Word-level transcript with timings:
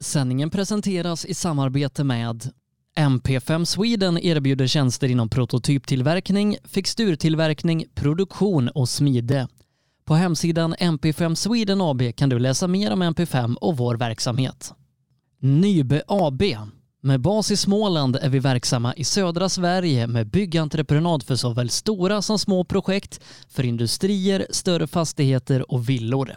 Sändningen 0.00 0.50
presenteras 0.50 1.24
i 1.24 1.34
samarbete 1.34 2.04
med 2.04 2.50
MP5 2.98 3.64
Sweden 3.64 4.18
erbjuder 4.18 4.66
tjänster 4.66 5.08
inom 5.08 5.28
prototyptillverkning, 5.28 6.56
fixturtillverkning, 6.64 7.84
produktion 7.94 8.68
och 8.68 8.88
smide. 8.88 9.48
På 10.04 10.14
hemsidan 10.14 10.74
MP5 10.74 11.34
Sweden 11.34 11.80
AB 11.80 12.02
kan 12.16 12.28
du 12.28 12.38
läsa 12.38 12.68
mer 12.68 12.92
om 12.92 13.02
MP5 13.02 13.54
och 13.54 13.76
vår 13.76 13.94
verksamhet. 13.94 14.72
Nybe 15.40 16.02
AB. 16.06 16.42
Med 17.02 17.20
bas 17.20 17.50
i 17.50 17.56
Småland 17.56 18.16
är 18.16 18.28
vi 18.28 18.38
verksamma 18.38 18.94
i 18.94 19.04
södra 19.04 19.48
Sverige 19.48 20.06
med 20.06 20.30
byggentreprenad 20.30 21.22
för 21.22 21.36
såväl 21.36 21.70
stora 21.70 22.22
som 22.22 22.38
små 22.38 22.64
projekt, 22.64 23.20
för 23.48 23.64
industrier, 23.64 24.46
större 24.50 24.86
fastigheter 24.86 25.72
och 25.72 25.88
villor. 25.88 26.36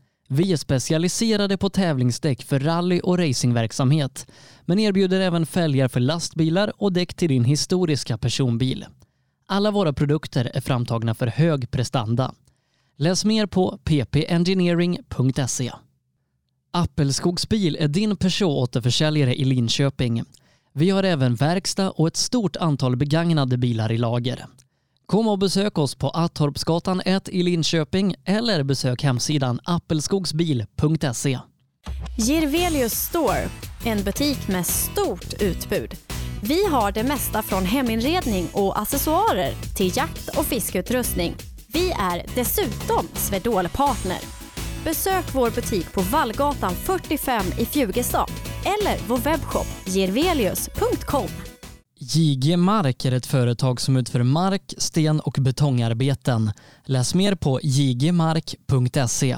Vi 0.33 0.53
är 0.53 0.57
specialiserade 0.57 1.57
på 1.57 1.69
tävlingsdäck 1.69 2.43
för 2.43 2.59
rally 2.59 2.99
och 2.99 3.17
racingverksamhet, 3.17 4.27
men 4.65 4.79
erbjuder 4.79 5.19
även 5.19 5.45
fälgar 5.45 5.87
för 5.87 5.99
lastbilar 5.99 6.73
och 6.77 6.93
däck 6.93 7.13
till 7.13 7.29
din 7.29 7.43
historiska 7.43 8.17
personbil. 8.17 8.85
Alla 9.45 9.71
våra 9.71 9.93
produkter 9.93 10.51
är 10.53 10.61
framtagna 10.61 11.15
för 11.15 11.27
hög 11.27 11.71
prestanda. 11.71 12.33
Läs 12.97 13.25
mer 13.25 13.45
på 13.45 13.79
ppengineering.se. 13.83 15.71
Appelskogsbil 16.71 17.77
är 17.79 17.87
din 17.87 18.17
Peugeot-återförsäljare 18.17 19.33
i 19.33 19.45
Linköping. 19.45 20.23
Vi 20.73 20.89
har 20.89 21.03
även 21.03 21.35
verkstad 21.35 21.91
och 21.91 22.07
ett 22.07 22.17
stort 22.17 22.55
antal 22.55 22.95
begagnade 22.95 23.57
bilar 23.57 23.91
i 23.91 23.97
lager. 23.97 24.45
Kom 25.11 25.27
och 25.27 25.39
besök 25.39 25.77
oss 25.77 25.95
på 25.95 26.09
Attorpsgatan 26.09 27.01
1 27.05 27.29
i 27.29 27.43
Linköping 27.43 28.15
eller 28.25 28.63
besök 28.63 29.03
hemsidan 29.03 29.59
appelskogsbil.se. 29.63 31.39
Girvelius 32.17 32.93
Store, 32.93 33.49
en 33.85 34.03
butik 34.03 34.47
med 34.47 34.67
stort 34.67 35.41
utbud. 35.41 35.95
Vi 36.43 36.65
har 36.65 36.91
det 36.91 37.03
mesta 37.03 37.41
från 37.41 37.65
heminredning 37.65 38.47
och 38.53 38.79
accessoarer 38.79 39.53
till 39.77 39.97
jakt 39.97 40.37
och 40.37 40.45
fiskeutrustning. 40.45 41.35
Vi 41.67 41.91
är 41.91 42.25
dessutom 42.35 43.07
Swedol-partner. 43.13 44.19
Besök 44.83 45.25
vår 45.33 45.49
butik 45.49 45.93
på 45.93 46.01
Vallgatan 46.01 46.71
45 46.71 47.45
i 47.59 47.65
Fjugestad 47.65 48.31
eller 48.65 49.07
vår 49.07 49.17
webbshop 49.17 49.67
girvelius.com. 49.85 51.29
JG 52.15 52.57
Mark 52.57 53.05
är 53.05 53.11
ett 53.11 53.25
företag 53.25 53.81
som 53.81 53.97
utför 53.97 54.23
mark, 54.23 54.73
sten 54.77 55.19
och 55.19 55.37
betongarbeten. 55.41 56.51
Läs 56.85 57.15
mer 57.15 57.35
på 57.35 57.59
jgmark.se. 57.63 59.37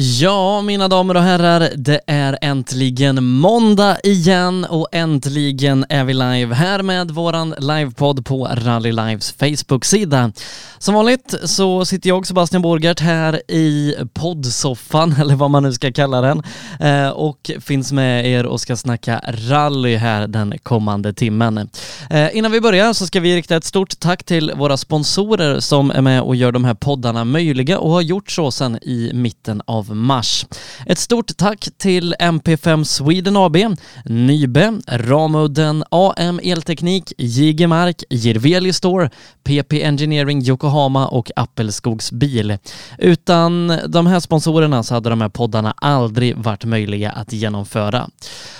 Ja, 0.00 0.62
mina 0.62 0.88
damer 0.88 1.16
och 1.16 1.22
herrar, 1.22 1.70
det 1.76 2.00
är 2.06 2.38
äntligen 2.40 3.24
måndag 3.24 3.96
igen 4.02 4.64
och 4.64 4.88
äntligen 4.92 5.84
är 5.88 6.04
vi 6.04 6.14
live 6.14 6.54
här 6.54 6.82
med 6.82 7.10
våran 7.10 7.54
livepodd 7.58 8.26
på 8.26 8.48
Rally 8.54 8.92
Lives 8.92 9.32
Facebook-sida. 9.32 10.32
Som 10.78 10.94
vanligt 10.94 11.34
så 11.44 11.84
sitter 11.84 12.08
jag, 12.08 12.26
Sebastian 12.26 12.62
Borgert, 12.62 13.00
här 13.00 13.50
i 13.50 13.94
poddsoffan, 14.12 15.14
eller 15.20 15.34
vad 15.34 15.50
man 15.50 15.62
nu 15.62 15.72
ska 15.72 15.92
kalla 15.92 16.20
den, 16.20 16.42
eh, 16.80 17.08
och 17.08 17.50
finns 17.60 17.92
med 17.92 18.26
er 18.26 18.46
och 18.46 18.60
ska 18.60 18.76
snacka 18.76 19.20
rally 19.48 19.96
här 19.96 20.26
den 20.26 20.58
kommande 20.62 21.12
timmen. 21.12 21.68
Eh, 22.10 22.36
innan 22.36 22.52
vi 22.52 22.60
börjar 22.60 22.92
så 22.92 23.06
ska 23.06 23.20
vi 23.20 23.36
rikta 23.36 23.56
ett 23.56 23.64
stort 23.64 24.00
tack 24.00 24.24
till 24.24 24.52
våra 24.56 24.76
sponsorer 24.76 25.60
som 25.60 25.90
är 25.90 26.02
med 26.02 26.22
och 26.22 26.36
gör 26.36 26.52
de 26.52 26.64
här 26.64 26.74
poddarna 26.74 27.24
möjliga 27.24 27.78
och 27.78 27.90
har 27.90 28.00
gjort 28.00 28.30
så 28.30 28.50
sedan 28.50 28.78
i 28.82 29.10
mitten 29.14 29.62
av 29.66 29.87
mars. 29.94 30.46
Ett 30.86 30.98
stort 30.98 31.36
tack 31.36 31.68
till 31.78 32.14
MP5 32.14 32.84
Sweden 32.84 33.36
AB, 33.36 33.56
Nybe, 34.04 34.80
Ramudden, 34.86 35.84
AM 35.90 36.40
Elteknik, 36.42 37.12
Jigemark, 37.18 38.02
Jirveli 38.10 38.72
Store, 38.72 39.10
PP 39.44 39.72
Engineering 39.72 40.42
Yokohama 40.42 41.06
och 41.08 41.30
Appelskogs 41.36 42.12
bil. 42.12 42.58
Utan 42.98 43.72
de 43.88 44.06
här 44.06 44.20
sponsorerna 44.20 44.82
så 44.82 44.94
hade 44.94 45.10
de 45.10 45.20
här 45.20 45.28
poddarna 45.28 45.74
aldrig 45.76 46.36
varit 46.36 46.64
möjliga 46.64 47.10
att 47.10 47.32
genomföra. 47.32 48.08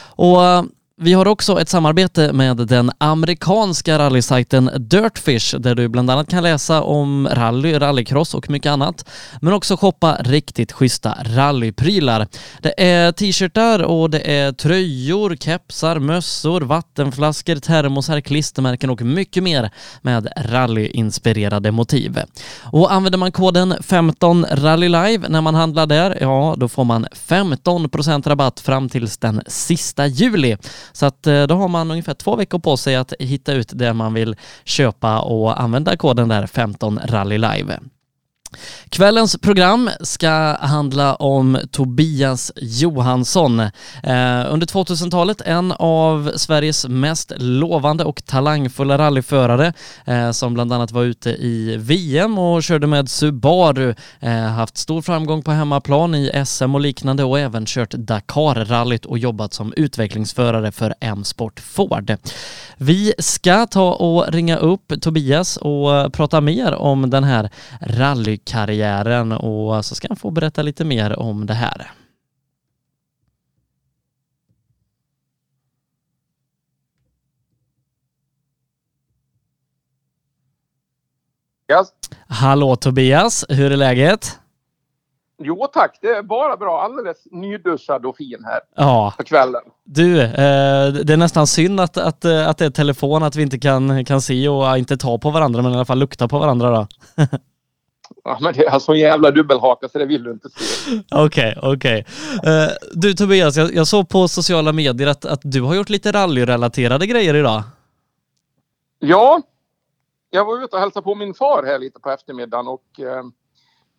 Och 0.00 0.40
vi 1.00 1.12
har 1.12 1.28
också 1.28 1.60
ett 1.60 1.68
samarbete 1.68 2.32
med 2.32 2.56
den 2.56 2.90
amerikanska 2.98 3.98
rallysajten 3.98 4.70
Dirtfish 4.78 5.54
där 5.58 5.74
du 5.74 5.88
bland 5.88 6.10
annat 6.10 6.30
kan 6.30 6.42
läsa 6.42 6.82
om 6.82 7.28
rally, 7.32 7.78
rallycross 7.78 8.34
och 8.34 8.50
mycket 8.50 8.70
annat. 8.70 9.08
Men 9.40 9.52
också 9.52 9.76
shoppa 9.76 10.16
riktigt 10.20 10.72
schyssta 10.72 11.16
rallyprylar. 11.22 12.26
Det 12.62 12.82
är 12.84 13.12
t-shirtar 13.12 13.82
och 13.82 14.10
det 14.10 14.20
är 14.20 14.52
tröjor, 14.52 15.36
kepsar, 15.36 15.98
mössor, 15.98 16.60
vattenflaskor, 16.60 17.56
termosar, 17.56 18.20
klistermärken 18.20 18.90
och 18.90 19.02
mycket 19.02 19.42
mer 19.42 19.70
med 20.02 20.28
rallyinspirerade 20.36 21.70
motiv. 21.70 22.18
Och 22.62 22.92
använder 22.92 23.18
man 23.18 23.32
koden 23.32 23.74
15 23.82 24.46
rallylive 24.50 25.28
när 25.28 25.40
man 25.40 25.54
handlar 25.54 25.86
där, 25.86 26.18
ja 26.20 26.54
då 26.58 26.68
får 26.68 26.84
man 26.84 27.06
15% 27.28 28.28
rabatt 28.28 28.60
fram 28.60 28.88
tills 28.88 29.18
den 29.18 29.42
sista 29.46 30.06
juli. 30.06 30.56
Så 30.92 31.06
att 31.06 31.26
eh, 31.26 31.42
då 31.42 31.54
har 31.54 31.68
man 31.68 31.90
ungefär 31.90 32.14
två 32.14 32.36
veckor 32.36 32.58
på 32.58 32.76
sig 32.76 32.96
att 32.96 33.12
hitta 33.18 33.52
ut 33.52 33.70
det 33.74 33.92
man 33.92 34.14
vill 34.14 34.36
köpa 34.64 35.20
och 35.20 35.60
använda 35.60 35.96
koden 35.96 36.28
där 36.28 36.46
15 36.46 37.00
Rally 37.04 37.38
Live. 37.38 37.78
Kvällens 38.88 39.36
program 39.36 39.90
ska 40.00 40.56
handla 40.60 41.14
om 41.14 41.58
Tobias 41.70 42.52
Johansson. 42.56 43.60
Eh, 43.60 44.46
under 44.50 44.66
2000-talet 44.66 45.40
en 45.40 45.72
av 45.72 46.32
Sveriges 46.36 46.86
mest 46.88 47.32
lovande 47.36 48.04
och 48.04 48.24
talangfulla 48.24 48.98
rallyförare 48.98 49.72
eh, 50.04 50.30
som 50.30 50.54
bland 50.54 50.72
annat 50.72 50.92
var 50.92 51.02
ute 51.04 51.30
i 51.30 51.76
VM 51.76 52.38
och 52.38 52.62
körde 52.62 52.86
med 52.86 53.08
Subaru. 53.08 53.94
Eh, 54.20 54.32
haft 54.32 54.76
stor 54.76 55.02
framgång 55.02 55.42
på 55.42 55.50
hemmaplan 55.50 56.14
i 56.14 56.44
SM 56.46 56.74
och 56.74 56.80
liknande 56.80 57.24
och 57.24 57.38
även 57.38 57.66
kört 57.66 57.90
Dakar-rallyt 57.94 59.04
och 59.04 59.18
jobbat 59.18 59.54
som 59.54 59.72
utvecklingsförare 59.76 60.72
för 60.72 60.94
M-Sport 61.00 61.60
Ford. 61.60 62.16
Vi 62.76 63.12
ska 63.18 63.66
ta 63.66 63.92
och 63.92 64.32
ringa 64.32 64.56
upp 64.56 64.92
Tobias 65.00 65.56
och 65.56 66.12
prata 66.12 66.40
mer 66.40 66.74
om 66.74 67.10
den 67.10 67.24
här 67.24 67.50
rallykarriären 68.38 69.32
och 69.32 69.84
så 69.84 69.94
ska 69.94 70.08
han 70.08 70.16
få 70.16 70.30
berätta 70.30 70.62
lite 70.62 70.84
mer 70.84 71.18
om 71.18 71.46
det 71.46 71.54
här. 71.54 71.90
Yes. 81.72 81.88
Hallå 82.28 82.76
Tobias, 82.76 83.44
hur 83.48 83.72
är 83.72 83.76
läget? 83.76 84.38
Jo 85.42 85.66
tack, 85.72 85.98
det 86.02 86.08
är 86.08 86.22
bara 86.22 86.56
bra. 86.56 86.82
Alldeles 86.82 87.16
nyduschad 87.30 88.06
och 88.06 88.16
fin 88.16 88.44
här 88.44 88.60
Ja, 88.76 89.14
på 89.18 89.24
kvällen. 89.24 89.62
du, 89.84 90.22
eh, 90.22 90.92
det 90.92 91.12
är 91.12 91.16
nästan 91.16 91.46
synd 91.46 91.80
att, 91.80 91.96
att, 91.96 92.24
eh, 92.24 92.48
att 92.48 92.58
det 92.58 92.64
är 92.66 92.70
telefon, 92.70 93.22
att 93.22 93.36
vi 93.36 93.42
inte 93.42 93.58
kan, 93.58 94.04
kan 94.04 94.20
se 94.22 94.48
och 94.48 94.78
inte 94.78 94.96
ta 94.96 95.18
på 95.18 95.30
varandra, 95.30 95.62
men 95.62 95.72
i 95.72 95.74
alla 95.74 95.84
fall 95.84 95.98
lukta 95.98 96.28
på 96.28 96.38
varandra 96.38 96.70
då. 96.70 96.86
Ja, 98.28 98.38
men 98.40 98.54
det 98.54 98.66
är 98.66 98.78
så 98.78 98.94
jävla 98.94 99.30
dubbelhaka 99.30 99.88
så 99.88 99.98
det 99.98 100.06
vill 100.06 100.22
du 100.22 100.30
inte 100.30 100.48
se. 100.50 101.02
Okej, 101.14 101.58
okej. 101.62 102.06
Eh, 102.44 102.68
Du 102.92 103.14
Tobias, 103.14 103.56
jag, 103.56 103.74
jag 103.74 103.86
såg 103.86 104.08
på 104.08 104.28
sociala 104.28 104.72
medier 104.72 105.08
att, 105.08 105.24
att 105.24 105.40
du 105.42 105.62
har 105.62 105.74
gjort 105.74 105.88
lite 105.88 106.12
rallyrelaterade 106.12 107.06
grejer 107.06 107.34
idag. 107.34 107.62
Ja, 108.98 109.42
jag 110.30 110.44
var 110.44 110.64
ute 110.64 110.76
och 110.76 110.82
hälsade 110.82 111.04
på 111.04 111.14
min 111.14 111.34
far 111.34 111.62
här 111.66 111.78
lite 111.78 112.00
på 112.00 112.10
eftermiddagen 112.10 112.68
och 112.68 113.00
eh, 113.00 113.24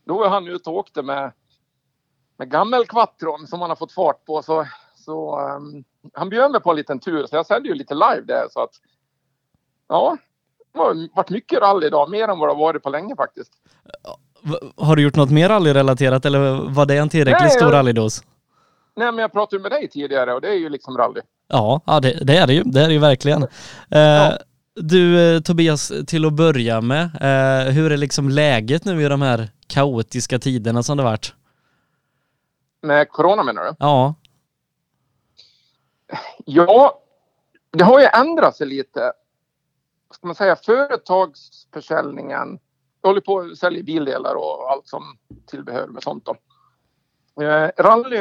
då 0.08 0.18
var 0.18 0.30
han 0.30 0.48
ute 0.48 0.70
och 0.70 0.76
åkte 0.76 1.02
med, 1.02 1.32
med 2.38 2.52
gammelkvattron 2.52 3.48
som 3.48 3.62
han 3.62 3.70
har 3.70 3.76
fått 3.76 3.92
fart 3.92 4.26
på. 4.26 4.42
Så, 4.42 4.68
så 4.96 5.40
um, 5.40 5.84
han 6.14 6.30
bjöd 6.30 6.52
mig 6.52 6.62
på 6.62 6.70
en 6.70 6.76
liten 6.76 7.00
tur 7.00 7.26
så 7.26 7.36
jag 7.36 7.46
sände 7.46 7.70
ju 7.70 7.76
lite 7.76 7.94
live 7.94 8.22
där 8.28 8.48
så 8.52 8.62
att 8.62 8.72
ja, 9.88 10.18
det 10.74 10.80
har 10.80 11.16
varit 11.16 11.30
mycket 11.30 11.60
rally 11.60 11.88
idag, 11.88 12.10
mer 12.10 12.28
än 12.28 12.40
vad 12.40 12.50
det 12.50 12.54
har 12.54 12.60
varit 12.60 12.84
på 12.84 12.90
länge 12.90 13.16
faktiskt. 13.16 13.54
Har 14.78 14.96
du 14.96 15.02
gjort 15.02 15.16
något 15.16 15.32
mer 15.32 15.50
rallyrelaterat 15.50 16.26
eller 16.26 16.70
var 16.70 16.86
det 16.86 16.98
en 16.98 17.10
tillräckligt 17.10 17.42
Nej, 17.42 17.50
stor 17.52 17.68
jag- 17.68 17.74
rallydos? 17.74 18.24
Nej, 18.96 19.12
men 19.12 19.22
jag 19.22 19.32
pratade 19.32 19.56
ju 19.56 19.62
med 19.62 19.72
dig 19.72 19.90
tidigare 19.90 20.34
och 20.34 20.42
det 20.42 20.48
är 20.48 20.54
ju 20.58 20.70
liksom 20.70 20.98
rally. 20.98 21.22
Ja, 21.48 21.82
ja 21.86 22.00
det, 22.00 22.20
det 22.26 22.38
är 22.38 22.48
det 22.48 22.54
ju. 22.54 22.64
Det 22.64 22.82
är 22.82 22.88
det 22.88 22.94
ju 22.94 23.00
verkligen. 23.00 23.44
Eh, 23.92 24.30
Du 24.76 25.36
eh, 25.36 25.42
Tobias, 25.42 25.92
till 26.08 26.26
att 26.26 26.34
börja 26.34 26.82
med, 26.82 27.04
eh, 27.04 27.66
hur 27.74 27.92
är 27.92 27.98
liksom 27.98 28.30
läget 28.30 28.86
nu 28.86 29.06
i 29.06 29.10
de 29.10 29.22
här 29.22 29.50
kaotiska 29.68 30.40
tiderna 30.40 30.84
som 30.84 30.98
det 30.98 31.04
varit? 31.04 31.34
Med 32.82 33.10
corona 33.10 33.44
menar 33.44 33.64
du? 33.64 33.76
Ja, 33.80 34.16
Ja, 36.46 37.00
det 37.72 37.84
har 37.84 38.00
ju 38.00 38.06
ändrat 38.06 38.56
sig 38.56 38.68
lite. 38.68 39.12
Ska 40.14 40.28
man 40.28 40.36
säga 40.36 40.56
företagsförsäljningen. 40.56 42.60
Jag 43.02 43.10
håller 43.10 43.22
på 43.22 43.40
att 43.40 43.58
sälja 43.58 43.84
bildelar 43.84 44.36
och 44.36 44.72
allt 44.72 44.88
som 44.88 45.18
tillbehör 45.46 45.88
med 45.88 46.04
sånt 46.04 46.26
då. 46.26 46.36
Eh, 47.44 47.72
rally. 47.78 48.18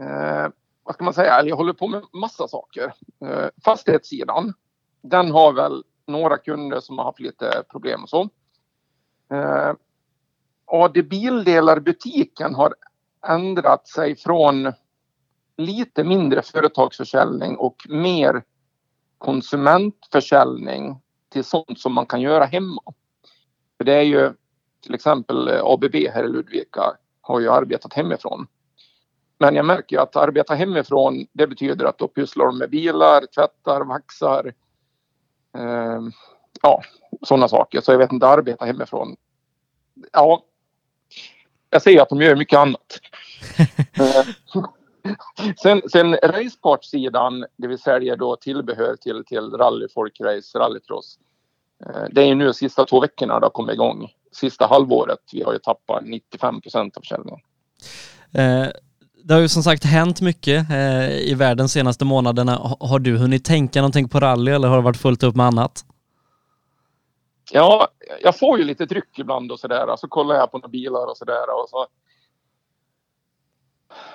Eh, 0.00 0.48
vad 0.82 0.94
ska 0.94 1.04
man 1.04 1.14
säga? 1.14 1.38
Eller 1.38 1.48
jag 1.48 1.56
håller 1.56 1.72
på 1.72 1.88
med 1.88 2.02
massa 2.12 2.48
saker. 2.48 2.94
Eh, 3.24 3.46
fastighetssidan. 3.64 4.54
Den 5.02 5.30
har 5.30 5.52
väl 5.52 5.84
några 6.06 6.36
kunder 6.36 6.80
som 6.80 6.98
har 6.98 7.04
haft 7.04 7.20
lite 7.20 7.62
problem 7.70 8.02
och 8.02 8.08
så. 8.08 8.28
Eh, 9.32 9.72
AD 10.66 11.02
Bilddelarbutiken 11.02 12.54
har 12.54 12.74
ändrat 13.26 13.88
sig 13.88 14.16
från 14.16 14.72
lite 15.56 16.04
mindre 16.04 16.42
företagsförsäljning 16.42 17.56
och 17.56 17.76
mer 17.88 18.42
konsumentförsäljning 19.18 21.00
till 21.28 21.44
sånt 21.44 21.80
som 21.80 21.92
man 21.92 22.06
kan 22.06 22.20
göra 22.20 22.44
hemma. 22.44 22.82
För 23.76 23.84
det 23.84 23.94
är 23.94 24.02
ju 24.02 24.32
till 24.82 24.94
exempel 24.94 25.48
eh, 25.48 25.64
ABB 25.64 25.94
här 25.94 26.24
i 26.24 26.28
Ludvika 26.28 26.96
har 27.20 27.40
ju 27.40 27.50
arbetat 27.50 27.94
hemifrån. 27.94 28.46
Men 29.38 29.54
jag 29.54 29.66
märker 29.66 29.96
ju 29.96 30.02
att 30.02 30.16
arbeta 30.16 30.54
hemifrån 30.54 31.26
det 31.32 31.46
betyder 31.46 31.84
att 31.84 31.98
då 31.98 32.08
pysslar 32.08 32.46
de 32.46 32.58
med 32.58 32.70
bilar, 32.70 33.26
tvättar, 33.34 33.80
vaxar. 33.80 34.54
Eh, 35.58 36.00
ja, 36.62 36.82
sådana 37.22 37.48
saker. 37.48 37.80
Så 37.80 37.92
jag 37.92 37.98
vet 37.98 38.12
inte, 38.12 38.26
arbeta 38.26 38.64
hemifrån. 38.64 39.16
Ja, 40.12 40.42
jag 41.70 41.82
ser 41.82 42.02
att 42.02 42.08
de 42.08 42.22
gör 42.22 42.36
mycket 42.36 42.58
annat. 42.58 43.00
Sen, 45.62 45.82
sen 45.92 46.12
racepartsidan, 46.22 47.44
det 47.56 47.66
vi 47.68 47.78
säljer 47.78 48.16
då 48.16 48.36
tillbehör 48.36 48.96
till, 48.96 49.24
till 49.24 49.50
rally, 49.50 49.86
folkrace, 49.94 50.58
rallycross. 50.58 51.18
Eh, 51.86 52.02
Det 52.10 52.22
är 52.22 52.26
ju 52.26 52.34
nu 52.34 52.52
sista 52.52 52.84
två 52.84 53.00
veckorna 53.00 53.40
det 53.40 53.46
har 53.46 53.50
kommit 53.50 53.74
igång. 53.74 54.08
Sista 54.32 54.66
halvåret. 54.66 55.18
Vi 55.32 55.42
har 55.42 55.52
ju 55.52 55.58
tappat 55.58 56.04
95 56.04 56.60
procent 56.60 56.96
av 56.96 57.00
försäljningen. 57.00 57.40
eh, 58.34 58.66
det 59.24 59.34
har 59.34 59.40
ju 59.40 59.48
som 59.48 59.62
sagt 59.62 59.84
hänt 59.84 60.20
mycket 60.20 60.70
eh, 60.70 61.10
i 61.18 61.34
världen 61.34 61.68
senaste 61.68 62.04
månaderna. 62.04 62.54
Ha- 62.54 62.76
Har 62.80 62.98
du 62.98 63.16
hunnit 63.18 63.44
tänka 63.44 63.80
någonting 63.80 64.08
på 64.08 64.20
rally 64.20 64.52
eller 64.52 64.68
har 64.68 64.76
det 64.76 64.82
varit 64.82 64.96
fullt 64.96 65.22
upp 65.22 65.36
med 65.36 65.46
annat? 65.46 65.84
Ja, 67.52 67.88
jag 68.22 68.38
får 68.38 68.58
ju 68.58 68.64
lite 68.64 68.86
tryck 68.86 69.18
ibland 69.18 69.52
och 69.52 69.60
sådär. 69.60 69.96
Så 69.96 70.08
kollar 70.08 70.34
jag 70.34 70.50
på 70.50 70.58
några 70.58 70.68
bilar 70.68 71.06
och 71.10 71.16
sådär. 71.16 71.62
Och 71.62 71.68
så. 71.68 71.86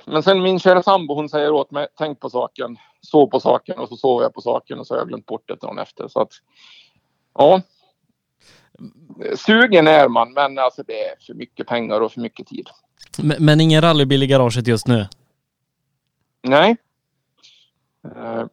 Men 0.06 0.24
sen 0.24 0.42
min 0.42 0.60
kära 0.60 0.84
sambo 0.84 1.16
hon 1.16 1.30
säger 1.30 1.52
åt 1.52 1.72
mig, 1.72 1.88
tänk 1.98 2.20
på 2.20 2.30
saken, 2.30 2.78
sov 3.02 3.28
på 3.28 3.40
saken 3.40 3.80
och 3.80 3.90
så 3.90 3.96
sover 3.96 4.24
jag 4.24 4.34
på 4.34 4.42
saken 4.42 4.80
och 4.80 4.88
så 4.88 4.94
har 4.94 5.00
jag 5.00 5.08
glömt 5.08 5.26
bort 5.26 5.48
det 5.48 5.56
dagen 5.56 5.80
efter. 5.80 6.08
Så 6.08 6.22
att, 6.22 6.32
ja. 7.34 7.62
Sugen 9.36 9.88
är 9.88 10.08
man, 10.08 10.34
men 10.34 10.60
alltså 10.60 10.84
det 10.84 11.04
är 11.04 11.16
för 11.26 11.34
mycket 11.34 11.68
pengar 11.68 12.02
och 12.02 12.12
för 12.12 12.22
mycket 12.22 12.48
tid. 12.48 12.70
Men, 13.18 13.46
men 13.46 13.62
ingen 13.62 13.82
rallybil 13.82 14.24
i 14.24 14.28
garaget 14.28 14.68
just 14.68 14.88
nu? 14.88 15.08
Nej. 16.42 16.78
Eh, 18.16 18.46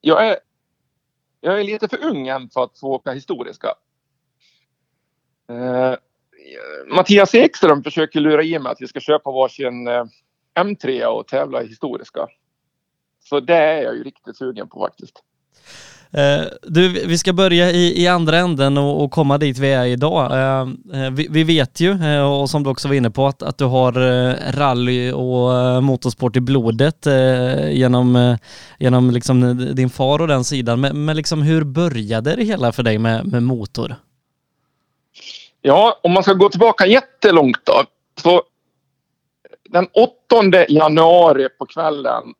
jag, 0.00 0.26
är, 0.26 0.36
jag 1.40 1.60
är 1.60 1.64
lite 1.64 1.88
för 1.88 2.04
ung 2.04 2.28
än 2.28 2.50
för 2.50 2.64
att 2.64 2.78
få 2.78 2.86
åka 2.86 3.12
historiska. 3.12 3.68
Eh, 5.48 5.94
Mattias 6.96 7.34
Ekström 7.34 7.82
försöker 7.82 8.20
lura 8.20 8.42
i 8.42 8.58
mig 8.58 8.72
att 8.72 8.80
vi 8.80 8.86
ska 8.86 9.00
köpa 9.00 9.30
varsin 9.30 9.88
eh, 9.88 10.04
M3 10.60 11.04
och 11.04 11.28
tävla 11.28 11.62
i 11.62 11.66
historiska. 11.66 12.28
Så 13.24 13.40
det 13.40 13.56
är 13.56 13.82
jag 13.82 13.96
ju 13.96 14.02
riktigt 14.02 14.36
sugen 14.36 14.68
på 14.68 14.80
faktiskt. 14.80 15.22
Eh, 16.14 16.44
du, 16.62 16.88
vi 16.88 17.18
ska 17.18 17.32
börja 17.32 17.70
i, 17.70 18.02
i 18.02 18.08
andra 18.08 18.38
änden 18.38 18.78
och, 18.78 19.04
och 19.04 19.10
komma 19.10 19.38
dit 19.38 19.58
vi 19.58 19.72
är 19.72 19.86
idag. 19.86 20.32
Eh, 20.32 20.66
vi, 21.10 21.26
vi 21.30 21.44
vet 21.44 21.80
ju, 21.80 21.90
eh, 21.90 22.40
och 22.40 22.50
som 22.50 22.62
du 22.62 22.70
också 22.70 22.88
var 22.88 22.94
inne 22.94 23.10
på, 23.10 23.26
att, 23.26 23.42
att 23.42 23.58
du 23.58 23.64
har 23.64 23.92
rally 24.52 25.12
och 25.12 25.82
motorsport 25.82 26.36
i 26.36 26.40
blodet 26.40 27.06
genom, 27.70 28.36
genom 28.78 29.10
liksom 29.10 29.58
din 29.74 29.90
far 29.90 30.18
och 30.20 30.28
den 30.28 30.44
sidan. 30.44 30.80
Men, 30.80 31.04
men 31.04 31.16
liksom 31.16 31.42
hur 31.42 31.64
började 31.64 32.36
det 32.36 32.44
hela 32.44 32.72
för 32.72 32.82
dig 32.82 32.98
med, 32.98 33.26
med 33.26 33.42
motor? 33.42 33.96
Ja, 35.62 36.00
om 36.02 36.12
man 36.12 36.22
ska 36.22 36.32
gå 36.32 36.48
tillbaka 36.48 36.86
jättelångt 36.86 37.60
då. 37.64 37.82
Så 38.22 38.42
den 39.70 39.86
8 39.92 40.12
januari 40.68 41.48
på 41.58 41.66
kvällen 41.66 42.34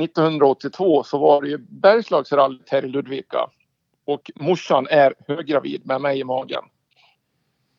1982 0.00 1.04
så 1.04 1.18
var 1.18 1.42
det 1.42 1.48
ju 1.48 1.58
Bergslagsrallyt 1.58 2.70
här 2.70 2.84
i 2.84 2.88
Ludvika. 2.88 3.50
Och 4.04 4.30
morsan 4.34 4.86
är 4.90 5.14
höggravid 5.28 5.86
med 5.86 6.00
mig 6.00 6.20
i 6.20 6.24
magen. 6.24 6.64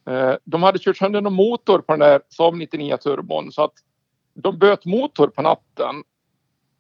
Eh, 0.07 0.33
de 0.44 0.63
hade 0.63 0.79
kört 0.79 0.97
sönder 0.97 1.21
någon 1.21 1.33
motor 1.33 1.79
på 1.79 1.94
den 1.94 2.00
där 2.00 2.21
Saab 2.29 2.56
99 2.56 2.97
turbon 2.97 3.51
så 3.51 3.63
att 3.63 3.74
de 4.33 4.59
böt 4.59 4.85
motor 4.85 5.27
på 5.27 5.41
natten. 5.41 6.03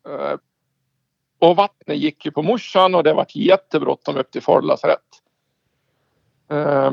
Eh, 0.07 0.37
och 1.39 1.55
vattnet 1.55 1.97
gick 1.97 2.25
ju 2.25 2.31
på 2.31 2.43
morsan 2.43 2.95
och 2.95 3.03
det 3.03 3.13
var 3.13 3.25
jättebråttom 3.29 4.17
upp 4.17 4.31
till 4.31 4.41
Falu 4.41 4.67
lasarett. 4.67 4.99
Eh, 6.51 6.91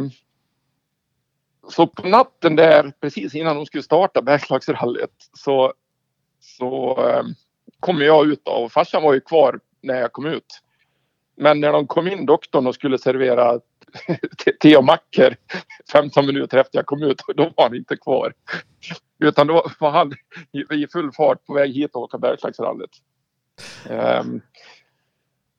Ehm, 1.64 1.70
Så 1.70 1.86
på 1.86 2.08
natten 2.08 2.56
där, 2.56 2.92
precis 3.00 3.34
innan 3.34 3.56
de 3.56 3.66
skulle 3.66 3.82
starta 3.82 4.22
Bergslagsrallyt, 4.22 5.30
så, 5.32 5.72
så 6.40 6.96
eh, 7.08 7.22
kom 7.80 8.00
jag 8.00 8.26
ut 8.26 8.48
och 8.48 8.72
farsan 8.72 9.02
var 9.02 9.14
ju 9.14 9.20
kvar 9.20 9.60
när 9.82 10.00
jag 10.00 10.12
kom 10.12 10.26
ut. 10.26 10.60
Men 11.36 11.60
när 11.60 11.72
de 11.72 11.86
kom 11.86 12.08
in, 12.08 12.26
doktorn, 12.26 12.66
och 12.66 12.74
skulle 12.74 12.98
servera 12.98 13.60
te- 14.60 14.76
och 14.76 14.84
mackor 14.84 15.36
15 15.92 16.26
minuter 16.26 16.58
efter 16.58 16.78
jag 16.78 16.86
kom 16.86 17.02
ut, 17.02 17.22
då 17.36 17.52
var 17.56 17.64
han 17.64 17.76
inte 17.76 17.96
kvar. 17.96 18.34
Utan 19.18 19.46
då 19.46 19.70
var 19.78 19.90
han 19.90 20.12
i, 20.70 20.86
full 20.92 21.12
fart 21.12 21.46
på 21.46 21.54
väg 21.54 21.72
hit 21.72 21.94
och 21.94 22.02
åka 22.02 22.18
Bergslagsrallyt. 22.18 22.90
Ehm, 23.90 24.40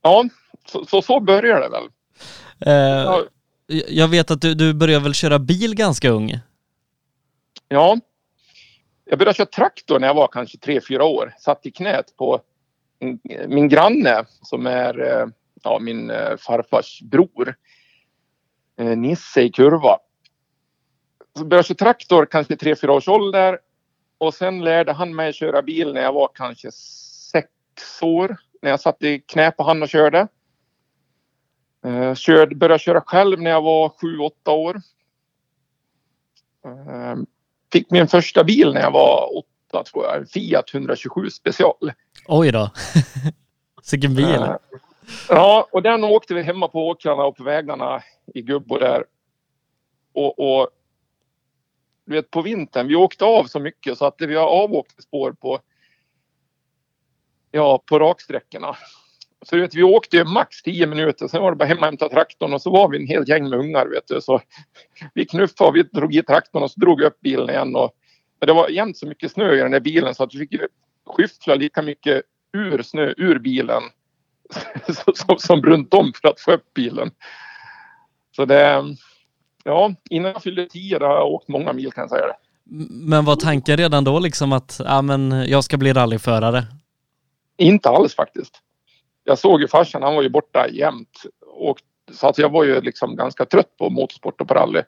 ja, 0.02 0.24
så, 0.68 0.86
så, 0.86 1.02
så 1.02 1.20
började 1.20 1.62
det 1.62 1.70
väl. 1.70 1.88
Ja, 3.06 3.24
jag 3.68 4.08
vet 4.08 4.32
att 4.32 4.42
du, 4.42 4.54
du 4.54 4.74
började 4.74 5.04
väl 5.04 5.14
köra 5.14 5.40
bil 5.40 5.76
ganska 5.76 6.10
ung? 6.10 6.40
Ja. 7.68 7.98
Jag 9.06 9.20
började 9.20 9.38
köra 9.38 9.46
traktor 9.46 10.00
när 10.00 10.08
jag 10.08 10.16
var 10.16 10.28
kanske 10.28 10.58
tre 10.58 10.82
fyra 10.82 11.04
år. 11.04 11.34
Satt 11.40 11.66
i 11.66 11.72
knät 11.72 12.16
på 12.18 12.42
min 13.48 13.70
granne 13.70 14.26
som 14.42 14.68
är 14.68 15.02
eh, 15.02 15.28
ja, 15.64 15.80
min 15.80 16.10
eh, 16.10 16.38
farfars 16.38 17.02
bror. 17.02 17.56
Eh, 18.80 18.98
Nisse 18.98 19.42
i 19.42 19.52
kurva. 19.52 19.98
Så 21.38 21.46
började 21.46 21.56
jag 21.56 21.66
köra 21.66 21.76
traktor 21.76 22.26
kanske 22.26 22.54
i 22.54 22.58
tre 22.58 22.76
fyra 22.76 22.94
års 22.94 23.08
ålder. 23.08 23.60
Och 24.18 24.34
sen 24.34 24.64
lärde 24.64 24.94
han 24.94 25.16
mig 25.16 25.34
köra 25.34 25.62
bil 25.62 25.94
när 25.94 26.02
jag 26.02 26.14
var 26.14 26.30
kanske 26.34 26.72
sex 26.72 27.50
år. 28.02 28.38
När 28.62 28.70
jag 28.70 28.80
satt 28.80 29.04
i 29.04 29.20
knä 29.20 29.52
på 29.52 29.64
han 29.64 29.82
och 29.82 29.90
körde. 29.90 30.28
Eh, 31.86 32.16
körde, 32.16 32.56
började 32.56 32.80
köra 32.80 33.02
själv 33.02 33.42
när 33.42 33.52
jag 33.52 33.62
var 33.62 33.90
sju, 33.90 34.18
åtta 34.18 34.52
år. 34.52 34.76
Eh, 36.66 37.16
fick 37.72 37.92
min 37.92 38.08
första 38.08 38.44
bil 38.44 38.74
när 38.74 38.82
jag 38.82 38.92
var 38.92 39.38
åtta 39.38 39.84
tror 39.84 40.06
jag. 40.06 40.30
Fiat 40.30 40.74
127 40.74 41.30
special. 41.30 41.92
Oj 42.28 42.52
då. 42.52 42.70
Vilken 43.92 44.16
bil. 44.16 44.36
Eh, 44.36 44.56
Ja, 45.30 45.68
och 45.72 45.82
den 45.82 46.04
åkte 46.04 46.34
vi 46.34 46.42
hemma 46.42 46.68
på 46.68 46.88
åkrarna 46.88 47.24
och 47.24 47.38
på 47.38 47.44
vägarna 47.44 48.04
i 48.34 48.42
Gubbo 48.42 48.78
där. 48.78 49.06
Och, 50.14 50.40
och 50.40 50.70
du 52.06 52.16
vet 52.16 52.32
på 52.32 52.42
vintern, 52.42 52.88
vi 52.88 52.96
åkte 52.96 53.26
av 53.26 53.44
så 53.44 53.60
mycket 53.60 53.98
så 53.98 54.06
att 54.06 54.16
vi 54.20 54.36
har 54.36 54.48
avåkt 54.48 55.04
spår 55.04 55.32
på 55.32 55.60
ja, 57.52 57.84
på 57.86 58.00
raksträckorna. 58.00 58.76
Så 59.50 59.58
vet, 59.58 59.76
vi 59.76 59.84
åkte 59.84 60.24
max 60.24 60.62
10 60.62 60.88
minuter, 60.88 61.28
sen 61.28 61.42
var 61.42 61.52
det 61.52 61.58
bara 61.58 61.66
hem 61.66 61.78
och 61.78 61.86
hämta 61.86 62.10
traktorn 62.10 62.54
och 62.54 62.62
så 62.62 62.70
var 62.70 62.90
vi 62.90 62.98
en 62.98 63.08
hel 63.08 63.30
gäng 63.30 63.50
med 63.50 63.60
ungar. 63.60 63.86
Vet 63.86 64.08
du. 64.08 64.22
Så 64.22 64.42
vi 65.14 65.26
knuffade 65.26 65.70
och 65.70 65.76
vi 65.76 65.84
drog 65.84 66.16
i 66.16 66.24
traktorn 66.24 66.64
och 66.64 66.72
så 66.72 66.80
drog 66.80 67.00
vi 67.00 67.06
upp 67.06 67.22
bilen 67.22 67.50
igen. 67.50 67.76
Och, 67.76 67.92
det 68.40 68.54
var 68.54 68.70
jämt 68.70 68.98
så 68.98 69.08
mycket 69.08 69.32
snö 69.32 69.54
i 69.54 69.58
den 69.58 69.72
där 69.72 69.80
bilen 69.80 70.16
så 70.16 70.24
att 70.24 70.36
vi 70.36 70.40
fick 70.40 70.62
skyffla 71.06 71.56
lika 71.56 71.82
mycket 71.82 72.22
ur 72.54 72.82
snö 72.82 73.14
ur 73.18 73.40
bilen 73.40 73.84
som, 75.14 75.38
som 75.38 75.62
runt 75.62 75.94
om 75.94 76.14
för 76.22 76.28
att 76.28 76.40
få 76.40 76.52
upp 76.52 76.74
bilen. 76.74 77.12
Så 78.36 78.46
det, 78.46 78.84
ja, 79.64 79.94
innan 80.10 80.32
jag 80.32 80.44
fyllde 80.44 80.66
10 80.66 81.00
har 81.00 81.16
jag 81.16 81.28
åkt 81.28 81.48
många 81.48 81.74
mil 81.74 81.92
kan 81.92 82.02
jag 82.02 82.10
säga 82.10 82.28
det. 82.28 82.36
Men 82.90 83.26
var 83.26 83.36
tanken 83.36 83.78
redan 83.78 84.04
då 84.04 84.20
liksom 84.20 84.54
att 84.54 84.82
ja, 84.86 85.02
men 85.02 85.32
jag 85.48 85.64
ska 85.64 85.78
bli 85.78 85.94
rallyförare? 85.94 86.64
Inte 87.58 87.90
alls 87.90 88.16
faktiskt. 88.16 88.62
Jag 89.28 89.40
såg 89.40 89.62
ju 89.62 89.68
farsan, 89.68 90.04
han 90.04 90.16
var 90.16 90.22
ju 90.22 90.30
borta 90.30 90.68
jämt. 90.70 91.22
Och, 91.42 91.82
så 92.12 92.28
att 92.28 92.38
jag 92.38 92.50
var 92.50 92.64
ju 92.64 92.82
liksom 92.82 93.16
ganska 93.16 93.46
trött 93.46 93.78
på 93.78 93.90
motorsport 93.90 94.42
och 94.42 94.48
på 94.48 94.54
rally. 94.54 94.82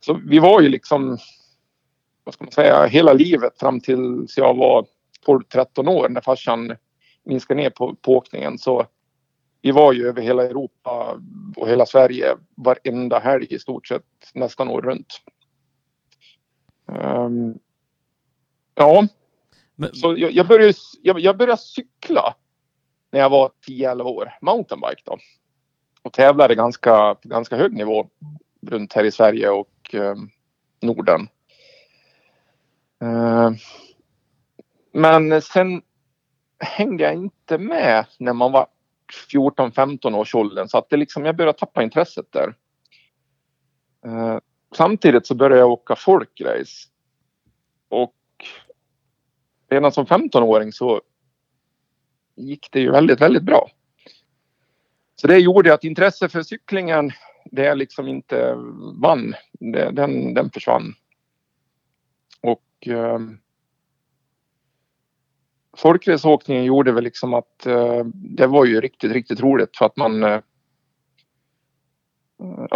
Så 0.00 0.20
vi 0.26 0.38
var 0.38 0.60
ju 0.60 0.68
liksom, 0.68 1.18
vad 2.24 2.34
ska 2.34 2.44
man 2.44 2.52
säga, 2.52 2.86
hela 2.86 3.12
livet 3.12 3.58
fram 3.58 3.80
tills 3.80 4.36
jag 4.36 4.54
var 4.54 4.86
12-13 5.26 5.88
år 5.88 6.08
när 6.08 6.20
farsan 6.20 6.76
minskade 7.24 7.60
ner 7.60 7.70
på, 7.70 7.94
på 7.94 8.16
åkningen. 8.16 8.58
Så 8.58 8.86
vi 9.62 9.70
var 9.70 9.92
ju 9.92 10.08
över 10.08 10.22
hela 10.22 10.44
Europa 10.44 11.20
och 11.56 11.68
hela 11.68 11.86
Sverige 11.86 12.36
varenda 12.54 13.18
helg 13.18 13.46
i 13.50 13.58
stort 13.58 13.86
sett 13.86 14.04
nästan 14.34 14.68
år 14.68 14.82
runt. 14.82 15.20
Um, 16.86 17.58
ja, 18.74 19.06
Men... 19.74 19.94
så 19.94 20.14
jag, 20.18 20.32
jag, 20.32 20.46
började, 20.46 20.74
jag, 21.02 21.20
jag 21.20 21.36
började 21.36 21.60
cykla 21.60 22.34
när 23.10 23.20
jag 23.20 23.30
var 23.30 23.50
10-11 23.68 24.02
år, 24.02 24.32
mountainbike 24.40 25.02
då. 25.04 25.18
Och 26.02 26.12
tävlade 26.12 26.54
ganska, 26.54 27.14
på 27.14 27.28
ganska 27.28 27.56
hög 27.56 27.72
nivå 27.72 28.08
runt 28.60 28.92
här 28.92 29.04
i 29.04 29.12
Sverige 29.12 29.50
och 29.50 29.94
eh, 29.94 30.14
Norden. 30.80 31.28
Eh, 33.02 33.50
men 34.92 35.42
sen 35.42 35.82
hängde 36.58 37.04
jag 37.04 37.14
inte 37.14 37.58
med 37.58 38.06
när 38.18 38.32
man 38.32 38.52
var 38.52 38.66
14-15 39.32 40.14
års 40.14 40.34
åldern 40.34 40.68
så 40.68 40.78
att 40.78 40.90
det 40.90 40.96
liksom, 40.96 41.24
jag 41.24 41.36
började 41.36 41.58
tappa 41.58 41.82
intresset 41.82 42.32
där. 42.32 42.54
Eh, 44.04 44.38
samtidigt 44.76 45.26
så 45.26 45.34
började 45.34 45.60
jag 45.60 45.70
åka 45.70 45.96
folkrace. 45.96 46.88
Och 47.88 48.14
redan 49.70 49.92
som 49.92 50.06
15-åring 50.06 50.72
så 50.72 51.00
gick 52.38 52.68
det 52.72 52.80
ju 52.80 52.90
väldigt, 52.90 53.20
väldigt 53.20 53.42
bra. 53.42 53.70
Så 55.16 55.26
det 55.26 55.38
gjorde 55.38 55.74
att 55.74 55.84
intresse 55.84 56.28
för 56.28 56.42
cyklingen, 56.42 57.12
det 57.44 57.74
liksom 57.74 58.08
inte 58.08 58.54
vann. 59.02 59.34
Det, 59.52 59.90
den, 59.90 60.34
den 60.34 60.50
försvann. 60.50 60.94
Och 62.40 62.88
eh, 62.88 63.18
folkraceåkningen 65.76 66.64
gjorde 66.64 66.92
väl 66.92 67.04
liksom 67.04 67.34
att 67.34 67.66
eh, 67.66 68.04
det 68.14 68.46
var 68.46 68.64
ju 68.64 68.80
riktigt, 68.80 69.12
riktigt 69.12 69.40
roligt 69.40 69.76
för 69.76 69.86
att 69.86 69.96
man 69.96 70.22
eh, 70.22 70.40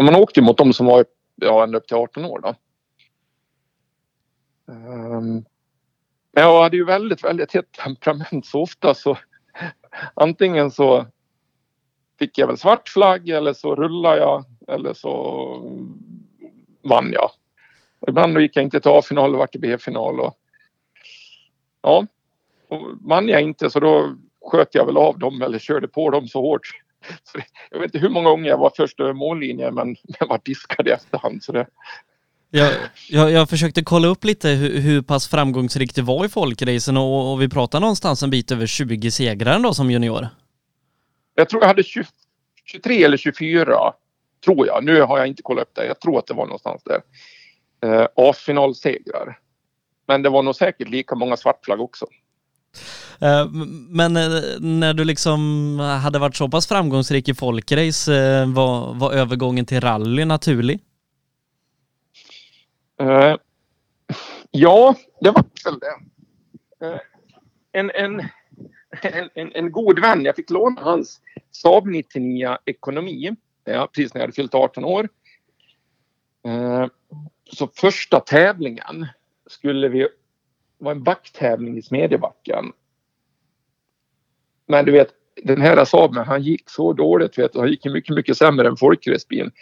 man 0.02 0.14
åkte 0.14 0.42
mot 0.42 0.58
de 0.58 0.72
som 0.72 0.86
var 0.86 1.04
ja, 1.34 1.62
ända 1.62 1.78
upp 1.78 1.86
till 1.86 1.96
18 1.96 2.24
år 2.24 2.40
då. 2.40 2.54
Um, 4.72 5.44
jag 6.32 6.62
hade 6.62 6.76
ju 6.76 6.84
väldigt, 6.84 7.24
väldigt 7.24 7.54
hett 7.54 7.72
temperament 7.72 8.46
så 8.46 8.62
ofta 8.62 8.94
så 8.94 9.18
antingen 10.14 10.70
så 10.70 11.06
fick 12.18 12.38
jag 12.38 12.46
väl 12.46 12.58
svart 12.58 12.88
flagg 12.88 13.28
eller 13.28 13.52
så 13.52 13.74
rullade 13.74 14.16
jag 14.18 14.44
eller 14.68 14.94
så 14.94 15.12
vann 16.82 17.12
jag. 17.12 17.30
Ibland 18.08 18.40
gick 18.40 18.56
jag 18.56 18.62
inte 18.62 18.80
till 18.80 18.90
A-final 18.90 19.32
och 19.32 19.38
vart 19.38 19.52
till 19.52 19.60
B-final. 19.60 20.20
Och, 20.20 20.34
ja, 21.82 22.06
och 22.68 22.80
vann 23.00 23.28
jag 23.28 23.42
inte 23.42 23.70
så 23.70 23.80
då 23.80 24.14
sköt 24.46 24.74
jag 24.74 24.86
väl 24.86 24.96
av 24.96 25.18
dem 25.18 25.42
eller 25.42 25.58
körde 25.58 25.88
på 25.88 26.10
dem 26.10 26.28
så 26.28 26.40
hårt. 26.40 26.70
Så 27.22 27.38
jag 27.70 27.78
vet 27.78 27.84
inte 27.84 27.98
hur 27.98 28.08
många 28.08 28.30
gånger 28.30 28.48
jag 28.48 28.58
var 28.58 28.72
först 28.76 29.00
över 29.00 29.12
mållinjen 29.12 29.74
men 29.74 29.96
jag 30.20 30.26
var 30.26 30.40
diskad 30.44 30.88
i 30.88 30.90
efterhand. 30.90 31.42
Så 31.42 31.52
det, 31.52 31.66
jag, 32.54 32.72
jag, 33.08 33.30
jag, 33.30 33.48
försökte 33.50 33.82
kolla 33.82 34.08
upp 34.08 34.24
lite 34.24 34.48
hur, 34.48 34.80
hur 34.80 35.02
pass 35.02 35.28
framgångsrikt 35.28 35.96
det 35.96 36.02
var 36.02 36.24
i 36.24 36.28
folkracen 36.28 36.96
och, 36.96 37.32
och, 37.32 37.42
vi 37.42 37.48
pratar 37.48 37.80
någonstans 37.80 38.22
en 38.22 38.30
bit 38.30 38.50
över 38.52 38.66
20 38.66 39.10
segrar 39.10 39.54
ändå 39.54 39.74
som 39.74 39.90
junior. 39.90 40.28
Jag 41.34 41.48
tror 41.48 41.62
jag 41.62 41.68
hade 41.68 41.82
20, 41.82 42.04
23 42.64 43.04
eller 43.04 43.16
24, 43.16 43.92
tror 44.44 44.66
jag. 44.66 44.84
Nu 44.84 45.02
har 45.02 45.18
jag 45.18 45.26
inte 45.26 45.42
kollat 45.42 45.62
upp 45.62 45.74
det. 45.74 45.86
Jag 45.86 46.00
tror 46.00 46.18
att 46.18 46.26
det 46.26 46.34
var 46.34 46.46
någonstans 46.46 46.82
där. 46.84 47.00
Eh, 47.84 48.06
A-finalsegrar. 48.16 49.38
Men 50.08 50.22
det 50.22 50.28
var 50.28 50.42
nog 50.42 50.54
säkert 50.54 50.88
lika 50.88 51.14
många 51.14 51.36
svartflagg 51.36 51.80
också. 51.80 52.06
Eh, 53.20 53.46
men 53.88 54.16
eh, 54.16 54.42
när 54.60 54.94
du 54.94 55.04
liksom 55.04 55.78
hade 55.78 56.18
varit 56.18 56.36
så 56.36 56.48
pass 56.48 56.66
framgångsrik 56.66 57.28
i 57.28 57.34
folkrace, 57.34 58.14
eh, 58.16 58.52
var, 58.52 58.94
var 58.94 59.12
övergången 59.12 59.66
till 59.66 59.80
rally 59.80 60.24
naturlig? 60.24 60.80
Uh, 63.00 63.36
ja, 64.50 64.94
det 65.20 65.30
var 65.30 65.44
väl 65.64 65.78
det. 65.78 65.96
Uh, 66.86 67.00
en, 67.72 67.90
en, 67.90 68.20
en, 69.34 69.52
en, 69.54 69.72
god 69.72 69.98
vän, 69.98 70.24
jag 70.24 70.36
fick 70.36 70.50
låna 70.50 70.80
hans 70.80 71.20
Saab 71.50 71.86
99 71.86 72.56
Ekonomi 72.64 73.36
ja, 73.64 73.88
precis 73.92 74.14
när 74.14 74.20
jag 74.20 74.26
hade 74.26 74.32
fyllt 74.32 74.54
18 74.54 74.84
år. 74.84 75.08
Uh, 76.48 76.86
så 77.52 77.68
första 77.74 78.20
tävlingen 78.20 79.06
skulle 79.46 79.88
vi 79.88 80.08
vara 80.78 80.94
en 80.94 81.02
backtävling 81.02 81.78
i 81.78 81.82
Smedjebacken. 81.82 82.72
Men 84.66 84.84
du 84.84 84.92
vet, 84.92 85.08
den 85.42 85.60
här 85.60 85.84
Saaben 85.84 86.24
han 86.26 86.42
gick 86.42 86.70
så 86.70 86.92
dåligt. 86.92 87.38
Vet, 87.38 87.56
han 87.56 87.68
gick 87.68 87.84
mycket, 87.84 88.14
mycket 88.14 88.36
sämre 88.36 88.68
än 88.68 88.76
folkracebilen. 88.76 89.52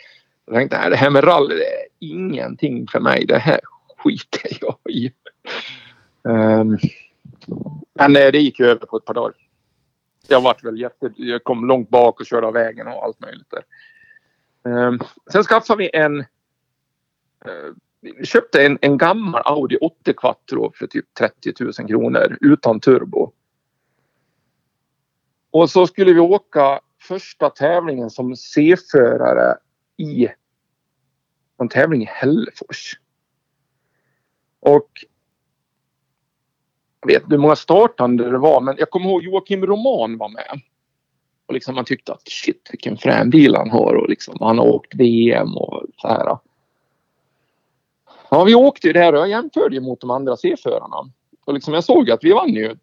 Jag 0.50 0.58
tänkte, 0.58 0.78
nej, 0.78 0.90
det 0.90 0.96
här 0.96 1.10
med 1.10 1.24
rally 1.24 1.54
det 1.54 1.64
är 1.64 1.86
ingenting 1.98 2.86
för 2.88 3.00
mig. 3.00 3.26
Det 3.26 3.38
här 3.38 3.60
skiter 3.96 4.58
jag 4.60 4.76
i. 4.88 5.12
Um, 6.22 6.78
men 7.94 8.16
eh, 8.16 8.32
det 8.32 8.38
gick 8.38 8.60
ju 8.60 8.66
över 8.66 8.86
på 8.86 8.96
ett 8.96 9.04
par 9.04 9.14
dagar. 9.14 9.34
Jag 10.28 10.40
vart 10.40 10.64
väl 10.64 10.80
jätte... 10.80 11.12
Jag 11.16 11.44
kom 11.44 11.66
långt 11.66 11.88
bak 11.88 12.20
och 12.20 12.26
körde 12.26 12.46
av 12.46 12.52
vägen 12.52 12.86
och 12.86 13.04
allt 13.04 13.20
möjligt 13.20 13.50
där. 13.50 13.64
Um, 14.72 15.00
sen 15.32 15.44
skaffade 15.44 15.78
vi 15.78 15.90
en... 15.92 16.18
Uh, 16.18 17.74
vi 18.00 18.26
köpte 18.26 18.66
en, 18.66 18.78
en 18.80 18.98
gammal 18.98 19.42
Audi 19.44 19.76
80 19.76 20.12
Quattro 20.12 20.72
för 20.74 20.86
typ 20.86 21.14
30 21.14 21.52
000 21.60 21.72
kronor 21.72 22.38
utan 22.40 22.80
turbo. 22.80 23.32
Och 25.50 25.70
så 25.70 25.86
skulle 25.86 26.12
vi 26.12 26.20
åka 26.20 26.80
första 27.00 27.50
tävlingen 27.50 28.10
som 28.10 28.36
C-förare 28.36 29.56
i 29.96 30.28
en 31.64 31.68
tävling 31.68 32.02
i 32.02 32.08
Hällefors. 32.08 33.00
Och 34.60 34.90
jag 37.00 37.06
vet 37.06 37.22
inte 37.22 37.34
hur 37.34 37.42
många 37.42 37.56
startande 37.56 38.30
det 38.30 38.38
var 38.38 38.60
men 38.60 38.76
jag 38.78 38.90
kommer 38.90 39.06
ihåg 39.06 39.22
Joakim 39.22 39.66
Roman 39.66 40.18
var 40.18 40.28
med. 40.28 40.60
Och 41.46 41.54
liksom 41.54 41.74
man 41.74 41.84
tyckte 41.84 42.12
att 42.12 42.28
shit 42.28 42.68
vilken 42.70 42.96
frän 42.96 43.30
bil 43.30 43.54
han 43.54 43.70
har 43.70 43.94
och 43.94 44.08
liksom 44.08 44.36
han 44.40 44.58
har 44.58 44.66
åkt 44.66 44.94
VM 44.94 45.56
och 45.56 45.82
så 45.96 46.08
här. 46.08 46.38
Ja 48.30 48.44
vi 48.44 48.54
åkte 48.54 48.86
ju 48.86 48.92
där 48.92 49.12
och 49.12 49.20
jag 49.20 49.28
jämförde 49.28 49.74
ju 49.74 49.80
mot 49.80 50.00
de 50.00 50.10
andra 50.10 50.36
C-förarna. 50.36 51.10
Och 51.44 51.54
liksom 51.54 51.74
jag 51.74 51.84
såg 51.84 52.10
att 52.10 52.24
vi 52.24 52.32
vann 52.32 52.54
ju 52.54 52.76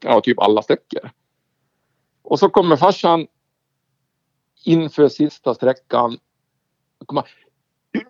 ja, 0.00 0.20
typ 0.20 0.38
alla 0.38 0.62
sträckor. 0.62 1.10
Och 2.22 2.38
så 2.38 2.48
kommer 2.48 2.76
farsan 2.76 3.26
inför 4.64 5.08
sista 5.08 5.54
sträckan. 5.54 6.18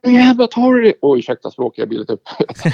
Nu 0.03 0.13
jävlar 0.13 0.47
tar 0.47 0.75
du 0.75 0.83
det! 0.83 0.95
Oj, 1.01 1.19
ursäkta 1.19 1.51
språket, 1.51 1.79
jag 1.79 1.89
blir 1.89 1.99
lite 1.99 2.13
upp. 2.13 2.29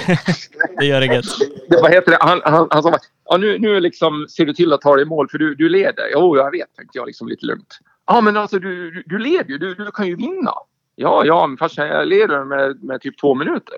det 0.79 0.85
gör 0.85 1.01
inget. 1.01 1.25
Det, 1.69 1.81
vad 1.81 1.91
heter 1.91 2.11
det? 2.11 2.17
Han, 2.21 2.41
han, 2.43 2.67
han 2.71 2.83
sa 2.83 2.97
ja, 3.25 3.37
nu, 3.37 3.59
nu 3.59 3.79
liksom 3.79 4.27
ser 4.29 4.45
du 4.45 4.53
till 4.53 4.73
att 4.73 4.81
ta 4.81 4.95
dig 4.95 5.03
i 5.03 5.05
mål 5.05 5.29
för 5.29 5.37
du, 5.37 5.55
du 5.55 5.69
leder. 5.69 6.03
Jo, 6.13 6.37
jag 6.37 6.51
vet, 6.51 6.75
tänkte 6.75 6.97
jag 6.97 7.07
liksom 7.07 7.27
lite 7.27 7.45
lugnt. 7.45 7.79
Ja, 8.05 8.21
men 8.21 8.37
alltså 8.37 8.59
du, 8.59 8.91
du, 8.91 9.03
du 9.05 9.19
leder 9.19 9.49
ju. 9.49 9.57
Du, 9.57 9.75
du 9.75 9.91
kan 9.91 10.07
ju 10.07 10.15
vinna. 10.15 10.53
Ja, 10.95 11.25
ja, 11.25 11.47
men 11.47 11.57
farsan, 11.57 11.87
jag 11.87 12.07
leder 12.07 12.43
med, 12.43 12.83
med 12.83 13.01
typ 13.01 13.17
två 13.17 13.35
minuter. 13.35 13.75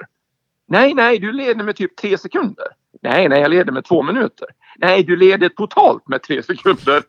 Nej, 0.67 0.93
nej, 0.93 1.19
du 1.19 1.31
leder 1.31 1.63
med 1.63 1.75
typ 1.75 1.95
tre 1.95 2.17
sekunder. 2.17 2.67
Nej, 3.01 3.29
nej, 3.29 3.41
jag 3.41 3.51
leder 3.51 3.71
med 3.71 3.85
två 3.85 4.01
minuter. 4.01 4.47
Nej, 4.77 5.03
du 5.03 5.15
leder 5.15 5.49
totalt 5.49 6.07
med 6.07 6.23
tre 6.23 6.43
sekunder. 6.43 7.03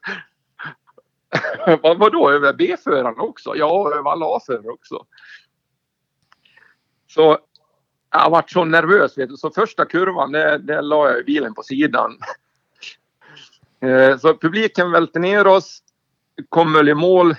Vad, 1.83 1.99
vadå, 1.99 2.31
över 2.31 2.53
B-förarna 2.53 3.23
också? 3.23 3.57
Ja, 3.57 3.93
över 3.95 4.11
alla 4.11 4.27
A-förare 4.37 4.69
också. 4.69 5.05
Så 7.17 7.39
jag 8.11 8.31
varit 8.31 8.51
så 8.51 8.65
nervös. 8.65 9.19
Vet 9.19 9.29
du. 9.29 9.37
Så 9.37 9.51
första 9.51 9.85
kurvan, 9.85 10.33
det, 10.33 10.59
det 10.59 10.83
la 10.83 11.11
jag 11.11 11.25
bilen 11.25 11.55
på 11.55 11.63
sidan. 11.63 12.19
Eh, 13.81 14.19
så 14.19 14.37
publiken 14.37 14.91
välte 14.91 15.19
ner 15.19 15.47
oss 15.47 15.83
kom 16.49 16.73
väl 16.73 16.89
i 16.89 16.95
mål 16.95 17.35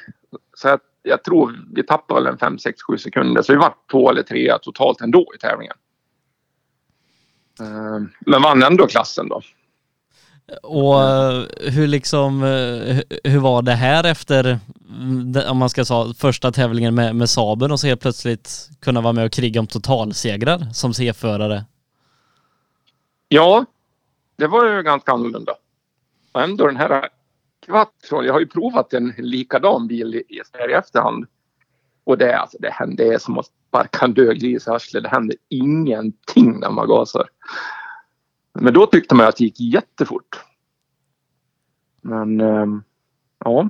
så 0.54 0.70
att 0.70 0.82
jag 1.04 1.24
tror 1.24 1.60
vi 1.74 1.84
tappade 1.84 2.22
väl 2.22 2.34
en 2.34 2.38
5, 2.38 2.60
6, 2.60 2.82
7 2.82 2.98
sekunder. 2.98 3.42
Så 3.42 3.54
vi 3.54 3.60
var 3.60 3.76
två 3.92 4.10
eller 4.10 4.24
trea 4.24 4.58
totalt 4.58 5.02
ändå 5.02 5.32
i 5.36 5.38
tävlingen. 5.38 5.76
Eh, 7.60 8.02
men 8.20 8.42
vann 8.42 8.64
ändå 8.64 8.88
klassen 8.88 9.30
då. 9.30 9.42
Och 10.64 11.04
eh, 11.04 11.46
hur 11.58 11.88
liksom, 11.88 12.44
eh, 12.44 12.98
hur 13.32 13.40
var 13.40 13.62
det 13.62 13.72
här 13.72 14.04
efter, 14.04 14.60
mm, 14.90 15.36
om 15.50 15.58
man 15.58 15.70
ska 15.70 15.86
säga 15.86 16.14
första 16.18 16.52
tävlingen 16.52 16.96
med, 16.96 17.16
med 17.16 17.30
Saben 17.30 17.72
och 17.72 17.80
så 17.80 17.88
helt 17.88 18.02
plötsligt 18.02 18.70
kunna 18.80 19.02
vara 19.02 19.14
med 19.14 19.26
och 19.26 19.32
kriga 19.32 19.60
om 19.60 19.68
totalsegrar 19.68 20.74
som 20.74 20.94
C-förare? 20.94 21.66
Ja, 23.30 23.66
det 24.36 24.48
var 24.48 24.66
ju 24.66 24.84
ganska 24.84 25.12
annorlunda. 25.12 25.54
Och 26.32 26.42
ändå 26.42 26.68
den 26.68 26.78
här 26.78 27.10
Quattro, 27.66 28.24
jag 28.24 28.34
har 28.34 28.40
ju 28.40 28.48
provat 28.48 28.94
en 28.94 29.14
likadan 29.18 29.88
bil 29.88 30.16
i, 30.16 30.36
i 30.36 30.40
efterhand. 30.74 31.26
Och 32.04 32.18
det, 32.18 32.40
alltså, 32.40 32.58
det, 32.60 32.70
händer, 32.70 33.06
det 33.06 33.14
är 33.14 33.18
som 33.18 33.38
att 33.38 33.46
sparka 33.70 34.06
en 34.06 34.14
död 34.14 34.40
gris 34.40 34.68
i 34.68 34.70
arslet. 34.70 35.04
Det 35.04 35.10
händer 35.10 35.36
ingenting 35.50 36.60
när 36.60 36.70
man 36.70 36.88
gasar. 36.88 37.30
Men 38.62 38.74
då 38.74 38.86
tyckte 38.86 39.16
man 39.16 39.28
att 39.28 39.36
det 39.38 39.44
gick 39.44 39.60
jättefort. 39.60 40.40
Men 42.02 42.42
ähm, 42.42 42.84
ja. 43.46 43.70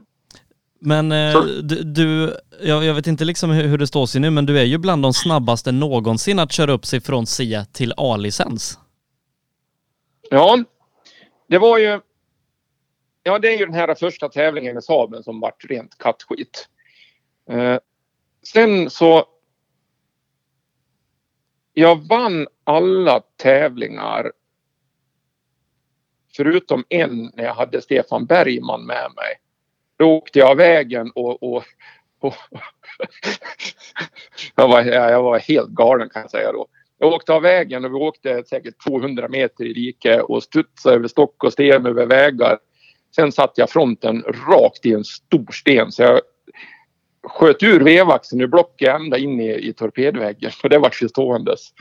Men 0.79 1.11
eh, 1.11 1.41
du, 1.83 2.37
jag, 2.61 2.85
jag, 2.85 2.93
vet 2.93 3.07
inte 3.07 3.25
liksom 3.25 3.49
hur, 3.49 3.63
hur 3.63 3.77
det 3.77 3.87
står 3.87 4.05
sig 4.05 4.21
nu, 4.21 4.29
men 4.29 4.45
du 4.45 4.59
är 4.59 4.63
ju 4.63 4.77
bland 4.77 5.03
de 5.03 5.13
snabbaste 5.13 5.71
någonsin 5.71 6.39
att 6.39 6.51
köra 6.51 6.71
upp 6.71 6.85
sig 6.85 7.01
från 7.01 7.27
C 7.27 7.63
till 7.71 7.93
A-licens. 7.97 8.79
Ja, 10.29 10.63
det 11.47 11.57
var 11.57 11.77
ju... 11.77 11.99
Ja, 13.23 13.39
det 13.39 13.53
är 13.53 13.57
ju 13.57 13.65
den 13.65 13.75
här 13.75 13.95
första 13.95 14.29
tävlingen 14.29 14.77
i 14.77 14.81
Saaben 14.81 15.23
som 15.23 15.39
vart 15.39 15.65
rent 15.65 15.97
kattskit. 15.97 16.69
Eh, 17.49 17.77
sen 18.43 18.89
så... 18.89 19.25
Jag 21.73 22.07
vann 22.07 22.47
alla 22.63 23.19
tävlingar 23.35 24.31
förutom 26.37 26.83
en 26.89 27.31
när 27.33 27.43
jag 27.43 27.53
hade 27.53 27.81
Stefan 27.81 28.25
Bergman 28.25 28.85
med 28.85 29.11
mig. 29.15 29.35
Då 29.97 30.05
åkte 30.05 30.39
jag 30.39 30.49
av 30.49 30.57
vägen 30.57 31.11
och, 31.15 31.43
och, 31.43 31.63
och 32.19 32.33
jag, 34.55 34.67
var, 34.67 34.83
jag 34.83 35.23
var 35.23 35.39
helt 35.39 35.69
galen 35.69 36.09
kan 36.09 36.21
jag 36.21 36.31
säga 36.31 36.51
då. 36.51 36.67
Jag 36.99 37.13
åkte 37.13 37.33
av 37.33 37.41
vägen 37.41 37.85
och 37.85 37.91
vi 37.91 37.95
åkte 37.95 38.43
säkert 38.43 38.83
200 38.87 39.27
meter 39.29 39.65
i 39.65 39.73
dike 39.73 40.21
och 40.21 40.43
studsade 40.43 40.95
över 40.95 41.07
stock 41.07 41.43
och 41.43 41.53
sten 41.53 41.85
över 41.85 42.05
vägar. 42.05 42.57
Sen 43.15 43.31
satte 43.31 43.61
jag 43.61 43.69
fronten 43.69 44.23
rakt 44.23 44.85
i 44.85 44.93
en 44.93 45.03
stor 45.03 45.51
sten 45.51 45.91
så 45.91 46.03
jag 46.03 46.21
sköt 47.23 47.63
ur 47.63 47.79
vevaxeln 47.79 48.41
ur 48.41 48.47
blocket 48.47 48.95
ända 48.95 49.17
in 49.17 49.41
i, 49.41 49.67
i 49.69 49.73
torpedväggen 49.73 50.51
och 50.63 50.69
det 50.69 50.79
vart 50.79 50.95
förståendes. 50.95 51.59
ståendes. 51.59 51.73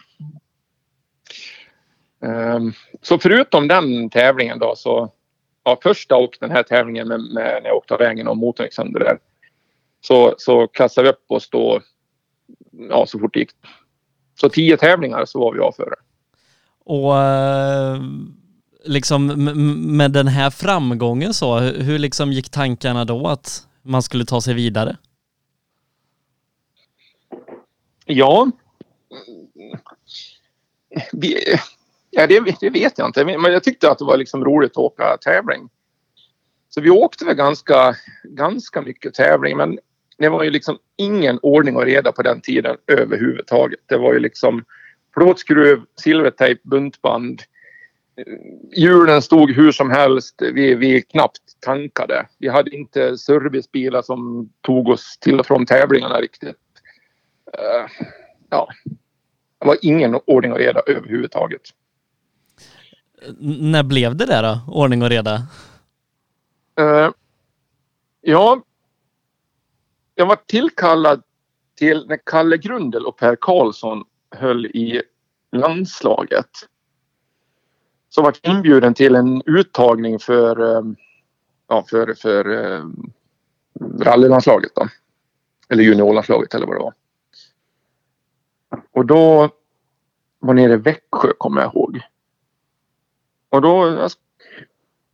Um, 2.21 2.73
så 3.03 3.19
förutom 3.19 3.69
den 3.69 4.11
tävlingen 4.11 4.59
då 4.59 4.75
så 4.77 5.13
ja, 5.65 5.79
första 5.83 6.17
och 6.17 6.37
den 6.41 6.51
här 6.51 6.63
tävlingen 6.63 7.09
med, 7.09 7.21
med, 7.21 7.63
när 7.63 7.69
jag 7.69 7.77
åkte 7.77 7.95
av 7.95 8.01
vägen 8.01 8.29
och 8.29 8.37
motorn 8.37 8.65
gick 8.67 8.75
sönder 8.75 9.01
där. 9.01 9.19
Så, 10.01 10.35
så 10.39 10.67
klassade 10.67 11.09
vi 11.09 11.13
upp 11.13 11.31
oss 11.31 11.51
då 11.51 11.81
ja, 12.91 13.07
så 13.07 13.19
fort 13.19 13.35
det 13.35 13.41
gick. 13.41 13.51
Så 14.41 14.49
tio 14.49 14.77
tävlingar 14.77 15.25
så 15.25 15.41
var 15.41 15.53
vi 15.53 15.61
av 15.61 15.73
före. 15.73 15.95
Och 16.85 17.19
eh, 17.19 18.01
liksom 18.85 19.27
med 19.97 20.13
den 20.13 20.29
här 20.29 20.51
framgången 20.51 21.35
så, 21.35 21.59
hur 21.59 21.99
liksom 21.99 22.33
gick 22.33 22.51
tankarna 22.51 23.05
då 23.05 23.29
att 23.29 23.69
man 23.83 24.03
skulle 24.03 24.25
ta 24.25 24.41
sig 24.41 24.55
vidare? 24.55 24.97
Ja, 28.05 28.51
vi, 31.13 31.59
Ja, 32.19 32.27
det, 32.27 32.61
det, 32.61 32.71
vet 32.71 32.99
jag 32.99 33.09
inte. 33.09 33.25
Men 33.25 33.53
jag 33.53 33.65
tyckte 33.65 33.91
att 33.91 33.99
det 33.99 34.05
var 34.05 34.17
liksom 34.17 34.45
roligt 34.45 34.71
att 34.71 34.77
åka 34.77 35.17
tävling. 35.17 35.69
Så 36.69 36.81
vi 36.81 36.91
åkte 36.91 37.25
väl 37.25 37.35
ganska, 37.35 37.97
ganska 38.25 38.83
mycket 38.83 39.15
tävling 39.15 39.57
men 39.57 39.79
det 40.19 40.29
var 40.29 40.43
ju 40.43 40.51
liksom 40.51 40.79
ingen 40.97 41.39
ordning 41.43 41.77
och 41.77 41.85
reda 41.85 42.13
på 42.13 42.23
den 42.23 42.41
tiden 42.41 42.77
överhuvudtaget. 42.87 43.81
Det 43.87 43.97
var 43.97 44.13
ju 44.13 44.19
liksom 44.19 44.65
plåtskruv, 45.15 45.83
silvertejp, 46.01 46.61
buntband. 46.65 47.43
Hjulen 48.77 49.23
stod 49.23 49.51
hur 49.51 49.73
som 49.73 49.91
helst. 49.91 50.43
Vi, 50.43 50.75
vi 50.75 51.03
knappt 51.03 51.61
tankade. 51.61 52.27
Vi 52.39 52.49
hade 52.49 52.71
inte 52.71 53.19
servicebilar 53.19 54.03
som 54.03 54.51
tog 54.61 54.89
oss 54.89 55.19
till 55.21 55.41
och 55.41 55.47
från 55.47 55.67
tävlingarna 55.67 56.21
riktigt. 56.21 56.57
Uh, 57.59 58.07
ja, 58.51 58.69
det 59.61 59.67
var 59.67 59.77
ingen 59.83 60.21
ordning 60.27 60.53
och 60.53 60.59
reda 60.59 60.81
överhuvudtaget. 60.87 61.63
När 63.39 63.83
blev 63.83 64.17
det 64.17 64.27
där 64.27 64.43
då? 64.43 64.61
Ordning 64.73 65.03
och 65.03 65.09
reda? 65.09 65.35
Uh, 66.81 67.11
ja, 68.21 68.63
jag 70.15 70.27
var 70.27 70.37
tillkallad 70.47 71.23
till 71.75 72.07
när 72.09 72.19
Kalle 72.27 72.57
Grundel 72.57 73.07
och 73.07 73.17
Per 73.17 73.37
Karlsson 73.41 74.05
höll 74.31 74.67
i 74.67 75.03
landslaget. 75.53 76.51
Så 78.09 78.23
var 78.23 78.35
jag 78.43 78.53
inbjuden 78.53 78.95
till 78.95 79.15
en 79.15 79.43
uttagning 79.47 80.19
för, 80.19 80.77
eh, 80.77 80.83
ja, 81.69 81.85
för, 81.91 82.15
för 82.15 82.49
um, 82.49 83.13
rallylandslaget 84.01 84.71
då. 84.75 84.89
Eller 85.69 85.83
juniorlandslaget 85.83 86.55
eller 86.55 86.67
vad 86.67 86.77
det 86.77 86.83
var. 86.83 86.95
Och 88.91 89.07
då 89.07 89.51
var 90.39 90.55
nere 90.55 90.73
i 90.73 90.77
Växjö 90.77 91.33
kommer 91.39 91.61
jag 91.61 91.75
ihåg. 91.75 92.01
Och 93.57 93.63
då 93.63 94.01
alltså, 94.03 94.19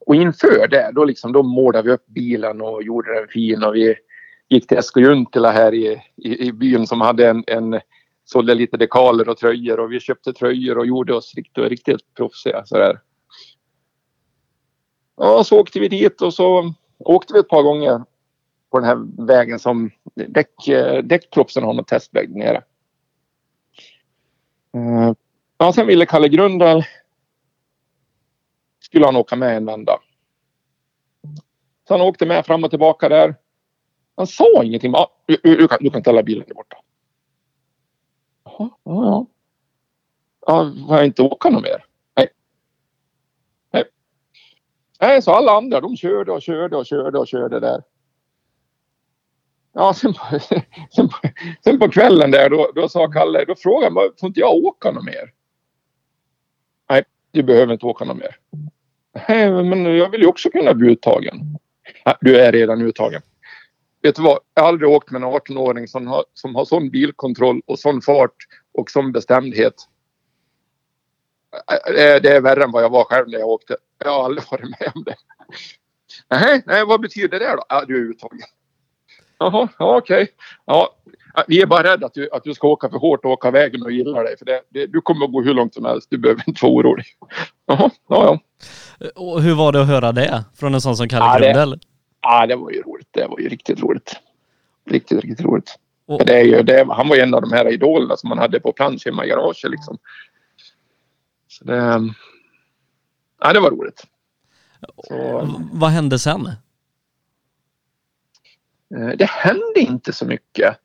och 0.06 0.14
inför 0.14 0.68
det 0.68 0.90
då 0.94 1.04
liksom 1.04 1.32
då 1.32 1.42
målade 1.42 1.88
vi 1.88 1.94
upp 1.94 2.06
bilen 2.06 2.60
och 2.60 2.82
gjorde 2.82 3.14
den 3.14 3.28
fin 3.28 3.64
och 3.64 3.74
vi 3.74 3.94
gick 4.48 4.66
till 4.66 4.78
Escojuntila 4.78 5.50
här 5.50 5.74
i, 5.74 6.02
i, 6.16 6.46
i, 6.46 6.52
byn 6.52 6.86
som 6.86 7.00
hade 7.00 7.28
en, 7.28 7.44
en 7.46 7.80
sålde 8.24 8.54
lite 8.54 8.76
dekaler 8.76 9.28
och 9.28 9.36
tröjor 9.36 9.80
och 9.80 9.92
vi 9.92 10.00
köpte 10.00 10.32
tröjor 10.32 10.78
och 10.78 10.86
gjorde 10.86 11.14
oss 11.14 11.34
riktigt, 11.34 11.64
riktigt 11.64 12.14
proffsiga 12.16 12.64
sådär. 12.64 13.00
Ja, 15.16 15.44
så 15.44 15.60
åkte 15.60 15.80
vi 15.80 15.88
dit 15.88 16.22
och 16.22 16.34
så 16.34 16.74
åkte 16.98 17.34
vi 17.34 17.40
ett 17.40 17.48
par 17.48 17.62
gånger 17.62 18.04
på 18.70 18.78
den 18.78 18.88
här 18.88 19.26
vägen 19.26 19.58
som 19.58 19.90
däck, 20.14 20.54
däckproffsen 21.02 21.64
har 21.64 21.74
någon 21.74 21.84
testväg 21.84 22.36
nere. 22.36 22.62
Eh, 24.74 25.12
ja, 25.58 25.72
sen 25.72 25.86
ville 25.86 26.06
Kalle 26.06 26.28
Grundal 26.28 26.84
skulle 28.92 29.06
han 29.06 29.16
åka 29.16 29.36
med 29.36 29.56
en 29.56 29.66
vända. 29.66 29.98
Så 31.88 31.94
han 31.94 32.00
åkte 32.00 32.26
med 32.26 32.46
fram 32.46 32.64
och 32.64 32.70
tillbaka 32.70 33.08
där. 33.08 33.34
Han 34.16 34.26
sa 34.26 34.64
ingenting. 34.64 34.94
Ah, 34.94 35.06
du, 35.26 35.36
du, 35.42 35.68
kan, 35.68 35.78
du 35.80 35.90
kan 35.90 36.00
ställa 36.00 36.22
bilen 36.22 36.44
där 36.48 36.54
borta. 36.54 36.76
Jaha, 38.44 38.70
ja, 38.84 39.04
ja. 39.04 39.26
Ja, 40.46 40.72
får 40.86 40.96
jag 40.96 41.06
inte 41.06 41.22
åka 41.22 41.50
något 41.50 41.62
mer? 41.62 41.84
Nej. 42.16 42.28
Nej. 43.72 43.84
Nej, 45.00 45.22
så 45.22 45.32
alla 45.32 45.52
andra 45.52 45.80
de 45.80 45.96
körde 45.96 46.32
och 46.32 46.42
körde 46.42 46.76
och 46.76 46.86
körde 46.86 47.18
och 47.18 47.28
körde 47.28 47.60
där. 47.60 47.82
Ja, 49.72 49.94
sen 49.94 50.14
på, 50.14 50.38
sen 50.96 51.08
på, 51.08 51.16
sen 51.64 51.78
på 51.78 51.88
kvällen 51.88 52.30
där 52.30 52.50
då, 52.50 52.72
då 52.74 52.88
sa 52.88 53.10
Kalle, 53.10 53.44
då 53.44 53.54
frågade 53.54 54.00
han, 54.00 54.10
får 54.20 54.26
inte 54.26 54.40
jag 54.40 54.54
åka 54.54 54.90
något 54.90 55.04
mer? 55.04 55.32
Nej, 56.90 57.04
du 57.30 57.42
behöver 57.42 57.72
inte 57.72 57.86
åka 57.86 58.04
något 58.04 58.16
mer. 58.16 58.36
Men 59.28 59.84
jag 59.84 60.10
vill 60.10 60.20
ju 60.20 60.26
också 60.26 60.50
kunna 60.50 60.74
bli 60.74 60.88
uttagen. 60.92 61.58
Du 62.20 62.40
är 62.40 62.52
redan 62.52 62.82
uttagen. 62.82 63.22
Vet 64.02 64.16
du 64.16 64.22
vad? 64.22 64.38
Jag 64.54 64.62
har 64.62 64.68
aldrig 64.68 64.90
åkt 64.90 65.10
med 65.10 65.22
en 65.22 65.28
18-åring 65.28 65.88
som 65.88 66.06
har, 66.06 66.24
som 66.34 66.54
har 66.54 66.64
sån 66.64 66.90
bilkontroll 66.90 67.62
och 67.66 67.78
sån 67.78 68.02
fart 68.02 68.36
och 68.74 68.90
sån 68.90 69.12
bestämdhet. 69.12 69.74
Det 71.86 72.26
är 72.26 72.40
värre 72.40 72.64
än 72.64 72.72
vad 72.72 72.82
jag 72.82 72.90
var 72.90 73.04
själv 73.04 73.28
när 73.28 73.38
jag 73.38 73.48
åkte. 73.48 73.76
Jag 73.98 74.10
har 74.10 74.24
aldrig 74.24 74.44
varit 74.50 74.80
med 74.80 74.92
om 74.94 75.04
det. 75.04 75.16
Nej, 76.30 76.62
nej 76.66 76.84
vad 76.84 77.00
betyder 77.00 77.38
det 77.38 77.52
då? 77.56 77.64
Ja, 77.68 77.84
du 77.88 77.96
är 77.96 78.10
uttagen. 78.10 78.38
Jaha, 79.38 79.68
ja, 79.78 79.96
okej. 79.96 80.28
Ja, 80.64 80.96
vi 81.46 81.62
är 81.62 81.66
bara 81.66 81.92
rädda 81.92 82.06
att 82.06 82.14
du, 82.14 82.30
att 82.32 82.44
du 82.44 82.54
ska 82.54 82.68
åka 82.68 82.88
för 82.88 82.98
hårt 82.98 83.24
och 83.24 83.30
åka 83.30 83.50
vägen 83.50 83.82
och 83.82 83.92
gilla 83.92 84.22
dig. 84.22 84.36
För 84.38 84.44
det, 84.44 84.62
det, 84.68 84.86
du 84.86 85.00
kommer 85.00 85.26
att 85.26 85.32
gå 85.32 85.42
hur 85.42 85.54
långt 85.54 85.74
som 85.74 85.84
helst. 85.84 86.06
Du 86.10 86.18
behöver 86.18 86.44
inte 86.46 86.64
vara 86.66 86.72
orolig. 86.72 87.06
Jaha, 87.66 87.90
ja, 88.08 88.24
ja. 88.24 88.38
Och 89.14 89.42
hur 89.42 89.54
var 89.54 89.72
det 89.72 89.82
att 89.82 89.88
höra 89.88 90.12
det 90.12 90.44
från 90.54 90.74
en 90.74 90.80
sån 90.80 90.96
som 90.96 91.08
Kalle 91.08 91.24
ja, 91.24 91.52
Grundel? 91.52 91.80
Ja, 92.20 92.46
det 92.46 92.56
var 92.56 92.70
ju 92.70 92.82
roligt. 92.82 93.08
Det 93.10 93.26
var 93.26 93.38
ju 93.38 93.48
riktigt 93.48 93.80
roligt. 93.80 94.20
Riktigt, 94.90 95.24
riktigt 95.24 95.46
roligt. 95.46 95.78
Och, 96.06 96.26
det 96.26 96.40
är 96.40 96.44
ju, 96.44 96.62
det, 96.62 96.86
han 96.90 97.08
var 97.08 97.16
ju 97.16 97.22
en 97.22 97.34
av 97.34 97.40
de 97.40 97.52
här 97.52 97.72
idolerna 97.72 98.16
som 98.16 98.28
man 98.28 98.38
hade 98.38 98.60
på 98.60 98.72
plansch 98.72 99.06
hemma 99.06 99.24
i 99.24 99.28
garaget 99.28 99.70
liksom. 99.70 99.98
Så 101.48 101.64
det... 101.64 102.10
Ja, 103.40 103.52
det 103.52 103.60
var 103.60 103.70
roligt. 103.70 104.06
Så, 105.08 105.48
vad 105.72 105.90
hände 105.90 106.18
sen? 106.18 106.46
Eh, 108.96 109.08
det 109.18 109.28
hände 109.30 109.80
inte 109.80 110.12
så 110.12 110.26
mycket. 110.26 110.76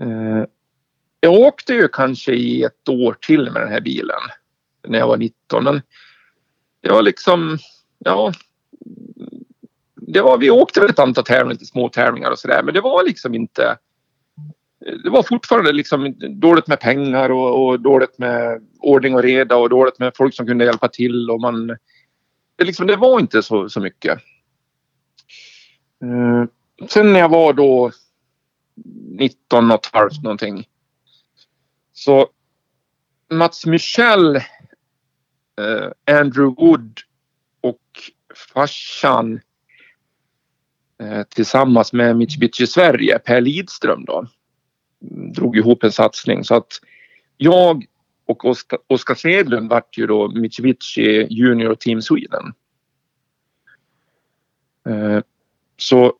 Eh, 0.00 0.44
jag 1.20 1.32
åkte 1.32 1.74
ju 1.74 1.88
kanske 1.88 2.32
i 2.32 2.62
ett 2.62 2.88
år 2.88 3.16
till 3.20 3.50
med 3.50 3.62
den 3.62 3.72
här 3.72 3.80
bilen 3.80 4.20
när 4.88 4.98
jag 4.98 5.06
var 5.06 5.16
19. 5.16 5.64
Men 5.64 5.82
det 6.84 6.92
var 6.92 7.02
liksom, 7.02 7.58
ja. 7.98 8.32
Det 9.94 10.20
var, 10.20 10.38
vi 10.38 10.50
åkte 10.50 10.80
väl 10.80 10.90
ett 10.90 10.98
antal 10.98 11.24
tävlingar, 11.24 11.52
lite 11.52 11.66
små 11.66 11.88
tävlingar 11.88 12.30
och 12.30 12.38
sådär. 12.38 12.62
Men 12.62 12.74
det 12.74 12.80
var 12.80 13.04
liksom 13.04 13.34
inte. 13.34 13.78
Det 15.04 15.10
var 15.10 15.22
fortfarande 15.22 15.72
liksom 15.72 16.14
dåligt 16.40 16.66
med 16.66 16.80
pengar 16.80 17.30
och, 17.30 17.66
och, 17.66 17.80
dåligt 17.80 18.18
med 18.18 18.62
ordning 18.78 19.14
och 19.14 19.22
reda 19.22 19.56
och 19.56 19.70
dåligt 19.70 19.98
med 19.98 20.12
folk 20.16 20.34
som 20.34 20.46
kunde 20.46 20.64
hjälpa 20.64 20.88
till 20.88 21.30
och 21.30 21.40
man. 21.40 21.66
Det, 22.56 22.64
liksom, 22.64 22.86
det 22.86 22.96
var 22.96 23.20
inte 23.20 23.42
så, 23.42 23.68
så 23.68 23.80
mycket. 23.80 24.18
Uh, 26.04 26.44
sen 26.88 27.12
när 27.12 27.20
jag 27.20 27.28
var 27.28 27.52
då 27.52 27.90
19 29.18 29.70
och 29.70 29.86
ett 29.86 29.94
halvt 29.94 30.22
någonting. 30.22 30.68
Så 31.92 32.28
Mats 33.30 33.66
Michel, 33.66 34.40
eh, 35.60 36.16
Andrew 36.20 36.64
Wood 36.64 37.00
och 37.60 37.80
farsan 38.54 39.40
eh, 41.02 41.22
tillsammans 41.22 41.92
med 41.92 42.16
Mitsubishi 42.16 42.66
Sverige, 42.66 43.18
Per 43.18 43.40
Lidström 43.40 44.04
då, 44.04 44.26
drog 45.34 45.56
ihop 45.56 45.84
en 45.84 45.92
satsning 45.92 46.44
så 46.44 46.54
att 46.54 46.72
jag 47.36 47.86
och 48.26 48.44
Oskar, 48.44 48.78
Oskar 48.86 49.14
Svedlund 49.14 49.70
vart 49.70 49.98
ju 49.98 50.06
då 50.06 50.28
Mitsubishi 50.28 51.26
Junior 51.30 51.74
Team 51.74 52.02
Sweden. 52.02 52.54
Eh, 54.88 55.20
så 55.76 56.12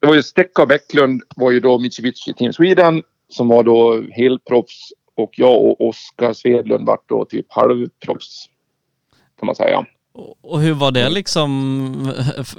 det 0.00 0.06
var 0.06 0.14
ju 0.14 0.22
Stekka 0.22 0.62
och 0.62 0.68
Bäcklund 0.68 1.22
var 1.36 1.50
ju 1.50 1.60
då 1.60 1.78
Mitsubishi 1.78 2.34
Team 2.34 2.52
Sweden 2.52 3.02
som 3.28 3.48
var 3.48 3.62
då 3.62 4.02
helproffs 4.10 4.92
och 5.14 5.30
jag 5.36 5.64
och 5.64 5.88
Oskar 5.88 6.32
Svedlund 6.32 6.86
vart 6.86 7.08
då 7.08 7.24
typ 7.24 7.46
halvproffs 7.48 8.46
kan 9.40 9.46
man 9.46 9.54
säga. 9.54 9.86
Och 10.42 10.60
hur 10.60 10.74
var 10.74 10.90
det 10.90 11.10
liksom 11.10 12.12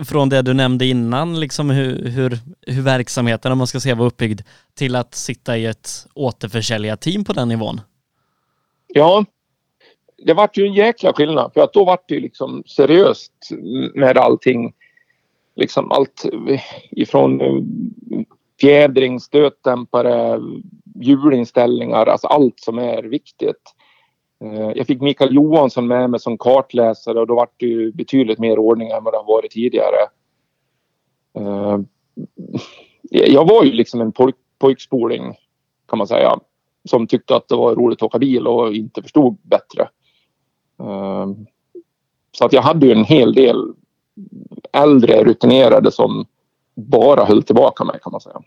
från 0.08 0.30
det 0.30 0.42
du 0.42 0.54
nämnde 0.54 0.86
innan, 0.86 1.40
liksom 1.40 1.70
hur, 1.70 2.10
hur, 2.10 2.38
hur 2.62 2.82
verksamheten, 2.82 3.52
om 3.52 3.58
man 3.58 3.68
ska 3.68 3.80
säga, 3.80 3.96
var 3.96 4.06
uppbyggd 4.06 4.42
till 4.74 4.96
att 4.96 5.16
sitta 5.16 5.58
i 5.58 5.66
ett 5.66 5.90
återförsäljarteam 6.14 7.24
på 7.24 7.34
den 7.34 7.48
nivån? 7.48 7.82
Ja, 8.88 9.26
det 10.18 10.34
vart 10.34 10.58
ju 10.58 10.66
en 10.66 10.74
jäkla 10.74 11.14
skillnad 11.14 11.52
för 11.54 11.62
att 11.62 11.74
då 11.74 11.86
vart 11.86 12.10
det 12.10 12.20
liksom 12.20 12.64
seriöst 12.68 13.34
med 13.96 14.18
allting 14.18 14.74
liksom 15.56 15.92
allt 15.92 16.26
ifrån 16.92 17.42
eh, 17.42 17.64
fjädring, 18.62 19.20
stötdämpare, 19.20 20.40
hjulinställningar, 21.02 22.06
alltså 22.06 22.28
allt 22.28 22.60
som 22.60 22.80
är 22.80 23.04
viktigt. 23.04 23.76
Eh, 24.42 24.72
jag 24.76 24.88
fick 24.88 25.02
Mikael 25.02 25.36
Johansson 25.36 25.88
med 25.88 26.10
mig 26.10 26.20
som 26.20 26.38
kartläsare 26.38 27.20
och 27.20 27.28
då 27.28 27.36
var 27.36 27.50
det 27.58 27.66
ju 27.66 27.92
betydligt 27.92 28.40
mer 28.40 28.60
ordning 28.60 28.90
än 28.90 29.04
vad 29.04 29.14
det 29.14 29.18
har 29.18 29.26
varit 29.26 29.52
tidigare. 29.52 29.98
Eh, 31.38 31.80
jag 33.32 33.48
var 33.48 33.64
ju 33.64 33.72
liksom 33.72 34.02
en 34.02 34.12
poj 34.12 34.34
pojkspoling 34.60 35.36
kan 35.88 35.98
man 35.98 36.08
säga 36.08 36.40
som 36.90 37.08
tyckte 37.08 37.36
att 37.36 37.48
det 37.48 37.56
var 37.56 37.76
roligt 37.76 37.98
att 37.98 38.04
åka 38.04 38.20
bil 38.20 38.48
och 38.48 38.74
inte 38.74 39.02
förstod 39.02 39.38
bättre. 39.42 39.90
Eh, 40.80 41.28
så 42.32 42.46
att 42.46 42.54
jag 42.54 42.62
hade 42.62 42.86
ju 42.86 42.92
en 42.92 43.06
hel 43.06 43.34
del 43.34 43.74
äldre 44.74 45.24
rutinerade 45.24 45.92
som 45.92 46.26
bara 46.76 47.26
höll 47.26 47.44
tillbaka 47.44 47.84
mig 47.84 48.00
kan 48.04 48.12
man 48.12 48.22
säga. 48.22 48.42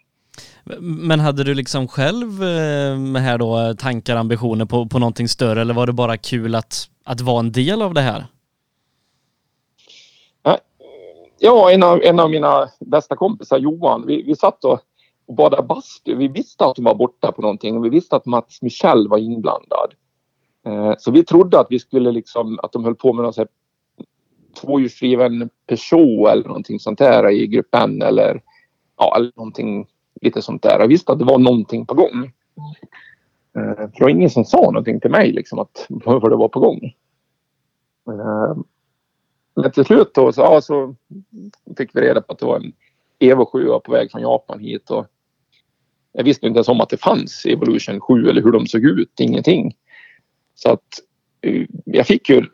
Men 0.81 1.21
hade 1.21 1.45
du 1.45 1.55
liksom 1.55 1.89
själv 1.89 2.43
eh, 2.43 3.23
här 3.23 3.39
då 3.39 3.59
eh, 3.59 3.75
tankar, 3.75 4.17
ambitioner 4.17 4.65
på, 4.65 4.87
på 4.87 4.99
någonting 4.99 5.29
större 5.29 5.61
eller 5.61 5.75
var 5.75 5.87
det 5.87 5.93
bara 5.93 6.17
kul 6.17 6.55
att, 6.55 6.89
att 7.05 7.21
vara 7.21 7.41
en 7.41 7.53
del 7.53 7.83
av 7.83 7.95
det 7.95 8.01
här? 8.01 8.27
Ja, 11.39 11.71
en 11.71 11.83
av, 11.83 12.03
en 12.03 12.21
av 12.21 12.31
mina 12.31 12.69
bästa 12.81 13.17
kompisar 13.17 13.59
Johan, 13.59 14.07
vi, 14.07 14.23
vi 14.23 14.37
satt 14.37 14.65
och, 14.65 14.81
och 15.27 15.35
badade 15.35 15.63
bastu. 15.63 16.15
Vi 16.15 16.29
visste 16.29 16.65
att 16.65 16.77
de 16.77 16.85
var 16.85 16.95
borta 16.95 17.33
på 17.33 17.43
någonting 17.43 17.77
och 17.77 17.85
vi 17.85 17.89
visste 17.89 18.17
att 18.17 18.27
Mats 18.27 18.63
Michel 18.63 19.09
var 19.09 19.19
inblandad. 19.19 19.95
Eh, 20.67 20.95
så 20.99 21.11
vi 21.11 21.25
trodde 21.25 21.61
att 21.61 21.67
vi 21.71 21.79
skulle 21.79 22.13
liksom, 22.13 22.59
att 22.63 22.73
de 22.73 22.85
höll 22.85 22.95
på 22.95 23.13
med 23.13 23.23
någon 23.25 23.47
tvåhjulsdriven 24.61 25.51
Peugeot 25.67 26.33
eller 26.33 26.49
någonting 26.49 26.81
sånt 26.81 26.99
där 26.99 27.31
i 27.31 27.47
grupp 27.47 27.75
N 27.75 28.03
eller 28.03 28.43
ja, 28.97 29.17
eller 29.17 29.33
någonting 29.37 29.87
lite 30.25 30.43
sånt 30.43 30.63
där. 30.63 30.81
Jag 30.81 30.89
visste 30.89 31.13
att 31.13 31.19
det 31.19 31.25
var 31.25 31.39
någonting 31.39 31.87
på 31.87 31.95
gång. 31.95 32.33
Eh, 33.57 33.75
för 33.77 33.99
det 33.99 34.05
var 34.05 34.09
ingen 34.09 34.31
som 34.31 34.45
sa 34.45 34.61
någonting 34.61 35.01
till 35.01 35.11
mig 35.11 35.33
liksom 35.33 35.59
att 35.59 35.87
vad 35.89 36.31
det 36.31 36.37
var 36.37 36.49
på 36.49 36.61
gång. 36.61 36.85
Eh, 38.09 38.57
men 39.57 39.73
till 39.73 39.85
slut 39.85 40.15
då 40.15 40.33
så, 40.33 40.41
ja, 40.41 40.61
så 40.61 40.95
fick 41.77 41.97
vi 41.97 42.01
reda 42.01 42.21
på 42.21 42.33
att 42.33 42.39
det 42.39 42.47
var 42.47 42.57
en 42.57 42.73
Evo 43.19 43.47
7 43.47 43.67
på 43.85 43.93
väg 43.93 44.11
från 44.11 44.23
Japan 44.23 44.61
hit 44.61 44.91
och 44.91 45.07
jag 46.13 46.25
visste 46.25 46.47
inte 46.47 46.59
ens 46.59 46.69
om 46.69 46.81
att 46.81 46.89
det 46.89 46.97
fanns 46.97 47.47
Evolution 47.47 48.01
7 48.01 48.29
eller 48.29 48.43
hur 48.43 48.53
de 48.53 48.67
såg 48.67 48.85
ut, 48.85 49.21
ingenting. 49.21 49.77
Så 50.55 50.71
att 50.71 51.01
eh, 51.41 51.67
jag 51.85 52.07
fick 52.07 52.31
ju 52.31 52.47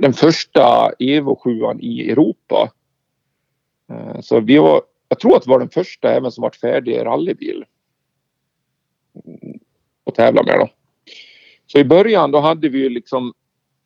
den 0.00 0.12
första 0.12 0.92
Evo 0.98 1.40
7 1.44 1.60
i 1.80 2.10
Europa. 2.10 2.70
Så 4.20 4.40
vi 4.40 4.58
var, 4.58 4.82
jag 5.10 5.20
tror 5.20 5.36
att 5.36 5.42
det 5.42 5.50
var 5.50 5.58
den 5.58 5.70
första 5.70 6.12
även 6.12 6.32
som 6.32 6.42
var 6.42 6.50
färdig 6.50 6.98
rallybil. 6.98 7.64
Och 10.04 10.14
tävla 10.14 10.42
med 10.42 10.58
då. 10.58 10.68
Så 11.66 11.78
i 11.78 11.84
början 11.84 12.30
då 12.30 12.40
hade 12.40 12.68
vi 12.68 12.78
ju 12.78 12.88
liksom 12.88 13.32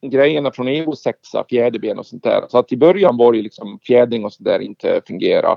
grejerna 0.02 0.52
från 0.52 0.68
Evo 0.68 0.96
6, 0.96 1.18
fjäderben 1.50 1.98
och 1.98 2.06
sånt 2.06 2.22
där. 2.22 2.44
Så 2.48 2.58
att 2.58 2.72
i 2.72 2.76
början 2.76 3.16
var 3.16 3.32
det 3.32 3.42
liksom 3.42 3.78
fjädring 3.82 4.24
och 4.24 4.32
sånt 4.32 4.44
där 4.44 4.60
inte 4.60 5.00
fungera. 5.06 5.56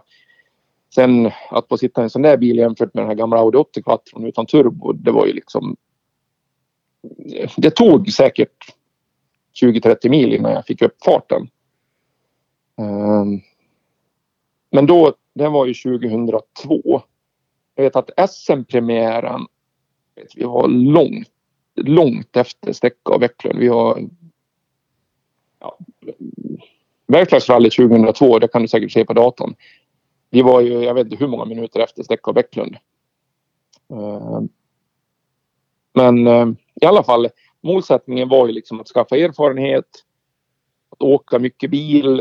Sen 0.95 1.31
att 1.49 1.67
få 1.69 1.77
sitta 1.77 2.01
i 2.01 2.03
en 2.03 2.09
sån 2.09 2.21
där 2.21 2.37
bil 2.37 2.57
jämfört 2.57 2.93
med 2.93 3.03
den 3.03 3.09
här 3.09 3.15
gamla 3.15 3.37
Audi 3.37 3.57
80 3.57 3.83
Quattron 3.83 4.25
utan 4.25 4.45
turbo, 4.45 4.91
det 4.91 5.11
var 5.11 5.25
ju 5.25 5.33
liksom... 5.33 5.75
Det 7.57 7.71
tog 7.71 8.11
säkert 8.11 8.75
20-30 9.61 10.09
mil 10.09 10.33
innan 10.33 10.51
jag 10.51 10.65
fick 10.65 10.81
upp 10.81 11.03
farten. 11.03 11.49
Ehm, 12.77 13.41
men 14.71 14.85
då, 14.85 15.13
det 15.37 15.49
var 15.49 15.65
ju 15.65 15.73
2002. 15.73 17.01
Jag 17.75 17.83
vet 17.83 17.95
att 17.95 18.29
SM-premiären, 18.29 19.41
vi 20.35 20.43
var 20.43 20.67
långt, 20.67 21.29
långt 21.75 22.37
efter 22.37 22.73
Stäcka 22.73 23.13
och 23.13 23.19
Bäcklund. 23.19 23.59
Vi 23.59 23.67
har 23.67 24.09
ja, 25.59 25.77
Bergslagsrally 27.07 27.69
2002, 27.69 28.39
det 28.39 28.47
kan 28.47 28.61
du 28.61 28.67
säkert 28.67 28.91
se 28.91 29.05
på 29.05 29.13
datorn. 29.13 29.55
Vi 30.29 30.41
var 30.41 30.61
ju, 30.61 30.83
jag 30.83 30.93
vet 30.93 31.05
inte 31.05 31.15
hur 31.15 31.27
många 31.27 31.45
minuter 31.45 31.79
efter 31.79 32.03
Stäcka 32.03 32.31
och 32.31 32.35
Bäcklund. 32.35 32.77
Eh, 33.89 34.41
men 35.93 36.27
eh, 36.27 36.47
i 36.81 36.85
alla 36.85 37.03
fall, 37.03 37.29
målsättningen 37.61 38.29
var 38.29 38.47
ju 38.47 38.53
liksom 38.53 38.79
att 38.81 38.87
skaffa 38.87 39.17
erfarenhet, 39.17 40.03
att 40.89 41.01
åka 41.01 41.39
mycket 41.39 41.71
bil. 41.71 42.19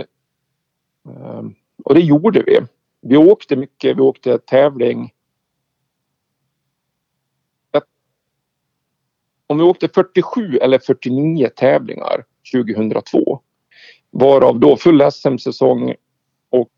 Eh, 1.08 1.42
och 1.84 1.94
det 1.94 2.00
gjorde 2.00 2.42
vi. 2.42 2.60
Vi 3.08 3.16
åkte 3.16 3.56
mycket, 3.56 3.96
vi 3.96 4.00
åkte 4.00 4.38
tävling. 4.38 5.12
Om 9.46 9.58
vi 9.58 9.64
åkte 9.64 9.88
47 9.88 10.56
eller 10.56 10.78
49 10.78 11.48
tävlingar 11.56 12.24
2002 12.52 13.40
varav 14.10 14.60
då 14.60 14.76
full 14.76 15.10
SM-säsong 15.12 15.94
och 16.50 16.70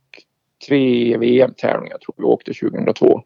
tre 0.68 1.16
VM-tävlingar 1.16 1.98
tror 1.98 2.14
vi 2.16 2.24
åkte 2.24 2.52
2002. 2.52 3.22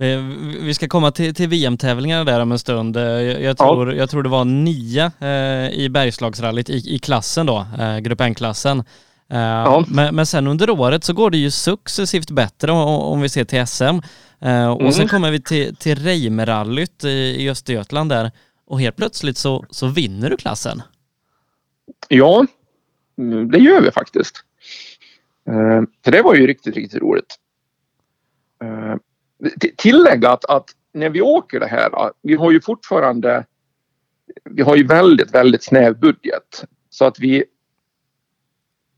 Eh, 0.00 0.18
vi 0.62 0.74
ska 0.74 0.88
komma 0.88 1.10
till, 1.10 1.34
till 1.34 1.48
VM-tävlingarna 1.48 2.24
där 2.24 2.40
om 2.40 2.52
en 2.52 2.58
stund. 2.58 2.96
Eh, 2.96 3.02
jag, 3.02 3.42
jag 3.42 3.56
tror, 3.56 3.92
ja. 3.92 3.98
jag 3.98 4.10
tror 4.10 4.22
det 4.22 4.28
var 4.28 4.44
nio 4.44 5.10
eh, 5.20 5.70
i 5.70 5.88
Bergslagsrallyt 5.90 6.70
i, 6.70 6.94
i 6.94 6.98
klassen 6.98 7.46
då, 7.46 7.66
eh, 7.80 7.98
Grupp 7.98 8.20
N-klassen. 8.20 8.84
Eh, 9.30 9.38
ja. 9.38 9.84
men, 9.88 10.14
men, 10.14 10.26
sen 10.26 10.46
under 10.46 10.70
året 10.70 11.04
så 11.04 11.12
går 11.12 11.30
det 11.30 11.38
ju 11.38 11.50
successivt 11.50 12.30
bättre 12.30 12.72
om, 12.72 13.20
vi 13.20 13.28
ser 13.28 13.44
till 13.44 13.66
SM. 13.66 13.84
Eh, 14.40 14.70
och 14.70 14.80
mm. 14.80 14.92
sen 14.92 15.08
kommer 15.08 15.30
vi 15.30 15.42
till, 15.42 15.76
till 15.76 15.98
Reimerallyt 15.98 17.04
i, 17.04 17.08
i 17.08 17.50
Östergötland 17.50 18.10
där 18.10 18.30
och 18.66 18.80
helt 18.80 18.96
plötsligt 18.96 19.36
så, 19.36 19.64
så 19.70 19.86
vinner 19.86 20.30
du 20.30 20.36
klassen. 20.36 20.82
Ja, 22.08 22.46
det 23.52 23.58
gör 23.58 23.80
vi 23.80 23.90
faktiskt. 23.90 24.44
För 26.04 26.10
det 26.10 26.22
var 26.22 26.34
ju 26.34 26.46
riktigt, 26.46 26.76
riktigt 26.76 27.02
roligt 27.02 27.36
tillägga 29.76 30.30
att, 30.30 30.44
att 30.44 30.70
när 30.92 31.10
vi 31.10 31.20
åker 31.20 31.60
det 31.60 31.66
här, 31.66 31.90
vi 32.22 32.34
har 32.34 32.50
ju 32.50 32.60
fortfarande 32.60 33.44
vi 34.44 34.62
har 34.62 34.76
ju 34.76 34.86
väldigt, 34.86 35.34
väldigt 35.34 35.62
snäv 35.62 35.98
budget. 35.98 36.64
Så 36.90 37.04
att 37.04 37.18
vi... 37.18 37.44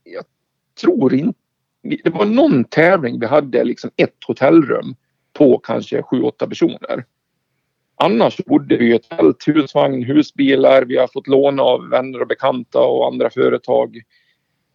Jag 0.04 0.24
tror 0.80 1.14
inte 1.14 1.38
det 1.82 2.10
var 2.10 2.24
någon 2.24 2.64
tävling 2.64 3.20
vi 3.20 3.26
hade 3.26 3.64
liksom 3.64 3.90
ett 3.96 4.16
hotellrum 4.26 4.94
på 5.32 5.58
kanske 5.58 6.02
sju, 6.02 6.22
åtta 6.22 6.46
personer. 6.46 7.04
Annars 7.96 8.36
bodde 8.36 8.76
vi 8.76 8.90
i 8.90 8.94
ett 8.94 9.08
tält, 9.08 9.48
husvagn, 9.48 10.02
husbilar. 10.02 10.82
Vi 10.82 10.96
har 10.96 11.06
fått 11.06 11.26
låna 11.26 11.62
av 11.62 11.88
vänner 11.88 12.20
och 12.20 12.26
bekanta 12.26 12.80
och 12.80 13.06
andra 13.06 13.30
företag. 13.30 13.96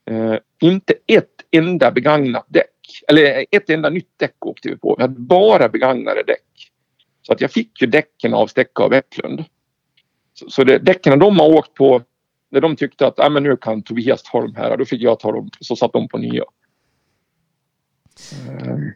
Eh, 0.10 0.36
inte 0.62 0.94
ett 1.08 1.34
enda 1.52 1.92
begagnat 1.92 2.46
däck. 2.48 3.04
Eller 3.08 3.46
ett 3.52 3.70
enda 3.70 3.90
nytt 3.90 4.14
däck 4.18 4.46
åkte 4.46 4.70
vi 4.70 4.78
på. 4.78 4.96
Vi 4.98 5.02
hade 5.02 5.20
bara 5.20 5.70
begagnade 5.70 6.24
däck. 6.24 6.72
Så 7.22 7.34
att 7.34 7.42
jag 7.42 7.52
fick 7.52 7.82
ju 7.82 7.88
däcken 7.88 8.34
av 8.34 8.48
Stecka 8.48 8.84
och 8.84 8.90
Bäcklund. 8.90 9.44
Så, 10.34 10.50
så 10.50 10.64
det, 10.64 10.78
däcken 10.78 11.20
de 11.20 11.40
har 11.40 11.50
åkt 11.50 11.74
på, 11.74 12.02
när 12.50 12.62
de 12.62 12.76
tyckte 12.76 13.08
att 13.08 13.20
ah, 13.20 13.30
men 13.30 13.44
nu 13.44 13.58
kan 13.58 13.84
Tobias 13.84 14.24
ta 14.24 14.42
de 14.42 14.56
här, 14.56 14.78
då 14.78 14.86
fick 14.86 15.02
jag 15.02 15.20
ta 15.20 15.32
dem. 15.32 15.50
Så 15.60 15.76
satt 15.76 15.94
de 15.94 16.08
på 16.08 16.18
nya. 16.18 16.44
Ehm, 18.50 18.92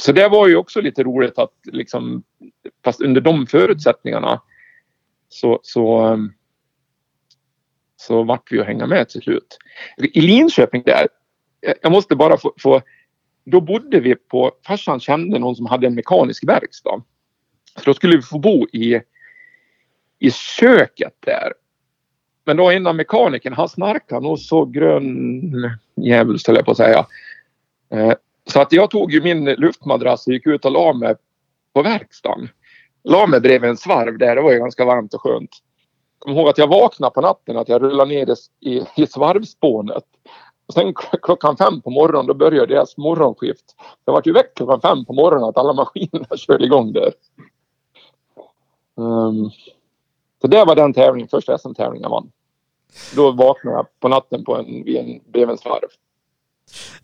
så 0.00 0.12
det 0.12 0.28
var 0.28 0.48
ju 0.48 0.56
också 0.56 0.80
lite 0.80 1.02
roligt 1.02 1.38
att 1.38 1.52
liksom, 1.64 2.22
fast 2.84 3.00
under 3.00 3.20
de 3.20 3.46
förutsättningarna 3.46 4.42
så, 5.28 5.60
så, 5.62 5.98
ehm, 5.98 6.32
så 7.96 8.22
vart 8.22 8.52
vi 8.52 8.60
att 8.60 8.66
hänga 8.66 8.86
med 8.86 9.08
till 9.08 9.22
slut. 9.22 9.58
I 9.96 10.20
Linköping 10.20 10.82
där, 10.82 11.08
eh, 11.66 11.74
jag 11.82 11.92
måste 11.92 12.16
bara 12.16 12.36
få, 12.36 12.54
få 12.58 12.82
då 13.44 13.60
bodde 13.60 14.00
vi 14.00 14.14
på, 14.14 14.52
farsan 14.66 15.00
kände 15.00 15.38
någon 15.38 15.56
som 15.56 15.66
hade 15.66 15.86
en 15.86 15.94
mekanisk 15.94 16.48
verkstad. 16.48 17.02
Så 17.76 17.84
då 17.84 17.94
skulle 17.94 18.16
vi 18.16 18.22
få 18.22 18.38
bo 18.38 18.66
i, 18.72 19.00
i 20.18 20.30
köket 20.30 21.14
där. 21.20 21.52
Men 22.44 22.56
då 22.56 22.70
en 22.70 22.86
av 22.86 22.94
mekanikern, 22.94 23.52
han 23.52 23.68
snarkade 23.68 24.20
nog 24.20 24.38
så 24.38 24.64
grön 24.64 25.70
djävulskt 25.96 26.46
höll 26.46 26.56
jag 26.56 26.64
på 26.64 26.70
att 26.70 26.76
säga. 26.76 27.06
Eh, 27.90 28.12
så 28.46 28.60
att 28.60 28.72
jag 28.72 28.90
tog 28.90 29.12
ju 29.12 29.22
min 29.22 29.44
luftmadrass 29.44 30.26
och 30.26 30.32
gick 30.32 30.46
ut 30.46 30.64
och 30.64 30.72
la 30.72 30.92
mig 30.92 31.14
på 31.72 31.82
verkstaden. 31.82 32.48
La 33.04 33.26
mig 33.26 33.40
bredvid 33.40 33.70
en 33.70 33.76
svarv 33.76 34.18
där, 34.18 34.36
det 34.36 34.42
var 34.42 34.52
ju 34.52 34.58
ganska 34.58 34.84
varmt 34.84 35.14
och 35.14 35.20
skönt. 35.20 35.50
Kom 36.18 36.32
ihåg 36.32 36.48
att 36.48 36.58
jag 36.58 36.66
vaknade 36.66 37.14
på 37.14 37.20
natten, 37.20 37.56
att 37.56 37.68
jag 37.68 37.82
rullade 37.82 38.10
ner 38.10 38.34
i, 38.60 38.82
i 38.96 39.06
svarvspånet. 39.06 40.04
Och 40.66 40.74
sen 40.74 40.94
klockan 41.22 41.56
fem 41.56 41.80
på 41.80 41.90
morgonen 41.90 42.26
då 42.26 42.34
började 42.34 42.74
deras 42.74 42.96
morgonskift. 42.96 43.64
Jag 44.04 44.12
var 44.12 44.22
ju 44.24 44.32
väck 44.32 44.54
klockan 44.54 44.80
fem 44.80 45.04
på 45.04 45.12
morgonen 45.12 45.48
att 45.48 45.58
alla 45.58 45.72
maskinerna 45.72 46.26
körde 46.36 46.64
igång 46.64 46.92
där. 46.92 47.12
Um, 48.94 49.50
så 50.40 50.46
det 50.46 50.64
var 50.64 50.76
den 50.76 50.92
tävlingen, 50.92 51.28
första 51.28 51.58
SM-tävlingen 51.58 52.02
jag 52.02 52.10
vann. 52.10 52.30
Då 53.16 53.30
vaknade 53.30 53.76
jag 53.76 53.86
på 54.00 54.08
natten 54.08 54.44
på 54.44 54.56
en, 54.56 54.84
vid 54.84 54.96
en, 54.96 55.20
bredvid 55.32 55.50
en 55.52 55.58
svarv. 55.58 55.88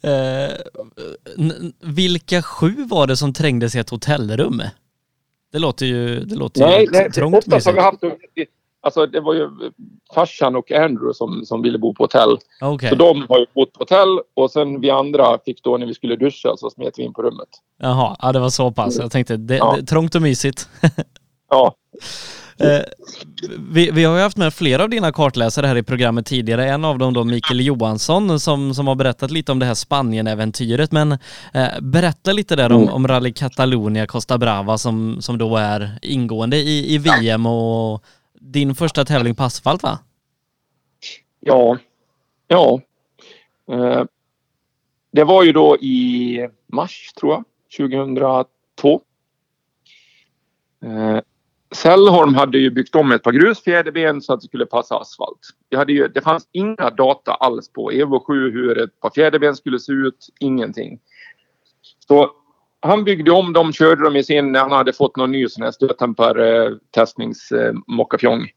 Eh, 0.03 0.57
vilka 1.81 2.43
sju 2.43 2.75
var 2.85 3.07
det 3.07 3.17
som 3.17 3.33
trängdes 3.33 3.75
i 3.75 3.79
ett 3.79 3.91
hotellrum? 3.91 4.63
Det 5.53 5.59
låter 5.59 5.87
ju, 5.87 6.21
det 6.21 6.35
låter 6.35 6.61
nej, 6.61 6.85
ju 6.85 6.91
nej, 6.91 7.13
trångt. 7.13 7.37
Oftast 7.37 7.67
har 7.67 7.73
vi 7.73 7.81
haft, 7.81 7.99
alltså 8.81 9.07
det 9.07 9.21
var 9.21 9.35
ju 9.35 9.51
farsan 10.15 10.57
och 10.57 10.73
Andrew 10.73 11.15
som, 11.15 11.45
som 11.45 11.63
ville 11.63 11.79
bo 11.79 11.95
på 11.95 12.05
hotell. 12.05 12.39
Okay. 12.61 12.89
Så 12.89 12.95
de 12.95 13.27
har 13.29 13.39
ju 13.39 13.47
bott 13.55 13.73
på 13.73 13.79
hotell 13.79 14.21
och 14.35 14.51
sen 14.51 14.81
vi 14.81 14.91
andra 14.91 15.39
fick 15.45 15.63
då 15.63 15.77
när 15.77 15.87
vi 15.87 15.95
skulle 15.95 16.17
duscha 16.17 16.57
så 16.57 16.71
smet 16.71 16.99
vi 16.99 17.03
in 17.03 17.15
på 17.15 17.23
rummet. 17.23 17.49
Jaha, 17.79 18.17
ja 18.23 18.33
det 18.33 18.39
var 18.39 18.51
så 18.51 18.73
pass. 18.73 18.99
Jag 18.99 19.11
tänkte, 19.11 19.37
det, 19.37 19.57
ja. 19.57 19.77
det, 19.77 19.87
trångt 19.87 20.15
och 20.15 20.23
mysigt. 20.23 20.69
ja. 21.51 21.75
Eh, 22.59 22.83
vi, 23.59 23.91
vi, 23.91 24.05
har 24.05 24.17
ju 24.17 24.23
haft 24.23 24.37
med 24.37 24.55
flera 24.55 24.83
av 24.83 24.91
dina 24.91 25.13
kartläsare 25.13 25.67
här 25.67 25.77
i 25.77 25.83
programmet 25.83 26.27
tidigare. 26.27 26.69
En 26.69 26.85
av 26.85 26.99
dem 26.99 27.15
då 27.15 27.25
Mikael 27.25 27.61
Johansson 27.61 28.41
som, 28.41 28.75
som 28.75 28.87
har 28.87 28.95
berättat 28.95 29.31
lite 29.31 29.53
om 29.53 29.59
det 29.59 29.67
här 29.67 29.75
Spanien-äventyret. 29.75 30.93
Men 30.93 31.13
eh, 31.55 31.81
berätta 31.81 32.33
lite 32.33 32.57
där 32.57 32.73
om, 32.73 32.83
mm. 32.83 32.95
om 32.95 33.09
Rally 33.09 33.33
Catalunya 33.33 34.07
Costa 34.07 34.39
Brava 34.39 34.79
som, 34.79 35.23
som 35.23 35.39
då 35.39 35.57
är 35.57 35.99
ingående 36.03 36.57
i, 36.57 36.95
i 36.95 36.99
VM 36.99 37.47
och 37.47 38.05
din 38.41 38.75
första 38.75 39.05
tävling 39.05 39.35
på 39.35 39.43
asfalt 39.43 39.83
va? 39.83 39.99
Ja, 41.41 41.79
ja. 42.49 42.81
Eh, 43.73 44.05
det 45.13 45.25
var 45.25 45.43
ju 45.43 45.53
då 45.53 45.77
i 45.77 46.49
mars 46.67 47.13
tror 47.21 47.33
jag, 47.33 47.45
2002. 47.77 49.01
Sällholm 51.77 52.35
hade 52.35 52.59
ju 52.59 52.71
byggt 52.71 52.95
om 52.95 53.13
ett 53.13 53.23
par 53.23 53.33
grusfjäderben 53.33 54.23
så 54.23 54.33
att 54.33 54.41
det 54.41 54.47
skulle 54.47 54.67
passa 54.67 54.99
asfalt. 54.99 55.39
Det, 55.69 55.77
hade 55.77 55.93
ju, 55.93 56.09
det 56.09 56.21
fanns 56.21 56.49
inga 56.53 56.91
data 56.91 57.35
alls 57.35 57.73
på 57.73 57.91
Evo 57.91 58.25
7 58.27 58.53
hur 58.53 58.79
ett 58.79 59.01
par 59.01 59.11
fjäderben 59.11 59.57
skulle 59.57 59.79
se 59.79 59.93
ut. 59.93 60.29
Ingenting. 60.41 61.01
Så 62.09 62.31
han 62.81 63.05
byggde 63.05 63.31
om 63.31 63.53
dem, 63.53 63.73
körde 63.73 64.05
dem 64.05 64.17
i 64.17 64.25
sin... 64.25 64.53
när 64.53 64.61
Han 64.61 64.73
hade 64.73 64.93
fått 64.93 65.17
någon 65.17 65.33
ny 65.33 65.49
sån 65.49 65.65
här 65.65 65.71
stötdämpar-testningsmockafjong. 65.71 68.41
eh. 68.41 68.45
eh 68.45 68.51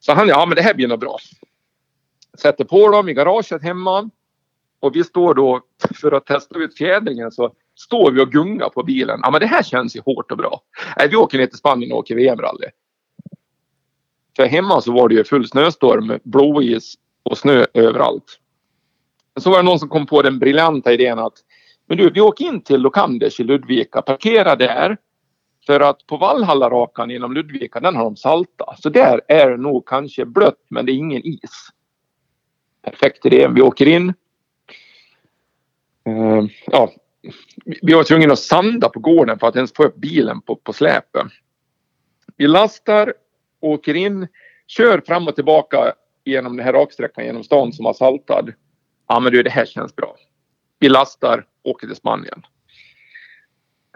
så 0.00 0.12
han, 0.12 0.28
ja 0.28 0.46
men 0.46 0.56
det 0.56 0.62
här 0.62 0.74
blir 0.74 0.88
nog 0.88 1.00
bra. 1.00 1.16
Sätter 2.38 2.64
på 2.64 2.90
dem 2.90 3.08
i 3.08 3.14
garaget 3.14 3.62
hemma. 3.62 4.10
Och 4.80 4.96
vi 4.96 5.04
står 5.04 5.34
då 5.34 5.60
för 5.94 6.12
att 6.12 6.26
testa 6.26 6.58
ut 6.58 6.76
fjädringen 6.76 7.32
så 7.32 7.52
står 7.76 8.10
vi 8.10 8.22
och 8.22 8.32
gungar 8.32 8.68
på 8.68 8.82
bilen. 8.82 9.20
Ja 9.22 9.30
men 9.30 9.40
det 9.40 9.46
här 9.46 9.62
känns 9.62 9.96
ju 9.96 10.00
hårt 10.00 10.30
och 10.30 10.38
bra. 10.38 10.60
Nej, 10.98 11.08
vi 11.08 11.16
åker 11.16 11.38
ner 11.38 11.46
till 11.46 11.58
Spanien 11.58 11.92
och 11.92 11.98
åker 11.98 12.14
VM-rally. 12.14 12.66
För 14.36 14.46
hemma 14.46 14.80
så 14.80 14.92
var 14.92 15.08
det 15.08 15.14
ju 15.14 15.24
full 15.24 15.48
snöstorm, 15.48 16.18
blåis 16.24 16.94
och 17.22 17.38
snö 17.38 17.66
överallt. 17.74 18.40
Så 19.40 19.50
var 19.50 19.56
det 19.56 19.62
någon 19.62 19.78
som 19.78 19.88
kom 19.88 20.06
på 20.06 20.22
den 20.22 20.38
briljanta 20.38 20.92
idén 20.92 21.18
att 21.18 21.34
men 21.86 21.98
du, 21.98 22.10
vi 22.10 22.20
åker 22.20 22.44
in 22.44 22.60
till 22.60 22.80
Lokanders 22.80 23.40
i 23.40 23.44
Ludvika, 23.44 24.02
Parkera 24.02 24.56
där. 24.56 24.96
För 25.66 25.80
att 25.80 26.06
på 26.06 26.16
Valhallarakan 26.16 27.10
inom 27.10 27.32
Ludvika, 27.32 27.80
den 27.80 27.96
har 27.96 28.04
de 28.04 28.16
salta. 28.16 28.76
Så 28.78 28.88
där 28.88 29.20
är 29.28 29.50
det 29.50 29.56
nog 29.56 29.88
kanske 29.88 30.24
blött, 30.24 30.64
men 30.68 30.86
det 30.86 30.92
är 30.92 30.94
ingen 30.94 31.26
is. 31.26 31.68
Perfekt 32.82 33.26
idé. 33.26 33.48
Vi 33.48 33.62
åker 33.62 33.86
in. 33.86 34.14
Uh, 36.08 36.44
ja, 36.66 36.90
vi 37.82 37.94
var 37.94 38.04
tvungna 38.04 38.32
att 38.32 38.38
sanda 38.38 38.88
på 38.88 39.00
gården 39.00 39.38
för 39.38 39.46
att 39.46 39.56
ens 39.56 39.72
få 39.72 39.84
upp 39.84 39.96
bilen 39.96 40.40
på, 40.40 40.56
på 40.56 40.72
släpet. 40.72 41.26
Vi 42.36 42.46
lastar, 42.46 43.14
åker 43.60 43.94
in, 43.94 44.28
kör 44.66 45.00
fram 45.06 45.28
och 45.28 45.34
tillbaka 45.34 45.94
genom 46.24 46.56
den 46.56 46.64
här 46.64 46.72
raksträckan 46.72 47.24
genom 47.24 47.44
stan 47.44 47.72
som 47.72 47.84
var 47.84 47.94
saltad. 47.94 48.52
Ja 49.08 49.20
men 49.20 49.32
du 49.32 49.42
det 49.42 49.50
här 49.50 49.66
känns 49.66 49.96
bra. 49.96 50.16
Vi 50.78 50.88
lastar, 50.88 51.46
åker 51.62 51.86
till 51.86 51.96
Spanien. 51.96 52.42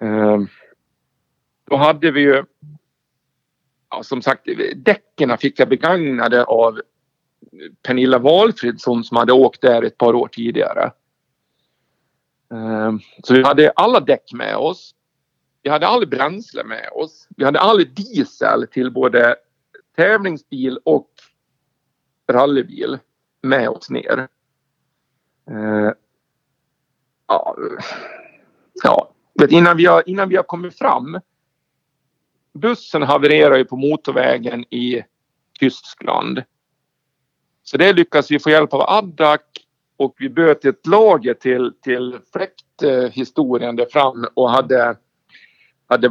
Ehm, 0.00 0.48
då 1.70 1.76
hade 1.76 2.10
vi 2.10 2.20
ju 2.20 2.44
ja, 3.90 4.02
som 4.02 4.22
sagt 4.22 4.48
däcken 4.76 5.38
fick 5.38 5.60
jag 5.60 5.68
begagnade 5.68 6.44
av 6.44 6.80
Pernilla 7.82 8.18
Walfridsson 8.18 9.04
som 9.04 9.16
hade 9.16 9.32
åkt 9.32 9.60
där 9.60 9.82
ett 9.82 9.98
par 9.98 10.14
år 10.14 10.28
tidigare. 10.28 10.92
Ehm, 12.54 13.00
så 13.22 13.34
vi 13.34 13.42
hade 13.42 13.70
alla 13.70 14.00
däck 14.00 14.32
med 14.32 14.56
oss. 14.56 14.94
Vi 15.62 15.70
hade 15.70 15.86
all 15.86 16.06
bränsle 16.06 16.64
med 16.64 16.88
oss. 16.92 17.28
Vi 17.36 17.44
hade 17.44 17.60
all 17.60 17.94
diesel 17.94 18.66
till 18.66 18.90
både 18.92 19.36
tävlingsbil 19.96 20.78
och 20.84 21.10
rallybil 22.30 22.98
med 23.42 23.68
oss 23.68 23.90
ner. 23.90 24.28
Ehm, 25.50 25.94
ja, 27.26 27.56
ja. 28.82 29.12
Innan, 29.48 29.76
vi 29.76 29.86
har, 29.86 30.08
innan 30.08 30.28
vi 30.28 30.36
har 30.36 30.42
kommit 30.42 30.78
fram. 30.78 31.20
Bussen 32.52 33.02
havererar 33.02 33.56
ju 33.56 33.64
på 33.64 33.76
motorvägen 33.76 34.64
i 34.74 35.04
Tyskland. 35.58 36.42
Så 37.62 37.76
det 37.76 37.92
lyckas 37.92 38.30
vi 38.30 38.38
få 38.38 38.50
hjälp 38.50 38.74
av 38.74 38.80
Addac 38.80 39.40
och 40.00 40.14
vi 40.18 40.28
böt 40.28 40.64
ett 40.64 40.86
lager 40.86 41.34
till, 41.34 41.72
till 41.82 42.18
fläkthistorien 42.32 43.76
där 43.76 43.86
fram 43.86 44.26
och 44.34 44.50
hade, 44.50 44.96
hade 45.86 46.08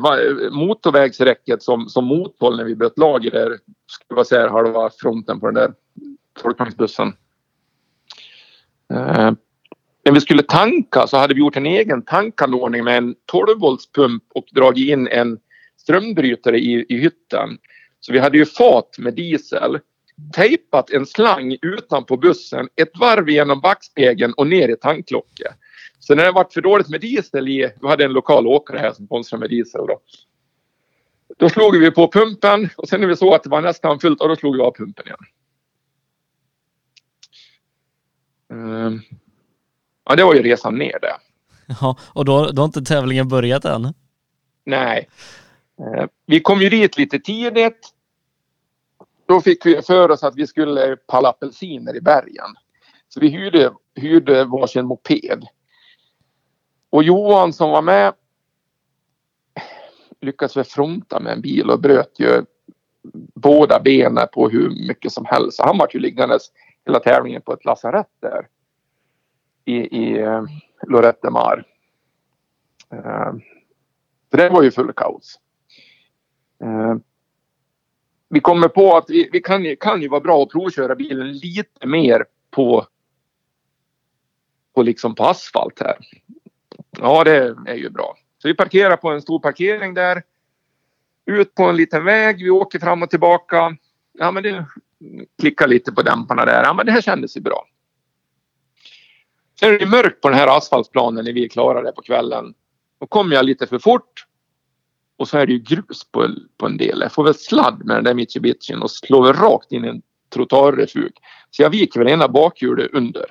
motorvägsräcket 0.52 1.63
som, 1.63 1.89
som 1.89 2.06
motor 2.06 2.58
när 2.58 2.63
vi 2.63 2.75
böt 2.75 2.97
lager 2.97 3.32
där. 3.32 3.58
Skulle 3.88 4.15
vara 4.15 4.25
säga 4.25 4.49
halva 4.49 4.89
fronten 4.89 5.39
på 5.39 5.45
den 5.45 5.56
där 5.56 5.73
folkvagnsbussen. 6.39 7.08
Eh, 8.93 9.32
när 10.06 10.12
vi 10.12 10.21
skulle 10.21 10.43
tanka 10.43 11.08
så 11.08 11.17
hade 11.17 11.34
vi 11.34 11.39
gjort 11.39 11.58
en 11.58 11.65
egen 11.65 12.02
tankanordning 12.02 12.84
med 12.84 12.97
en 12.97 13.15
12 13.25 13.60
volts 13.60 13.91
pump 13.91 14.23
och 14.34 14.45
dragit 14.52 14.89
in 14.89 15.08
en 15.08 15.39
strömbrytare 15.78 16.60
i, 16.60 16.86
i 16.89 16.97
hytten. 16.97 17.58
Så 17.99 18.13
vi 18.13 18.19
hade 18.19 18.38
ju 18.38 18.45
fat 18.45 18.95
med 18.99 19.13
diesel 19.13 19.80
tejpat 20.34 20.89
en 20.89 21.05
slang 21.05 21.58
utanpå 21.62 22.17
bussen 22.17 22.69
ett 22.75 22.97
varv 22.99 23.29
genom 23.29 23.62
backspegeln 23.62 24.34
och 24.34 24.47
ner 24.47 24.69
i 24.69 24.75
tanklocket. 24.75 25.53
Så 25.99 26.15
när 26.15 26.25
det 26.25 26.32
varit 26.32 26.53
för 26.53 26.62
dåligt 26.62 26.89
med 26.89 27.01
diesel 27.01 27.47
i, 27.47 27.71
vi 27.82 27.88
hade 27.88 28.05
en 28.05 28.13
lokal 28.13 28.47
åkare 28.47 28.77
här 28.79 28.93
som 28.93 29.05
sponsrade 29.05 29.39
med 29.39 29.49
diesel 29.49 29.88
då. 29.88 29.99
Då 31.38 31.49
slog 31.49 31.77
vi 31.77 31.91
på 31.91 32.12
pumpen 32.12 32.69
och 32.77 32.89
sen 32.89 33.01
när 33.01 33.08
vi 33.08 33.15
såg 33.15 33.34
att 33.34 33.43
det 33.43 33.49
var 33.49 33.62
nästan 33.62 33.99
fullt, 33.99 34.21
och 34.21 34.29
då 34.29 34.36
slog 34.36 34.55
vi 34.55 34.62
av 34.62 34.75
pumpen 34.75 35.05
igen. 35.05 35.17
Um, 38.51 39.01
Ja, 40.10 40.15
det 40.15 40.23
var 40.23 40.34
ju 40.34 40.41
resan 40.41 40.77
ner 40.77 40.99
det. 41.01 41.15
Ja, 41.82 41.97
och 42.13 42.25
då, 42.25 42.51
då 42.51 42.62
har 42.62 42.65
inte 42.65 42.82
tävlingen 42.82 43.27
börjat 43.27 43.65
än? 43.65 43.93
Nej. 44.63 45.10
Eh, 45.79 46.05
vi 46.25 46.39
kom 46.39 46.62
ju 46.62 46.69
dit 46.69 46.97
lite 46.97 47.19
tidigt. 47.19 47.89
Då 49.30 49.42
fick 49.42 49.65
vi 49.65 49.82
för 49.82 50.12
oss 50.12 50.24
att 50.24 50.36
vi 50.36 50.48
skulle 50.48 50.96
palla 50.96 51.30
apelsiner 51.30 51.96
i 51.96 52.02
bergen. 52.02 52.56
Så 53.10 53.20
vi 53.20 53.28
hyrde, 53.28 53.74
hyrde 53.96 54.44
varsin 54.44 54.86
moped. 54.86 55.46
Och 56.89 57.04
Johan 57.04 57.54
som 57.54 57.70
var 57.70 57.82
med 57.82 58.13
lyckades 60.22 60.58
väl 60.58 60.63
fronta 60.63 61.20
med 61.20 61.34
en 61.34 61.42
bil 61.42 61.70
och 61.70 61.80
bröt 61.80 62.20
ju 62.20 62.46
båda 63.36 63.80
benen 63.80 64.28
på 64.34 64.50
hur 64.50 64.88
mycket 64.88 65.12
som 65.12 65.26
helst. 65.26 65.58
Så 65.58 65.63
han 65.63 65.78
var 65.78 65.89
ju 65.94 66.00
liggandes 66.00 66.52
hela 66.86 67.00
tävlingen 67.00 67.42
på 67.42 67.54
ett 67.54 67.65
lasarett 67.65 68.12
där 68.20 68.48
i, 69.65 69.76
i 69.76 70.20
eh, 70.20 70.44
Lorette 70.88 71.28
de 71.28 71.34
Mar. 71.34 71.63
Uh, 72.94 73.34
så 74.32 74.38
det 74.38 74.50
var 74.50 74.63
ju 74.63 74.72
full 74.72 74.94
kaos. 74.94 75.39
Eh, 76.63 76.96
vi 78.30 78.39
kommer 78.39 78.68
på 78.68 78.98
att 78.98 79.10
vi, 79.10 79.30
vi 79.32 79.42
kan, 79.42 79.76
kan 79.80 80.02
ju 80.02 80.08
vara 80.08 80.22
bra 80.22 80.44
att 80.44 80.50
provköra 80.50 80.96
bilen 80.96 81.32
lite 81.32 81.88
mer 81.88 82.26
på, 82.52 82.88
på, 84.76 84.84
liksom 84.84 85.15
på 85.15 85.24
asfalt 85.24 85.80
här. 85.80 85.98
Ja, 86.98 87.24
det 87.24 87.56
är 87.65 87.76
ju 87.76 87.89
bra. 87.89 88.18
Så 88.38 88.48
vi 88.48 88.54
parkerar 88.54 88.98
på 88.98 89.10
en 89.10 89.22
stor 89.22 89.39
parkering 89.39 89.94
där. 89.94 90.24
Ut 91.26 91.56
på 91.56 91.63
en 91.63 91.76
liten 91.76 92.06
väg. 92.06 92.44
Vi 92.44 92.50
åker 92.50 92.80
fram 92.80 93.04
och 93.04 93.10
tillbaka. 93.10 93.78
Ja, 94.12 94.32
men 94.32 94.44
det 94.44 94.65
klickar 95.42 95.68
lite 95.68 95.92
på 95.92 96.02
dämparna 96.02 96.46
där. 96.46 96.63
Ja, 96.63 96.74
men 96.74 96.86
det 96.86 96.92
här 96.92 97.02
kändes 97.02 97.38
ju 97.38 97.42
bra. 97.42 97.65
Sen 99.60 99.74
är 99.74 99.80
det 99.80 99.86
mörkt 99.86 100.22
på 100.22 100.30
den 100.30 100.38
här 100.38 100.58
asfaltsplanen 100.58 101.26
när 101.26 101.34
vi 101.34 101.46
är 101.46 101.50
klara 101.50 101.82
där 101.82 101.92
på 101.92 102.02
kvällen. 102.02 102.54
Då 103.00 103.08
kommer 103.08 103.36
jag 103.36 103.46
lite 103.46 103.68
för 103.68 103.80
fort. 103.80 104.26
Och 105.19 105.27
så 105.27 105.38
är 105.38 105.45
det 105.45 105.53
ju 105.53 105.60
grus 105.60 106.03
på, 106.12 106.36
på 106.58 106.65
en 106.65 106.77
del. 106.77 106.99
Jag 107.01 107.12
får 107.12 107.23
väl 107.23 107.34
sladd 107.34 107.86
med 107.86 107.97
den 107.97 108.03
där 108.03 108.13
Mitsubishin 108.13 108.82
och 108.82 108.91
slår 108.91 109.34
rakt 109.34 109.71
in 109.71 109.86
i 109.86 109.88
en 109.88 110.01
trottoarrefug. 110.34 111.12
Så 111.49 111.62
jag 111.62 111.69
viker 111.69 111.99
väl 111.99 112.10
ena 112.10 112.27
bakhjulet 112.27 112.91
under, 112.93 113.25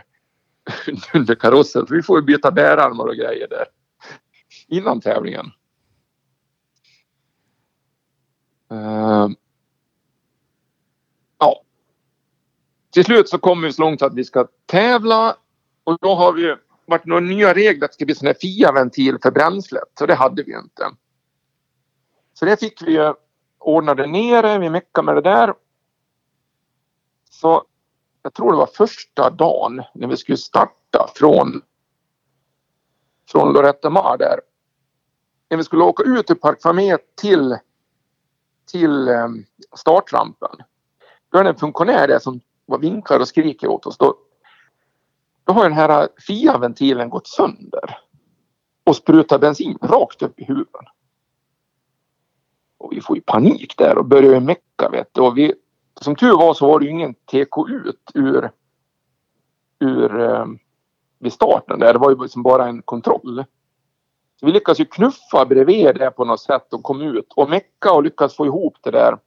under 1.14 1.34
karossen. 1.34 1.86
Så 1.86 1.94
vi 1.94 2.02
får 2.02 2.22
byta 2.22 2.50
bärarmar 2.50 3.04
och 3.04 3.14
grejer 3.14 3.48
där 3.48 3.64
innan 4.66 5.00
tävlingen. 5.00 5.46
Uh, 8.72 9.28
ja. 11.38 11.62
Till 12.92 13.04
slut 13.04 13.28
så 13.28 13.38
kommer 13.38 13.66
vi 13.66 13.72
så 13.72 13.82
långt 13.82 14.02
att 14.02 14.14
vi 14.14 14.24
ska 14.24 14.48
tävla 14.66 15.36
och 15.84 15.98
då 16.00 16.14
har 16.14 16.32
vi 16.32 16.56
varit 16.86 17.06
några 17.06 17.20
nya 17.20 17.54
regler 17.54 17.84
att 17.84 17.90
det 17.90 17.94
ska 17.94 18.04
bli 18.04 18.14
sån 18.14 18.26
här 18.26 18.36
FIA-ventil 18.40 19.18
för 19.22 19.30
bränslet. 19.30 19.88
Så 19.98 20.06
det 20.06 20.14
hade 20.14 20.42
vi 20.42 20.52
inte. 20.52 20.90
Så 22.38 22.44
det 22.44 22.60
fick 22.60 22.82
vi 22.82 23.12
ordnade 23.58 24.06
nere. 24.06 24.58
Vi 24.58 24.70
meckade 24.70 25.06
med 25.06 25.14
det 25.14 25.20
där. 25.20 25.54
Så 27.30 27.64
jag 28.22 28.34
tror 28.34 28.52
det 28.52 28.58
var 28.58 28.66
första 28.66 29.30
dagen 29.30 29.82
när 29.94 30.08
vi 30.08 30.16
skulle 30.16 30.38
starta 30.38 31.10
från 31.14 31.62
från 33.28 33.52
Loretta 33.52 33.90
Mar 33.90 34.16
där 34.18 34.40
när 35.50 35.56
vi 35.56 35.64
skulle 35.64 35.84
åka 35.84 36.02
ut 36.02 36.30
ur 36.30 36.34
Park 36.34 36.62
Famé 36.62 36.98
till, 37.14 37.58
till 38.66 39.08
eh, 39.08 39.28
startrampen. 39.76 40.56
Då 41.28 41.38
är 41.38 41.44
det 41.44 41.50
en 41.50 41.56
funktionär 41.56 42.08
där 42.08 42.18
som 42.18 42.40
vinkar 42.80 43.20
och 43.20 43.28
skriker 43.28 43.68
åt 43.68 43.86
oss. 43.86 43.98
Då, 43.98 44.14
då 45.44 45.52
har 45.52 45.62
den 45.62 45.72
här 45.72 46.08
FIA-ventilen 46.26 47.10
gått 47.10 47.26
sönder 47.26 47.98
och 48.84 48.96
sprutar 48.96 49.38
bensin 49.38 49.78
rakt 49.82 50.22
upp 50.22 50.40
i 50.40 50.44
huvudet. 50.44 50.97
Och 52.78 52.92
vi 52.92 53.00
får 53.00 53.16
ju 53.16 53.22
panik 53.22 53.74
där 53.78 53.98
och 53.98 54.04
börjar 54.04 54.40
mecka 54.40 54.88
vet 54.88 55.08
du. 55.12 55.20
Och 55.20 55.38
vi, 55.38 55.54
som 56.00 56.16
tur 56.16 56.32
var 56.32 56.54
så 56.54 56.66
var 56.66 56.80
det 56.80 56.84
ju 56.84 56.90
ingen 56.90 57.14
TK 57.14 57.68
ut 57.68 58.10
ur, 58.14 58.50
ur 59.80 60.20
eh, 60.20 60.46
vid 61.18 61.32
starten 61.32 61.78
där. 61.78 61.92
Det 61.92 61.98
var 61.98 62.10
ju 62.10 62.22
liksom 62.22 62.42
bara 62.42 62.66
en 62.66 62.82
kontroll. 62.82 63.44
Så 64.40 64.46
vi 64.46 64.52
lyckas 64.52 64.80
ju 64.80 64.84
knuffa 64.84 65.46
bredvid 65.46 65.94
det 65.94 66.10
på 66.10 66.24
något 66.24 66.40
sätt 66.40 66.72
och 66.72 66.82
kom 66.82 67.02
ut 67.02 67.32
och 67.36 67.50
mecka 67.50 67.92
och 67.92 68.02
lyckas 68.02 68.36
få 68.36 68.46
ihop 68.46 68.76
det 68.82 68.90
där. 68.90 69.18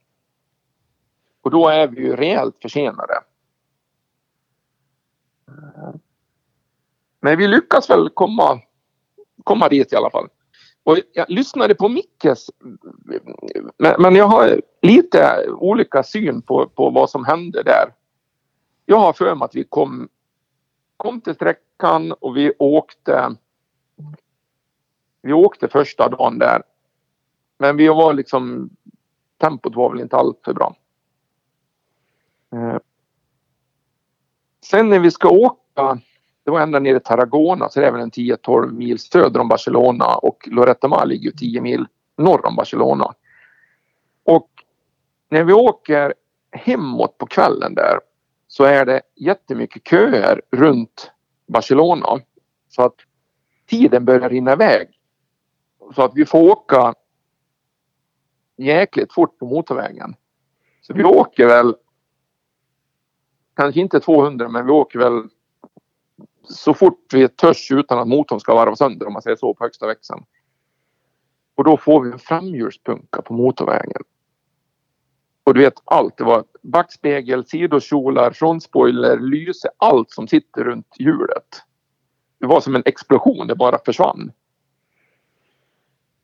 Och 1.41 1.51
då 1.51 1.67
är 1.67 1.87
vi 1.87 2.01
ju 2.01 2.15
rejält 2.15 2.55
försenade. 2.61 3.13
Eh. 5.47 5.95
Men 7.19 7.37
vi 7.37 7.47
lyckas 7.47 7.89
väl 7.89 8.09
komma, 8.09 8.61
komma 9.43 9.69
dit 9.69 9.93
i 9.93 9.95
alla 9.95 10.09
fall. 10.09 10.27
Och 10.83 10.97
jag 11.13 11.29
lyssnade 11.29 11.75
på 11.75 11.89
Mickes, 11.89 12.49
men 13.77 14.15
jag 14.15 14.27
har 14.27 14.61
lite 14.81 15.49
olika 15.49 16.03
syn 16.03 16.41
på, 16.41 16.67
på 16.67 16.89
vad 16.89 17.09
som 17.09 17.25
hände 17.25 17.63
där. 17.63 17.93
Jag 18.85 18.99
har 18.99 19.13
för 19.13 19.35
mig 19.35 19.45
att 19.45 19.55
vi 19.55 19.63
kom, 19.63 20.09
kom 20.97 21.21
till 21.21 21.35
sträckan 21.35 22.11
och 22.11 22.37
vi 22.37 22.53
åkte 22.59 23.35
vi 25.21 25.33
åkte 25.33 25.67
första 25.67 26.09
dagen 26.09 26.39
där. 26.39 26.63
Men 27.57 27.77
vi 27.77 27.87
var 27.87 28.13
liksom, 28.13 28.69
tempot 29.37 29.75
var 29.75 29.89
väl 29.89 30.01
inte 30.01 30.17
alltför 30.17 30.53
bra. 30.53 30.75
Eh. 32.53 32.77
Sen 34.65 34.89
när 34.89 34.99
vi 34.99 35.11
ska 35.11 35.29
åka, 35.29 35.99
det 36.43 36.51
var 36.51 36.61
ända 36.61 36.79
nere 36.79 36.97
i 36.97 36.99
Tarragona 36.99 37.69
så 37.69 37.79
det 37.79 37.87
är 37.87 37.91
väl 37.91 38.01
en 38.01 38.11
10-12 38.11 38.71
mil 38.71 38.99
söder 38.99 39.39
om 39.39 39.47
Barcelona 39.47 40.15
och 40.15 40.47
Loretta 40.51 40.87
Mar 40.87 41.05
ligger 41.05 41.31
10 41.31 41.61
mil 41.61 41.85
norr 42.17 42.45
om 42.45 42.55
Barcelona. 42.55 43.13
Och 44.23 44.49
när 45.29 45.43
vi 45.43 45.53
åker 45.53 46.13
hemåt 46.51 47.17
på 47.17 47.25
kvällen 47.25 47.75
där 47.75 47.99
så 48.47 48.63
är 48.63 48.85
det 48.85 49.01
jättemycket 49.15 49.87
köer 49.87 50.41
runt 50.51 51.11
Barcelona. 51.47 52.19
Så 52.69 52.81
att 52.81 52.95
tiden 53.65 54.05
börjar 54.05 54.29
rinna 54.29 54.53
iväg 54.53 54.87
så 55.95 56.01
att 56.01 56.11
vi 56.15 56.25
får 56.25 56.51
åka 56.51 56.93
jäkligt 58.57 59.13
fort 59.13 59.37
på 59.37 59.45
motorvägen. 59.45 60.15
Så 60.81 60.93
vi 60.93 61.03
åker 61.03 61.47
väl 61.47 61.75
kanske 63.55 63.81
inte 63.81 63.99
200 63.99 64.49
men 64.49 64.65
vi 64.65 64.71
åker 64.71 64.99
väl 64.99 65.23
så 66.43 66.73
fort 66.73 67.13
vi 67.13 67.27
törs 67.27 67.71
utan 67.71 67.99
att 67.99 68.07
motorn 68.07 68.39
ska 68.39 68.55
varva 68.55 68.75
sönder 68.75 69.07
om 69.07 69.13
man 69.13 69.21
säger 69.21 69.37
så 69.37 69.53
på 69.53 69.63
högsta 69.63 69.87
växeln. 69.87 70.23
Och 71.55 71.63
då 71.63 71.77
får 71.77 72.01
vi 72.01 72.11
en 72.11 72.19
framhjulspunka 72.19 73.21
på 73.21 73.33
motorvägen. 73.33 74.03
Och 75.43 75.53
du 75.53 75.59
vet 75.59 75.81
allt. 75.85 76.17
Det 76.17 76.23
var 76.23 76.43
backspegel, 76.61 77.45
sidokjolar, 77.45 78.31
frontspoiler, 78.31 79.19
lyse, 79.19 79.69
allt 79.77 80.11
som 80.11 80.27
sitter 80.27 80.63
runt 80.63 80.95
hjulet. 80.99 81.63
Det 82.39 82.47
var 82.47 82.61
som 82.61 82.75
en 82.75 82.83
explosion, 82.85 83.47
det 83.47 83.55
bara 83.55 83.79
försvann. 83.85 84.31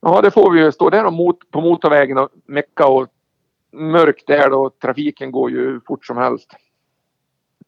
Ja, 0.01 0.21
det 0.21 0.31
får 0.31 0.51
vi 0.51 0.59
ju 0.59 0.71
stå 0.71 0.89
där 0.89 1.11
mot, 1.11 1.51
på 1.51 1.61
motorvägen 1.61 2.17
och 2.17 2.29
mecka 2.45 2.87
och 2.87 3.07
mörkt 3.71 4.27
där 4.27 4.49
då. 4.49 4.69
Trafiken 4.69 5.31
går 5.31 5.51
ju 5.51 5.81
fort 5.87 6.05
som 6.05 6.17
helst. 6.17 6.51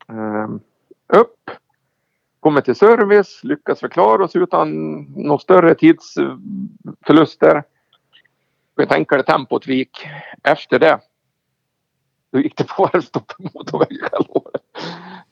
Um, 0.08 0.62
upp. 1.08 1.52
Kommer 2.40 2.62
till 2.62 2.76
service, 2.76 3.44
lyckas 3.44 3.80
förklara 3.80 4.24
oss 4.24 4.36
utan 4.36 5.00
några 5.02 5.40
större 5.40 5.76
tidsförluster. 5.76 7.64
Jag 8.76 8.90
tänker 8.90 9.18
det 9.18 9.24
tempot 9.24 9.68
vi 9.68 9.76
gick 9.76 10.08
efter 10.44 10.80
det. 10.80 11.00
Då 12.32 12.40
gick 12.40 12.58
det 12.58 12.64
på 12.64 12.90
halvstopp 12.94 13.28
på 13.28 13.44
motorvägen. 13.54 14.44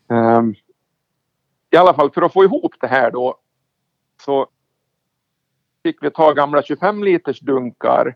Um, 0.07 0.55
I 1.69 1.77
alla 1.77 1.93
fall 1.93 2.11
för 2.11 2.21
att 2.21 2.33
få 2.33 2.43
ihop 2.43 2.75
det 2.79 2.87
här 2.87 3.11
då 3.11 3.37
så 4.21 4.47
fick 5.83 6.03
vi 6.03 6.11
ta 6.11 6.33
gamla 6.33 6.63
25 6.63 7.03
liters 7.03 7.39
dunkar. 7.39 8.15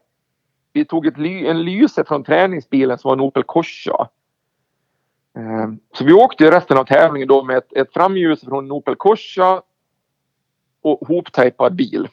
Vi 0.74 0.86
tog 0.86 1.08
ett 1.08 1.18
ly 1.18 1.48
en 1.48 1.64
lyse 1.64 2.04
från 2.04 2.24
träningsbilen 2.24 2.98
som 2.98 3.10
var 3.10 3.16
en 3.16 3.22
Opel 3.22 3.44
Corsa. 3.44 4.10
Eh, 5.38 5.72
så 5.94 6.04
vi 6.04 6.14
åkte 6.14 6.52
resten 6.52 6.78
av 6.78 6.86
tävlingen 6.86 7.28
då 7.28 7.44
med 7.44 7.58
ett, 7.58 7.74
ett 7.74 7.94
framljus 7.94 8.42
från 8.42 8.66
en 8.66 8.72
Opel 8.72 8.96
Corsa 8.96 9.62
och 10.82 11.08
hoptejpad 11.08 11.76
bil. 11.76 12.08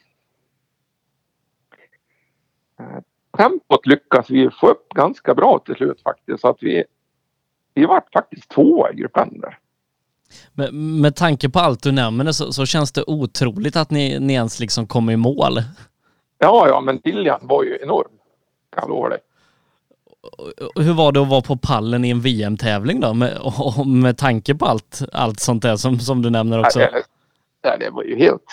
Eh, 2.81 2.99
tempot 3.39 3.87
lyckas 3.87 4.31
vi 4.31 4.51
få 4.51 4.69
upp 4.69 4.89
ganska 4.89 5.35
bra 5.35 5.59
till 5.59 5.75
slut 5.75 6.03
faktiskt 6.03 6.41
så 6.41 6.49
att 6.49 6.63
vi, 6.63 6.85
vi 7.75 7.87
vart 7.87 8.13
faktiskt 8.13 8.51
tvåa 8.51 8.93
i 8.93 8.95
gruppen 8.95 9.41
där. 9.41 9.59
Med, 10.53 10.75
med 10.75 11.17
tanke 11.17 11.49
på 11.49 11.59
allt 11.59 11.83
du 11.83 11.93
nämner 11.93 12.33
så, 12.33 12.53
så 12.53 12.67
känns 12.67 12.93
det 12.93 13.05
otroligt 13.07 13.77
att 13.77 13.91
ni, 13.91 14.21
ni 14.21 14.33
ens 14.33 14.61
liksom 14.61 14.87
kom 14.87 15.11
i 15.11 15.17
mål. 15.17 15.59
Ja, 16.39 16.69
ja, 16.69 16.81
men 16.81 17.01
viljan 17.05 17.41
var 17.43 17.65
ju 17.65 17.79
enorm. 17.83 18.11
Kan 18.71 18.83
jag 18.83 18.89
lova 18.89 19.09
dig. 19.09 19.19
Hur 20.75 20.95
var 20.95 21.13
det 21.13 21.21
att 21.21 21.29
vara 21.29 21.43
på 21.43 21.57
pallen 21.57 22.05
i 22.05 22.11
en 22.11 22.21
VM-tävling 22.21 23.01
då? 23.01 23.15
Med, 23.15 23.39
med 23.87 24.19
tanke 24.19 24.55
på 24.55 24.67
allt, 24.67 25.03
allt 25.13 25.41
sånt 25.41 25.63
där 25.63 25.77
som, 25.77 25.99
som 25.99 26.23
du 26.23 26.31
nämner 26.31 26.61
också. 26.61 26.81
Ja, 26.81 26.89
Nej, 27.65 27.77
det 27.79 27.91
var 27.91 28.03
ju 28.03 28.17
helt 28.17 28.53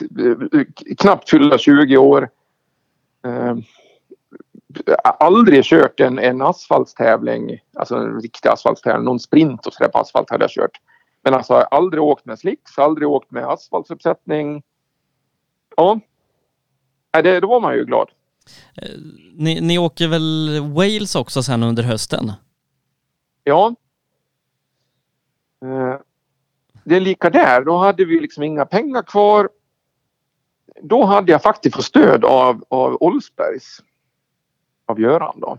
knappt 0.97 1.30
fyllda 1.30 1.57
20 1.57 1.97
år. 1.97 2.30
Eh, 3.26 3.55
aldrig 5.19 5.63
kört 5.63 5.99
en, 5.99 6.19
en 6.19 6.41
asfaltstävling, 6.41 7.59
alltså 7.73 7.95
en 7.95 8.21
riktig 8.21 8.49
asfaltstävling, 8.49 9.05
någon 9.05 9.19
sprint 9.19 9.65
och 9.65 9.73
sådär 9.73 9.89
på 9.89 9.97
asfalt 9.97 10.30
hade 10.30 10.43
jag 10.43 10.51
kört. 10.51 10.82
Men 11.23 11.34
alltså 11.34 11.53
aldrig 11.53 12.03
åkt 12.03 12.26
med 12.26 12.39
slicks, 12.39 12.78
aldrig 12.78 13.07
åkt 13.07 13.32
med 13.32 13.45
asfaltsuppsättning. 13.45 14.63
Ja, 15.78 15.99
det, 17.11 17.39
då 17.39 17.47
var 17.47 17.59
man 17.59 17.76
ju 17.76 17.86
glad. 17.86 18.09
Ni, 19.33 19.61
ni 19.61 19.77
åker 19.77 20.07
väl 20.07 20.59
Wales 20.73 21.15
också 21.15 21.43
sen 21.43 21.63
under 21.63 21.83
hösten? 21.83 22.31
Ja. 23.43 23.75
Eh, 25.65 25.99
det 26.83 26.95
är 26.95 26.99
lika 26.99 27.29
där. 27.29 27.61
Då 27.65 27.77
hade 27.77 28.05
vi 28.05 28.19
liksom 28.19 28.43
inga 28.43 28.65
pengar 28.65 29.01
kvar. 29.01 29.49
Då 30.81 31.03
hade 31.03 31.31
jag 31.31 31.41
faktiskt 31.41 31.75
fått 31.75 31.85
stöd 31.85 32.25
av, 32.25 32.63
av 32.67 32.97
Olsbergs. 32.99 33.81
Av 34.85 34.99
Göran 34.99 35.39
då. 35.39 35.57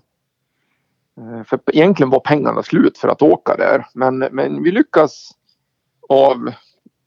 Eh, 1.21 1.45
för 1.45 1.61
egentligen 1.67 2.11
var 2.11 2.21
pengarna 2.21 2.63
slut 2.63 2.99
för 2.99 3.09
att 3.09 3.23
åka 3.23 3.57
där. 3.57 3.87
Men, 3.95 4.19
men 4.19 4.63
vi 4.63 4.71
lyckas 4.71 5.31
av 6.09 6.51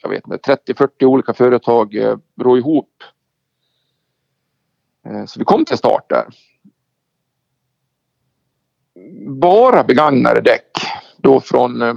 jag 0.01 0.09
vet 0.09 0.27
inte, 0.27 0.57
30-40 0.73 1.05
olika 1.05 1.33
företag 1.33 1.95
eh, 1.95 2.17
ihop. 2.57 3.03
Eh, 5.09 5.25
så 5.25 5.39
vi 5.39 5.45
kom 5.45 5.65
till 5.65 5.77
start 5.77 6.09
där. 6.09 6.25
Bara 9.27 9.83
begagnade 9.83 10.41
däck 10.41 10.71
då 11.17 11.41
från, 11.41 11.81
eh, 11.81 11.95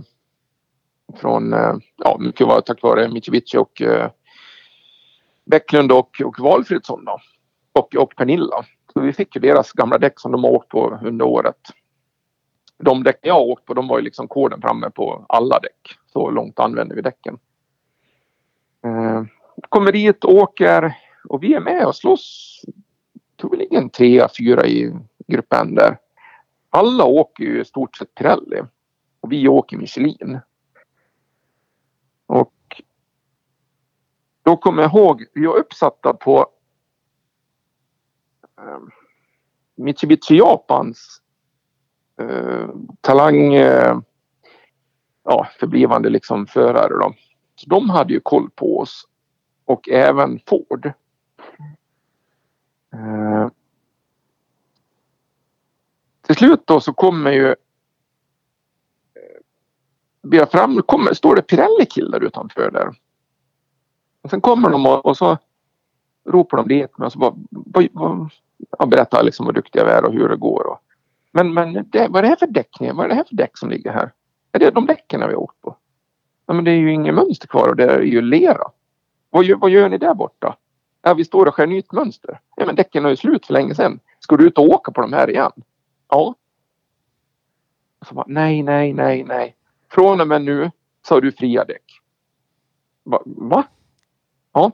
från 1.17 1.53
eh, 1.53 1.75
ja, 1.97 2.17
mycket 2.21 2.47
var 2.47 2.61
tack 2.61 2.83
vare 2.83 3.09
Mitjevici 3.09 3.59
och 3.59 3.83
Bäcklund 5.45 5.93
och, 5.93 6.21
och 6.25 6.39
Valfridsson 6.39 7.05
då. 7.05 7.19
Och, 7.73 7.97
och 7.97 8.17
Pernilla. 8.17 8.65
Så 8.93 9.01
vi 9.01 9.13
fick 9.13 9.37
ju 9.37 9.41
deras 9.41 9.73
gamla 9.73 9.99
däck 9.99 10.21
som 10.21 10.33
de 10.33 10.45
har 10.45 10.51
åkt 10.51 10.69
på 10.69 11.01
under 11.03 11.25
året. 11.27 11.57
De 12.79 13.03
däck 13.03 13.19
jag 13.23 13.35
har 13.35 13.41
åkt 13.41 13.65
på 13.65 13.75
de 13.75 13.89
var 13.89 13.99
ju 13.99 14.05
liksom 14.05 14.29
koden 14.29 14.61
framme 14.61 14.91
på 14.91 15.27
alla 15.29 15.59
däck. 15.59 15.97
Så 16.13 16.31
långt 16.31 16.59
använder 16.59 16.97
vi 16.97 17.03
däcken. 17.03 17.39
Eh, 18.85 19.23
kommer 19.69 19.93
dit, 19.93 20.25
åker 20.25 20.95
och 21.29 21.43
vi 21.43 21.55
är 21.55 21.61
med 21.61 21.87
och 21.87 21.97
slåss. 21.97 22.61
Troligen 23.43 23.91
trea, 23.91 24.29
fyra 24.39 24.67
i 24.67 24.95
gruppen 25.27 25.75
där. 25.75 25.99
Alla 26.71 27.05
åker 27.05 27.45
ju 27.45 27.61
i 27.61 27.65
stort 27.65 27.97
sett 27.97 28.15
Pirelli 28.15 28.63
och 29.21 29.33
vi 29.33 29.49
åker 29.49 29.77
Michelin. 29.77 30.41
Och 32.27 32.83
då 34.43 34.57
kommer 34.57 34.83
jag 34.83 34.95
ihåg, 34.95 35.25
vi 35.35 35.47
var 35.47 35.57
uppsatta 35.57 36.15
på 36.15 36.47
eh, 38.59 38.81
Mitsubishi 39.75 40.37
Japans 40.37 41.23
eh, 42.21 42.69
talang 43.01 43.55
eh, 43.55 43.99
ja, 45.25 45.49
förblivande 45.61 46.11
liksom 46.11 46.47
förare. 46.47 46.99
Då. 46.99 47.15
Så 47.55 47.69
de 47.69 47.91
hade 47.91 48.13
ju 48.13 48.21
koll 48.21 48.51
på 48.51 48.79
oss 48.79 49.09
och 49.65 49.89
även 49.89 50.41
Ford. 50.47 50.93
Eh, 52.93 53.49
till 56.23 56.37
slut 56.37 56.67
då 56.67 56.81
så 56.81 56.93
kommer 56.93 57.33
ju 57.33 57.49
eh, 57.49 57.55
Vi 60.23 60.47
fram, 60.47 60.83
kommer, 60.83 61.15
står 61.15 61.37
det 61.37 61.43
Pirelli-killar 61.43 62.21
utanför 62.25 62.71
där. 62.71 62.93
Och 64.23 64.31
sen 64.31 64.41
kommer 64.41 64.71
de 64.71 64.87
och, 64.87 65.07
och 65.07 65.17
så 65.17 65.39
ropar 66.25 66.57
de 66.57 66.69
dit 66.69 66.99
mig 66.99 67.07
och 67.07 67.13
så 67.13 67.19
bara, 67.19 67.35
bara, 67.51 67.89
bara 67.93 68.87
berättar 68.87 69.23
liksom 69.23 69.47
hur 69.47 69.53
duktiga 69.53 69.85
vi 69.85 69.91
är 69.91 70.05
och 70.05 70.13
hur 70.13 70.29
det 70.29 70.37
går. 70.37 70.67
Och, 70.67 70.79
men 71.33 71.55
men 71.55 71.73
det, 71.91 72.09
vad 72.09 72.19
är 72.19 72.23
det 72.23 72.29
här 72.29 72.37
för 72.37 72.47
däck? 72.47 72.77
Vad 72.81 73.05
är 73.05 73.09
det 73.09 73.15
här 73.15 73.25
för 73.25 73.37
däck 73.37 73.59
som 73.59 73.71
ligger 73.71 73.93
här? 73.93 74.13
Är 74.53 74.59
det 74.59 74.71
de 74.71 74.87
däcken 74.87 75.21
vi 75.21 75.27
har 75.27 75.35
åkt 75.35 75.61
på? 75.61 75.77
Ja, 76.47 76.55
men 76.55 76.65
det 76.65 76.71
är 76.71 76.77
ju 76.77 76.93
inget 76.93 77.15
mönster 77.15 77.49
kvar 77.49 77.69
och 77.69 77.77
det 77.77 77.85
är 77.85 78.01
ju 78.01 78.21
lera. 78.21 78.65
Vad 79.31 79.45
gör, 79.45 79.57
vad 79.57 79.71
gör 79.71 79.89
ni 79.89 79.99
där 79.99 80.15
borta? 80.15 80.57
Ja, 81.03 81.15
vi 81.15 81.25
står 81.25 81.47
och 81.47 81.55
skär 81.55 81.67
nytt 81.67 81.93
mönster. 81.93 82.41
Ja, 82.57 82.67
men 82.67 82.75
däcken 82.75 83.05
har 83.05 83.11
ju 83.11 83.17
slut 83.17 83.47
för 83.47 83.53
länge 83.53 83.75
sedan. 83.75 84.01
Ska 84.21 84.37
du 84.37 84.47
ut 84.47 84.59
och 84.59 84.65
åka 84.65 84.93
på 84.93 85.01
de 85.01 85.13
här 85.13 85.31
igen? 85.31 85.53
Ja. 86.09 86.35
så 88.09 88.15
bara, 88.15 88.25
nej, 88.29 88.63
nej, 88.63 88.93
nej, 88.93 89.25
nej. 89.25 89.57
Från 89.91 90.21
och 90.21 90.29
med 90.29 90.43
nu 90.43 90.71
så 91.03 91.15
har 91.15 91.21
du 91.21 91.33
fria 91.33 91.65
däck. 91.65 92.01
Va? 93.03 93.23
Va? 93.25 93.65
Ja. 94.53 94.73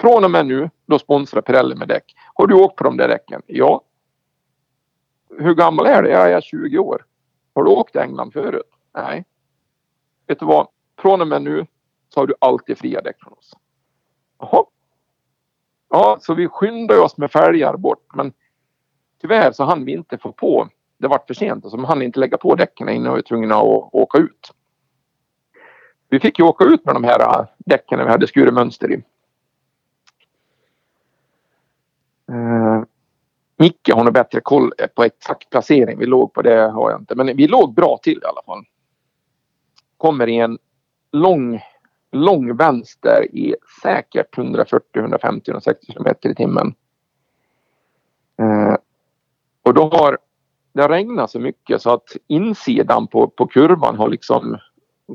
Från 0.00 0.24
och 0.24 0.30
med 0.30 0.46
nu, 0.46 0.70
då 0.86 0.98
sponsrar 0.98 1.42
Pirelli 1.42 1.74
med 1.74 1.88
däck. 1.88 2.14
Har 2.34 2.46
du 2.46 2.54
åkt 2.54 2.76
på 2.76 2.84
de 2.84 2.96
där 2.96 3.08
däcken? 3.08 3.42
Ja. 3.46 3.82
Hur 5.38 5.54
gammal 5.54 5.86
är 5.86 6.02
du? 6.02 6.08
Jag 6.08 6.32
är 6.32 6.40
20 6.40 6.78
år. 6.78 7.06
Har 7.54 7.64
du 7.64 7.70
åkt 7.70 7.96
i 7.96 7.98
England 7.98 8.32
förut? 8.32 8.70
Nej. 8.94 9.24
Vet 10.26 10.38
du 10.38 10.46
vad? 10.46 10.68
Från 10.98 11.20
och 11.20 11.28
med 11.28 11.42
nu 11.42 11.66
så 12.08 12.20
har 12.20 12.26
du 12.26 12.34
alltid 12.38 12.78
fria 12.78 13.00
däck 13.00 13.16
från 13.20 13.32
oss. 13.32 13.52
Jaha. 14.38 14.64
Ja, 15.94 16.18
så 16.20 16.34
vi 16.34 16.48
skyndade 16.48 17.00
oss 17.00 17.16
med 17.16 17.30
fälgar 17.30 17.76
bort 17.76 18.14
men 18.14 18.32
tyvärr 19.20 19.52
så 19.52 19.64
hann 19.64 19.84
vi 19.84 19.92
inte 19.92 20.18
få 20.18 20.32
på. 20.32 20.68
Det 20.98 21.08
var 21.08 21.20
för 21.26 21.34
sent, 21.34 21.70
så 21.70 21.86
hann 21.86 22.02
inte 22.02 22.20
lägga 22.20 22.36
på 22.36 22.54
däcken 22.54 22.88
innan 22.88 23.12
vi 23.12 23.18
var 23.18 23.22
tvungna 23.22 23.54
att 23.54 23.94
åka 23.94 24.18
ut. 24.18 24.52
Vi 26.08 26.20
fick 26.20 26.38
ju 26.38 26.44
åka 26.44 26.64
ut 26.64 26.84
med 26.84 26.94
de 26.94 27.04
här 27.04 27.20
äh, 27.20 27.46
däcken 27.58 27.98
när 27.98 28.04
vi 28.04 28.10
hade 28.10 28.26
skurit 28.26 28.54
mönster 28.54 28.92
i. 28.92 29.02
Uh, 32.32 32.82
Micke 33.56 33.90
har 33.94 34.04
nog 34.04 34.14
bättre 34.14 34.40
koll 34.40 34.72
på 34.94 35.04
exakt 35.04 35.50
placering 35.50 35.98
vi 35.98 36.06
låg 36.06 36.32
på. 36.32 36.42
Det 36.42 36.70
har 36.70 36.90
jag 36.90 37.00
inte. 37.00 37.14
Men 37.14 37.36
vi 37.36 37.46
låg 37.46 37.74
bra 37.74 37.98
till 38.02 38.18
i 38.22 38.26
alla 38.26 38.42
fall. 38.46 38.64
Kommer 39.96 40.28
i 40.28 40.38
en 40.38 40.58
lång, 41.12 41.60
lång 42.14 42.56
vänster 42.56 43.34
i 43.34 43.56
säkert 43.82 44.38
140, 44.38 45.00
150, 45.00 45.50
160 45.50 45.92
kilometer 45.92 46.28
i 46.28 46.34
timmen. 46.34 46.74
Eh, 48.38 48.76
och 49.62 49.74
då 49.74 49.88
har 49.88 50.18
det 50.72 50.88
regnat 50.88 51.30
så 51.30 51.40
mycket 51.40 51.82
så 51.82 51.90
att 51.90 52.16
insidan 52.26 53.06
på, 53.06 53.28
på 53.28 53.46
kurvan 53.46 53.96
har 53.96 54.08
liksom 54.08 54.58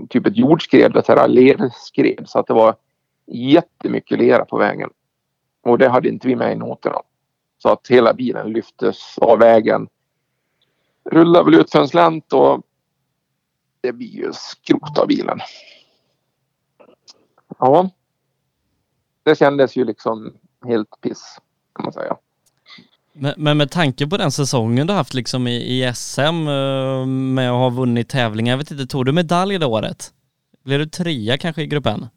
typ 0.09 0.27
ett 0.27 0.37
jordskred, 0.37 0.97
ett 0.97 1.29
lerskred. 1.29 2.23
Så 2.25 2.39
att 2.39 2.47
det 2.47 2.53
var 2.53 2.75
jättemycket 3.27 4.19
lera 4.19 4.45
på 4.45 4.57
vägen. 4.57 4.89
Och 5.63 5.77
det 5.77 5.89
hade 5.89 6.09
inte 6.09 6.27
vi 6.27 6.35
med 6.35 6.51
i 6.51 6.55
noterna. 6.55 7.01
Så 7.57 7.69
att 7.69 7.87
hela 7.87 8.13
bilen 8.13 8.53
lyftes 8.53 9.17
av 9.17 9.39
vägen. 9.39 9.87
Rullade 11.03 11.45
väl 11.45 11.59
ut 11.59 11.71
för 11.71 11.79
en 11.79 11.87
slänt 11.87 12.33
och 12.33 12.61
det 13.81 13.91
blir 13.91 14.07
ju 14.07 14.33
skrot 14.33 14.97
av 14.97 15.07
bilen. 15.07 15.39
Ja. 17.59 17.89
Det 19.23 19.35
kändes 19.35 19.75
ju 19.75 19.85
liksom 19.85 20.33
helt 20.65 21.01
piss 21.01 21.39
kan 21.75 21.83
man 21.83 21.93
säga. 21.93 22.17
Men, 23.13 23.33
men 23.37 23.57
med 23.57 23.71
tanke 23.71 24.07
på 24.07 24.17
den 24.17 24.31
säsongen 24.31 24.87
du 24.87 24.93
haft 24.93 25.13
liksom 25.13 25.47
i, 25.47 25.55
i 25.55 25.93
SM 25.95 26.47
eh, 26.47 27.05
med 27.05 27.51
att 27.51 27.57
ha 27.57 27.69
vunnit 27.69 28.09
tävlingar, 28.09 28.53
jag 28.53 28.57
vet 28.57 28.71
inte, 28.71 28.85
tog 28.85 29.05
du 29.05 29.11
medalj 29.11 29.57
det 29.59 29.65
året? 29.65 30.13
Blev 30.63 30.79
du 30.79 30.85
trea 30.85 31.37
kanske 31.37 31.61
i 31.61 31.67
gruppen? 31.67 32.07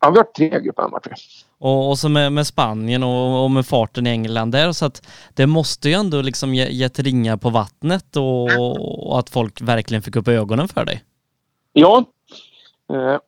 Ja, 0.00 0.10
vi 0.10 0.16
har 0.16 0.24
tre 0.24 0.60
grupper 0.60 0.88
matcher. 0.88 1.14
Och, 1.58 1.90
och 1.90 1.98
så 1.98 2.08
med, 2.08 2.32
med 2.32 2.46
Spanien 2.46 3.02
och, 3.02 3.44
och, 3.44 3.50
med 3.50 3.66
farten 3.66 4.06
i 4.06 4.10
England 4.10 4.50
där, 4.50 4.72
så 4.72 4.86
att 4.86 5.06
det 5.34 5.46
måste 5.46 5.88
ju 5.88 5.94
ändå 5.94 6.22
liksom 6.22 6.54
ge, 6.54 6.68
gett 6.68 6.98
ringar 6.98 7.36
på 7.36 7.50
vattnet 7.50 8.16
och, 8.16 8.44
och, 9.08 9.18
att 9.18 9.30
folk 9.30 9.60
verkligen 9.60 10.02
fick 10.02 10.16
upp 10.16 10.28
ögonen 10.28 10.68
för 10.68 10.84
dig. 10.84 11.04
Ja, 11.72 12.04
eh, 12.92 13.18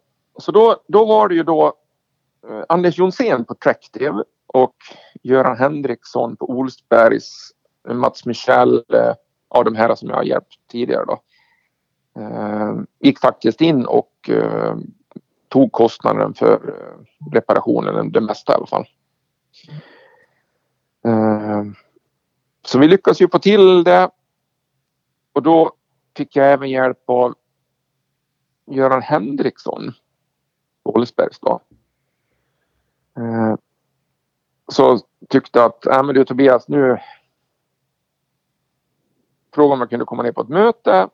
så 0.40 0.52
då, 0.52 0.82
då 0.88 1.04
var 1.04 1.28
det 1.28 1.34
ju 1.34 1.42
då 1.42 1.66
eh, 2.48 2.62
Anders 2.68 2.98
Jonsén 2.98 3.44
på 3.44 3.54
Tractive 3.54 4.24
och 4.46 4.74
Göran 5.22 5.56
Henriksson 5.56 6.36
på 6.36 6.50
Olsbergs, 6.50 7.50
eh, 7.88 7.94
Mats 7.94 8.26
Michel, 8.26 8.74
eh, 8.74 9.14
av 9.48 9.64
de 9.64 9.74
här 9.74 9.94
som 9.94 10.08
jag 10.08 10.16
har 10.16 10.22
hjälpt 10.22 10.58
tidigare 10.70 11.04
då. 11.04 11.22
Eh, 12.20 12.74
gick 13.00 13.18
faktiskt 13.18 13.60
in 13.60 13.86
och 13.86 14.12
eh, 14.28 14.76
tog 15.48 15.72
kostnaden 15.72 16.34
för 16.34 16.68
eh, 16.68 17.32
reparationen, 17.32 18.12
det 18.12 18.20
mesta 18.20 18.52
i 18.52 18.56
alla 18.56 18.66
fall. 18.66 18.86
Eh, 21.04 21.64
så 22.66 22.78
vi 22.78 22.88
lyckades 22.88 23.20
ju 23.20 23.28
få 23.28 23.38
till 23.38 23.84
det. 23.84 24.10
Och 25.32 25.42
då 25.42 25.72
fick 26.16 26.36
jag 26.36 26.52
även 26.52 26.70
hjälp 26.70 27.02
av 27.06 27.34
Göran 28.66 29.02
Henriksson 29.02 29.92
Ålesbergs 30.90 31.38
då. 31.40 31.60
Eh, 33.16 33.54
så 34.72 34.98
tyckte 35.28 35.64
att, 35.64 35.78
ja 35.82 36.02
men 36.02 36.14
du 36.14 36.24
Tobias 36.24 36.68
nu 36.68 36.98
frågade 39.54 39.74
om 39.74 39.80
jag 39.80 39.90
kunde 39.90 40.04
komma 40.04 40.22
ner 40.22 40.32
på 40.32 40.40
ett 40.40 40.48
möte. 40.48 41.08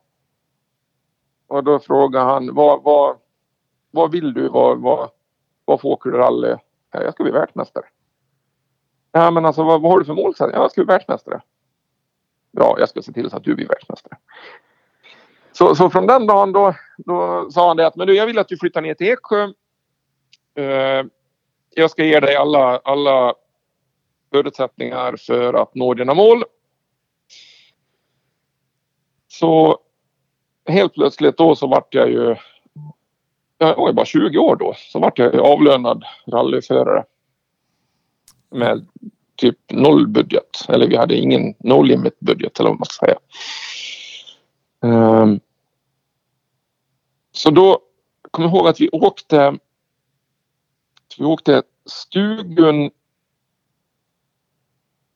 Och 1.47 1.65
då 1.65 1.79
frågade 1.79 2.25
han 2.25 2.55
vad, 2.55 2.83
vad, 2.83 3.17
vad 3.91 4.11
vill 4.11 4.35
du? 4.35 4.49
Var, 4.49 4.77
vad 5.65 5.81
får 5.81 5.89
åker 5.89 6.11
du 6.11 6.17
rally? 6.17 6.57
Jag 6.91 7.15
ska 7.15 7.23
bli 7.23 7.33
världsmästare. 7.33 7.85
Ja, 9.13 9.31
men 9.31 9.47
alltså 9.47 9.63
vad, 9.63 9.83
vad 9.83 9.93
har 9.93 9.99
du 9.99 10.05
för 10.05 10.15
mål? 10.15 10.35
Ja, 10.39 10.51
jag 10.51 10.71
ska 10.71 10.85
bli 10.85 10.95
världsmästare. 10.95 11.41
Bra, 12.53 12.77
jag 12.79 12.89
ska 12.89 13.03
se 13.03 13.13
till 13.13 13.31
så 13.31 13.37
att 13.37 13.45
du 13.45 13.55
blir 13.55 13.69
världsmästare. 13.69 14.19
Så, 15.53 15.75
så 15.75 15.91
från 15.91 16.07
den 16.07 16.27
dagen 16.27 16.53
då, 16.53 16.75
då 16.99 17.51
sa 17.51 17.69
han 17.69 17.77
det 17.77 17.87
att 17.87 17.97
men 17.97 18.07
du, 18.07 18.15
jag 18.15 18.27
vill 18.27 18.39
att 18.39 18.49
du 18.49 18.57
flyttar 18.57 18.83
ner 18.83 18.95
till 18.95 19.07
Eksjö. 19.07 19.53
Eh, 20.57 21.07
jag 21.75 21.91
ska 21.91 22.05
ge 22.05 22.21
dig 22.21 22.37
alla, 22.37 22.79
alla 22.85 23.35
förutsättningar 24.33 25.17
för 25.17 25.55
att 25.55 25.75
nå 25.75 25.95
dina 25.95 26.15
mål. 26.15 26.45
Så 29.29 29.79
helt 30.69 30.95
plötsligt 30.95 31.37
då 31.37 31.57
så 31.57 31.67
vart 31.67 31.95
jag 31.95 32.11
ju, 32.11 32.37
jag 33.59 33.77
var 33.77 33.93
bara 33.93 34.07
20 34.07 34.39
år 34.39 34.57
då, 34.57 34.75
så 34.77 34.99
vart 34.99 35.19
jag 35.19 35.35
avlönad 35.35 36.05
rallyförare. 36.27 37.05
Med 38.51 38.87
typ 39.37 39.59
noll 39.71 40.07
budget. 40.07 40.65
Eller 40.69 40.89
vi 40.89 40.97
hade 40.97 41.17
ingen 41.17 41.55
no 41.59 41.83
limit 41.83 42.21
budget 42.21 42.61
eller 42.61 42.71
vad 42.71 42.79
man 42.79 42.87
ska 42.87 43.07
säga. 43.07 43.19
Um, 44.81 45.41
så 47.33 47.51
då 47.51 47.79
kom 48.31 48.45
jag 48.45 48.55
ihåg 48.55 48.69
att 48.69 48.81
vi 48.81 48.89
åkte 48.89 49.59
vi 51.19 51.25
åkte 51.25 51.63
Stugun 51.87 52.91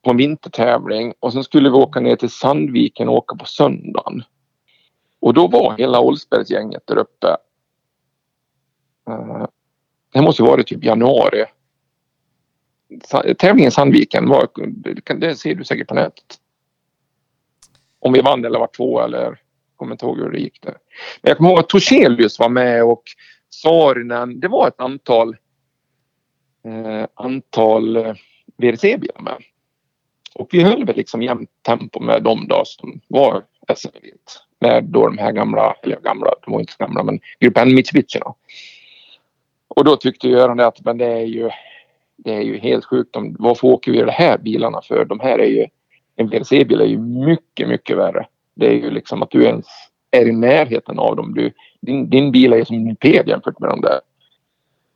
på 0.05 0.11
en 0.11 0.17
vintertävling 0.17 1.15
och 1.21 1.33
sen 1.33 1.45
skulle 1.45 1.71
vi 1.71 1.77
åka 1.77 2.01
ner 2.01 2.17
till 2.17 2.31
Sandviken 2.31 3.09
och 3.09 3.15
åka 3.15 3.37
på 3.37 3.45
söndagen. 3.45 4.23
Och 5.21 5.35
då 5.35 5.49
var 5.49 5.79
hela 5.79 6.01
Oldsbergsgänget 6.01 6.83
där 6.87 6.99
uppe. 6.99 7.37
Eh, 9.09 9.47
det 10.13 10.23
måste 10.23 10.43
vara 10.43 10.53
varit 10.53 10.67
typ 10.67 10.85
januari. 10.85 11.45
Tävlingen 13.39 13.69
i 13.69 13.71
Sandviken 13.71 14.29
var, 14.29 14.49
det 15.15 15.37
ser 15.37 15.55
du 15.55 15.65
säkert 15.65 15.89
på 15.89 15.95
nätet. 15.95 16.41
Om 17.99 18.13
vi 18.13 18.21
vann 18.21 18.45
eller 18.45 18.59
var 18.59 18.71
två 18.77 19.01
eller 19.01 19.41
kommer 19.77 19.93
inte 19.93 20.07
ihåg 20.07 20.19
hur 20.19 20.31
det 20.31 20.39
gick 20.39 20.63
där. 20.63 20.77
Men 21.23 21.31
jag 21.31 21.37
kommer 21.37 21.51
ihåg 21.51 21.59
att 21.59 21.69
Torselius 21.69 22.39
var 22.39 22.49
med 22.49 22.85
och 22.85 23.03
Saarinen. 23.51 24.41
Det 24.41 24.49
var 24.49 24.69
ett 24.69 24.81
antal 24.81 25.37
Eh, 26.65 27.07
antal 27.15 27.97
eh, 27.97 28.15
VRC-bilar 28.57 29.21
med. 29.21 29.37
Och 30.35 30.49
vi 30.53 30.63
höll 30.63 30.85
väl 30.85 30.97
liksom 30.97 31.23
jämnt 31.23 31.51
tempo 31.63 32.01
med 32.01 32.23
de 32.23 32.49
då 32.49 32.63
som 32.65 33.01
var 33.09 33.45
SMV. 33.69 34.07
Med 34.61 34.85
då 34.85 35.07
de 35.07 35.19
här 35.19 35.33
gamla, 35.33 35.75
eller 35.83 36.01
gamla, 36.01 36.35
de 36.45 36.53
var 36.53 36.61
inte 36.61 36.73
så 36.73 36.85
gamla, 36.85 37.03
men 37.03 37.21
Grupp 37.41 37.59
N 37.59 37.75
Mitsubishierna. 37.75 38.35
Och 39.69 39.85
då 39.85 39.97
tyckte 39.97 40.29
Göran 40.29 40.57
det 40.57 40.67
att 40.67 40.85
men 40.85 40.99
det 40.99 41.07
är 41.07 41.27
ju 41.27 41.51
det 42.25 42.35
är 42.35 42.41
ju 42.41 42.59
helt 42.59 42.85
sjukt. 42.85 43.17
om 43.17 43.37
varför 43.39 43.69
åker 43.69 43.93
vi 43.93 43.99
de 43.99 44.11
här 44.11 44.39
bilarna 44.39 44.81
för? 44.83 45.05
De 45.05 45.21
här 45.21 45.39
är 45.39 45.47
ju 45.47 45.67
en 46.17 46.29
VRC-bil 46.29 46.81
är 46.81 46.87
ju 46.87 46.99
mycket, 46.99 47.69
mycket 47.69 47.97
värre. 47.97 48.27
Det 48.55 48.67
är 48.67 48.73
ju 48.73 48.91
liksom 48.91 49.23
att 49.23 49.31
du 49.31 49.45
ens 49.45 49.67
är 50.11 50.29
i 50.29 50.33
närheten 50.33 50.99
av 50.99 51.17
dem. 51.17 51.35
Du, 51.35 51.53
din, 51.81 52.11
din 52.11 52.33
bil 52.33 52.53
är 52.53 52.65
som 52.65 52.77
en 52.77 52.85
moped 52.85 53.29
jämfört 53.29 53.59
med 53.59 53.71
de 53.71 53.81
där. 53.81 54.01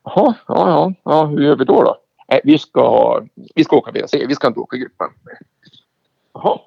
Jaha, 0.05 0.35
ja, 0.47 0.69
ja, 0.69 0.93
ja, 1.03 1.27
hur 1.27 1.41
gör 1.41 1.57
vi 1.57 1.65
då? 1.65 1.83
då? 1.83 1.97
Nej, 2.29 2.41
vi 2.45 2.59
ska, 2.59 3.21
vi 3.55 3.65
ska 3.65 3.77
åka 3.77 3.91
WC, 3.91 4.15
vi 4.29 4.35
ska 4.35 4.47
inte 4.47 4.61
åka 4.61 4.77
i 4.77 4.81
gruppen. 4.81 5.11
Jaha. 6.35 6.59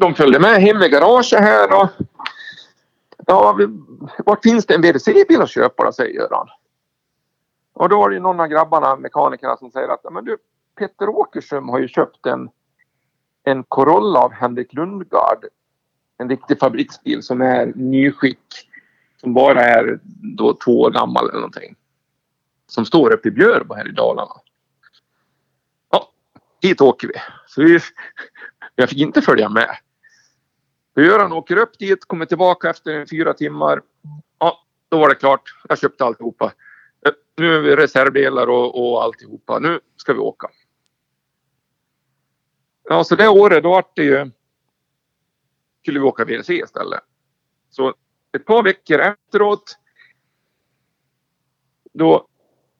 De 0.00 0.14
följde 0.14 0.40
med 0.40 0.62
hem 0.62 0.82
i 0.82 0.88
garaget 0.88 1.40
här 1.40 1.82
och 1.82 1.88
ja, 3.26 3.52
vi, 3.52 3.66
vart 4.26 4.42
finns 4.42 4.66
det 4.66 4.74
en 4.74 4.82
WC-bil 4.82 5.42
att 5.42 5.50
köpa 5.50 5.84
då, 5.84 5.92
säger 5.92 6.14
Göran. 6.14 6.48
Och 7.72 7.88
då 7.88 8.04
är 8.04 8.10
det 8.10 8.20
någon 8.20 8.40
av 8.40 8.46
grabbarna, 8.46 8.96
mekanikerna, 8.96 9.56
som 9.56 9.70
säger 9.70 9.88
att 9.88 10.12
men 10.12 10.24
du, 10.24 10.36
Peter 10.78 11.08
Åkerström 11.08 11.68
har 11.68 11.78
ju 11.78 11.88
köpt 11.88 12.26
en, 12.26 12.50
en 13.42 13.64
Corolla 13.64 14.20
av 14.20 14.32
Henrik 14.32 14.72
Lundgard. 14.72 15.44
En 16.18 16.28
riktig 16.28 16.58
fabriksbil 16.58 17.22
som 17.22 17.40
är 17.40 17.72
nyskick. 17.74 18.68
Som 19.20 19.34
bara 19.34 19.60
är 19.60 20.00
då 20.36 20.54
två 20.54 20.80
år 20.80 20.90
gammal 20.90 21.28
eller 21.28 21.40
någonting 21.40 21.76
som 22.68 22.86
står 22.86 23.12
uppe 23.12 23.28
i 23.28 23.30
Björbo 23.30 23.74
här 23.74 23.88
i 23.88 23.92
Dalarna. 23.92 24.34
Ja, 25.90 26.12
dit 26.60 26.80
åker 26.80 27.08
vi. 27.08 27.14
Så 27.46 27.62
vi, 27.62 27.80
jag 28.74 28.88
fick 28.88 28.98
inte 28.98 29.22
följa 29.22 29.48
med. 29.48 29.78
Så 30.94 31.00
Göran 31.00 31.32
åker 31.32 31.56
upp 31.56 31.78
dit, 31.78 32.04
kommer 32.04 32.26
tillbaka 32.26 32.70
efter 32.70 33.06
fyra 33.06 33.34
timmar. 33.34 33.82
Ja, 34.38 34.64
då 34.88 34.98
var 34.98 35.08
det 35.08 35.14
klart. 35.14 35.42
Jag 35.68 35.78
köpte 35.78 36.04
alltihopa. 36.04 36.52
Eh, 37.06 37.12
nu 37.36 37.54
är 37.54 37.60
vi 37.60 37.76
reservdelar 37.76 38.46
och, 38.46 38.92
och 38.92 39.02
alltihopa. 39.02 39.58
Nu 39.58 39.80
ska 39.96 40.12
vi 40.12 40.18
åka. 40.18 40.48
Ja, 42.84 43.04
så 43.04 43.14
det 43.14 43.28
året 43.28 43.62
då 43.62 43.70
vart 43.70 43.96
det 43.96 44.04
ju... 44.04 44.30
Skulle 45.82 46.00
vi 46.00 46.06
åka 46.06 46.24
VLC 46.24 46.50
istället. 46.50 47.00
Så 47.70 47.94
ett 48.32 48.44
par 48.44 48.62
veckor 48.62 49.00
efteråt 49.00 49.78
då 51.92 52.28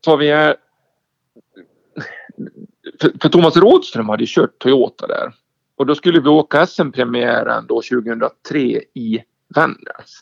tar 0.01 0.17
vi. 0.17 0.31
Eh, 0.31 0.53
för, 3.01 3.13
för 3.23 3.29
Thomas 3.29 3.57
Rådström 3.57 4.09
hade 4.09 4.25
kört 4.27 4.59
Toyota 4.59 5.07
där. 5.07 5.35
Och 5.77 5.87
då 5.87 5.95
skulle 5.95 6.21
vi 6.21 6.29
åka 6.29 6.67
SM-premiären 6.67 7.67
då 7.67 7.83
2003 7.83 8.59
i 8.95 9.25
Vännäs. 9.55 10.21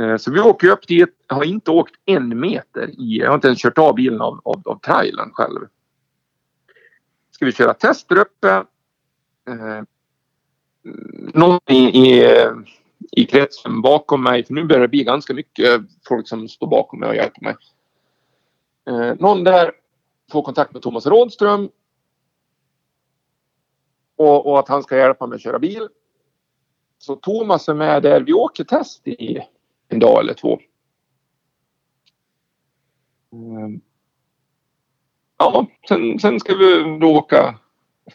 Eh, 0.00 0.16
så 0.16 0.32
vi 0.32 0.40
åker 0.40 0.68
upp 0.68 0.86
dit. 0.86 1.24
Har 1.26 1.44
inte 1.44 1.70
åkt 1.70 1.94
en 2.04 2.40
meter 2.40 2.90
i. 3.00 3.18
Jag 3.18 3.28
har 3.28 3.34
inte 3.34 3.48
ens 3.48 3.62
kört 3.62 3.78
av 3.78 3.94
bilen 3.94 4.20
av, 4.20 4.40
av, 4.44 4.62
av 4.64 4.78
trailern 4.78 5.30
själv. 5.32 5.60
Ska 7.30 7.44
vi 7.44 7.52
köra 7.52 7.74
test 7.74 8.08
där 8.08 8.18
uppe. 8.18 8.48
Eh, 9.48 9.82
någon 11.34 11.60
i, 11.66 11.76
i, 11.76 12.36
i 13.12 13.24
kretsen 13.24 13.82
bakom 13.82 14.22
mig, 14.22 14.44
för 14.44 14.54
nu 14.54 14.64
börjar 14.64 14.82
det 14.82 14.88
bli 14.88 15.04
ganska 15.04 15.34
mycket 15.34 15.68
eh, 15.68 15.80
folk 16.08 16.28
som 16.28 16.48
står 16.48 16.66
bakom 16.66 17.00
mig 17.00 17.08
och 17.08 17.16
hjälper 17.16 17.42
mig. 17.42 17.56
Eh, 18.88 19.14
någon 19.18 19.44
där 19.44 19.72
får 20.32 20.42
kontakt 20.42 20.72
med 20.72 20.82
Thomas 20.82 21.06
Rådström. 21.06 21.70
Och, 24.16 24.46
och, 24.46 24.58
att 24.58 24.68
han 24.68 24.82
ska 24.82 24.96
hjälpa 24.96 25.26
mig 25.26 25.36
att 25.36 25.42
köra 25.42 25.58
bil. 25.58 25.88
Så 26.98 27.16
Thomas 27.16 27.68
är 27.68 27.74
med 27.74 28.02
där. 28.02 28.20
Vi 28.20 28.32
åker 28.32 28.64
test 28.64 29.08
i 29.08 29.38
en 29.88 29.98
dag 29.98 30.20
eller 30.20 30.34
två. 30.34 30.60
Mm. 33.32 33.80
Ja, 35.38 35.66
sen, 35.88 36.18
sen 36.18 36.40
ska 36.40 36.54
vi 36.54 36.98
då 37.00 37.16
åka 37.16 37.58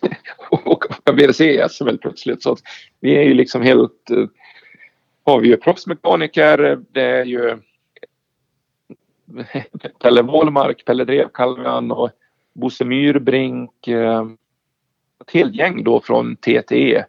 åka 0.65 1.11
VRC 1.11 1.81
väl 1.85 1.97
plötsligt. 1.97 2.43
Så 2.43 2.51
att 2.51 2.59
vi 2.99 3.15
är 3.17 3.23
ju 3.23 3.33
liksom 3.33 3.61
helt 3.61 4.09
eh, 4.09 4.27
har 5.25 5.39
vi 5.39 5.47
ju 5.47 5.57
proffsmekaniker. 5.57 6.81
Det 6.91 7.01
är 7.01 7.25
ju 7.25 7.57
Pelle 9.99 10.21
Wåhlmark, 10.21 10.85
Pelle 10.85 11.05
Drevkalvan 11.05 11.91
och 11.91 12.09
Bosse 12.53 12.85
Myrbrink. 12.85 13.87
Eh, 13.87 14.25
ett 15.21 15.31
helt 15.31 15.55
gäng 15.55 15.83
då 15.83 16.01
från 16.01 16.35
TTE. 16.35 17.05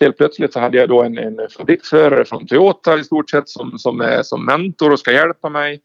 Helt 0.00 0.16
plötsligt 0.16 0.52
så 0.52 0.60
hade 0.60 0.78
jag 0.78 0.88
då 0.88 1.02
en, 1.02 1.18
en 1.18 1.40
fabriksförare 1.56 2.24
från 2.24 2.46
Toyota 2.46 2.98
i 2.98 3.04
stort 3.04 3.30
sett 3.30 3.48
som, 3.48 3.78
som 3.78 4.00
är 4.00 4.22
som 4.22 4.44
mentor 4.44 4.92
och 4.92 4.98
ska 4.98 5.12
hjälpa 5.12 5.48
mig. 5.48 5.80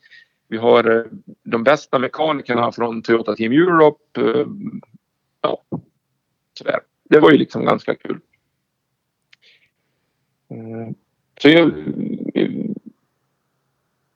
Vi 0.48 0.58
har 0.58 0.98
eh, 0.98 1.04
de 1.44 1.64
bästa 1.64 2.00
mekanikerna 2.00 2.72
från 2.72 3.02
Toyota 3.02 3.36
Team 3.36 3.52
Europe. 3.52 4.22
Eh, 4.22 4.48
ja, 5.42 5.62
sådär. 6.54 6.80
Det 7.10 7.20
var 7.20 7.32
ju 7.32 7.38
liksom 7.38 7.66
ganska 7.66 7.96
kul. 7.96 8.20
Så 11.42 11.50
jag, 11.50 11.74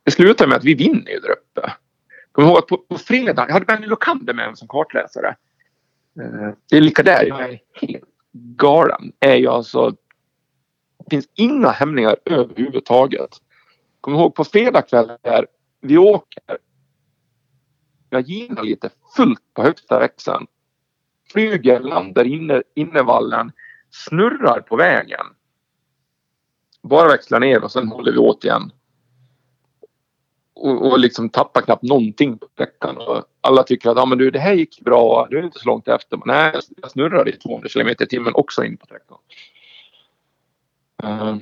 det 0.03 0.11
slutar 0.11 0.47
med 0.47 0.57
att 0.57 0.63
vi 0.63 0.73
vinner 0.73 1.11
ju 1.11 1.19
där 1.19 1.31
uppe. 1.31 1.73
Kom 2.31 2.43
ihåg 2.43 2.57
att 2.57 2.67
på, 2.67 2.77
på 2.77 2.97
fredag, 2.97 3.45
jag 3.47 3.53
hade 3.53 3.65
Benny 3.65 3.87
Lokander 3.87 4.33
med 4.33 4.47
mig 4.47 4.57
som 4.57 4.67
kartläsare. 4.67 5.35
Eh, 6.21 6.49
det 6.69 6.77
är 6.77 6.81
lika 6.81 7.03
där, 7.03 7.25
jag 7.25 7.41
är 7.41 7.59
helt 7.73 8.03
galen. 8.31 9.11
Är 9.19 9.35
jag 9.35 9.53
alltså, 9.53 9.89
det 10.97 11.09
finns 11.09 11.29
inga 11.35 11.69
hämningar 11.69 12.15
överhuvudtaget. 12.25 13.29
Kom 14.01 14.13
ihåg 14.13 14.35
på 14.35 14.43
fredag 14.43 14.81
kväll 14.81 15.11
där 15.21 15.47
vi 15.81 15.97
åker. 15.97 16.57
Jag 18.09 18.21
ginar 18.21 18.63
lite 18.63 18.89
fullt 19.15 19.53
på 19.53 19.63
högsta 19.63 19.99
växeln. 19.99 20.47
Flyger, 21.31 21.79
landar 21.79 22.23
inne, 22.23 22.63
innevallen, 22.75 23.51
snurrar 23.89 24.61
på 24.61 24.75
vägen 24.75 25.25
bara 26.81 27.07
växla 27.07 27.39
ner 27.39 27.63
och 27.63 27.71
sen 27.71 27.87
håller 27.87 28.11
vi 28.11 28.17
åt 28.17 28.43
igen. 28.43 28.71
Och, 30.53 30.91
och 30.91 30.99
liksom 30.99 31.29
tappar 31.29 31.61
knappt 31.61 31.83
någonting 31.83 32.37
på 32.37 32.47
sträckan. 32.53 32.97
Och 32.97 33.25
alla 33.41 33.63
tycker 33.63 33.89
att 33.89 33.97
ah, 33.97 34.05
men 34.05 34.17
du, 34.17 34.31
det 34.31 34.39
här 34.39 34.53
gick 34.53 34.81
bra, 34.81 35.27
du 35.29 35.39
är 35.39 35.43
inte 35.43 35.59
så 35.59 35.67
långt 35.67 35.87
efter. 35.87 36.17
Men 36.17 36.27
nej, 36.27 36.61
jag 36.81 36.91
snurrade 36.91 37.31
i 37.31 37.37
200 37.37 37.69
km 37.69 37.89
i 37.89 37.95
timmen 37.95 38.33
också 38.35 38.63
in 38.63 38.77
på 38.77 38.85
sträckan. 38.85 39.17
Ehm, 41.03 41.35
uh, 41.35 41.41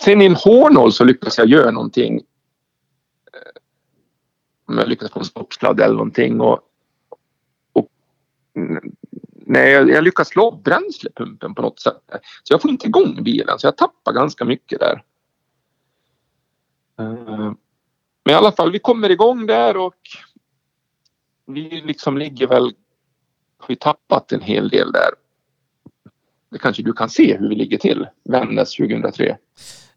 sen 0.00 0.22
i 0.22 0.26
en 0.26 0.34
hårnål 0.34 0.92
så 0.92 1.04
lyckas 1.04 1.38
jag 1.38 1.46
göra 1.46 1.70
någonting. 1.70 2.14
Ehm, 2.14 2.22
om 4.64 4.78
jag 4.78 4.88
lyckas 4.88 5.10
få 5.10 5.18
en 5.18 5.24
stoppsladd 5.24 5.80
eller 5.80 5.94
någonting. 5.94 6.40
Och, 6.40 6.60
och 7.72 7.88
mm, 8.56 8.96
nej, 9.52 9.70
jag, 9.70 9.90
jag 9.90 10.04
lyckas 10.04 10.28
slå 10.28 10.50
bränslepumpen 10.50 11.54
på 11.54 11.62
något 11.62 11.80
sätt. 11.80 12.02
Så 12.42 12.54
jag 12.54 12.62
får 12.62 12.70
inte 12.70 12.86
igång 12.86 13.22
bilen 13.24 13.58
så 13.58 13.66
jag 13.66 13.76
tappar 13.76 14.12
ganska 14.12 14.44
mycket 14.44 14.80
där. 14.80 15.02
Eh, 16.98 17.52
men 18.24 18.34
i 18.34 18.36
alla 18.36 18.52
fall, 18.52 18.72
vi 18.72 18.78
kommer 18.78 19.10
igång 19.10 19.46
där 19.46 19.76
och 19.76 19.96
vi 21.46 21.82
liksom 21.84 22.18
ligger 22.18 22.46
väl, 22.46 22.74
har 23.58 23.68
vi 23.68 23.76
tappat 23.76 24.32
en 24.32 24.40
hel 24.40 24.68
del 24.68 24.92
där. 24.92 25.10
Det 26.50 26.58
kanske 26.58 26.82
du 26.82 26.92
kan 26.92 27.10
se 27.10 27.36
hur 27.36 27.48
vi 27.48 27.54
ligger 27.54 27.78
till, 27.78 28.06
Vännäs 28.24 28.76
2003. 28.76 29.36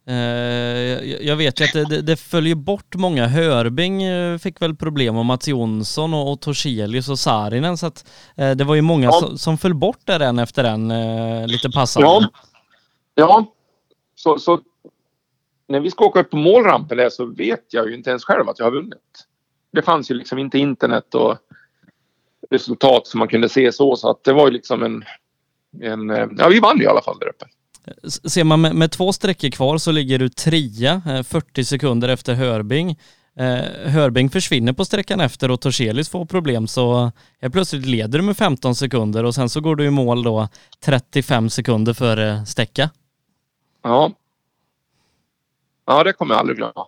Uh, 0.10 1.26
jag 1.26 1.36
vet 1.36 1.62
ju 1.62 1.66
att 1.66 1.90
det, 1.90 2.02
det, 2.02 2.16
följer 2.16 2.56
bort 2.56 2.96
många. 2.96 3.28
Hörbing 3.28 4.08
uh, 4.08 4.38
fick 4.38 4.62
väl 4.62 4.76
problem 4.76 5.18
och 5.18 5.26
Mats 5.26 5.48
Jonsson 5.48 6.14
och, 6.14 6.32
och 6.32 6.42
Torselius 6.42 7.10
och 7.10 7.20
Sarinen 7.20 7.78
så 7.78 7.88
att 7.88 8.12
uh, 8.40 8.52
det 8.52 8.64
var 8.64 8.76
ju 8.76 8.82
många 8.82 9.06
ja. 9.06 9.12
som, 9.12 9.38
som 9.38 9.58
föll 9.58 9.74
bort 9.74 10.00
där 10.04 10.20
en 10.20 10.40
efter 10.40 10.64
en 10.64 10.88
lite 11.48 11.70
passande. 11.70 12.08
Ja, 12.08 12.30
ja. 13.16 13.46
Så, 14.16 14.40
så 14.40 14.60
när 15.68 15.80
vi 15.80 15.92
ska 15.92 16.06
åka 16.06 16.20
upp 16.20 16.30
på 16.30 16.38
målrampen 16.38 16.98
där 16.98 17.10
så 17.10 17.26
vet 17.26 17.66
jag 17.70 17.88
ju 17.88 17.96
inte 17.96 18.10
ens 18.10 18.24
själv 18.24 18.50
att 18.50 18.60
jag 18.60 18.66
har 18.66 18.72
vunnit. 18.72 19.28
Det 19.72 19.82
fanns 19.82 20.12
ju 20.12 20.16
liksom 20.16 20.40
inte 20.40 20.60
internet 20.60 21.16
och 21.16 21.38
resultat 22.50 23.08
som 23.08 23.20
man 23.20 23.28
kunde 23.28 23.50
se 23.50 23.72
så 23.72 23.96
så 23.96 24.10
att 24.10 24.24
det 24.24 24.34
var 24.34 24.48
ju 24.48 24.54
liksom 24.54 24.84
en, 24.84 25.04
en 25.82 26.36
ja 26.38 26.48
vi 26.48 26.60
vann 26.60 26.78
ju 26.78 26.84
i 26.84 26.88
alla 26.88 27.02
fall 27.02 27.20
där 27.20 27.30
uppe. 27.30 27.46
Ser 28.08 28.44
man 28.44 28.62
med, 28.62 28.76
med 28.76 28.92
två 28.92 29.14
sträckor 29.14 29.50
kvar 29.50 29.78
så 29.78 29.92
ligger 29.92 30.20
du 30.20 30.30
trea, 30.30 31.02
eh, 31.08 31.24
40 31.24 31.66
sekunder 31.66 32.10
efter 32.10 32.34
Hörbing. 32.34 32.90
Eh, 33.38 33.92
Hörbing 33.92 34.30
försvinner 34.30 34.74
på 34.74 34.86
sträckan 34.86 35.20
efter 35.20 35.52
och 35.52 35.62
Torselius 35.62 36.10
får 36.10 36.26
problem 36.26 36.68
så 36.68 37.12
helt 37.42 37.54
plötsligt 37.54 37.86
leder 37.86 38.20
du 38.20 38.26
med 38.26 38.38
15 38.38 38.76
sekunder 38.76 39.24
och 39.24 39.36
sen 39.36 39.50
så 39.50 39.62
går 39.62 39.76
du 39.76 39.86
i 39.86 39.90
mål 39.90 40.24
då 40.24 40.48
35 40.84 41.50
sekunder 41.50 41.94
före 41.94 42.30
eh, 42.30 42.44
Stäcka. 42.44 42.90
Ja. 43.82 44.12
Ja, 45.86 46.04
det 46.04 46.14
kommer 46.14 46.36
jag 46.36 46.40
aldrig 46.40 46.58
glömma. 46.58 46.88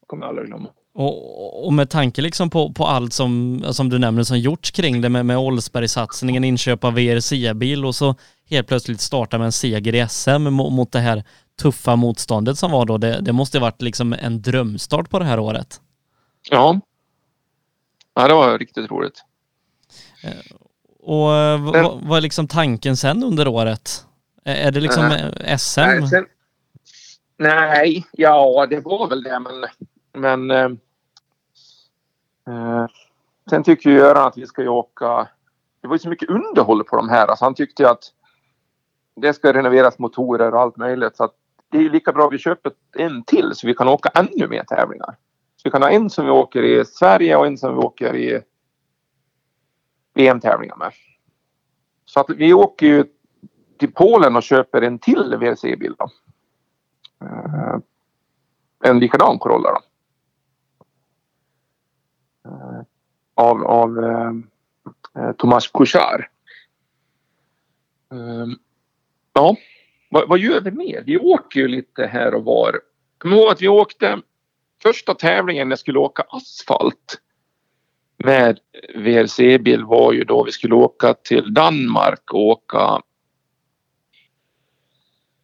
Det 0.00 0.06
kommer 0.06 0.22
jag 0.22 0.28
aldrig 0.28 0.46
glömma. 0.46 0.68
Och, 0.98 1.66
och 1.66 1.72
med 1.72 1.90
tanke 1.90 2.22
liksom 2.22 2.50
på, 2.50 2.72
på 2.72 2.86
allt 2.86 3.12
som, 3.12 3.64
som 3.70 3.88
du 3.88 3.98
nämner 3.98 4.22
som 4.22 4.38
gjorts 4.38 4.70
kring 4.70 5.00
det 5.00 5.08
med, 5.08 5.26
med 5.26 5.38
Olsberg-satsningen, 5.38 6.44
inköp 6.44 6.84
av 6.84 6.94
VRC-bil 6.94 7.84
och 7.84 7.94
så 7.94 8.14
helt 8.50 8.68
plötsligt 8.68 9.00
starta 9.00 9.38
med 9.38 9.44
en 9.44 9.52
seger 9.52 9.94
i 9.94 10.08
SM 10.08 10.42
mot, 10.42 10.72
mot 10.72 10.92
det 10.92 10.98
här 10.98 11.24
tuffa 11.60 11.96
motståndet 11.96 12.58
som 12.58 12.70
var 12.70 12.86
då. 12.86 12.98
Det, 12.98 13.20
det 13.20 13.32
måste 13.32 13.58
varit 13.58 13.82
liksom 13.82 14.12
en 14.12 14.42
drömstart 14.42 15.10
på 15.10 15.18
det 15.18 15.24
här 15.24 15.38
året. 15.38 15.80
Ja. 16.50 16.80
Ja, 18.14 18.28
det 18.28 18.34
var 18.34 18.58
riktigt 18.58 18.90
roligt. 18.90 19.24
Eh, 20.24 20.56
och 21.02 21.34
eh, 21.34 21.60
Men, 21.60 22.08
vad, 22.08 22.16
är 22.16 22.20
liksom 22.20 22.48
tanken 22.48 22.96
sen 22.96 23.24
under 23.24 23.48
året? 23.48 24.04
Är 24.44 24.70
det 24.70 24.80
liksom 24.80 25.04
äh, 25.04 25.56
SM? 25.56 25.80
Nej, 25.80 26.08
sen, 26.08 26.26
nej, 27.38 28.06
ja 28.12 28.66
det 28.70 28.80
var 28.80 29.08
väl 29.08 29.22
det 29.22 29.40
men, 29.40 29.64
men 30.48 30.78
Eh, 32.48 32.86
sen 33.50 33.62
tycker 33.62 33.90
ju 33.90 33.96
Göran 33.96 34.26
att 34.26 34.38
vi 34.38 34.46
ska 34.46 34.62
ju 34.62 34.68
åka 34.68 35.28
det 35.80 35.88
var 35.88 35.94
ju 35.94 35.98
så 35.98 36.08
mycket 36.08 36.30
underhåll 36.30 36.84
på 36.84 36.96
de 36.96 37.08
här. 37.08 37.26
Alltså 37.26 37.44
han 37.44 37.54
tyckte 37.54 37.90
att 37.90 38.04
det 39.16 39.34
ska 39.34 39.52
renoveras 39.52 39.98
motorer 39.98 40.54
och 40.54 40.60
allt 40.60 40.76
möjligt. 40.76 41.16
Så 41.16 41.24
att 41.24 41.34
det 41.70 41.78
är 41.78 41.90
lika 41.90 42.12
bra 42.12 42.26
att 42.26 42.32
vi 42.32 42.38
köper 42.38 42.72
en 42.96 43.24
till 43.24 43.52
så 43.54 43.66
vi 43.66 43.74
kan 43.74 43.88
åka 43.88 44.08
ännu 44.08 44.48
mer 44.48 44.64
tävlingar. 44.64 45.16
Så 45.56 45.60
vi 45.64 45.70
kan 45.70 45.82
ha 45.82 45.90
en 45.90 46.10
som 46.10 46.24
vi 46.24 46.30
åker 46.30 46.62
i 46.62 46.84
Sverige 46.84 47.36
och 47.36 47.46
en 47.46 47.58
som 47.58 47.74
vi 47.74 47.80
åker 47.80 48.16
i 48.16 48.42
VM-tävlingar 50.14 50.76
med. 50.76 50.92
Så 52.04 52.20
att 52.20 52.30
vi 52.30 52.52
åker 52.54 52.86
ju 52.86 53.04
till 53.78 53.92
Polen 53.92 54.36
och 54.36 54.42
köper 54.42 54.82
en 54.82 54.98
till 54.98 55.36
WRC-bil. 55.36 55.94
Eh, 57.20 57.78
en 58.84 58.98
likadan 58.98 59.38
Corolla 59.38 59.70
då. 59.72 59.80
Eh, 62.48 62.82
av 63.34 63.66
av 63.66 63.98
eh, 63.98 64.32
eh, 65.16 65.28
uh, 65.28 65.32
Tomas 65.32 65.68
Couchard. 65.68 66.24
Ehm, 68.12 68.58
ja, 69.32 69.56
vad, 70.10 70.28
vad, 70.28 70.38
gör 70.38 70.60
vi 70.60 70.70
mer? 70.70 71.02
Vi 71.06 71.18
åker 71.18 71.60
ju 71.60 71.68
lite 71.68 72.06
här 72.06 72.34
och 72.34 72.44
var. 72.44 72.80
Kom 73.18 73.32
ihåg 73.32 73.48
att 73.48 73.62
vi 73.62 73.68
åkte 73.68 74.20
första 74.82 75.14
tävlingen 75.14 75.70
jag 75.70 75.78
skulle 75.78 75.98
åka 75.98 76.24
asfalt 76.28 77.20
med 78.24 78.58
VRC-bil 78.94 79.84
var 79.84 80.12
ju 80.12 80.24
då 80.24 80.44
vi 80.44 80.52
skulle 80.52 80.74
åka 80.74 81.14
till 81.14 81.54
Danmark 81.54 82.32
och 82.32 82.46
åka 82.46 83.02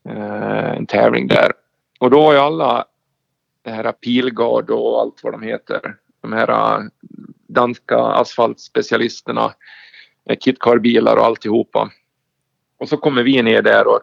eh, 0.08 0.70
en 0.70 0.86
tävling 0.86 1.26
där. 1.26 1.52
Och 2.00 2.10
då 2.10 2.22
var 2.22 2.32
ju 2.32 2.38
alla 2.38 2.84
det 3.62 3.70
här 3.70 3.92
Pilgard 3.92 4.70
och 4.70 5.00
allt 5.00 5.20
vad 5.22 5.32
de 5.32 5.42
heter. 5.42 5.96
De 6.24 6.32
här 6.32 6.80
danska 7.46 7.98
asfaltspecialisterna. 7.98 9.52
Kitcar-bilar 10.40 11.16
och 11.16 11.24
alltihopa. 11.24 11.90
Och 12.78 12.88
så 12.88 12.96
kommer 12.96 13.22
vi 13.22 13.42
ner 13.42 13.62
där 13.62 13.86
och 13.86 14.00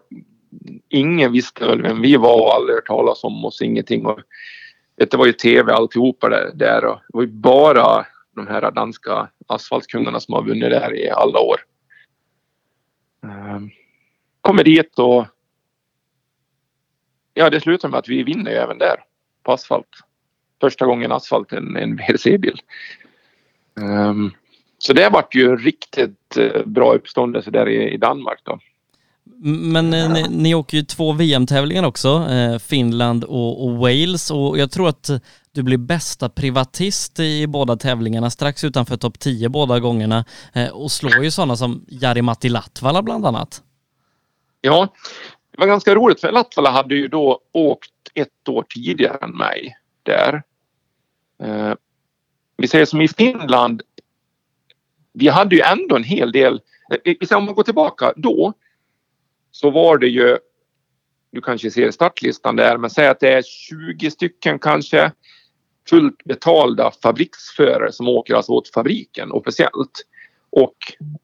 ingen 0.89 1.31
visste 1.31 1.67
väl 1.67 1.81
vem 1.81 2.01
vi 2.01 2.17
var 2.17 2.41
och 2.41 2.53
aldrig 2.53 2.75
hört 2.75 2.87
talas 2.87 3.23
om 3.23 3.45
oss, 3.45 3.61
ingenting. 3.61 4.05
Och 4.05 4.19
det 4.95 5.13
var 5.13 5.25
ju 5.25 5.33
tv 5.33 5.73
alltihopa 5.73 6.29
där, 6.53 6.85
och 6.85 6.95
det 6.95 7.13
var 7.13 7.21
ju 7.21 7.27
bara 7.27 8.05
de 8.35 8.47
här 8.47 8.71
danska 8.71 9.29
asfaltkunderna 9.47 10.19
som 10.19 10.33
har 10.33 10.43
vunnit 10.43 10.69
där 10.69 10.95
i 10.95 11.09
alla 11.09 11.39
år. 11.39 11.61
Um, 13.21 13.71
kommer 14.41 14.63
dit 14.63 14.99
och 14.99 15.25
ja, 17.33 17.49
det 17.49 17.61
slutar 17.61 17.89
med 17.89 17.99
att 17.99 18.09
vi 18.09 18.23
vinner 18.23 18.51
även 18.51 18.77
där 18.77 19.03
på 19.43 19.51
asfalt. 19.51 19.87
Första 20.61 20.85
gången 20.85 21.11
asfalt 21.11 21.53
en, 21.53 21.75
en 21.75 21.95
VRC-bil. 21.95 22.61
Um, 23.75 23.89
ehm, 23.89 24.31
så 24.77 24.93
det 24.93 25.09
vart 25.09 25.35
ju 25.35 25.55
riktigt 25.55 26.37
eh, 26.37 26.65
bra 26.65 26.93
uppståndelse 26.93 27.51
där 27.51 27.69
i, 27.69 27.93
i 27.93 27.97
Danmark 27.97 28.39
då. 28.43 28.59
Men 29.43 29.93
eh, 29.93 30.13
ni, 30.13 30.27
ni 30.29 30.55
åker 30.55 30.77
ju 30.77 30.83
två 30.83 31.13
VM-tävlingar 31.13 31.85
också, 31.85 32.07
eh, 32.07 32.59
Finland 32.59 33.23
och, 33.23 33.65
och, 33.65 33.77
Wales 33.77 34.31
och 34.31 34.57
jag 34.57 34.71
tror 34.71 34.89
att 34.89 35.09
du 35.51 35.63
blir 35.63 35.77
bästa 35.77 36.29
privatist 36.29 37.19
i 37.19 37.47
båda 37.47 37.75
tävlingarna, 37.75 38.29
strax 38.29 38.63
utanför 38.63 38.97
topp 38.97 39.19
10 39.19 39.49
båda 39.49 39.79
gångerna 39.79 40.25
eh, 40.53 40.69
och 40.69 40.91
slår 40.91 41.23
ju 41.23 41.31
sådana 41.31 41.55
som 41.55 41.85
Jari-Matti 41.87 42.49
Latvala 42.49 43.01
bland 43.01 43.25
annat. 43.25 43.61
Ja, 44.61 44.93
det 45.51 45.59
var 45.59 45.67
ganska 45.67 45.95
roligt 45.95 46.21
för 46.21 46.31
Latvala 46.31 46.71
hade 46.71 46.95
ju 46.95 47.07
då 47.07 47.39
åkt 47.51 47.91
ett 48.13 48.49
år 48.49 48.65
tidigare 48.69 49.17
än 49.21 49.37
mig 49.37 49.75
där. 50.03 50.43
Eh, 51.41 51.73
vi 52.57 52.67
säger 52.67 52.85
som 52.85 53.01
i 53.01 53.07
Finland, 53.07 53.81
vi 55.13 55.27
hade 55.27 55.55
ju 55.55 55.61
ändå 55.61 55.95
en 55.95 56.03
hel 56.03 56.31
del, 56.31 56.61
eh, 57.03 57.37
om 57.37 57.45
man 57.45 57.55
går 57.55 57.63
tillbaka 57.63 58.13
då 58.15 58.53
så 59.51 59.69
var 59.69 59.97
det 59.97 60.07
ju, 60.07 60.37
du 61.31 61.41
kanske 61.41 61.71
ser 61.71 61.91
startlistan 61.91 62.55
där, 62.55 62.77
men 62.77 62.89
säg 62.89 63.07
att 63.07 63.19
det 63.19 63.33
är 63.33 63.41
20 63.41 64.11
stycken 64.11 64.59
kanske 64.59 65.11
fullt 65.89 66.23
betalda 66.23 66.91
fabriksförare 67.03 67.91
som 67.91 68.07
åker 68.07 68.35
alltså 68.35 68.51
åt 68.51 68.69
fabriken 68.69 69.31
officiellt. 69.31 70.05
Och 70.49 70.75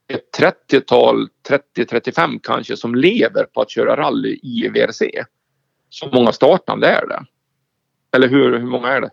ett 0.07 0.39
30-tal, 0.39 1.29
30-35 1.75 2.39
kanske 2.43 2.77
som 2.77 2.95
lever 2.95 3.43
på 3.43 3.61
att 3.61 3.69
köra 3.69 3.97
rally 3.97 4.39
i 4.43 4.69
VRC. 4.69 5.25
Så 5.89 6.09
många 6.13 6.31
startande 6.31 6.87
är 6.87 7.07
det? 7.07 7.25
Eller 8.11 8.27
hur, 8.27 8.59
hur 8.59 8.67
många 8.67 8.87
är 8.87 9.01
det? 9.01 9.09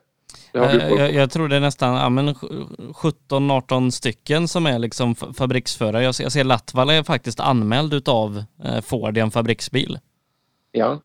Eh, 0.54 0.76
jag, 0.76 1.12
jag, 1.12 1.30
tror 1.30 1.48
det 1.48 1.56
är 1.56 1.60
nästan 1.60 2.16
ja, 2.16 2.32
17-18 3.28 3.90
stycken 3.90 4.48
som 4.48 4.66
är 4.66 4.78
liksom 4.78 5.14
fabriksförare. 5.14 6.02
Jag, 6.02 6.14
jag 6.18 6.32
ser 6.32 6.44
Latvala 6.44 6.94
är 6.94 7.02
faktiskt 7.02 7.40
anmäld 7.40 7.94
utav 7.94 8.44
eh, 8.64 8.80
Ford 8.80 9.16
i 9.16 9.20
en 9.20 9.30
fabriksbil. 9.30 9.98
Ja. 10.72 11.00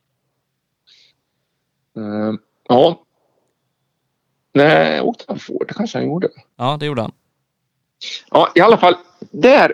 Uh, 1.97 2.33
ja. 2.67 3.03
Nej, 4.53 5.01
åkte 5.01 5.25
han 5.27 5.39
Ford? 5.39 5.65
Det 5.67 5.73
kanske 5.73 5.97
han 5.97 6.07
gjorde. 6.07 6.29
Ja, 6.55 6.77
det 6.79 6.85
gjorde 6.85 7.01
han. 7.01 7.11
Ja, 8.31 8.51
i 8.55 8.61
alla 8.61 8.77
fall 8.77 8.95
där. 9.31 9.73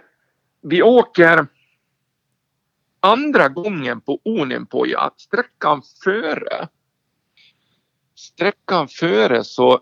Vi 0.62 0.84
åker 0.84 1.47
andra 2.99 3.49
gången 3.49 4.01
på 4.01 4.20
Onenpoja, 4.24 5.12
sträckan 5.18 5.82
före 6.03 6.68
sträckan 8.26 8.88
före 8.88 9.43
så 9.43 9.80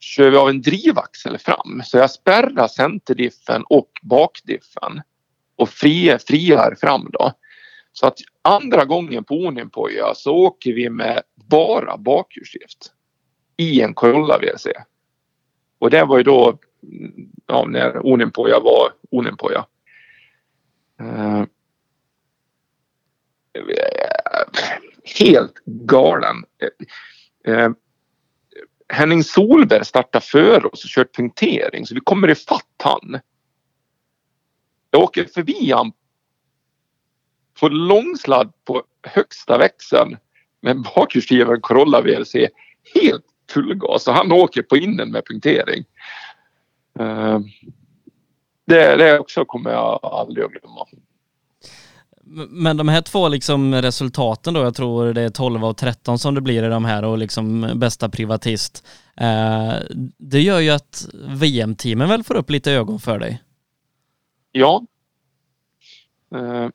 kör 0.00 0.30
vi 0.30 0.36
av 0.36 0.48
en 0.48 0.62
drivaxel 0.62 1.38
fram. 1.38 1.82
Så 1.84 1.98
jag 1.98 2.10
spärrar 2.10 2.68
centerdiffen 2.68 3.62
och 3.68 3.90
bakdiffen 4.02 5.02
och 5.56 5.68
friar, 5.68 6.18
friar 6.18 6.74
fram 6.80 7.10
då. 7.12 7.32
Så 7.92 8.06
att 8.06 8.18
andra 8.42 8.84
gången 8.84 9.24
på 9.24 9.34
Onimpoja 9.34 10.14
så 10.14 10.36
åker 10.36 10.72
vi 10.72 10.90
med 10.90 11.22
bara 11.34 11.96
bakhjulsdrift. 11.96 12.92
i 13.56 13.80
en 13.80 13.94
Corolla 13.94 14.38
WRC. 14.38 14.66
Och 15.78 15.90
det 15.90 16.04
var 16.04 16.16
ju 16.16 16.22
då 16.22 16.58
ja, 17.46 17.64
när 17.68 18.06
Onimpoja 18.06 18.60
var 18.60 18.92
Onimpoja. 19.10 19.66
Uh, 21.00 21.44
eh, 23.52 23.86
helt 25.18 25.54
galen. 25.64 26.44
Eh, 27.46 27.70
Henning 28.88 29.24
Solberg 29.24 29.84
startar 29.84 30.20
före 30.20 30.66
oss 30.66 30.84
och 30.84 30.90
kört 30.90 31.16
punktering 31.16 31.86
så 31.86 31.94
vi 31.94 32.00
kommer 32.00 32.30
ifatt 32.30 32.82
han. 32.84 33.20
Jag 34.90 35.02
åker 35.02 35.24
förbi 35.24 35.72
han 35.72 35.92
på 37.60 37.68
långsladd 37.68 38.52
på 38.64 38.82
högsta 39.02 39.58
växeln 39.58 40.16
med 40.60 40.82
bakhjulsdriven 40.82 41.60
Corolla 41.60 42.00
VLC. 42.00 42.34
helt 42.94 43.24
fullgas 43.50 44.08
och 44.08 44.14
han 44.14 44.32
åker 44.32 44.62
på 44.62 44.76
innen 44.76 45.10
med 45.10 45.26
punktering. 45.26 45.84
Eh, 46.98 47.40
det, 48.64 48.96
det 48.96 49.18
också 49.18 49.44
kommer 49.44 49.70
jag 49.70 50.00
aldrig 50.02 50.44
att 50.44 50.52
glömma. 50.52 50.86
Men 52.50 52.76
de 52.76 52.88
här 52.88 53.02
två 53.02 53.28
liksom 53.28 53.74
resultaten 53.74 54.54
då, 54.54 54.60
jag 54.60 54.74
tror 54.74 55.12
det 55.12 55.22
är 55.22 55.30
12 55.30 55.64
och 55.64 55.76
13 55.76 56.18
som 56.18 56.34
det 56.34 56.40
blir 56.40 56.64
i 56.64 56.68
de 56.68 56.84
här 56.84 57.04
och 57.04 57.18
liksom 57.18 57.72
bästa 57.74 58.08
privatist. 58.08 58.86
Eh, 59.16 59.74
det 60.16 60.40
gör 60.40 60.60
ju 60.60 60.70
att 60.70 61.08
VM-teamen 61.12 62.08
väl 62.08 62.24
får 62.24 62.34
upp 62.34 62.50
lite 62.50 62.72
ögon 62.72 62.98
för 62.98 63.18
dig? 63.18 63.42
Ja. 64.52 64.86
Eh, 66.34 66.68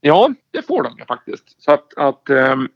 ja, 0.00 0.34
det 0.50 0.62
får 0.62 0.82
de 0.82 0.98
ju 0.98 1.04
faktiskt. 1.04 1.62
Så 1.62 1.72
att, 1.72 1.94
att 1.96 2.30
ehm, 2.30 2.68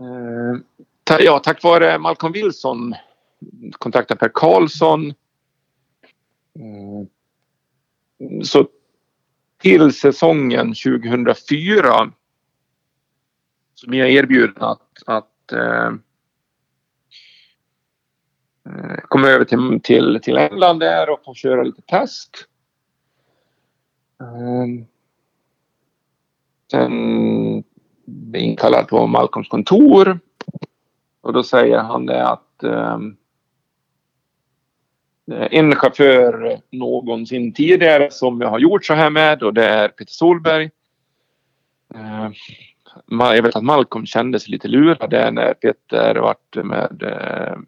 eh, 0.00 1.16
ja, 1.20 1.38
tack 1.38 1.62
vare 1.62 1.98
Malcolm 1.98 2.32
Wilson 2.32 2.94
kontaktade 3.72 4.18
Per 4.18 4.30
Karlsson 4.34 5.06
eh, 6.58 7.06
så 8.42 8.68
till 9.58 9.92
säsongen 9.92 10.74
2004 10.74 12.12
så 13.74 13.90
blir 13.90 13.98
jag 14.00 14.10
erbjuden 14.10 14.62
att, 14.62 14.88
att 15.06 15.52
eh, 15.52 15.92
eh, 18.66 18.98
komma 19.08 19.28
över 19.28 19.44
till, 19.44 19.80
till, 19.82 20.20
till 20.22 20.36
England 20.36 20.78
där 20.78 21.10
och 21.10 21.24
få 21.24 21.34
köra 21.34 21.62
lite 21.62 21.82
test. 21.82 22.46
Eh, 24.20 24.86
sen 26.70 26.92
blir 28.04 28.40
inkallad 28.40 28.88
på 28.88 29.06
Malcolms 29.06 29.48
kontor 29.48 30.18
och 31.20 31.32
då 31.32 31.42
säger 31.42 31.78
han 31.78 32.06
det 32.06 32.28
att 32.28 32.44
Eh, 32.64 32.98
Eh, 35.32 35.48
en 35.50 35.76
chaufför 35.76 36.60
någonsin 36.70 37.52
tidigare 37.52 38.10
som 38.10 38.40
jag 38.40 38.48
har 38.48 38.58
gjort 38.58 38.84
så 38.84 38.94
här 38.94 39.10
med 39.10 39.42
och 39.42 39.54
det 39.54 39.64
är 39.64 39.88
Peter 39.88 40.12
Solberg. 40.12 40.70
Eh, 41.94 42.30
jag 43.08 43.42
vet 43.42 43.56
att 43.56 43.64
Malcolm 43.64 44.06
kände 44.06 44.40
sig 44.40 44.50
lite 44.50 44.68
lurad 44.68 45.10
där 45.10 45.30
när 45.30 45.54
Peter 45.54 46.14
vart 46.14 46.56
med 46.56 47.02
eh, 47.02 47.58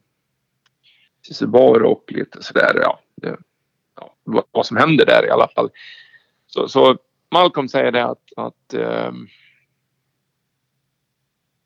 Subaru 1.35 1.85
och 1.85 2.05
lite 2.09 2.43
sådär. 2.43 2.81
Ja, 2.83 3.01
ja, 3.95 4.45
vad 4.51 4.67
som 4.67 4.77
hände 4.77 5.05
där 5.05 5.27
i 5.27 5.31
alla 5.31 5.49
fall. 5.49 5.71
Så, 6.47 6.69
så 6.69 6.99
Malcolm 7.31 7.69
säger 7.69 7.93
det 7.93 8.05
att, 8.05 8.23
att 8.37 8.75
um, 8.75 9.29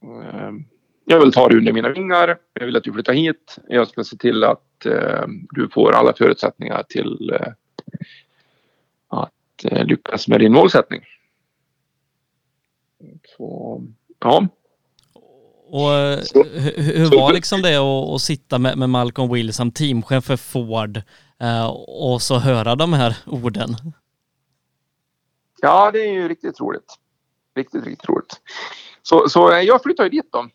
um, 0.03 0.65
jag 1.11 1.21
vill 1.21 1.33
ta 1.33 1.49
dig 1.49 1.59
under 1.59 1.73
mina 1.73 1.89
vingar. 1.89 2.39
Jag 2.53 2.67
vill 2.67 2.77
att 2.77 2.85
du 2.85 2.93
flyttar 2.93 3.13
hit. 3.13 3.57
Jag 3.69 3.89
ska 3.89 4.05
se 4.05 4.17
till 4.17 4.45
att 4.45 4.87
eh, 4.87 5.25
du 5.51 5.69
får 5.69 5.93
alla 5.93 6.13
förutsättningar 6.13 6.83
till 6.89 7.31
eh, 7.41 7.53
att 9.09 9.65
eh, 9.65 9.85
lyckas 9.85 10.29
med 10.29 10.41
din 10.41 10.53
målsättning. 10.53 11.01
Så, 13.37 13.83
ja. 14.19 14.49
Och 15.67 15.93
eh, 15.93 16.19
hur, 16.35 16.99
hur 16.99 17.19
var 17.19 17.33
liksom 17.33 17.63
det 17.63 17.77
att, 17.77 18.15
att 18.15 18.21
sitta 18.21 18.59
med, 18.59 18.79
med 18.79 18.91
Malcolm 18.91 19.53
som 19.53 19.71
teamchef 19.73 20.25
för 20.25 20.37
Ford 20.37 21.03
eh, 21.41 21.67
och 21.89 22.23
så 22.23 22.39
höra 22.39 22.75
de 22.75 22.93
här 22.93 23.17
orden? 23.27 23.77
Ja, 25.61 25.91
det 25.91 26.01
är 26.01 26.13
ju 26.13 26.29
riktigt 26.29 26.61
roligt. 26.61 26.95
Riktigt, 27.57 27.85
riktigt 27.85 28.09
roligt. 28.09 28.41
Så, 29.03 29.29
så 29.29 29.61
jag 29.65 29.83
flyttade 29.83 30.09
dit 30.09 30.33
då. 30.33 30.49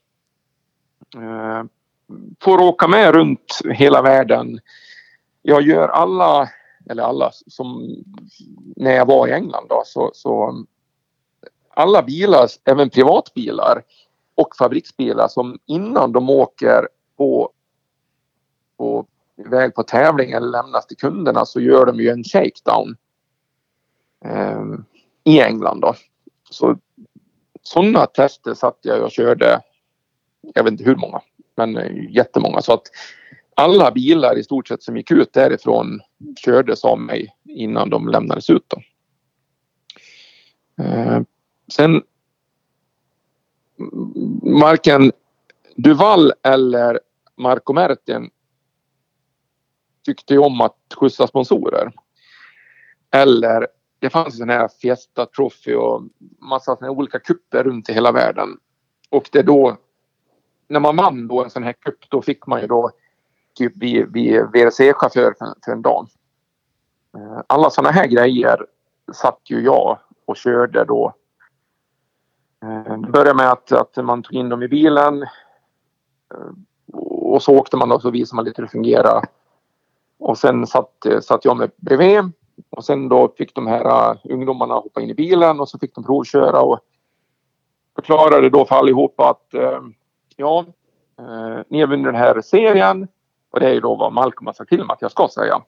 Eh, 1.16 1.64
får 2.42 2.62
åka 2.62 2.88
med 2.88 3.16
runt 3.16 3.62
hela 3.74 4.02
världen. 4.02 4.60
Jag 5.42 5.62
gör 5.62 5.88
alla, 5.88 6.50
eller 6.90 7.04
alla, 7.04 7.32
som 7.48 7.96
när 8.76 8.92
jag 8.92 9.06
var 9.06 9.28
i 9.28 9.32
England 9.32 9.68
då, 9.70 9.84
så, 9.86 10.12
så 10.14 10.66
alla 11.70 12.04
bilar, 12.04 12.48
även 12.66 12.90
privatbilar 12.90 13.84
och 14.36 14.56
fabriksbilar 14.56 15.28
som 15.28 15.60
innan 15.66 16.12
de 16.12 16.30
åker 16.30 16.88
på, 17.18 17.52
på 18.78 19.06
väg 19.36 19.76
på 19.76 19.84
tävling 19.84 20.32
eller 20.32 20.48
lämnas 20.48 20.88
till 20.88 20.98
kunderna 20.98 21.46
så 21.46 21.60
gör 21.62 21.86
de 21.86 22.00
ju 22.00 22.10
en 22.10 22.24
shakedown 22.24 22.98
eh, 24.26 24.64
i 25.24 25.42
England 25.42 25.82
då. 25.82 25.96
Så 26.50 26.78
sådana 27.62 28.06
tester 28.06 28.54
satt 28.54 28.80
jag 28.82 29.04
och 29.04 29.12
körde 29.12 29.62
jag 30.54 30.64
vet 30.64 30.72
inte 30.72 30.84
hur 30.84 30.96
många, 30.96 31.22
men 31.58 31.78
eh, 31.78 32.16
jättemånga. 32.16 32.62
Så 32.62 32.74
att 32.74 32.84
alla 33.56 33.92
bilar 33.92 34.38
i 34.38 34.44
stort 34.44 34.68
sett 34.68 34.84
som 34.84 34.98
gick 34.98 35.12
ut 35.12 35.34
därifrån 35.34 36.02
kördes 36.36 36.86
av 36.86 37.00
mig 37.00 37.36
innan 37.44 37.90
de 37.90 38.08
lämnades 38.08 38.50
ut. 38.50 38.66
Då. 38.68 38.82
Eh, 40.84 41.22
sen 41.72 42.02
varken 44.62 45.12
Duval 45.76 46.34
eller 46.44 47.00
Marco 47.38 47.74
Merten 47.74 48.30
tyckte 50.06 50.34
ju 50.34 50.40
om 50.40 50.62
att 50.62 50.78
skjutsa 50.96 51.28
sponsorer. 51.28 51.92
Eller 53.12 53.68
det 54.00 54.10
fanns 54.10 54.42
en 54.42 54.50
här 54.50 54.68
Fiesta 54.82 55.26
Trophy 55.26 55.74
och 55.74 56.04
massa 56.42 56.76
såna 56.76 56.92
olika 56.92 57.20
kupper 57.20 57.64
runt 57.64 57.90
i 57.90 57.94
hela 57.94 58.12
världen. 58.12 58.50
Och 59.10 59.30
det 59.32 59.40
är 59.40 59.44
då 59.44 59.78
när 60.68 60.80
man 60.80 60.96
vann 60.96 61.28
då 61.28 61.44
en 61.44 61.50
sån 61.50 61.64
här 61.64 61.74
cup 61.74 62.10
då 62.10 62.22
fick 62.22 62.48
man 62.48 62.62
ju 62.62 62.68
då 62.68 62.92
typ 63.54 63.76
bli, 63.76 64.06
bli 64.06 64.40
VRC-chaufför 64.40 65.34
för, 65.38 65.54
för, 65.66 65.72
en 65.72 65.82
dag. 65.82 66.08
Eh, 67.18 67.42
alla 67.48 67.70
såna 67.70 67.92
här 67.92 68.08
grejer 68.08 68.66
satt 69.14 69.40
ju 69.44 69.62
jag 69.62 69.98
och 70.26 70.38
körde 70.38 70.84
då. 70.86 71.14
Eh, 72.64 72.98
det 72.98 73.12
började 73.12 73.34
med 73.34 73.52
att, 73.52 73.72
att 73.72 74.06
man 74.06 74.24
tog 74.24 74.34
in 74.34 74.50
dem 74.50 74.64
i 74.64 74.68
bilen 74.68 75.24
eh, 76.34 76.50
och 77.12 77.44
så 77.44 77.58
åkte 77.58 77.78
man 77.78 77.92
och 77.92 78.02
så 78.02 78.10
visade 78.10 78.36
man 78.36 78.46
lite 78.46 78.62
hur 78.62 78.68
det 78.68 78.72
fungerade. 78.72 79.28
Och 80.18 80.38
sen 80.38 80.68
satt, 80.68 81.06
satt 81.22 81.46
jag 81.46 81.58
med 81.58 81.72
bredvid 81.78 82.32
och 82.70 82.86
sen 82.86 83.10
då 83.10 83.34
fick 83.38 83.56
de 83.56 83.68
här 83.68 84.18
ungdomarna 84.24 84.74
hoppa 84.74 85.02
in 85.02 85.10
i 85.10 85.14
bilen 85.14 85.60
och 85.60 85.70
så 85.70 85.80
fick 85.80 85.96
de 85.96 86.04
provköra 86.04 86.62
och 86.62 86.80
förklarade 87.96 88.50
då 88.50 88.66
för 88.66 88.76
allihopa 88.76 89.30
att 89.30 89.54
ja, 90.36 90.66
eh, 91.20 91.60
ni 91.70 91.80
har 91.80 91.88
vunnit 91.88 92.06
den 92.06 92.16
här 92.16 92.42
serien 92.42 93.08
och 93.52 93.60
det 93.60 93.70
är 93.70 93.74
ju 93.74 93.80
då 93.80 93.96
vad 93.96 94.14
Malcolm 94.14 94.46
har 94.46 94.54
sagt 94.54 94.70
till 94.70 94.86
mig 94.86 94.94
att 94.94 95.02
jag 95.02 95.12
ska 95.12 95.28
säga. 95.28 95.62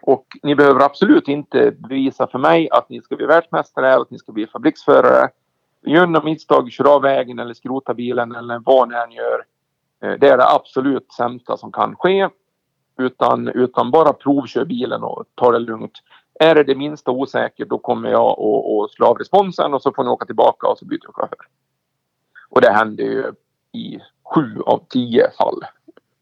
Och 0.00 0.26
ni 0.42 0.54
behöver 0.54 0.80
absolut 0.80 1.28
inte 1.28 1.70
bevisa 1.70 2.26
för 2.26 2.38
mig 2.38 2.68
att 2.70 2.88
ni 2.88 3.00
ska 3.00 3.16
bli 3.16 3.26
världsmästare 3.26 3.92
eller 3.92 4.02
att 4.02 4.10
ni 4.10 4.18
ska 4.18 4.32
bli 4.32 4.46
fabriksförare. 4.46 5.28
Gör 5.82 6.06
något 6.06 6.24
misstag, 6.24 6.72
kör 6.72 6.94
av 6.94 7.02
vägen 7.02 7.38
eller 7.38 7.54
skrota 7.54 7.94
bilen 7.94 8.34
eller 8.34 8.58
vad 8.58 8.88
ni 8.88 8.94
än 8.94 9.12
gör. 9.12 9.44
Eh, 10.02 10.18
det 10.18 10.28
är 10.28 10.36
det 10.36 10.48
absolut 10.48 11.12
sämsta 11.12 11.56
som 11.56 11.72
kan 11.72 11.96
ske. 11.96 12.28
Utan, 12.98 13.48
utan 13.48 13.90
bara 13.90 14.12
provkör 14.12 14.64
bilen 14.64 15.02
och 15.02 15.24
ta 15.34 15.52
det 15.52 15.58
lugnt. 15.58 15.92
Är 16.40 16.54
det 16.54 16.64
det 16.64 16.74
minsta 16.74 17.10
osäkert 17.10 17.68
då 17.68 17.78
kommer 17.78 18.10
jag 18.10 18.40
att 18.40 18.90
slå 18.90 19.06
av 19.06 19.18
responsen 19.18 19.74
och 19.74 19.82
så 19.82 19.92
får 19.92 20.04
ni 20.04 20.10
åka 20.10 20.26
tillbaka 20.26 20.66
och 20.66 20.78
så 20.78 20.84
byter 20.84 21.06
vi 21.06 21.12
chaufför. 21.12 21.46
Och 22.48 22.60
det 22.60 22.72
händer 22.72 23.04
ju 23.04 23.32
i 23.72 23.98
sju 24.34 24.60
av 24.66 24.84
tio 24.88 25.30
fall 25.30 25.60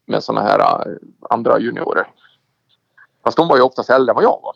med 0.06 0.24
sådana 0.24 0.48
här 0.48 0.58
äh, 0.58 0.96
andra 1.30 1.60
juniorer. 1.60 2.06
Fast 3.24 3.36
de 3.36 3.48
var 3.48 3.56
ju 3.56 3.62
oftast 3.62 3.90
äldre 3.90 4.10
än 4.10 4.14
vad 4.14 4.24
jag 4.24 4.40
var. 4.42 4.52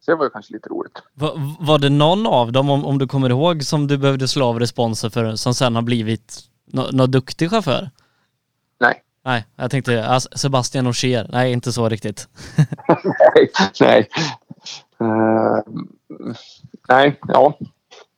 Så 0.00 0.10
det 0.10 0.16
var 0.16 0.24
ju 0.24 0.30
kanske 0.30 0.52
lite 0.52 0.68
roligt. 0.68 1.02
Var, 1.14 1.32
var 1.66 1.78
det 1.78 1.90
någon 1.90 2.26
av 2.26 2.52
dem, 2.52 2.70
om, 2.70 2.84
om 2.84 2.98
du 2.98 3.06
kommer 3.06 3.30
ihåg, 3.30 3.62
som 3.62 3.86
du 3.86 3.98
behövde 3.98 4.28
slå 4.28 4.46
av 4.46 4.60
responser 4.60 5.10
för, 5.10 5.36
som 5.36 5.54
sen 5.54 5.74
har 5.74 5.82
blivit 5.82 6.40
någon 6.66 6.96
no 6.96 7.06
duktig 7.06 7.50
chaufför? 7.50 7.90
Nej. 8.80 9.02
Nej, 9.24 9.46
jag 9.56 9.70
tänkte 9.70 10.06
alltså, 10.06 10.28
Sebastian 10.38 10.86
Ogier. 10.86 11.26
Nej, 11.32 11.52
inte 11.52 11.72
så 11.72 11.88
riktigt. 11.88 12.28
nej, 13.34 13.50
nej. 13.80 14.08
Uh, 15.00 15.60
nej, 16.88 17.20
ja. 17.28 17.58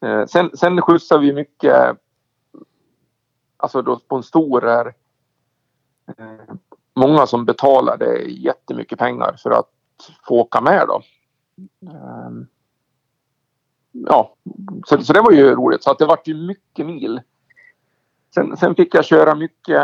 Uh, 0.04 0.26
sen, 0.26 0.50
sen 0.54 0.82
skjutsar 0.82 1.18
vi 1.18 1.32
mycket 1.32 1.96
alltså 3.56 3.82
då 3.82 3.96
sponsorer, 3.96 4.94
eh, 6.18 6.54
många 6.94 7.26
som 7.26 7.44
betalade 7.44 8.22
jättemycket 8.22 8.98
pengar 8.98 9.36
för 9.42 9.50
att 9.50 9.70
få 10.28 10.34
åka 10.34 10.60
med 10.60 10.86
då. 10.88 11.02
Ehm, 11.90 12.46
ja, 13.92 14.34
så, 14.86 15.02
så 15.02 15.12
det 15.12 15.20
var 15.20 15.32
ju 15.32 15.54
roligt. 15.54 15.82
Så 15.82 15.90
att 15.90 15.98
det 15.98 16.06
vart 16.06 16.28
ju 16.28 16.34
mycket 16.34 16.86
mil. 16.86 17.20
Sen, 18.34 18.56
sen 18.56 18.74
fick 18.74 18.94
jag 18.94 19.04
köra 19.04 19.34
mycket 19.34 19.82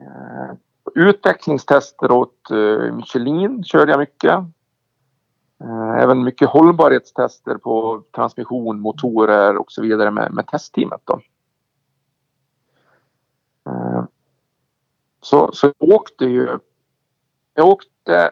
eh, 0.00 0.52
utvecklingstester 0.94 2.10
åt 2.10 2.50
eh, 2.50 2.94
Michelin. 2.94 3.64
Körde 3.64 3.92
jag 3.92 3.98
mycket. 3.98 4.34
Eh, 5.64 6.02
även 6.02 6.24
mycket 6.24 6.48
hållbarhetstester 6.48 7.54
på 7.54 8.02
transmission, 8.16 8.80
motorer 8.80 9.56
och 9.56 9.72
så 9.72 9.82
vidare 9.82 10.10
med, 10.10 10.32
med 10.32 10.46
testteamet. 10.46 11.00
Då. 11.04 11.20
Eh, 13.66 14.04
så, 15.20 15.52
så 15.52 15.72
jag 15.78 15.90
åkte 15.90 16.24
ju... 16.24 16.58
Jag 17.54 17.68
åkte 17.68 18.30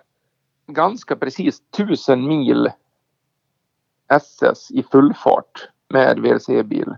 ganska 0.67 1.17
precis 1.17 1.63
tusen 1.71 2.29
mil 2.29 2.71
SS 4.09 4.71
i 4.71 4.83
full 4.83 5.15
fart 5.15 5.69
med 5.89 6.19
VRC-bil 6.19 6.97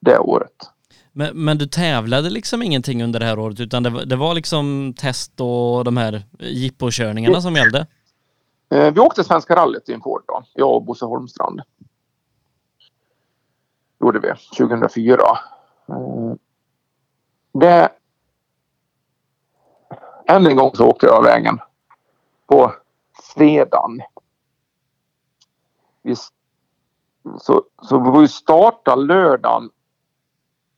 det 0.00 0.18
året. 0.18 0.70
Men, 1.12 1.44
men, 1.44 1.58
du 1.58 1.66
tävlade 1.66 2.30
liksom 2.30 2.62
ingenting 2.62 3.04
under 3.04 3.20
det 3.20 3.26
här 3.26 3.38
året 3.38 3.60
utan 3.60 3.82
det, 3.82 3.90
var, 3.90 4.04
det 4.04 4.16
var 4.16 4.34
liksom 4.34 4.94
test 4.96 5.40
och 5.40 5.84
de 5.84 5.96
här 5.96 6.22
jippokörningarna 6.38 7.40
som 7.40 7.54
gällde? 7.54 7.86
Eh, 8.70 8.94
vi 8.94 9.00
åkte 9.00 9.24
Svenska 9.24 9.56
rallyt 9.56 9.88
i 9.88 9.92
en 9.92 10.00
Ford 10.00 10.22
då, 10.26 10.44
jag 10.54 10.76
och 10.76 10.84
Bosse 10.84 11.04
Holmstrand. 11.04 11.60
gjorde 14.00 14.18
vi 14.18 14.32
2004. 14.56 15.22
Det... 17.52 17.88
Än 20.26 20.46
en 20.46 20.56
gång 20.56 20.70
så 20.74 20.88
åkte 20.88 21.06
jag 21.06 21.16
av 21.16 21.24
vägen 21.24 21.58
på 22.46 22.72
fredagen. 23.34 24.00
Vi, 26.02 26.14
så, 27.38 27.64
så 27.82 28.20
vi 28.20 28.28
starta 28.28 28.94
lördagen 28.94 29.70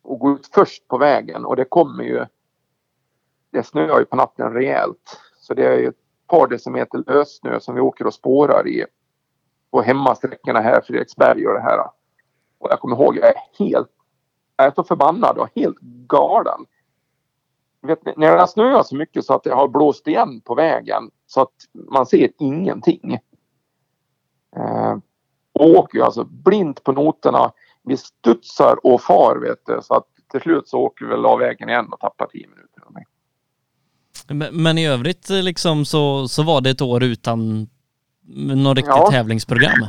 och 0.03 0.18
gå 0.18 0.31
ut 0.31 0.47
först 0.47 0.89
på 0.89 0.99
vägen 0.99 1.45
och 1.45 1.57
det 1.57 1.64
kommer 1.64 2.05
ju... 2.05 2.27
Det 3.51 3.62
snöar 3.62 3.99
ju 3.99 4.05
på 4.05 4.16
natten 4.16 4.53
rejält. 4.53 5.20
Så 5.37 5.55
det 5.55 5.66
är 5.66 5.79
ju 5.79 5.89
ett 5.89 6.27
par 6.27 6.47
decimeter 6.47 7.05
lössnö 7.07 7.61
som 7.61 7.75
vi 7.75 7.81
åker 7.81 8.07
och 8.07 8.14
spårar 8.14 8.68
i 8.68 8.87
på 9.70 9.83
hemmasträckorna 9.83 10.61
här, 10.61 10.81
Fredriksberg 10.81 11.47
och 11.47 11.55
det 11.55 11.61
här. 11.61 11.79
Och 12.59 12.70
jag 12.70 12.81
kommer 12.81 12.97
ihåg, 12.97 13.16
jag 13.16 13.29
är 13.29 13.35
helt... 13.59 13.91
Är 14.57 14.71
så 14.71 14.85
förbannad 14.85 15.39
och 15.39 15.49
helt 15.55 15.79
galen. 16.09 16.67
Vet, 17.83 18.17
när 18.17 18.33
det 18.33 18.41
har 18.41 18.47
snöat 18.47 18.87
så 18.87 18.97
mycket 18.97 19.25
så 19.25 19.35
att 19.35 19.45
det 19.45 19.55
har 19.55 19.69
blåst 19.69 20.07
igen 20.09 20.41
på 20.41 20.55
vägen 20.55 21.11
så 21.27 21.41
att 21.41 21.55
man 21.91 22.07
ser 22.07 22.31
ingenting. 22.39 23.19
Eh, 24.57 24.97
och 25.53 25.71
åker 25.71 25.99
ju 25.99 26.05
alltså 26.05 26.25
blint 26.25 26.85
på 26.85 26.93
noterna 26.93 27.53
vi 27.83 27.97
studsar 27.97 28.87
och 28.87 29.03
far 29.03 29.37
vet 29.37 29.67
du. 29.67 29.81
Så 29.83 29.95
att 29.95 30.07
till 30.31 30.41
slut 30.41 30.69
så 30.69 30.79
åker 30.79 31.05
vi 31.05 31.11
väl 31.11 31.27
av 31.27 31.39
vägen 31.39 31.69
igen 31.69 31.93
och 31.93 32.01
tappar 32.01 32.27
tio 32.27 32.49
minuter. 32.49 32.65
Men, 34.29 34.63
men 34.63 34.79
i 34.79 34.87
övrigt 34.87 35.29
liksom 35.29 35.85
så, 35.85 36.29
så 36.29 36.43
var 36.43 36.61
det 36.61 36.71
ett 36.71 36.83
år 36.83 37.03
utan 37.03 37.69
något 38.55 38.77
riktigt 38.77 38.95
ja. 38.97 39.11
tävlingsprogram? 39.11 39.87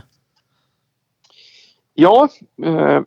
Ja, 1.93 2.29
eh, 2.63 3.01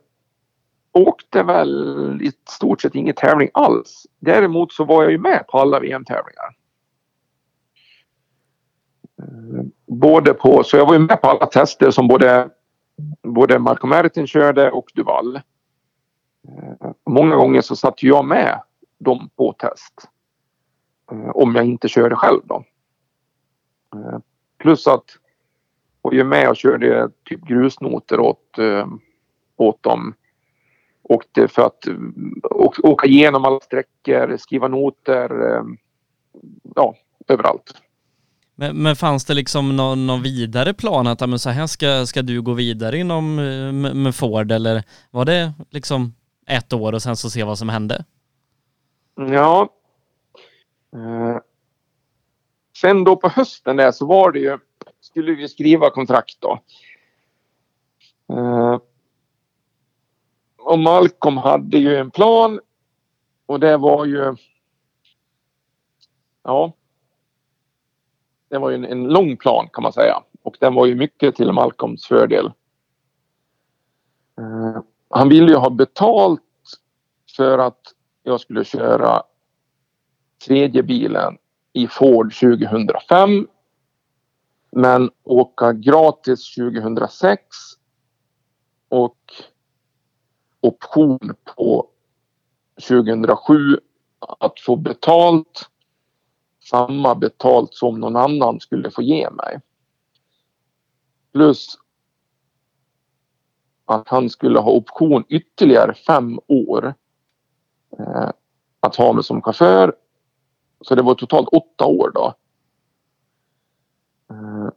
åkte 1.07 1.43
väl 1.43 2.19
i 2.21 2.31
stort 2.49 2.81
sett 2.81 2.95
ingen 2.95 3.15
tävling 3.15 3.49
alls. 3.53 4.07
Däremot 4.19 4.73
så 4.73 4.83
var 4.83 5.03
jag 5.03 5.11
ju 5.11 5.17
med 5.17 5.47
på 5.47 5.59
alla 5.59 5.79
VM-tävlingar. 5.79 6.55
Eh, 9.19 9.63
både 9.85 10.33
på, 10.33 10.63
så 10.63 10.77
jag 10.77 10.85
var 10.85 10.93
ju 10.93 10.99
med 10.99 11.21
på 11.21 11.27
alla 11.27 11.45
tester 11.45 11.91
som 11.91 12.07
både 12.07 12.49
både 13.23 13.59
Marco 13.59 13.87
Mertin 13.87 14.27
körde 14.27 14.71
och 14.71 14.91
Duval. 14.95 15.35
Eh, 15.35 16.91
många 17.09 17.35
gånger 17.35 17.61
så 17.61 17.75
satt 17.75 18.03
jag 18.03 18.25
med 18.25 18.61
dem 18.99 19.29
på 19.35 19.53
test. 19.53 19.93
Eh, 21.11 21.29
om 21.29 21.55
jag 21.55 21.65
inte 21.65 21.87
körde 21.87 22.15
själv 22.15 22.41
då. 22.43 22.63
Plus 24.57 24.87
att 24.87 25.05
jag 26.01 26.15
var 26.17 26.23
med 26.23 26.49
och 26.49 26.55
körde 26.55 27.09
typ 27.23 27.41
grusnoter 27.41 28.19
åt, 28.19 28.59
åt 29.57 29.83
dem. 29.83 30.13
Åkte 31.09 31.47
för 31.47 31.61
att 31.61 31.87
åka 32.83 33.07
igenom 33.07 33.45
alla 33.45 33.59
sträckor, 33.59 34.37
skriva 34.37 34.67
noter. 34.67 35.31
Ja, 36.75 36.95
överallt. 37.27 37.73
Men, 38.55 38.83
men 38.83 38.95
fanns 38.95 39.25
det 39.25 39.33
liksom 39.33 39.75
någon, 39.75 40.07
någon 40.07 40.21
vidare 40.21 40.73
plan 40.73 41.07
att 41.07 41.29
men 41.29 41.39
så 41.39 41.49
här 41.49 41.67
ska, 41.67 42.05
ska 42.05 42.21
du 42.21 42.41
gå 42.41 42.53
vidare 42.53 42.97
inom 42.97 43.39
eh, 43.39 43.71
med, 43.71 43.95
med 43.95 44.15
Ford 44.15 44.51
eller 44.51 44.83
var 45.11 45.25
det 45.25 45.53
liksom 45.69 46.13
ett 46.47 46.73
år 46.73 46.93
och 46.93 47.01
sen 47.01 47.15
så 47.15 47.29
se 47.29 47.43
vad 47.43 47.57
som 47.57 47.69
hände? 47.69 48.05
Ja. 49.15 49.69
Eh. 50.95 51.37
Sen 52.81 53.03
då 53.03 53.15
på 53.15 53.29
hösten 53.29 53.77
där 53.77 53.91
så 53.91 54.05
var 54.05 54.31
det 54.31 54.39
ju, 54.39 54.57
skulle 55.01 55.31
vi 55.31 55.47
skriva 55.47 55.89
kontrakt 55.89 56.37
då. 56.39 56.59
Och 60.69 60.79
Malcolm 60.79 61.37
hade 61.37 61.77
ju 61.77 61.95
en 61.95 62.11
plan 62.11 62.59
och 63.45 63.59
det 63.59 63.77
var 63.77 64.05
ju 64.05 64.35
ja, 66.43 66.73
det 68.49 68.57
var 68.57 68.69
ju 68.69 68.75
en, 68.75 68.85
en 68.85 69.03
lång 69.03 69.37
plan 69.37 69.69
kan 69.73 69.83
man 69.83 69.93
säga. 69.93 70.23
Och 70.41 70.57
den 70.59 70.73
var 70.73 70.85
ju 70.85 70.95
mycket 70.95 71.35
till 71.35 71.51
Malcolms 71.51 72.05
fördel. 72.05 72.51
Uh, 74.39 74.81
han 75.09 75.29
ville 75.29 75.51
ju 75.51 75.55
ha 75.55 75.69
betalt 75.69 76.41
för 77.37 77.57
att 77.57 77.81
jag 78.23 78.39
skulle 78.39 78.65
köra 78.65 79.23
tredje 80.45 80.83
bilen 80.83 81.37
i 81.73 81.87
Ford 81.87 82.33
2005. 82.33 83.47
Men 84.71 85.11
åka 85.23 85.73
gratis 85.73 86.55
2006. 86.55 87.39
Och 88.89 89.17
option 90.61 91.35
på 91.55 91.87
2007 92.75 93.79
att 94.39 94.59
få 94.59 94.75
betalt 94.75 95.69
samma 96.69 97.15
betalt 97.15 97.73
som 97.73 97.99
någon 97.99 98.15
annan 98.15 98.59
skulle 98.59 98.91
få 98.91 99.01
ge 99.01 99.29
mig. 99.29 99.59
Plus 101.33 101.77
att 103.85 104.07
han 104.07 104.29
skulle 104.29 104.59
ha 104.59 104.71
option 104.71 105.23
ytterligare 105.29 105.93
fem 105.93 106.39
år 106.47 106.93
eh, 107.99 108.29
att 108.79 108.95
ha 108.95 109.13
mig 109.13 109.23
som 109.23 109.41
chaufför. 109.41 109.95
Så 110.81 110.95
det 110.95 111.01
var 111.01 111.15
totalt 111.15 111.47
åtta 111.47 111.85
år 111.85 112.11
då. 112.13 112.33
Eh, 114.29 114.69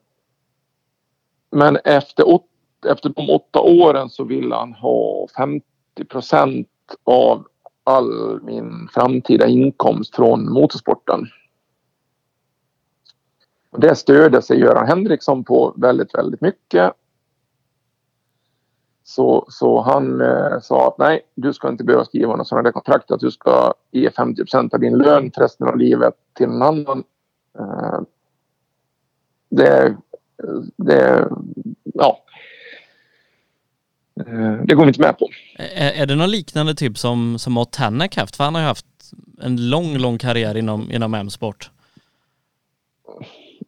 men 1.51 1.77
efter, 1.85 2.29
åt, 2.29 2.47
efter 2.87 3.09
de 3.09 3.31
åtta 3.31 3.61
åren 3.61 4.11
så 4.11 4.25
ville 4.25 4.55
han 4.55 4.75
ha 4.75 5.27
50 5.37 5.67
procent 6.09 6.69
av 7.05 7.47
all 7.85 8.41
min 8.43 8.89
framtida 8.95 9.47
inkomst 9.47 10.17
från 10.17 10.53
motorsporten. 10.53 11.27
Och 13.71 13.81
det 13.81 13.95
stödde 13.95 14.43
sig 14.43 14.59
Göran 14.59 14.87
Henriksson 14.87 15.45
på 15.45 15.75
väldigt, 15.77 16.15
väldigt 16.15 16.41
mycket. 16.41 16.93
Så, 19.05 19.47
så 19.49 19.81
han 19.81 20.21
eh, 20.21 20.61
sa 20.61 20.89
att 20.89 20.99
nej, 20.99 21.21
du 21.35 21.53
ska 21.53 21.69
inte 21.69 21.85
behöva 21.85 22.05
skriva 22.05 22.37
något 22.37 22.49
sådant 22.49 22.65
där 22.65 22.73
kontrakt 22.73 23.11
att 23.11 23.21
du 23.21 23.31
ska 23.31 23.75
ge 23.91 24.11
50 24.11 24.43
procent 24.43 24.75
av 24.75 24.81
din 24.81 24.99
lön 24.99 25.31
för 25.31 25.41
resten 25.41 25.69
av 25.69 25.77
livet 25.79 26.15
till 26.33 26.49
någon 26.49 26.63
annan. 26.63 27.05
Eh, 27.59 28.01
det, 29.49 29.97
det, 30.77 31.29
ja. 31.83 32.19
Eh, 34.27 34.65
det 34.65 34.75
går 34.75 34.83
vi 34.85 34.89
inte 34.89 35.01
med 35.01 35.19
på. 35.19 35.29
Är, 35.59 36.03
är 36.03 36.07
det 36.07 36.15
någon 36.15 36.31
liknande 36.31 36.75
typ 36.75 36.99
som, 36.99 37.39
som 37.39 37.59
Ott 37.59 37.77
Hennek 37.77 38.17
haft? 38.17 38.37
För 38.37 38.45
han 38.45 38.55
har 38.55 38.63
ju 38.63 38.67
haft 38.67 38.87
en 39.43 39.71
lång, 39.71 39.99
lång 39.99 40.19
karriär 40.19 40.57
inom, 40.57 40.91
inom 40.91 41.15
M-sport. 41.15 41.71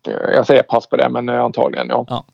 Jag 0.07 0.46
säger 0.46 0.62
pass 0.62 0.86
på 0.86 0.96
det, 0.96 1.09
men 1.09 1.28
eh, 1.28 1.40
antagligen 1.40 1.88
ja. 1.88 2.07
ja. 2.09 2.24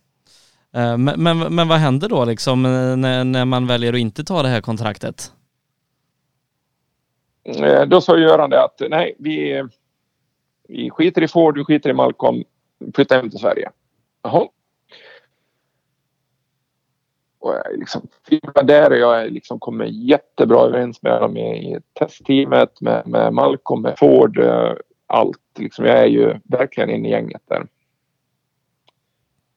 Eh, 0.80 0.98
men, 0.98 1.22
men, 1.22 1.54
men 1.54 1.68
vad 1.68 1.78
händer 1.78 2.08
då 2.08 2.24
liksom 2.24 2.62
när, 2.62 3.24
när 3.24 3.44
man 3.44 3.66
väljer 3.66 3.92
att 3.92 3.98
inte 3.98 4.24
ta 4.24 4.42
det 4.42 4.48
här 4.48 4.60
kontraktet? 4.60 5.32
Då 7.86 8.00
sa 8.00 8.18
Göran 8.18 8.50
det 8.50 8.64
att 8.64 8.82
nej, 8.90 9.14
vi, 9.18 9.62
vi 10.68 10.90
skiter 10.90 11.22
i 11.22 11.28
Ford, 11.28 11.58
vi 11.58 11.64
skiter 11.64 11.90
i 11.90 11.92
Malcolm, 11.92 12.44
flyttar 12.94 13.16
hem 13.16 13.30
till 13.30 13.38
Sverige. 13.38 13.70
Jaha 14.22 14.48
och 17.40 17.54
jag 17.54 17.72
är 17.72 17.76
liksom, 17.76 18.08
där 18.64 18.90
jag 18.90 19.22
är 19.22 19.30
liksom 19.30 19.60
kommer 19.60 19.84
jättebra 19.84 20.60
överens 20.60 21.02
med 21.02 21.20
dem 21.20 21.36
i 21.36 21.78
testteamet, 21.92 22.80
med, 22.80 23.06
med 23.06 23.32
Malcolm, 23.32 23.82
med 23.82 23.98
Ford, 23.98 24.38
eh, 24.38 24.72
allt. 25.06 25.38
Liksom, 25.58 25.84
jag 25.84 25.98
är 25.98 26.06
ju 26.06 26.34
verkligen 26.44 26.90
inne 26.90 27.08
i 27.08 27.10
gänget 27.10 27.42
där. 27.48 27.66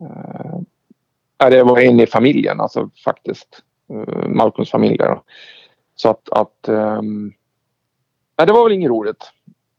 Uh, 0.01 1.49
det 1.49 1.63
var 1.63 1.79
en 1.79 1.99
i 1.99 2.05
familjen, 2.05 2.61
alltså 2.61 2.89
faktiskt. 3.05 3.63
Uh, 3.91 4.27
Malcolms 4.27 4.71
familj 4.71 4.97
där. 4.97 5.19
Så 5.95 6.09
att, 6.09 6.29
att 6.29 6.69
um, 6.69 7.33
nej, 8.37 8.47
det 8.47 8.53
var 8.53 8.63
väl 8.63 8.73
inget 8.73 8.89
roligt. 8.89 9.31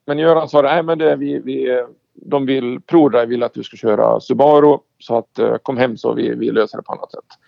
Men 0.07 0.19
Göran 0.19 0.49
sa 0.49 0.63
nej 0.63 0.83
men 0.83 0.99
det, 0.99 1.17
vi, 1.17 1.39
vi, 1.39 1.85
de 2.15 2.47
vill, 2.47 2.81
ProDrive 2.81 3.27
vill 3.27 3.43
att 3.43 3.55
du 3.55 3.63
ska 3.63 3.77
köra 3.77 4.21
Subaru 4.21 4.79
så 4.99 5.19
att 5.19 5.39
uh, 5.39 5.57
kom 5.57 5.77
hem 5.77 5.97
så 5.97 6.13
vi, 6.13 6.35
vi 6.35 6.51
löser 6.51 6.79
det 6.79 6.83
på 6.83 6.93
annat 6.93 7.13
sätt. 7.13 7.39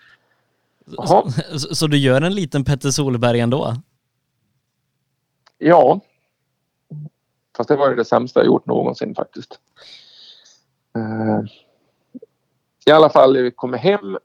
Så, 0.87 1.31
så, 1.59 1.75
så, 1.75 1.87
du 1.87 1.97
gör 1.97 2.21
en 2.21 2.35
liten 2.35 2.63
Petter 2.63 2.89
Solberg 2.89 3.39
ändå? 3.39 3.73
Ja. 5.57 5.99
Fast 7.57 7.67
det 7.67 7.75
var 7.75 7.89
ju 7.89 7.95
det 7.95 8.05
sämsta 8.05 8.39
jag 8.39 8.47
gjort 8.47 8.65
någonsin 8.65 9.15
faktiskt. 9.15 9.59
Uh, 10.97 11.45
I 12.85 12.91
alla 12.91 13.09
fall, 13.09 13.37
vi 13.37 13.51
kommer 13.51 13.77
hem. 13.77 14.17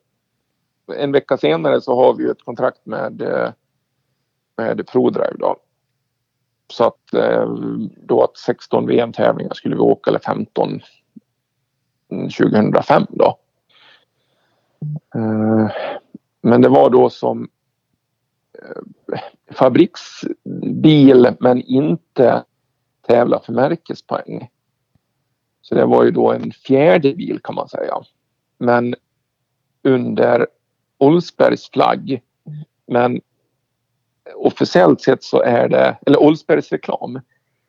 En 0.96 1.12
vecka 1.12 1.36
senare 1.36 1.80
så 1.80 1.96
har 1.96 2.14
vi 2.14 2.30
ett 2.30 2.44
kontrakt 2.44 2.86
med, 2.86 3.22
eh, 3.22 3.50
med 4.56 4.86
ProDrive 4.86 5.36
då. 5.38 5.56
Så 6.72 6.84
att 6.84 7.14
uh, 7.14 7.56
då 7.96 8.24
att 8.24 8.36
16 8.36 8.86
VM-tävlingar 8.86 9.54
skulle 9.54 9.74
vi 9.74 9.80
åka, 9.80 10.10
eller 10.10 10.20
15 10.20 10.80
2005 12.08 13.06
då. 13.08 13.38
Men 16.52 16.60
det 16.60 16.68
var 16.68 16.90
då 16.90 17.10
som 17.10 17.48
eh, 18.62 19.20
fabriksbil 19.50 21.36
men 21.40 21.62
inte 21.62 22.44
tävla 23.06 23.40
för 23.40 23.52
märkespoäng. 23.52 24.48
Så 25.62 25.74
det 25.74 25.84
var 25.84 26.04
ju 26.04 26.10
då 26.10 26.32
en 26.32 26.52
fjärde 26.52 27.14
bil 27.14 27.40
kan 27.42 27.54
man 27.54 27.68
säga. 27.68 27.94
Men 28.58 28.94
under 29.82 30.46
Olsbergs 30.98 31.70
flagg. 31.70 32.22
Men 32.86 33.20
officiellt 34.34 35.00
sett 35.00 35.22
så 35.22 35.42
är 35.42 35.68
det, 35.68 35.98
eller 36.06 36.22
Olsbergs 36.22 36.72
reklam. 36.72 37.20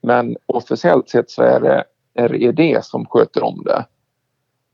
Men 0.01 0.37
officiellt 0.45 1.09
sett 1.09 1.29
så 1.29 1.43
är 1.43 1.59
det 1.59 1.83
RED 2.27 2.83
som 2.83 3.05
sköter 3.05 3.43
om 3.43 3.63
det. 3.63 3.85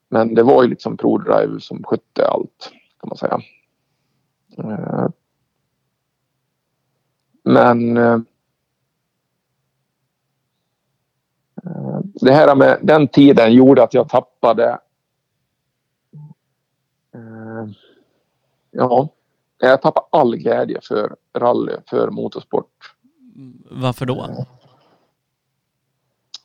Men 0.10 0.36
det 0.36 0.44
var 0.44 0.64
ju 0.64 0.70
liksom 0.70 0.98
ProDrive 0.98 1.60
som 1.60 1.84
skötte 1.84 2.28
allt 2.28 2.72
kan 3.00 3.08
man 3.08 3.18
säga. 3.18 3.42
Eh, 4.64 5.08
men 7.44 7.98
eh, 7.98 8.20
det 12.14 12.32
här 12.34 12.56
med 12.56 12.80
den 12.82 13.08
tiden 13.08 13.54
gjorde 13.54 13.84
att 13.84 13.94
jag 13.94 14.10
tappade 14.10 14.80
eh, 17.14 17.68
ja, 18.72 19.10
jag 19.58 19.82
tappade 19.82 20.08
all 20.12 20.36
glädje 20.36 20.80
för 20.84 21.16
rally, 21.34 21.76
för 21.90 22.10
motorsport. 22.10 22.96
Varför 23.72 24.06
då? 24.06 24.46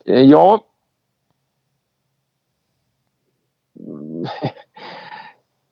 Ja 0.05 0.65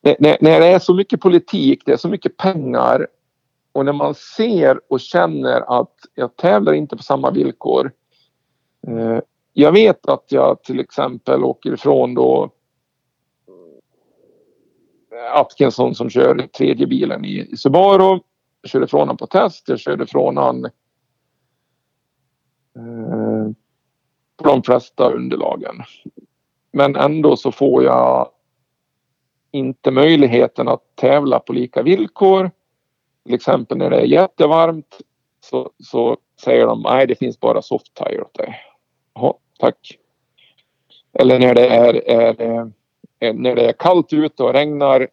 när, 0.04 0.38
när 0.42 0.60
det 0.60 0.68
är 0.68 0.80
så 0.80 0.94
mycket 0.94 1.22
politik, 1.22 1.84
det 1.86 1.92
är 1.92 1.98
så 1.98 2.10
mycket 2.10 2.38
pengar 2.38 3.08
och 3.72 3.86
när 3.86 3.94
man 3.94 4.16
ser 4.16 4.82
och 4.88 5.00
känner 5.00 5.80
att 5.82 5.96
jag 6.16 6.36
tävlar 6.36 6.74
inte 6.74 6.98
på 6.98 7.04
samma 7.04 7.32
villkor. 7.32 7.92
Eh, 8.88 9.20
jag 9.54 9.72
vet 9.72 10.06
att 10.06 10.26
jag 10.28 10.64
till 10.64 10.80
exempel 10.80 11.44
åker 11.44 11.74
ifrån 11.74 12.14
då 12.14 12.52
eh, 15.12 15.40
Atkinson 15.40 15.96
som 15.96 16.10
kör 16.10 16.48
tredje 16.48 16.88
bilen 16.88 17.26
i, 17.26 17.48
i 17.52 17.58
Subaru. 17.58 18.20
Jag 18.62 18.70
körde 18.70 18.86
ifrån 18.86 19.00
honom 19.00 19.18
på 19.18 19.28
test, 19.28 19.70
jag 19.70 19.80
körde 19.80 20.04
ifrån 20.04 20.38
honom 20.38 20.66
eh, 22.76 23.52
på 24.38 24.44
de 24.44 24.64
flesta 24.64 25.12
underlagen. 25.12 25.76
Men 26.72 26.96
ändå 26.96 27.38
så 27.38 27.52
får 27.52 27.84
jag 27.84 28.30
inte 29.54 29.92
möjligheten 29.92 30.68
att 30.68 30.96
tävla 30.96 31.40
på 31.40 31.54
lika 31.54 31.82
villkor. 31.82 32.52
Till 33.26 33.34
exempel 33.34 33.78
när 33.78 33.90
det 33.90 33.98
är 33.98 34.06
jättevarmt 34.06 34.98
så, 35.40 35.70
så 35.84 36.18
säger 36.44 36.68
de 36.68 36.82
nej 36.82 37.08
det 37.08 37.16
finns 37.16 37.40
bara 37.40 37.62
soft 37.62 37.94
tire 37.94 38.22
åt 38.22 38.34
dig. 38.34 38.56
Jaha, 39.14 39.34
tack. 39.60 39.98
Eller 41.14 41.40
när 41.40 41.56
det 41.56 41.68
är, 41.68 41.94
är, 42.10 42.42
är, 43.20 43.34
när 43.34 43.56
det 43.56 43.70
är 43.70 43.74
kallt 43.74 44.14
ute 44.14 44.44
och 44.44 44.54
regnar 44.54 45.08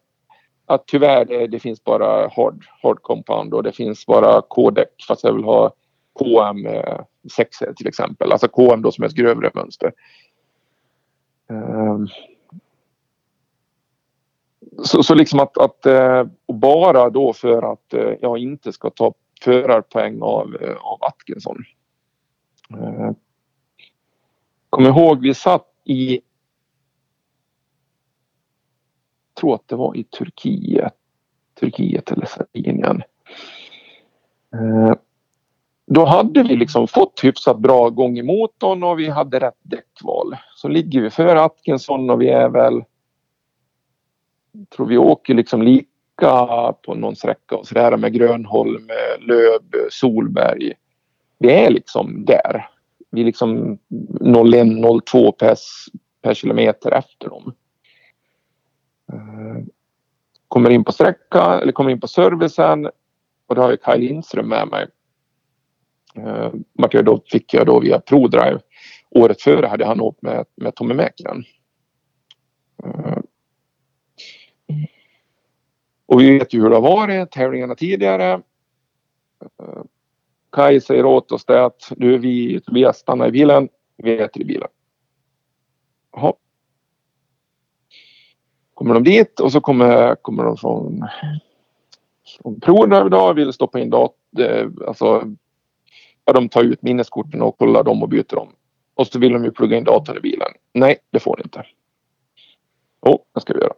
att 0.65 0.87
tyvärr 0.87 1.25
det, 1.25 1.47
det, 1.47 1.59
finns 1.59 1.83
bara 1.83 2.27
hard, 2.27 2.65
hard 2.83 3.01
compound 3.01 3.53
och 3.53 3.63
det 3.63 3.71
finns 3.71 4.05
bara 4.05 4.41
K-däck 4.41 5.05
fast 5.07 5.23
jag 5.23 5.33
vill 5.33 5.43
ha 5.43 5.73
KM 6.19 6.67
6 7.35 7.61
eh, 7.61 7.73
till 7.73 7.87
exempel. 7.87 8.31
Alltså 8.31 8.47
KM 8.47 8.81
då 8.81 8.91
som 8.91 9.03
är 9.03 9.07
ett 9.07 9.15
grövre 9.15 9.51
mönster. 9.53 9.93
Um, 11.47 12.07
så, 14.77 15.03
så 15.03 15.15
liksom 15.15 15.39
att, 15.39 15.57
att 15.57 15.85
eh, 15.85 16.25
bara 16.47 17.09
då 17.09 17.33
för 17.33 17.73
att 17.73 17.93
eh, 17.93 18.13
jag 18.21 18.37
inte 18.37 18.73
ska 18.73 18.89
ta 18.89 19.13
förarpoäng 19.41 20.21
av, 20.21 20.55
eh, 20.61 20.75
av 20.77 21.03
Atkinson. 21.03 21.57
Kom 24.69 24.85
ihåg, 24.85 25.21
vi 25.21 25.33
satt 25.33 25.67
i 25.83 26.21
jag 29.33 29.41
tror 29.41 29.55
att 29.55 29.67
det 29.67 29.75
var 29.75 29.97
i 29.97 30.03
Turkiet, 30.03 30.93
Turkiet 31.59 32.11
eller 32.11 32.25
Sardinien. 32.25 33.03
Då 35.85 36.05
hade 36.05 36.43
vi 36.43 36.55
liksom 36.55 36.87
fått 36.87 37.23
hyfsat 37.23 37.59
bra 37.59 37.89
gång 37.89 38.17
i 38.17 38.23
motorn 38.23 38.83
och 38.83 38.99
vi 38.99 39.09
hade 39.09 39.39
rätt 39.39 39.59
däckval. 39.61 40.35
Så 40.55 40.67
ligger 40.67 41.01
vi 41.01 41.09
före 41.09 41.41
Atkinson 41.41 42.09
och 42.09 42.21
vi 42.21 42.29
är 42.29 42.49
väl 42.49 42.83
tror 44.75 44.87
vi 44.87 44.97
åker 44.97 45.33
liksom 45.33 45.61
lika 45.61 46.73
på 46.85 46.95
någon 46.95 47.15
sträcka 47.15 47.55
och 47.55 47.67
sådär 47.67 47.97
med 47.97 48.13
Grönholm, 48.13 48.89
Löb, 49.19 49.75
Solberg. 49.89 50.73
Vi 51.39 51.51
är 51.51 51.69
liksom 51.69 52.25
där. 52.25 52.69
Vi 53.11 53.21
är 53.21 53.25
liksom 53.25 53.77
01-02 54.19 55.31
per, 55.31 55.57
per 56.21 56.33
kilometer 56.33 56.91
efter 56.91 57.29
dem. 57.29 57.53
Eh, 59.13 59.63
kommer 60.47 60.69
in 60.69 60.83
på 60.83 60.91
sträcka 60.91 61.59
eller 61.61 61.71
kommer 61.71 61.91
in 61.91 61.99
på 61.99 62.07
servicen 62.07 62.85
och 63.47 63.55
då 63.55 63.61
har 63.61 63.69
jag 63.69 63.81
Kaj 63.81 63.99
Lindström 63.99 64.49
med 64.49 64.67
mig. 64.67 64.87
Eh, 66.15 66.51
Martin 66.73 67.05
då 67.05 67.21
fick 67.25 67.53
jag 67.53 67.65
då 67.65 67.79
via 67.79 67.99
ProDrive. 67.99 68.59
Året 69.09 69.41
före 69.41 69.67
hade 69.67 69.85
han 69.85 70.01
åkt 70.01 70.21
med, 70.21 70.45
med 70.55 70.75
Tommy 70.75 70.93
Mäkinen. 70.93 71.43
Eh, 72.83 73.17
och 76.11 76.21
vi 76.21 76.39
vet 76.39 76.53
ju 76.53 76.61
hur 76.61 76.69
det 76.69 76.75
har 76.75 76.81
varit 76.81 77.31
tävlingarna 77.31 77.75
tidigare. 77.75 78.31
Eh, 79.59 79.83
Kaj 80.51 80.81
säger 80.81 81.05
åt 81.05 81.31
oss 81.31 81.45
det 81.45 81.65
att 81.65 81.91
nu 81.97 82.13
är 82.13 82.17
vi, 82.17 82.61
Tobias 82.61 82.97
stannar 82.97 83.27
i 83.27 83.31
bilen, 83.31 83.69
vi 83.97 84.19
äter 84.19 84.41
i 84.41 84.45
bilen. 84.45 84.67
Jaha. 86.15 86.33
Kommer 88.73 88.93
de 88.93 89.03
dit 89.03 89.39
och 89.39 89.51
så 89.51 89.61
kommer, 89.61 90.15
kommer 90.15 90.43
de 90.43 90.57
från, 90.57 91.07
från 92.41 92.59
Prodrive 92.59 93.05
idag 93.05 93.29
och 93.29 93.37
vill 93.37 93.53
stoppa 93.53 93.79
in 93.79 93.89
dator, 93.89 94.15
eh, 94.39 94.69
alltså 94.87 95.23
ja, 96.25 96.33
de 96.33 96.49
tar 96.49 96.63
ut 96.63 96.81
minneskorten 96.81 97.41
och 97.41 97.57
kollar 97.57 97.83
dem 97.83 98.03
och 98.03 98.09
byter 98.09 98.35
dem. 98.35 98.53
Och 98.95 99.07
så 99.07 99.19
vill 99.19 99.33
de 99.33 99.43
ju 99.43 99.51
plugga 99.51 99.77
in 99.77 99.83
datorn 99.83 100.17
i 100.17 100.21
bilen. 100.21 100.49
Nej, 100.73 100.97
det 101.11 101.19
får 101.19 101.37
ni 101.37 101.43
inte. 101.43 101.65
Jo, 103.05 103.11
oh, 103.11 103.19
det 103.33 103.41
ska 103.41 103.53
vi 103.53 103.59
göra. 103.59 103.73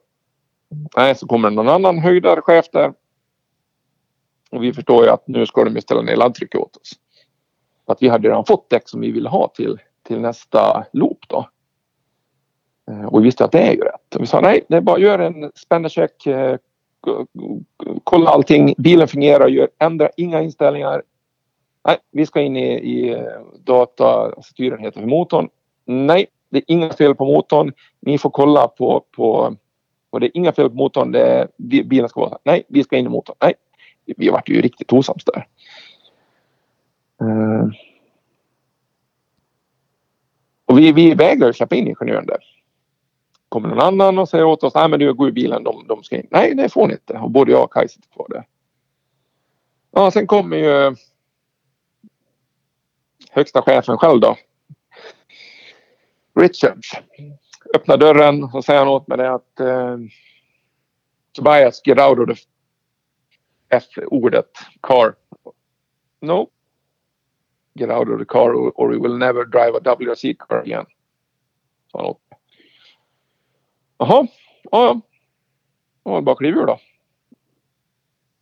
Nej, 0.97 1.15
så 1.15 1.27
kommer 1.27 1.49
det 1.49 1.55
någon 1.55 1.69
annan 1.69 1.99
höjdarchef 1.99 2.65
där. 2.71 2.93
Och 4.51 4.63
vi 4.63 4.73
förstår 4.73 5.03
ju 5.03 5.09
att 5.09 5.27
nu 5.27 5.45
ska 5.45 5.63
de 5.63 5.75
ju 5.75 5.81
ställa 5.81 6.01
ner 6.01 6.15
laddtrycket 6.15 6.61
åt 6.61 6.75
oss. 6.75 6.91
Att 7.85 8.01
vi 8.01 8.09
hade 8.09 8.27
redan 8.27 8.45
fått 8.45 8.69
däck 8.69 8.89
som 8.89 9.01
vi 9.01 9.11
ville 9.11 9.29
ha 9.29 9.47
till, 9.47 9.79
till 10.07 10.19
nästa 10.19 10.85
loop 10.93 11.17
då. 11.27 11.49
Eh, 12.91 13.05
och 13.05 13.19
vi 13.19 13.23
visste 13.23 13.45
att 13.45 13.51
det 13.51 13.59
är 13.59 13.73
ju 13.73 13.81
rätt. 13.81 14.15
Och 14.15 14.21
vi 14.21 14.25
sa 14.25 14.41
nej, 14.41 14.65
det 14.69 14.77
är 14.77 14.81
bara 14.81 14.99
gör 14.99 15.19
en 15.19 15.51
spännercheck. 15.55 16.27
Eh, 16.27 16.57
kolla 18.03 18.29
allting. 18.29 18.73
Bilen 18.77 19.07
fungerar. 19.07 19.47
Gör, 19.47 19.69
ändra 19.79 20.09
inga 20.17 20.41
inställningar. 20.41 21.03
Nej, 21.87 21.97
vi 22.11 22.25
ska 22.25 22.41
in 22.41 22.57
i, 22.57 22.73
i 22.73 23.13
eh, 23.13 23.19
data, 23.59 24.05
alltså 24.05 24.41
styrenheten 24.41 25.01
för 25.01 25.09
motorn. 25.09 25.49
Nej, 25.85 26.27
det 26.49 26.57
är 26.57 26.63
inga 26.67 26.89
fel 26.89 27.15
på 27.15 27.25
motorn. 27.25 27.73
Ni 27.99 28.17
får 28.17 28.29
kolla 28.29 28.67
på, 28.67 29.05
på 29.15 29.55
och 30.13 30.19
det 30.19 30.25
är 30.25 30.37
inga 30.37 30.51
fel 30.51 30.69
på 30.69 30.75
motorn. 30.75 31.11
Det 31.11 31.21
är, 31.21 31.47
bilen 31.83 32.09
ska 32.09 32.19
vara 32.19 32.29
så 32.29 32.35
här. 32.35 32.41
Nej, 32.43 32.63
vi 32.67 32.83
ska 32.83 32.97
in 32.97 33.05
i 33.05 33.09
motorn. 33.09 33.35
Nej. 33.41 33.53
Vi 34.05 34.29
vart 34.29 34.49
ju 34.49 34.61
riktigt 34.61 34.93
osams 34.93 35.23
där. 35.25 35.47
Uh, 37.21 37.69
och 40.65 40.77
vi, 40.77 40.91
vi 40.91 41.13
vägrar 41.13 41.51
släppa 41.51 41.75
in 41.75 41.87
ingenjören 41.87 42.25
där. 42.25 42.37
Kommer 43.49 43.69
någon 43.69 43.79
annan 43.79 44.19
och 44.19 44.29
säger 44.29 44.45
åt 44.45 44.63
oss, 44.63 44.75
nej 44.75 44.89
men 44.89 44.99
du 44.99 45.13
går 45.13 45.29
i 45.29 45.31
bilen, 45.31 45.63
de, 45.63 45.87
de 45.87 46.03
ska 46.03 46.15
in. 46.15 46.27
Nej, 46.31 46.55
det 46.55 46.69
får 46.69 46.87
ni 46.87 46.93
inte. 46.93 47.13
Och 47.13 47.31
både 47.31 47.51
jag 47.51 47.63
och 47.63 47.73
Kaj 47.73 47.89
sitter 47.89 48.09
kvar 48.09 48.27
där. 48.29 48.47
Ja, 49.91 50.11
sen 50.11 50.27
kommer 50.27 50.57
ju 50.57 50.95
högsta 53.29 53.61
chefen 53.61 53.97
själv 53.97 54.19
då. 54.19 54.37
Richards. 56.39 56.91
Öppnar 57.75 57.97
dörren 57.97 58.43
och 58.43 58.65
säger 58.65 58.79
han 58.79 58.87
åt 58.87 59.07
mig 59.07 59.17
det 59.17 59.33
att 59.33 59.59
eh, 59.59 59.97
Tobias, 61.31 61.81
get 61.85 61.99
out 61.99 62.19
of 62.19 62.27
the 62.27 62.43
F-ordet, 63.69 64.51
car. 64.81 65.15
No. 66.19 66.49
Get 67.73 67.89
out 67.89 68.09
of 68.09 68.19
the 68.19 68.25
car 68.25 68.53
or, 68.53 68.71
or 68.75 68.89
we 68.89 68.97
will 68.97 69.17
never 69.17 69.45
drive 69.45 69.75
a 69.75 69.79
WRC 69.79 70.37
car 70.37 70.57
again. 70.57 70.85
Sa 71.91 71.97
han 71.97 72.07
åt 72.07 72.21
mig. 72.29 72.39
Jaha, 73.97 74.27
ja, 74.71 75.01
ja. 76.03 76.21
Bara 76.21 76.35
kliva 76.35 76.61
ur 76.61 76.65
då. 76.65 76.79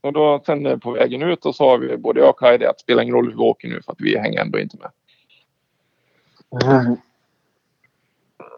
Och 0.01 0.13
då 0.13 0.41
sen 0.45 0.80
på 0.80 0.91
vägen 0.91 1.22
ut 1.22 1.45
och 1.45 1.55
sa 1.55 1.78
vi 1.78 1.97
både 1.97 2.19
jag 2.19 2.30
och 2.30 2.39
Kaj 2.39 2.53
att 2.53 2.78
det 2.78 2.82
spelar 2.82 3.03
ingen 3.03 3.15
roll 3.15 3.26
hur 3.26 3.38
vi 3.38 3.43
åker 3.43 3.67
nu 3.67 3.82
för 3.82 3.91
att 3.91 4.01
vi 4.01 4.17
hänger 4.17 4.41
ändå 4.41 4.59
inte 4.59 4.78
med. 4.78 4.91
Mm. 6.63 6.97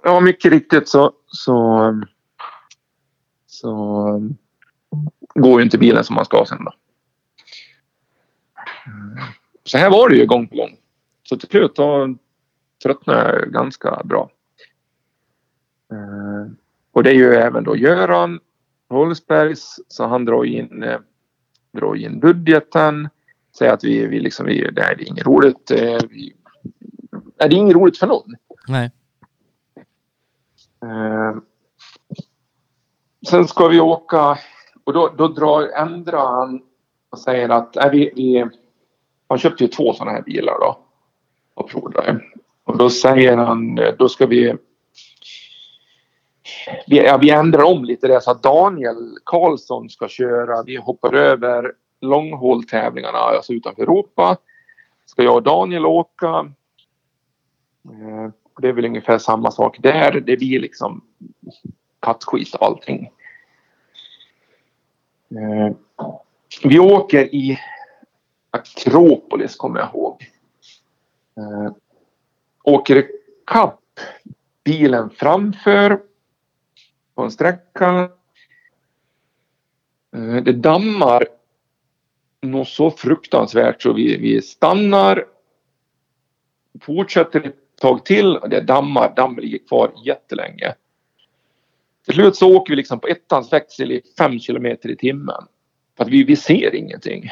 Ja, 0.04 0.20
mycket 0.20 0.52
riktigt 0.52 0.90
så, 0.90 1.12
så, 1.28 2.02
så 3.48 4.32
går 5.36 5.60
ju 5.60 5.64
inte 5.64 5.78
bilen 5.78 6.04
som 6.04 6.16
man 6.16 6.26
ska 6.26 6.46
sen 6.46 6.66
då. 6.66 6.74
Så 9.64 9.78
här 9.78 9.90
var 9.90 10.10
det 10.10 10.16
ju 10.16 10.26
gång 10.26 10.48
på 10.48 10.56
gång. 10.56 10.78
Så 11.24 11.38
till 11.38 11.50
slut 11.50 11.76
då 11.76 12.16
tröttnade 12.84 13.40
jag 13.40 13.52
ganska 13.52 14.02
bra. 14.04 14.32
Eh, 15.92 16.52
och 16.92 17.04
det 17.04 17.10
är 17.10 17.16
ju 17.16 17.34
även 17.34 17.64
då 17.64 17.78
Göran 17.78 18.40
Holsbergs 18.90 19.80
så 19.88 20.08
han 20.08 20.26
drar 20.26 20.46
in, 20.46 20.84
eh, 20.84 21.00
drar 21.72 21.96
in 21.96 22.20
budgeten. 22.20 23.10
Säger 23.58 23.74
att 23.74 23.84
vi, 23.84 24.08
vi 24.08 24.20
liksom, 24.20 24.46
vi, 24.46 24.72
det 24.72 24.82
är 24.82 25.08
inget 25.08 25.26
roligt. 25.26 25.72
Eh, 25.72 26.00
vi, 26.10 26.36
är 27.38 27.50
det 27.50 27.56
inget 27.56 27.76
roligt 27.76 27.98
för 27.98 28.08
någon. 28.08 28.36
Nej. 28.68 28.92
Eh, 30.84 31.36
sen 33.30 33.48
ska 33.48 33.68
vi 33.68 33.80
åka 33.80 34.38
och 34.84 34.94
då, 34.94 35.14
då 35.18 35.28
drar, 35.28 35.62
ändrar 35.62 36.26
han 36.26 36.62
och 37.10 37.20
säger 37.20 37.50
att 37.50 37.76
äh, 37.76 37.90
vi, 37.92 38.12
vi, 38.16 38.46
han 39.28 39.38
köpte 39.38 39.64
ju 39.64 39.68
två 39.68 39.94
sådana 39.94 40.12
här 40.12 40.22
bilar 40.22 40.60
då 40.60 40.80
och 41.54 41.70
provade. 41.70 42.20
Och 42.64 42.78
då 42.78 42.90
säger 42.90 43.38
han, 43.38 43.78
eh, 43.78 43.94
då 43.98 44.10
ska 44.10 44.26
vi 44.26 44.58
vi, 46.88 47.06
ja, 47.06 47.18
vi 47.18 47.30
ändrar 47.30 47.64
om 47.64 47.86
lite 47.86 48.08
det 48.08 48.22
så 48.22 48.32
att 48.32 48.44
Daniel 48.44 49.18
Karlsson 49.24 49.90
ska 49.90 50.08
köra. 50.08 50.64
Vi 50.64 50.76
hoppar 50.76 51.14
över 51.14 51.74
långhåltävlingarna 52.02 53.18
alltså 53.18 53.54
utanför 53.54 53.82
Europa. 53.82 54.38
Ska 55.06 55.24
jag 55.24 55.36
och 55.36 55.44
Daniel 55.44 55.86
åka. 55.86 56.54
Eh, 57.86 58.30
det 58.62 58.68
är 58.68 58.74
väl 58.74 58.86
ungefär 58.86 59.18
samma 59.18 59.52
sak 59.52 59.78
där. 59.80 60.12
Det 60.12 60.38
blir 60.38 60.60
liksom 60.60 61.02
kattskit 62.00 62.56
allting. 62.60 63.10
Eh, 65.32 65.76
vi 66.64 66.80
åker 66.80 67.36
i 67.36 67.60
Akropolis 68.52 69.56
kommer 69.56 69.80
jag 69.80 69.90
ihåg. 69.90 70.24
Eh, 71.38 71.74
åker 72.64 73.08
kapp 73.46 73.80
bilen 74.64 75.10
framför 75.10 76.02
på 77.16 77.24
en 77.24 77.32
sträcka. 77.32 78.10
Eh, 80.16 80.36
det 80.36 80.54
dammar 80.54 81.28
något 82.42 82.68
så 82.68 82.92
fruktansvärt 82.92 83.82
så 83.82 83.94
vi, 83.94 84.18
vi 84.18 84.42
stannar. 84.42 85.26
Fortsätter 86.82 87.42
ett 87.48 87.63
tag 87.82 88.06
till 88.06 88.38
och 88.38 88.50
det 88.50 88.62
dammar, 88.62 89.14
dammen 89.16 89.44
ligger 89.44 89.68
kvar 89.68 89.94
jättelänge. 90.06 90.74
Till 92.06 92.14
slut 92.14 92.36
så 92.36 92.56
åker 92.56 92.72
vi 92.72 92.76
liksom 92.76 93.00
på 93.00 93.08
ettans 93.08 93.54
växel 93.54 93.92
i 93.92 94.02
fem 94.18 94.40
kilometer 94.40 94.90
i 94.90 94.96
timmen. 94.96 95.48
För 95.98 96.04
att 96.04 96.10
vi, 96.10 96.24
vi 96.24 96.36
ser 96.36 96.76
ingenting. 96.76 97.30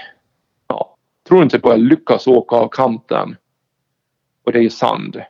Ja. 0.68 0.98
Tror 1.28 1.44
inte 1.44 1.60
på 1.60 1.70
att 1.70 1.78
jag 1.78 1.88
lyckas 1.88 2.28
åka 2.28 2.56
av 2.56 2.68
kanten. 2.68 3.36
Och 4.44 4.52
det 4.52 4.60
är 4.60 4.70
sand. 4.70 5.22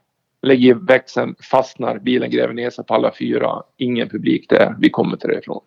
Lägger 0.42 0.70
i 0.70 0.74
växeln, 0.74 1.36
fastnar, 1.40 2.00
bilen 2.00 2.32
gräver 2.32 2.54
ner 2.54 2.70
sig 2.70 2.86
på 2.86 2.94
alla 2.94 3.12
fyra. 3.20 3.64
Ingen 3.78 4.10
publik 4.10 4.50
där. 4.50 4.76
Vi 4.80 4.90
kommer 4.90 5.14
inte 5.14 5.28
därifrån. 5.28 5.64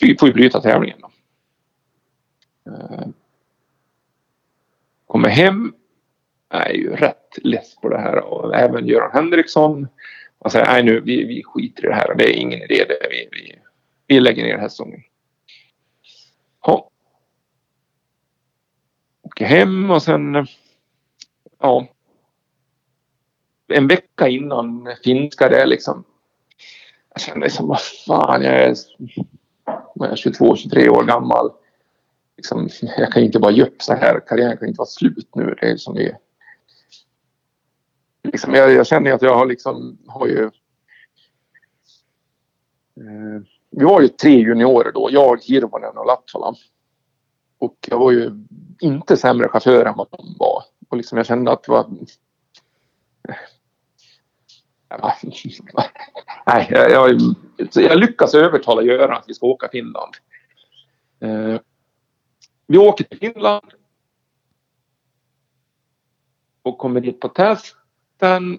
vi 0.00 0.16
får 0.18 0.28
ju 0.28 0.34
bryta 0.34 0.60
tävlingen 0.60 0.98
då. 1.00 1.10
Eh, 2.70 3.06
kommer 5.06 5.28
hem 5.28 5.74
är 6.54 6.72
ju 6.72 6.96
rätt 6.96 7.38
less 7.42 7.76
på 7.76 7.88
det 7.88 7.98
här 7.98 8.24
och 8.24 8.56
även 8.56 8.86
Göran 8.86 9.10
Henriksson 9.12 9.88
man 10.44 10.50
säger 10.50 10.66
nej 10.66 10.82
nu, 10.82 11.00
vi, 11.00 11.24
vi 11.24 11.42
skiter 11.44 11.84
i 11.84 11.88
det 11.88 11.94
här. 11.94 12.14
Det 12.14 12.24
är 12.24 12.40
ingen 12.40 12.62
idé. 12.62 12.84
Det, 12.88 12.98
vi, 13.10 13.28
vi, 13.32 13.58
vi 14.06 14.20
lägger 14.20 14.44
ner 14.44 14.58
hästsången. 14.58 15.00
Ja. 16.66 16.90
Åker 19.22 19.44
hem 19.44 19.90
och 19.90 20.02
sen 20.02 20.46
ja. 21.58 21.86
En 23.68 23.88
vecka 23.88 24.28
innan 24.28 24.88
finska 25.04 25.48
det 25.48 25.66
liksom. 25.66 26.04
Jag 27.12 27.20
kände 27.20 27.46
liksom 27.46 27.68
vad 27.68 27.80
fan 27.80 28.42
jag 28.42 28.54
är, 28.54 28.76
jag 29.94 30.10
är 30.10 30.16
22, 30.16 30.56
23 30.56 30.88
år 30.88 31.04
gammal. 31.04 31.50
Liksom, 32.36 32.68
jag 32.96 33.12
kan 33.12 33.22
inte 33.22 33.38
bara 33.38 33.52
ge 33.52 33.62
upp 33.62 33.82
så 33.82 33.94
här. 33.94 34.20
Karriären 34.26 34.56
kan 34.56 34.68
inte 34.68 34.78
vara 34.78 34.86
slut 34.86 35.34
nu. 35.34 35.56
Det 35.60 35.66
är 35.66 35.76
som 35.76 35.94
det 35.94 36.16
liksom, 38.24 38.54
jag, 38.54 38.72
jag, 38.72 38.86
känner 38.86 39.12
att 39.12 39.22
jag 39.22 39.34
har 39.34 39.46
liksom, 39.46 39.98
har 40.06 40.26
ju... 40.26 40.44
Eh, 42.96 43.42
vi 43.70 43.84
var 43.84 44.00
ju 44.00 44.08
tre 44.08 44.40
juniorer 44.40 44.92
då, 44.92 45.08
jag, 45.12 45.42
Hirvonen 45.42 45.98
och 45.98 46.06
Latvala. 46.06 46.54
Och 47.58 47.76
jag 47.88 47.98
var 47.98 48.12
ju 48.12 48.44
inte 48.80 49.16
sämre 49.16 49.48
chaufför 49.48 49.84
än 49.84 49.96
vad 49.96 50.08
de 50.10 50.36
var. 50.38 50.62
Och 50.88 50.96
liksom 50.96 51.18
jag 51.18 51.26
kände 51.26 51.52
att 51.52 51.62
det 51.62 51.72
var... 51.72 51.86
Nej, 56.46 56.68
jag, 56.70 56.90
jag, 56.90 57.20
jag 57.74 57.98
lyckas 57.98 58.34
övertala 58.34 58.82
Göran 58.82 59.16
att 59.16 59.24
vi 59.28 59.34
ska 59.34 59.46
åka 59.46 59.68
Finland. 59.72 60.14
Eh, 61.20 61.60
vi 62.66 62.78
åker 62.78 63.04
till 63.04 63.18
Finland. 63.18 63.72
Och 66.62 66.78
kommer 66.78 67.00
dit 67.00 67.20
på 67.20 67.28
test 67.28 67.76
starten 68.24 68.58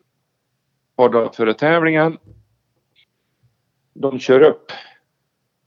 par 0.96 1.10
dagar 1.10 1.30
före 1.30 1.54
tävlingen. 1.54 2.18
De 3.94 4.20
kör 4.20 4.42
upp 4.42 4.72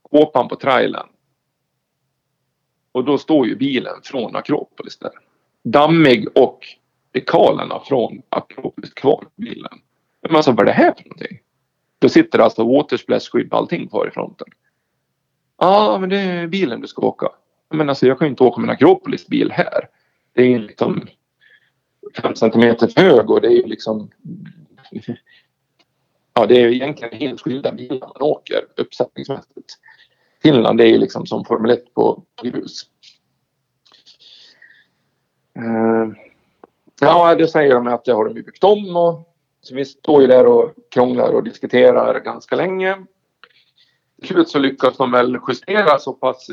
kåpan 0.02 0.48
på 0.48 0.56
trailern. 0.56 1.08
Och 2.92 3.04
då 3.04 3.18
står 3.18 3.46
ju 3.46 3.56
bilen 3.56 3.94
från 4.02 4.36
Akropolis 4.36 4.98
där. 4.98 5.10
Dammig 5.62 6.28
och 6.38 6.60
dekalerna 7.10 7.80
från 7.80 8.22
Akropolis 8.28 8.94
kvar 8.94 9.16
på 9.16 9.30
bilen. 9.36 9.78
Men 10.20 10.36
alltså 10.36 10.52
vad 10.52 10.60
är 10.60 10.64
det 10.64 10.72
här 10.72 10.94
för 10.94 11.04
någonting? 11.04 11.38
Då 11.98 12.08
sitter 12.08 12.38
alltså 12.38 12.64
watersplashtskydd 12.64 13.52
och 13.52 13.58
allting 13.58 13.88
kvar 13.88 14.08
i 14.08 14.10
fronten. 14.10 14.48
Ja, 15.58 15.66
ah, 15.66 15.98
men 15.98 16.08
det 16.08 16.18
är 16.18 16.46
bilen 16.46 16.80
du 16.80 16.86
ska 16.86 17.02
åka. 17.02 17.28
Men 17.70 17.88
alltså 17.88 18.06
jag 18.06 18.18
kan 18.18 18.26
ju 18.26 18.30
inte 18.30 18.44
åka 18.44 18.60
med 18.60 18.68
en 18.68 18.74
Akropolis 18.74 19.26
bil 19.26 19.52
här. 19.52 19.88
Det 20.32 20.42
är 20.42 20.58
liksom 20.58 21.06
fem 22.14 22.34
centimeter 22.34 22.86
för 22.86 23.00
hög 23.00 23.30
och 23.30 23.40
det 23.40 23.48
är 23.48 23.56
ju 23.56 23.66
liksom 23.66 24.10
Ja, 26.38 26.46
det 26.46 26.56
är 26.56 26.68
ju 26.68 26.74
egentligen 26.74 27.18
helt 27.18 27.40
skilda 27.40 27.72
bilar 27.72 28.08
man 28.08 28.22
åker 28.22 28.64
uppsättningsmässigt. 28.76 29.74
Finland 30.42 30.80
är 30.80 30.86
ju 30.86 30.98
liksom 30.98 31.26
som 31.26 31.44
Formel 31.44 31.70
1 31.70 31.94
på 31.94 32.22
grus. 32.42 32.82
Uh, 35.58 36.12
ja, 37.00 37.34
det 37.34 37.48
säger 37.48 37.74
de 37.74 37.86
att 37.86 38.04
det 38.04 38.12
har 38.12 38.24
de 38.24 38.36
ju 38.36 38.42
byggt 38.42 38.64
om 38.64 38.96
och 38.96 39.34
så 39.60 39.74
vi 39.74 39.84
står 39.84 40.20
ju 40.20 40.26
där 40.26 40.46
och 40.46 40.74
krånglar 40.90 41.32
och 41.32 41.44
diskuterar 41.44 42.20
ganska 42.20 42.56
länge. 42.56 43.04
Till 44.18 44.28
slut 44.28 44.48
så 44.48 44.58
lyckas 44.58 44.96
de 44.96 45.10
väl 45.10 45.38
justera 45.48 45.98
så 45.98 46.12
pass 46.12 46.46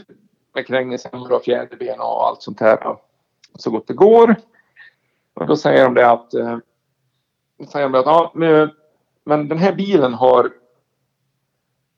med 0.54 0.68
krängningshämmare 0.68 1.36
och 1.36 1.44
fjäderben 1.44 2.00
och 2.00 2.28
allt 2.28 2.42
sånt 2.42 2.60
här 2.60 2.98
så 3.56 3.72
gott 3.72 3.88
det 3.88 3.94
går. 3.94 4.36
Och 5.36 5.48
då 5.48 5.56
säger 5.56 5.84
de 5.84 5.94
det 5.94 6.12
att, 6.12 6.34
eh, 6.34 6.58
säger 7.68 7.90
de 7.90 8.00
att 8.00 8.06
ja, 8.06 8.32
men 9.24 9.48
den 9.48 9.58
här 9.58 9.74
bilen 9.74 10.14
har 10.14 10.52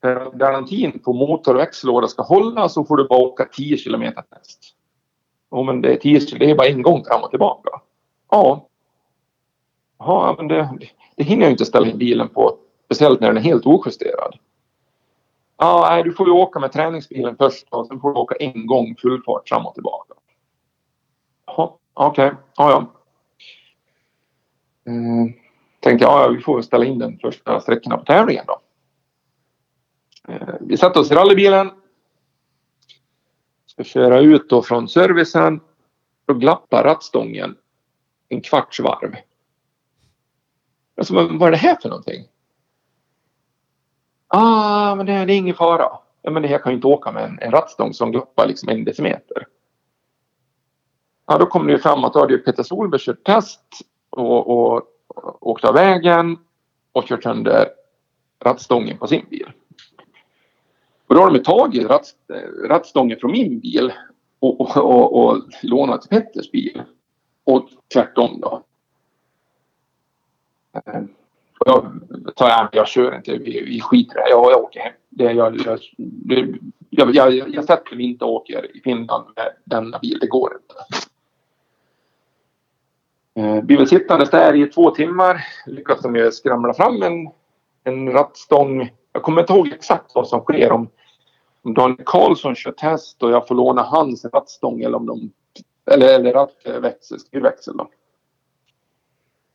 eh, 0.04 0.32
garantin 0.32 0.98
på 0.98 1.12
motor 1.12 1.54
och 1.54 1.60
växellåda 1.60 2.08
ska 2.08 2.22
hålla 2.22 2.68
så 2.68 2.84
får 2.84 2.96
du 2.96 3.08
bara 3.08 3.18
åka 3.18 3.44
10 3.44 3.76
kilometer 3.76 4.22
test. 4.22 4.74
Ja, 5.50 5.62
men 5.62 5.82
det 5.82 5.92
är 5.92 5.96
10 5.96 6.20
det 6.38 6.50
är 6.50 6.54
bara 6.54 6.68
en 6.68 6.82
gång 6.82 7.04
fram 7.04 7.22
och 7.22 7.30
tillbaka. 7.30 7.70
Ja. 8.30 8.68
Ja, 9.98 10.34
men 10.38 10.48
det, 10.48 10.78
det 11.16 11.24
hinner 11.24 11.42
jag 11.42 11.52
inte 11.52 11.64
ställa 11.64 11.86
in 11.86 11.98
bilen 11.98 12.28
på. 12.28 12.58
Speciellt 12.84 13.20
när 13.20 13.28
den 13.28 13.36
är 13.36 13.40
helt 13.40 13.66
ojusterad. 13.66 14.38
Ja, 15.56 15.86
nej, 15.90 16.02
du 16.02 16.12
får 16.12 16.26
ju 16.26 16.32
åka 16.32 16.60
med 16.60 16.72
träningsbilen 16.72 17.36
först 17.36 17.66
och 17.70 17.86
sen 17.86 18.00
får 18.00 18.14
du 18.14 18.20
åka 18.20 18.34
en 18.34 18.66
gång 18.66 18.96
full 18.96 19.22
fart 19.22 19.48
fram 19.48 19.66
och 19.66 19.74
tillbaka. 19.74 20.14
Ja, 21.46 21.78
okej. 21.94 22.26
Okay. 22.26 22.38
Ja, 22.56 22.70
ja. 22.70 22.97
Eh, 24.88 25.32
tänkte 25.80 26.04
jag, 26.04 26.12
ja, 26.12 26.28
vi 26.28 26.42
får 26.42 26.62
ställa 26.62 26.84
in 26.84 26.98
den 26.98 27.18
första 27.18 27.60
sträckorna 27.60 27.98
på 27.98 28.04
tävlingen 28.04 28.44
då. 28.46 28.60
Eh, 30.28 30.54
vi 30.60 30.76
satte 30.76 30.98
oss 30.98 31.10
i 31.10 31.14
rallybilen. 31.14 31.70
Ska 33.66 33.84
köra 33.84 34.20
ut 34.20 34.48
då 34.48 34.62
från 34.62 34.88
servicen. 34.88 35.60
Då 36.26 36.34
glappar 36.34 36.84
rattstången 36.84 37.56
en 38.28 38.40
kvarts 38.40 38.80
varv. 38.80 39.16
Alltså, 40.96 41.14
vad, 41.14 41.38
vad 41.38 41.46
är 41.46 41.50
det 41.50 41.58
här 41.58 41.76
för 41.82 41.88
någonting? 41.88 42.26
Ah, 44.26 44.94
men 44.94 45.06
det, 45.06 45.24
det 45.24 45.32
är 45.32 45.36
ingen 45.36 45.54
fara. 45.54 45.98
Ja, 46.22 46.30
men 46.30 46.42
det 46.42 46.48
här 46.48 46.58
kan 46.58 46.72
ju 46.72 46.76
inte 46.76 46.86
åka 46.86 47.12
med 47.12 47.24
en, 47.24 47.38
en 47.42 47.50
rattstång 47.50 47.94
som 47.94 48.12
glappar 48.12 48.46
liksom 48.46 48.68
en 48.68 48.84
decimeter. 48.84 49.46
Ja, 51.26 51.38
då 51.38 51.46
kom 51.46 51.66
det 51.66 51.72
ju 51.72 51.78
fram 51.78 52.04
att 52.04 52.12
då 52.12 52.20
hade 52.20 52.32
ju 52.32 52.38
Peter 52.38 52.62
Solberg 52.62 53.00
kört 53.00 53.24
test 53.24 53.62
och, 54.18 54.50
och, 54.50 54.82
och 55.08 55.48
åkt 55.48 55.64
av 55.64 55.74
vägen 55.74 56.38
och 56.92 57.04
kört 57.04 57.22
sönder 57.22 57.68
rattstången 58.44 58.98
på 58.98 59.06
sin 59.06 59.26
bil. 59.30 59.52
Och 61.06 61.14
då 61.14 61.20
har 61.20 61.30
de 61.30 61.38
tagit 61.38 61.88
ratt, 61.88 62.14
rattstången 62.68 63.18
från 63.20 63.32
min 63.32 63.60
bil 63.60 63.92
och, 64.38 64.60
och, 64.60 64.76
och, 64.76 65.24
och 65.24 65.42
lånat 65.62 66.02
till 66.02 66.10
Petters 66.10 66.50
bil. 66.50 66.82
Och 67.44 67.68
tvärtom 67.92 68.40
då. 68.40 68.62
Ehm, 70.72 71.08
jag, 71.64 72.00
jag, 72.38 72.68
jag 72.72 72.88
kör 72.88 73.16
inte, 73.16 73.36
vi, 73.36 73.64
vi 73.64 73.80
skiter 73.80 74.18
i 74.18 74.22
det 74.22 74.30
jag, 74.30 74.52
jag 74.52 74.64
åker 74.64 74.80
hem. 74.80 74.92
Det, 75.08 75.32
jag, 75.32 75.56
jag, 75.56 75.78
jag, 76.90 77.14
jag, 77.14 77.54
jag 77.54 77.64
sätter 77.64 77.96
mig 77.96 78.06
inte 78.06 78.24
och 78.24 78.32
åker 78.32 78.76
i 78.76 78.80
Finland 78.80 79.24
med 79.36 79.52
denna 79.64 79.98
bil, 79.98 80.18
det 80.20 80.26
går 80.26 80.52
inte. 80.54 81.07
Eh, 83.38 83.62
blir 83.62 83.86
sittandes 83.86 84.30
där 84.30 84.54
i 84.54 84.66
två 84.66 84.90
timmar. 84.90 85.46
Lyckas 85.66 86.02
de 86.02 86.16
ju 86.16 86.32
skramla 86.32 86.74
fram 86.74 87.02
en, 87.02 87.30
en 87.84 88.12
rattstång. 88.12 88.90
Jag 89.12 89.22
kommer 89.22 89.40
inte 89.40 89.52
ihåg 89.52 89.68
exakt 89.68 90.14
vad 90.14 90.28
som 90.28 90.40
sker 90.40 90.72
om, 90.72 90.88
om 91.62 91.74
Daniel 91.74 92.02
Karlsson 92.06 92.54
kör 92.54 92.72
test 92.72 93.22
och 93.22 93.30
jag 93.30 93.48
får 93.48 93.54
låna 93.54 93.82
hans 93.82 94.24
rattstång 94.24 94.82
eller 94.82 94.96
om 94.96 95.06
de 95.06 95.30
eller, 95.90 96.14
eller 96.14 96.32
rattväxel, 96.32 97.16
eh, 97.16 97.20
styrväxel. 97.20 97.76
Då. 97.76 97.90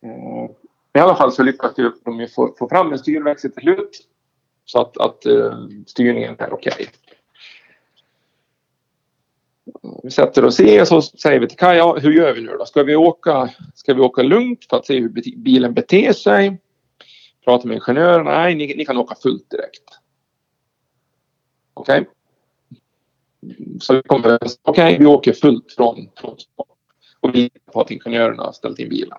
Eh, 0.02 0.50
i 0.94 0.98
alla 0.98 1.14
fall 1.14 1.32
så 1.32 1.42
lyckas 1.42 1.74
de 2.04 2.20
ju 2.20 2.28
få, 2.28 2.54
få 2.58 2.68
fram 2.68 2.92
en 2.92 2.98
styrväxel 2.98 3.52
till 3.52 3.62
slut 3.62 4.00
så 4.64 4.80
att, 4.80 4.96
att 4.98 5.26
eh, 5.26 5.58
styrningen 5.86 6.36
är 6.38 6.52
okej. 6.52 6.72
Okay. 6.72 6.86
Vi 10.02 10.10
sätter 10.10 10.44
oss 10.44 10.60
i 10.60 10.80
och 10.80 10.88
så 10.88 11.02
säger 11.02 11.40
vi 11.40 11.48
till 11.48 11.58
Kaja, 11.58 11.92
hur 11.92 12.12
gör 12.12 12.34
vi 12.34 12.40
nu 12.40 12.56
då? 12.58 12.64
Ska 12.66 12.82
vi 12.82 12.96
åka, 12.96 13.50
ska 13.74 13.94
vi 13.94 14.00
åka 14.00 14.22
lugnt 14.22 14.64
för 14.70 14.76
att 14.76 14.86
se 14.86 15.00
hur 15.00 15.36
bilen 15.36 15.74
beter 15.74 16.12
sig? 16.12 16.60
Prata 17.44 17.68
med 17.68 17.74
ingenjören. 17.74 18.24
Nej, 18.24 18.54
ni, 18.54 18.74
ni 18.76 18.84
kan 18.84 18.96
åka 18.96 19.14
fullt 19.14 19.50
direkt. 19.50 19.84
Okej. 21.74 22.00
Okay. 22.00 22.10
Så 23.80 23.94
vi 23.94 24.02
kommer, 24.02 24.34
okej, 24.34 24.56
okay, 24.62 24.98
vi 24.98 25.06
åker 25.06 25.32
fullt 25.32 25.72
från, 25.72 26.08
från 26.16 26.36
och 27.20 27.34
vi 27.34 27.50
på 27.72 27.80
att 27.80 27.90
ingenjörerna 27.90 28.42
har 28.42 28.52
ställt 28.52 28.78
in 28.78 28.88
bilen. 28.88 29.18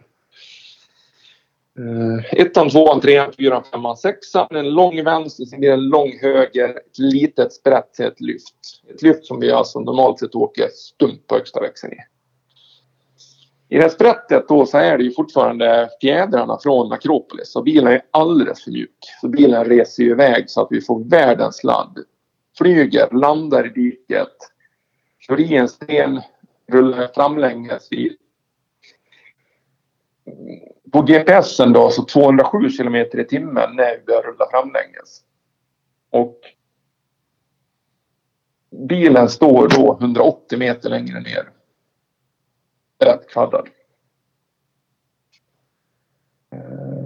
Eh, 1.79 2.41
ettan, 2.41 2.69
tvåan, 2.69 3.01
trean, 3.01 3.33
fyran, 3.33 3.63
femman, 3.63 3.97
sexan. 3.97 4.47
En 4.49 4.69
lång 4.69 5.03
vänster, 5.03 5.45
sen 5.45 5.59
blir 5.59 5.69
det 5.69 5.75
en 5.75 5.89
lång 5.89 6.17
höger. 6.21 6.69
Ett 6.69 6.99
litet 6.99 7.53
sprätt 7.53 7.93
till 7.93 8.05
ett 8.05 8.21
lyft. 8.21 8.55
Ett 8.93 9.01
lyft 9.01 9.25
som 9.25 9.39
vi 9.39 9.51
alltså 9.51 9.79
normalt 9.79 10.19
sett 10.19 10.35
åker 10.35 10.67
stumt 10.67 11.19
på 11.27 11.35
högsta 11.35 11.61
växeln 11.61 11.93
i. 11.93 11.97
I 13.69 13.75
det 13.75 13.81
här 13.81 13.89
sprättet 13.89 14.47
då 14.47 14.65
så 14.65 14.77
är 14.77 14.97
det 14.97 15.03
ju 15.03 15.11
fortfarande 15.11 15.89
fjädrarna 16.01 16.57
från 16.63 16.91
Akropolis 16.91 17.55
och 17.55 17.63
bilen 17.63 17.93
är 17.93 18.01
alldeles 18.11 18.63
för 18.63 18.71
mjuk. 18.71 18.97
Så 19.21 19.27
bilen 19.27 19.65
reser 19.65 20.03
ju 20.03 20.09
iväg 20.09 20.49
så 20.49 20.61
att 20.61 20.67
vi 20.71 20.81
får 20.81 21.09
världens 21.09 21.63
ladd. 21.63 21.99
Flyger, 22.57 23.09
landar 23.11 23.65
i 23.65 23.69
diket, 23.69 24.37
kör 25.19 25.39
i 25.39 25.55
en 25.55 25.69
sten, 25.69 26.21
rullar 26.71 27.07
framlänges 27.15 27.91
i 27.91 28.17
på 30.95 31.01
GPSen 31.01 31.73
då 31.73 31.89
så 31.89 32.05
207 32.05 32.69
kilometer 32.69 33.19
i 33.19 33.25
timmen 33.25 33.75
när 33.75 33.97
vi 33.97 34.03
börjar 34.05 34.21
rulla 34.21 34.49
framlänges. 34.51 35.23
Och 36.09 36.39
bilen 38.71 39.29
står 39.29 39.67
då 39.67 39.97
180 40.01 40.59
meter 40.59 40.89
längre 40.89 41.19
ner. 41.19 41.49
Rätt 42.99 43.29
kvaddad. 43.29 43.69
Eh, 46.51 47.05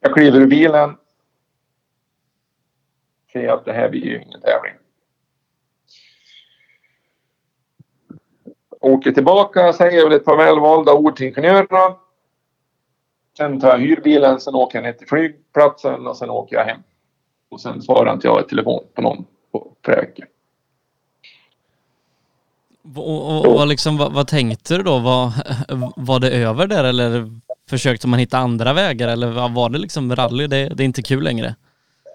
jag 0.00 0.14
kliver 0.14 0.40
ur 0.40 0.46
bilen. 0.46 0.96
Ser 3.32 3.48
att 3.48 3.64
det 3.64 3.72
här 3.72 3.88
blir 3.88 4.04
ju 4.04 4.22
ingen 4.22 4.40
tävling. 4.40 4.74
Åker 8.80 9.12
tillbaka, 9.12 9.72
säger 9.72 10.04
väl 10.04 10.12
ett 10.16 10.24
par 10.24 10.36
välvalda 10.36 10.92
ord 10.92 11.16
till 11.16 11.26
ingenjörerna. 11.26 12.01
Sen 13.36 13.60
tar 13.60 13.68
jag 13.68 13.78
hyrbilen, 13.78 14.40
sen 14.40 14.54
åker 14.54 14.78
jag 14.78 14.82
ner 14.82 14.92
till 14.92 15.08
flygplatsen 15.08 16.06
och 16.06 16.16
sen 16.16 16.30
åker 16.30 16.56
jag 16.56 16.64
hem. 16.64 16.80
Och 17.48 17.60
sen 17.60 17.82
svarar 17.82 18.12
inte 18.12 18.26
jag 18.26 18.40
i 18.40 18.48
telefon 18.48 18.84
på 18.94 19.02
någon 19.02 19.24
på 19.52 19.72
flera 19.84 20.00
veckor. 20.00 20.26
Och, 22.96 23.46
och, 23.46 23.60
och 23.60 23.66
liksom, 23.66 23.98
vad, 23.98 24.12
vad, 24.12 24.28
tänkte 24.28 24.76
du 24.76 24.82
då? 24.82 24.98
Var, 24.98 25.32
var 26.06 26.20
det 26.20 26.30
över 26.30 26.66
där 26.66 26.84
eller 26.84 27.30
försökte 27.70 28.08
man 28.08 28.18
hitta 28.18 28.38
andra 28.38 28.72
vägar 28.72 29.08
eller 29.08 29.48
var 29.48 29.68
det 29.68 29.78
liksom 29.78 30.16
rally? 30.16 30.46
Det, 30.46 30.68
det 30.68 30.82
är 30.82 30.84
inte 30.84 31.02
kul 31.02 31.24
längre? 31.24 31.54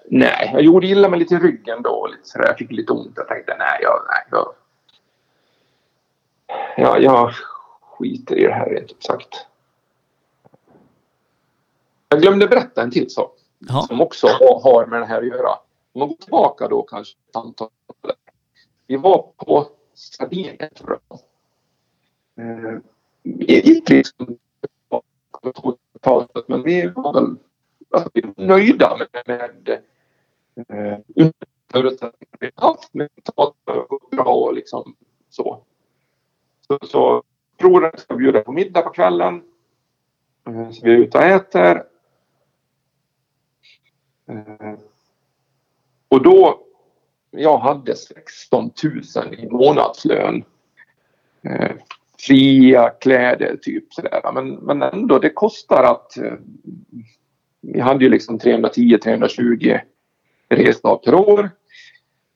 Nej, 0.09 0.49
jag 0.53 0.61
gjorde 0.61 0.87
illa 0.87 1.09
mig 1.09 1.19
lite 1.19 1.35
i 1.35 1.39
ryggen 1.39 1.81
då. 1.81 2.07
Lite 2.07 2.27
sådär. 2.29 2.47
Jag 2.47 2.57
fick 2.57 2.71
lite 2.71 2.93
ont. 2.93 3.13
Jag 3.15 3.27
tänkte 3.27 3.55
nej, 3.59 3.79
jag, 3.81 4.01
nej, 4.07 4.23
jag, 4.31 4.53
jag, 6.77 7.03
jag 7.03 7.33
skiter 7.81 8.35
i 8.35 8.43
det 8.43 8.53
här 8.53 8.69
rent 8.69 8.91
ut 8.91 9.03
sagt. 9.03 9.45
Jag 12.09 12.21
glömde 12.21 12.47
berätta 12.47 12.81
en 12.81 12.91
till 12.91 13.09
sak 13.09 13.39
ja. 13.59 13.81
som 13.81 14.01
också 14.01 14.27
har 14.63 14.85
med 14.85 15.01
det 15.01 15.05
här 15.05 15.21
att 15.21 15.27
göra. 15.27 15.49
Om 15.93 15.99
man 15.99 16.07
går 16.07 16.15
tillbaka 16.15 16.67
då 16.67 16.83
kanske 16.83 17.17
ett 17.29 17.35
antal 17.35 17.69
Vi 18.87 18.95
var 18.95 19.31
på 19.37 19.67
Sardinien 19.93 20.55
jag. 20.59 20.99
Eh, 22.39 22.79
vi 23.23 23.59
gick 23.59 23.89
liksom 23.89 24.37
men 26.47 26.63
vi 26.63 26.87
var 26.87 27.13
väl 27.13 27.35
alltså, 27.89 28.09
vi 28.13 28.21
var 28.21 28.45
nöjda 28.45 28.97
med, 28.97 29.23
med 29.27 29.79
eh, 30.69 31.29
förutsättningarna 31.71 32.37
vi 32.39 32.51
haft. 32.55 32.93
Mentalt 32.93 33.55
bra 34.11 34.35
och 34.35 34.53
liksom 34.53 34.95
så. 35.29 35.63
Så, 36.67 36.79
så 36.87 37.23
proven 37.57 37.91
ska 37.97 38.15
bjuda 38.15 38.41
på 38.41 38.51
middag 38.51 38.81
på 38.81 38.89
kvällen. 38.89 39.43
Eh, 40.47 40.71
så 40.71 40.85
vi 40.85 40.93
är 40.93 40.97
ute 40.97 41.17
och 41.17 41.23
äter 41.23 41.83
Eh, 44.27 44.73
och 46.09 46.23
då, 46.23 46.59
jag 47.31 47.57
hade 47.57 47.95
16 47.95 48.71
000 49.15 49.33
i 49.33 49.47
månadslön. 49.49 50.43
Eh, 51.41 51.71
fria 52.19 52.89
kläder, 52.89 53.57
typ 53.61 53.93
sådär. 53.93 54.31
Men, 54.33 54.53
men 54.53 54.81
ändå, 54.81 55.19
det 55.19 55.29
kostar 55.29 55.83
att... 55.83 56.17
Eh, 56.17 56.33
vi 57.61 57.79
hade 57.79 58.03
ju 58.03 58.09
liksom 58.09 58.39
310-320 58.39 59.79
resdagar 60.49 60.97
per 60.97 61.15
år. 61.15 61.49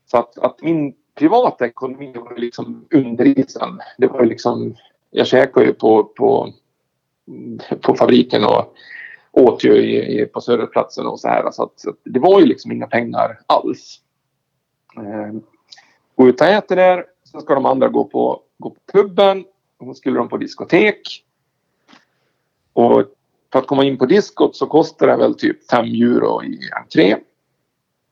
Så 0.05 0.17
att, 0.17 0.37
att 0.37 0.61
min 0.61 0.95
privata 1.15 1.65
ekonomi 1.65 2.13
var 2.15 2.37
liksom 2.37 2.87
under 2.91 3.25
isen. 3.39 3.79
Det 3.97 4.07
var 4.07 4.21
ju 4.21 4.29
liksom... 4.29 4.75
Jag 5.09 5.27
käkade 5.27 5.65
ju 5.65 5.73
på, 5.73 6.03
på, 6.03 6.53
på 7.81 7.95
fabriken 7.95 8.43
och 8.43 8.75
åt 9.31 9.63
ju 9.63 9.77
i, 9.77 10.21
i, 10.21 10.25
på 10.25 10.41
Söderplatsen 10.41 11.07
och 11.07 11.19
så 11.19 11.27
här. 11.27 11.51
Så, 11.51 11.63
att, 11.63 11.79
så 11.79 11.89
att 11.89 11.95
det 12.03 12.19
var 12.19 12.39
ju 12.39 12.45
liksom 12.45 12.71
inga 12.71 12.87
pengar 12.87 13.39
alls. 13.45 14.01
Eh, 14.97 15.41
gå 16.15 16.27
ut 16.27 16.41
och 16.41 16.47
äta 16.47 16.75
där. 16.75 17.05
Sen 17.31 17.41
ska 17.41 17.55
de 17.55 17.65
andra 17.65 17.87
gå 17.87 18.03
på, 18.03 18.41
gå 18.57 18.69
på 18.69 18.79
puben. 18.93 19.45
Och 19.77 19.87
så 19.87 19.93
skulle 19.93 20.17
de 20.17 20.29
på 20.29 20.37
diskotek. 20.37 21.25
Och 22.73 23.03
för 23.51 23.59
att 23.59 23.67
komma 23.67 23.83
in 23.83 23.97
på 23.97 24.05
diskot 24.05 24.55
så 24.55 24.65
kostar 24.65 25.07
det 25.07 25.15
väl 25.15 25.35
typ 25.35 25.69
5 25.69 25.85
euro 25.85 26.43
i 26.43 26.59
entré. 26.81 27.17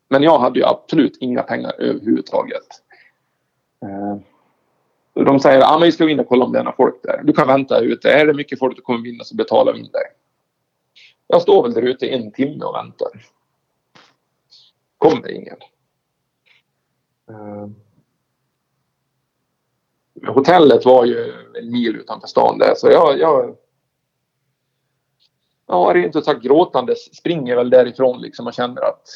Men 0.08 0.24
jag 0.24 0.40
hade 0.40 0.60
ju 0.60 0.66
absolut 0.66 1.18
inga 1.20 1.42
pengar 1.42 1.74
överhuvudtaget. 1.78 2.68
Eh, 3.82 4.18
de 5.26 5.40
säger 5.40 5.60
att 5.60 5.72
ah, 5.72 5.78
vi 5.78 5.92
ska 5.92 6.10
in 6.10 6.20
och 6.20 6.28
kolla 6.28 6.46
om 6.46 6.52
det 6.52 6.60
är 6.60 6.64
några 6.64 6.76
folk 6.76 7.04
där. 7.04 7.22
Du 7.24 7.34
kan 7.34 7.48
vänta 7.48 7.80
ute. 7.80 8.12
Är 8.12 8.26
det 8.26 8.34
mycket 8.34 8.60
folk 8.60 8.76
du 8.76 8.82
kommer 8.82 9.00
vinna 9.00 9.24
så 9.24 9.36
betalar 9.36 9.74
vi 9.74 9.80
in 9.80 9.92
dig. 9.92 10.04
Jag 11.32 11.42
står 11.42 11.64
väl 11.64 11.74
där 11.74 11.82
ute 11.82 12.08
en 12.08 12.32
timme 12.32 12.66
och 12.66 12.76
väntar. 12.76 13.10
Kommer 14.98 15.32
ingen. 15.32 15.58
Uh, 17.32 17.68
hotellet 20.28 20.86
var 20.86 21.06
ju 21.06 21.34
en 21.60 21.72
mil 21.72 21.96
utanför 21.96 22.28
stan 22.28 22.58
där 22.58 22.74
så 22.76 22.88
jag, 22.88 23.20
jag 23.20 23.56
ja, 25.68 25.92
rent 25.96 26.16
ut 26.16 26.26
sagt 26.26 26.42
gråtandes 26.42 27.16
springer 27.16 27.56
väl 27.56 27.70
därifrån 27.70 28.22
liksom 28.22 28.48
och 28.48 28.54
känner 28.54 28.82
att 28.82 29.08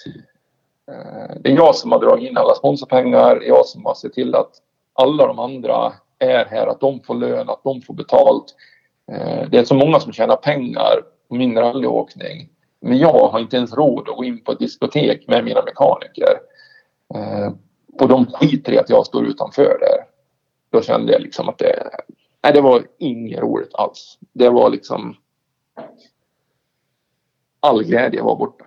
uh, 0.91 1.41
det 1.41 1.51
är 1.51 1.55
jag 1.55 1.75
som 1.75 1.91
har 1.91 1.99
dragit 1.99 2.29
in 2.29 2.37
alla 2.37 2.55
sponsorpengar, 2.55 3.41
jag 3.41 3.65
som 3.65 3.85
har 3.85 3.93
sett 3.93 4.13
till 4.13 4.35
att 4.35 4.51
alla 4.93 5.27
de 5.27 5.39
andra 5.39 5.93
är 6.19 6.45
här, 6.45 6.67
att 6.67 6.79
de 6.79 6.99
får 6.99 7.15
lön, 7.15 7.49
att 7.49 7.63
de 7.63 7.81
får 7.81 7.93
betalt. 7.93 8.55
Uh, 9.11 9.49
det 9.49 9.57
är 9.57 9.63
så 9.63 9.75
många 9.75 9.99
som 9.99 10.13
tjänar 10.13 10.35
pengar 10.35 11.12
på 11.33 11.37
min 11.37 11.57
rallyåkning. 11.57 12.49
Men 12.81 12.97
jag 12.97 13.27
har 13.27 13.39
inte 13.39 13.57
ens 13.57 13.73
råd 13.73 14.09
att 14.09 14.15
gå 14.15 14.23
in 14.23 14.43
på 14.43 14.51
ett 14.51 14.59
diskotek 14.59 15.27
med 15.27 15.43
mina 15.43 15.63
mekaniker. 15.63 16.39
Eh, 17.15 17.53
och 17.99 18.07
de 18.07 18.25
skiter 18.25 18.71
i 18.71 18.77
att 18.77 18.89
jag 18.89 19.05
står 19.05 19.25
utanför 19.25 19.77
där. 19.79 20.05
Då 20.69 20.81
kände 20.81 21.11
jag 21.11 21.21
liksom 21.21 21.49
att 21.49 21.57
det, 21.57 21.89
nej, 22.43 22.53
det 22.53 22.61
var 22.61 22.87
inget 22.99 23.39
roligt 23.39 23.75
alls. 23.75 24.17
Det 24.33 24.49
var 24.49 24.69
liksom... 24.69 25.15
All 27.59 27.83
glädje 27.83 28.21
var 28.21 28.35
borta. 28.35 28.65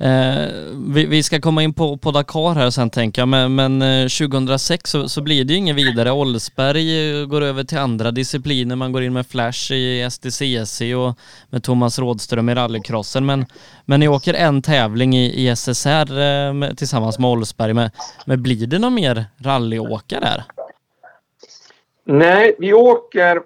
Eh, 0.00 0.48
vi, 0.94 1.06
vi, 1.06 1.22
ska 1.22 1.40
komma 1.40 1.62
in 1.62 1.74
på, 1.74 1.96
på 1.96 2.10
Dakar 2.10 2.54
här 2.54 2.70
sen 2.70 2.90
tänker 2.90 3.22
jag, 3.22 3.28
men, 3.28 3.54
men 3.54 3.82
eh, 3.82 4.08
2006 4.08 4.90
så, 4.90 5.08
så, 5.08 5.22
blir 5.22 5.44
det 5.44 5.52
ju 5.52 5.58
inget 5.58 5.76
vidare. 5.76 6.12
Olsberg 6.12 7.20
eh, 7.20 7.26
går 7.26 7.40
över 7.40 7.64
till 7.64 7.78
andra 7.78 8.10
discipliner, 8.10 8.76
man 8.76 8.92
går 8.92 9.02
in 9.02 9.12
med 9.12 9.26
Flash 9.26 9.72
i 9.72 10.10
STCC 10.10 10.80
och 10.80 11.18
med 11.50 11.62
Thomas 11.62 11.98
Rådström 11.98 12.48
i 12.48 12.54
rallycrossen. 12.54 13.26
Men, 13.26 13.46
men 13.84 14.00
ni 14.00 14.08
åker 14.08 14.34
en 14.34 14.62
tävling 14.62 15.16
i, 15.16 15.48
i 15.48 15.56
SSR 15.56 16.18
eh, 16.18 16.52
med, 16.52 16.78
tillsammans 16.78 17.18
med 17.18 17.30
Olsberg. 17.30 17.74
Men, 17.74 17.90
men 18.26 18.42
blir 18.42 18.66
det 18.66 18.78
någon 18.78 18.94
mer 18.94 19.24
rallyåkare 19.38 20.20
där? 20.20 20.44
Nej, 22.04 22.56
vi 22.58 22.72
åker 22.72 23.42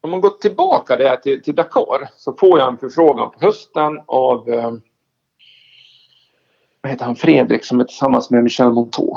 om 0.00 0.10
man 0.10 0.20
går 0.20 0.30
tillbaka 0.30 0.96
där 0.96 1.16
till, 1.16 1.42
till 1.42 1.54
Dakar 1.54 2.08
så 2.16 2.32
får 2.32 2.58
jag 2.58 2.68
en 2.68 2.78
förfrågan 2.78 3.30
på 3.30 3.36
hösten 3.40 4.00
av 4.06 4.48
eh, 4.48 4.72
vad 6.84 6.90
heter 6.90 7.04
han, 7.04 7.16
Fredrik 7.16 7.64
som 7.64 7.80
är 7.80 7.84
tillsammans 7.84 8.30
med 8.30 8.42
Michel 8.42 8.72
Monteau. 8.72 9.16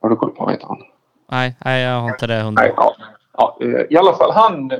Har 0.00 0.08
du 0.08 0.16
koll 0.16 0.30
på 0.30 0.44
vad 0.44 0.52
heter 0.54 0.66
han? 0.66 0.82
Nej, 1.30 1.56
nej 1.64 1.82
jag 1.82 2.00
har 2.00 2.10
inte 2.10 2.26
det 2.26 2.42
hundra. 2.42 2.62
Nej, 2.62 2.72
ja, 2.76 2.96
ja, 3.32 3.58
eh, 3.60 3.86
I 3.90 3.96
alla 3.96 4.14
fall 4.16 4.32
han 4.32 4.70
eh, 4.70 4.78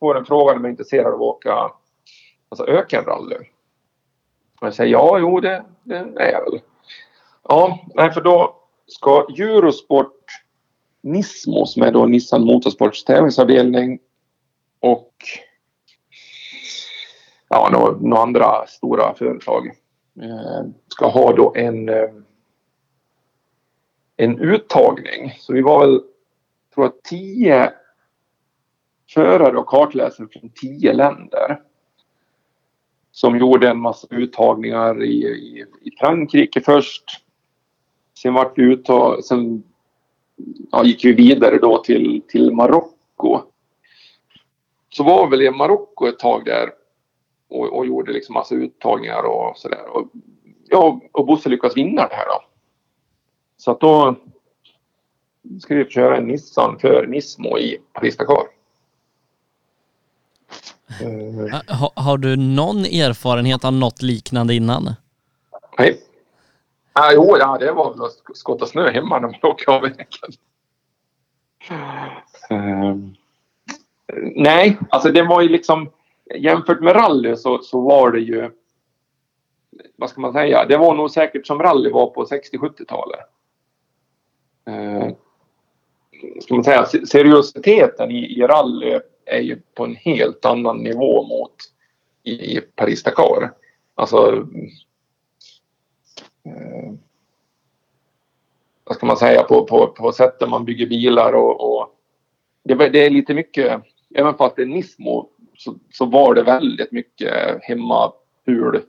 får 0.00 0.18
en 0.18 0.24
fråga 0.24 0.52
om 0.52 0.58
jag 0.58 0.64
är 0.64 0.70
intresserad 0.70 1.06
av 1.06 1.14
att 1.14 1.20
åka 1.20 1.70
alltså 2.48 2.66
ökenrally. 2.66 3.36
Och 4.60 4.66
jag 4.66 4.74
säger 4.74 4.92
ja, 4.92 5.18
jo 5.18 5.40
det, 5.40 5.64
det 5.82 5.96
är 5.96 6.32
jag 6.32 6.50
väl. 6.50 6.60
Ja, 7.48 7.78
nej, 7.94 8.12
för 8.12 8.20
då 8.20 8.56
ska 8.86 9.26
Eurosport 9.38 10.24
Nismo 11.00 11.66
som 11.66 11.82
är 11.82 11.92
då 11.92 12.06
Nissan 12.06 12.44
Motorsports 12.44 13.04
tävlingsavdelning 13.04 13.98
och 14.80 15.14
ja, 17.48 17.68
några, 17.72 17.96
några 18.00 18.22
andra 18.22 18.66
stora 18.66 19.14
företag 19.14 19.81
Eh, 20.20 20.62
ska 20.88 21.08
ha 21.08 21.32
då 21.32 21.52
en, 21.56 21.88
eh, 21.88 22.10
en 24.16 24.38
uttagning. 24.38 25.34
Så 25.38 25.52
vi 25.52 25.62
var 25.62 25.86
väl, 25.86 26.00
tror 26.74 26.86
jag, 26.86 27.02
tio 27.02 27.72
förare 29.10 29.58
och 29.58 29.66
kartläsare 29.66 30.28
från 30.32 30.50
tio 30.50 30.92
länder 30.92 31.60
som 33.12 33.38
gjorde 33.38 33.68
en 33.68 33.78
massa 33.78 34.06
uttagningar 34.10 35.02
i, 35.02 35.24
i, 35.24 35.64
i 35.82 35.90
Frankrike 35.98 36.60
först. 36.60 37.04
Sen 38.18 38.34
vart 38.34 38.58
vi 38.58 38.62
uttag, 38.62 39.24
sen 39.24 39.62
ja, 40.70 40.84
gick 40.84 41.04
vi 41.04 41.12
vidare 41.12 41.58
då 41.58 41.78
till, 41.78 42.22
till 42.28 42.52
Marocko. 42.52 43.40
Så 44.88 45.04
var 45.04 45.30
väl 45.30 45.42
i 45.42 45.50
Marocko 45.50 46.06
ett 46.06 46.18
tag 46.18 46.44
där 46.44 46.70
och, 47.52 47.76
och 47.76 47.86
gjorde 47.86 48.12
liksom 48.12 48.32
massa 48.32 48.54
uttagningar 48.54 49.22
och 49.22 49.58
sådär. 49.58 49.96
Och, 49.96 50.08
ja, 50.68 51.00
och 51.12 51.26
Bosse 51.26 51.48
lyckades 51.48 51.76
vinna 51.76 52.08
det 52.08 52.14
här 52.14 52.26
då. 52.26 52.44
Så 53.56 53.70
att 53.70 53.80
då 53.80 54.14
ska 55.60 55.74
vi 55.74 55.84
köra 55.84 56.16
en 56.16 56.24
Nissan 56.24 56.78
för 56.78 57.06
Nismo 57.06 57.58
i 57.58 57.78
Paris-Dakar. 57.92 58.46
Uh, 61.02 61.48
ha, 61.68 61.92
har 61.96 62.18
du 62.18 62.36
någon 62.36 62.78
erfarenhet 62.78 63.64
av 63.64 63.72
något 63.72 64.02
liknande 64.02 64.54
innan? 64.54 64.94
Nej. 65.78 66.00
Ah, 66.92 67.12
jo, 67.12 67.36
ja, 67.38 67.58
det 67.58 67.72
var 67.72 67.92
väl 67.92 68.02
att 68.02 68.36
skotta 68.36 68.66
snö 68.66 68.90
hemma 68.90 69.18
när 69.18 69.28
man 69.28 69.40
åker 69.42 69.72
av 69.72 69.82
vägen. 69.82 70.06
Uh, 72.50 72.96
nej, 74.36 74.78
alltså 74.90 75.12
det 75.12 75.22
var 75.22 75.42
ju 75.42 75.48
liksom 75.48 75.90
jämfört 76.34 76.80
med 76.80 76.96
rally 76.96 77.36
så, 77.36 77.58
så 77.58 77.80
var 77.80 78.10
det 78.10 78.20
ju 78.20 78.50
vad 79.96 80.10
ska 80.10 80.20
man 80.20 80.32
säga, 80.32 80.64
det 80.64 80.76
var 80.76 80.94
nog 80.94 81.10
säkert 81.10 81.46
som 81.46 81.62
rally 81.62 81.90
var 81.90 82.06
på 82.06 82.24
60-70-talet. 82.24 83.20
Eh, 84.66 85.08
ska 86.40 86.54
man 86.54 86.64
säga, 86.64 86.86
seriositeten 86.86 88.10
i, 88.10 88.38
i 88.38 88.42
rally 88.42 89.00
är 89.24 89.40
ju 89.40 89.60
på 89.74 89.84
en 89.84 89.96
helt 89.96 90.44
annan 90.44 90.78
nivå 90.78 91.22
mot 91.22 91.54
i, 92.22 92.56
i 92.56 92.60
Paris-Dakar. 92.60 93.52
Alltså 93.94 94.46
eh, 96.44 96.92
vad 98.84 98.96
ska 98.96 99.06
man 99.06 99.16
säga, 99.16 99.42
på, 99.42 99.64
på, 99.64 99.86
på 99.86 100.12
sättet 100.12 100.48
man 100.48 100.64
bygger 100.64 100.86
bilar 100.86 101.32
och, 101.32 101.60
och 101.60 101.88
det, 102.64 102.88
det, 102.88 103.06
är 103.06 103.10
lite 103.10 103.34
mycket, 103.34 103.82
även 104.14 104.34
fast 104.34 104.56
det 104.56 104.62
är 104.62 104.66
Nismo 104.66 105.28
så, 105.56 105.78
så 105.92 106.06
var 106.06 106.34
det 106.34 106.42
väldigt 106.42 106.92
mycket 106.92 107.58
hemmapul. 107.62 108.82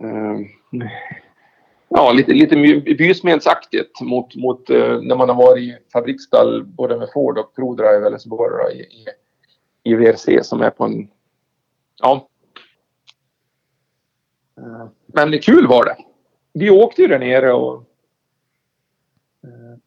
Uh, 0.00 0.10
ehm, 0.10 0.48
ja, 1.88 2.12
lite, 2.12 2.32
lite 2.32 2.56
bysmedsaktigt 2.98 4.00
mot, 4.00 4.36
mot 4.36 4.70
uh, 4.70 5.02
när 5.02 5.16
man 5.16 5.28
har 5.28 5.36
varit 5.36 5.62
i 5.62 5.78
fabriksstall 5.92 6.64
både 6.64 6.96
med 6.96 7.08
Ford 7.14 7.38
och 7.38 7.54
ProDrive 7.54 8.06
eller 8.06 8.18
Subaru 8.18 8.72
i, 8.72 8.80
i, 8.80 9.06
i 9.82 9.94
VRC 9.94 10.42
som 10.42 10.62
är 10.62 10.70
på 10.70 10.84
en... 10.84 11.08
Ja. 12.02 12.28
Uh, 14.58 14.86
men 15.06 15.38
kul 15.38 15.66
var 15.66 15.84
det. 15.84 15.96
Vi 16.52 16.70
åkte 16.70 17.02
ju 17.02 17.08
där 17.08 17.18
nere 17.18 17.52
och 17.52 17.84
ehm, 19.44 19.80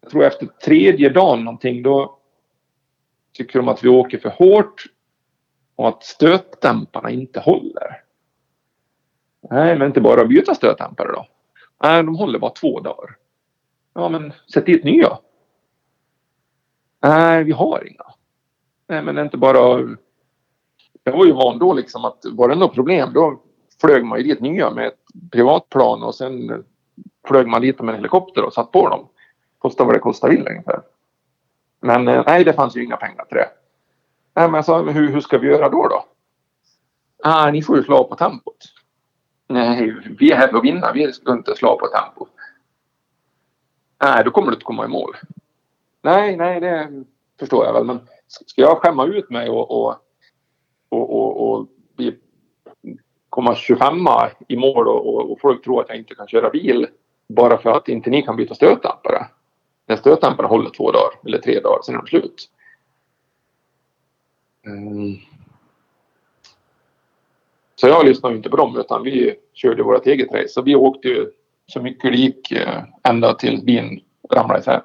jag 0.00 0.10
tror 0.10 0.24
efter 0.24 0.46
tredje 0.46 1.08
dagen 1.08 1.44
någonting 1.44 1.82
då 1.82 2.17
tycker 3.38 3.58
de 3.58 3.68
att 3.68 3.84
vi 3.84 3.88
åker 3.88 4.18
för 4.18 4.28
hårt 4.28 4.84
och 5.76 5.88
att 5.88 6.04
stötdämparna 6.04 7.10
inte 7.10 7.40
håller. 7.40 8.02
Nej, 9.50 9.78
men 9.78 9.86
inte 9.86 10.00
bara 10.00 10.24
byta 10.24 10.54
stötdämpare 10.54 11.12
då. 11.12 11.26
Nej, 11.82 12.02
de 12.02 12.16
håller 12.16 12.38
bara 12.38 12.50
två 12.50 12.80
dagar. 12.80 13.16
Ja, 13.94 14.08
men 14.08 14.32
sätt 14.52 14.66
dit 14.66 14.84
nya. 14.84 15.18
Nej, 17.02 17.44
vi 17.44 17.52
har 17.52 17.88
inga. 17.88 18.04
Nej, 18.88 19.02
men 19.02 19.18
inte 19.18 19.36
bara... 19.36 19.96
Jag 21.04 21.12
var 21.12 21.26
ju 21.26 21.32
van 21.32 21.58
då 21.58 21.72
liksom 21.72 22.04
att 22.04 22.24
var 22.24 22.48
det 22.48 22.54
något 22.54 22.74
problem 22.74 23.12
då 23.12 23.42
flög 23.80 24.04
man 24.04 24.18
ju 24.18 24.24
dit 24.24 24.40
nya 24.40 24.70
med 24.70 24.86
ett 24.86 25.30
privatplan 25.32 26.02
och 26.02 26.14
sen 26.14 26.64
flög 27.28 27.46
man 27.46 27.60
dit 27.60 27.80
med 27.80 27.88
en 27.88 27.94
helikopter 27.94 28.44
och 28.44 28.52
satt 28.52 28.72
på 28.72 28.88
dem. 28.88 29.08
Kostar 29.58 29.84
vad 29.84 29.94
det 29.94 29.98
kostar 29.98 30.28
vill 30.28 30.48
ungefär. 30.48 30.80
Men 31.80 32.08
eh, 32.08 32.22
nej, 32.26 32.44
det 32.44 32.52
fanns 32.52 32.76
ju 32.76 32.84
inga 32.84 32.96
pengar 32.96 33.24
till 33.24 33.36
det. 33.36 33.50
Nej, 34.34 34.48
men 34.48 34.54
jag 34.54 34.64
sa, 34.64 34.82
hur, 34.82 35.12
hur 35.12 35.20
ska 35.20 35.38
vi 35.38 35.48
göra 35.48 35.68
då 35.68 35.88
då? 35.88 36.04
Ah, 37.22 37.50
ni 37.50 37.62
får 37.62 37.76
ju 37.76 37.82
slå 37.82 38.04
på 38.04 38.16
tempot. 38.16 38.56
Nej, 39.48 39.96
vi 40.18 40.32
är 40.32 40.36
här 40.36 40.48
för 40.48 40.56
att 40.56 40.64
vinna. 40.64 40.92
Vi 40.92 41.12
ska 41.12 41.32
inte 41.32 41.56
slå 41.56 41.78
på 41.78 41.86
tempot. 41.86 42.28
Nej, 44.02 44.24
då 44.24 44.30
kommer 44.30 44.46
du 44.46 44.54
inte 44.54 44.64
komma 44.64 44.84
i 44.84 44.88
mål. 44.88 45.16
Nej, 46.02 46.36
nej, 46.36 46.60
det 46.60 47.04
förstår 47.38 47.66
jag 47.66 47.72
väl. 47.72 47.84
Men 47.84 48.00
ska 48.26 48.62
jag 48.62 48.78
skämma 48.78 49.06
ut 49.06 49.30
mig 49.30 49.48
och, 49.50 49.70
och, 49.70 49.94
och, 50.88 51.16
och, 51.16 51.50
och 51.50 51.66
bli, 51.96 52.18
komma 53.28 53.54
25 53.54 53.94
i 54.48 54.56
mål 54.56 54.88
och, 54.88 55.30
och 55.32 55.40
folk 55.40 55.64
tror 55.64 55.80
att 55.80 55.88
jag 55.88 55.98
inte 55.98 56.14
kan 56.14 56.28
köra 56.28 56.50
bil 56.50 56.86
bara 57.28 57.58
för 57.58 57.70
att 57.70 57.88
inte 57.88 58.10
ni 58.10 58.22
kan 58.22 58.36
byta 58.36 58.54
stötdämpare? 58.54 59.26
När 59.88 59.96
stötdämparna 59.96 60.48
håller 60.48 60.70
två 60.70 60.92
dagar 60.92 61.10
eller 61.26 61.38
tre 61.38 61.60
dagar, 61.60 61.82
sen 61.82 61.94
är 61.94 61.98
de 61.98 62.06
slut. 62.06 62.48
Mm. 64.66 65.16
Så 67.74 67.88
jag 67.88 68.04
lyssnade 68.06 68.36
inte 68.36 68.50
på 68.50 68.56
dem 68.56 68.76
utan 68.76 69.02
vi 69.02 69.34
körde 69.54 69.82
vårt 69.82 70.06
eget 70.06 70.32
race. 70.32 70.48
Så 70.48 70.62
vi 70.62 70.74
åkte 70.74 71.08
ju 71.08 71.30
så 71.66 71.80
mycket 71.80 72.12
det 72.12 72.18
gick 72.18 72.52
eh, 72.52 72.82
ända 73.02 73.34
till 73.34 73.64
bilen 73.64 74.00
ramlade 74.34 74.60
isär. 74.60 74.82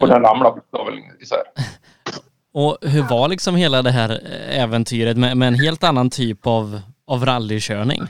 Och 0.00 0.08
den 0.08 0.22
ramlade 0.22 0.54
bokstavligen 0.54 1.16
isär. 1.20 1.42
Och 2.52 2.78
hur 2.80 3.02
var 3.02 3.28
liksom 3.28 3.56
hela 3.56 3.82
det 3.82 3.90
här 3.90 4.20
äventyret 4.50 5.16
med, 5.16 5.36
med 5.36 5.48
en 5.48 5.54
helt 5.54 5.84
annan 5.84 6.10
typ 6.10 6.46
av, 6.46 6.80
av 7.06 7.24
rallykörning? 7.24 8.02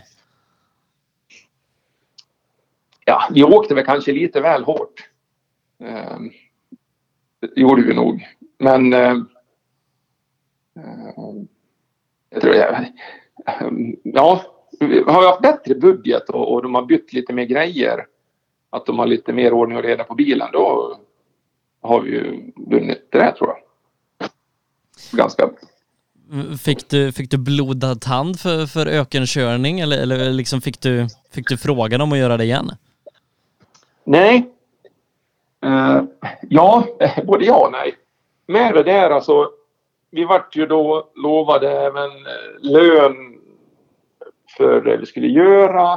Ja, 3.09 3.29
vi 3.31 3.45
åkte 3.45 3.75
väl 3.75 3.85
kanske 3.85 4.13
lite 4.13 4.41
väl 4.41 4.65
hårt. 4.65 5.09
Eh, 5.85 6.19
det 7.41 7.61
gjorde 7.61 7.83
vi 7.83 7.95
nog. 7.95 8.27
Men 8.59 8.93
eh, 8.93 9.17
ehm, 10.77 11.49
jag 12.31 12.43
tror 12.43 12.55
jag, 12.55 12.87
ja, 14.05 14.43
har 15.07 15.21
vi 15.21 15.27
haft 15.27 15.43
bättre 15.43 15.75
budget 15.75 16.29
och, 16.29 16.53
och 16.53 16.63
de 16.63 16.75
har 16.75 16.83
bytt 16.83 17.13
lite 17.13 17.33
mer 17.33 17.45
grejer, 17.45 18.07
att 18.71 18.87
de 18.87 18.99
har 18.99 19.07
lite 19.07 19.33
mer 19.33 19.53
ordning 19.53 19.79
och 19.79 19.85
reda 19.85 20.05
på 20.05 20.15
bilen, 20.15 20.49
då 20.53 20.97
har 21.81 22.01
vi 22.01 22.11
ju 22.11 22.53
vunnit 22.57 23.09
det 23.11 23.19
där 23.19 23.33
tror 23.33 23.49
jag. 23.51 23.59
Ganska. 25.19 25.51
Fick 26.65 26.89
du, 26.89 27.13
fick 27.13 27.31
du 27.31 27.39
blodad 27.39 28.01
tand 28.01 28.41
för, 28.41 28.67
för 28.67 28.87
ökenkörning 28.87 29.81
eller, 29.81 29.99
eller 29.99 30.33
liksom 30.33 30.61
fick, 30.61 30.81
du, 30.81 31.07
fick 31.31 31.49
du 31.49 31.57
frågan 31.57 32.01
om 32.01 32.13
att 32.13 32.19
göra 32.19 32.37
det 32.37 32.45
igen? 32.45 32.71
Nej. 34.09 34.51
Uh, 35.65 36.03
ja, 36.49 36.85
både 37.25 37.45
ja 37.45 37.67
och 37.67 37.73
nej. 37.73 37.97
Med 38.47 38.75
det 38.75 38.83
där 38.83 39.11
alltså. 39.11 39.51
Vi 40.11 40.25
vart 40.25 40.57
ju 40.57 40.67
då 40.67 41.11
lovade 41.15 41.73
även 41.73 42.11
eh, 42.11 42.61
lön 42.61 43.41
för 44.57 44.81
det 44.81 44.97
vi 44.97 45.07
skulle 45.07 45.27
göra. 45.27 45.95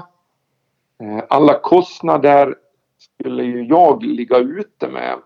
Uh, 1.03 1.23
alla 1.29 1.59
kostnader 1.59 2.55
skulle 2.97 3.43
ju 3.43 3.63
jag 3.63 4.03
ligga 4.03 4.38
ute 4.38 4.88
med. 4.88 5.19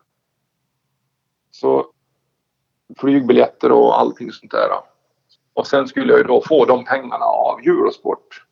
Så 1.51 1.85
flygbiljetter 2.97 3.71
och 3.71 3.99
allting 3.99 4.31
sånt 4.31 4.51
där. 4.51 4.69
Och 5.53 5.67
sen 5.67 5.87
skulle 5.87 6.11
jag 6.11 6.17
ju 6.17 6.23
då 6.23 6.41
få 6.41 6.65
de 6.65 6.85
pengarna 6.85 7.25
av 7.25 7.59
Eurosport 7.59 8.45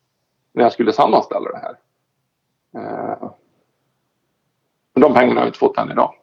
när 0.52 0.62
jag 0.62 0.72
skulle 0.72 0.92
sammanställa 0.92 1.50
det 1.50 1.58
här. 1.58 1.76
Uh, 2.76 3.30
de 5.04 5.14
pengarna 5.14 5.34
har 5.34 5.46
jag 5.46 5.48
inte 5.48 5.58
fått 5.58 5.78
än 5.78 5.90
idag. 5.90 6.14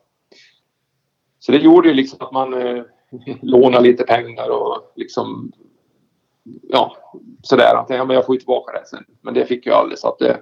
Så 1.40 1.52
det 1.52 1.58
gjorde 1.58 1.88
ju 1.88 1.94
liksom 1.94 2.18
att 2.22 2.32
man 2.32 2.53
eh, 2.53 2.84
lånade 3.41 3.84
lite 3.84 4.03
pengar 4.03 4.49
och 4.49 4.94
liksom 4.95 5.52
ja, 6.62 6.98
sådär. 7.44 7.76
Att 7.76 7.90
ja, 7.90 8.06
men 8.06 8.16
jag 8.16 8.26
får 8.26 8.36
ju 8.36 8.40
tillbaka 8.40 8.72
det 8.72 8.88
sen. 8.88 9.06
Men 9.22 9.34
det 9.34 9.45
fick 9.45 9.66
jag 9.66 9.76
aldrig 9.76 9.99
så 9.99 10.08
att 10.08 10.20
det 10.20 10.40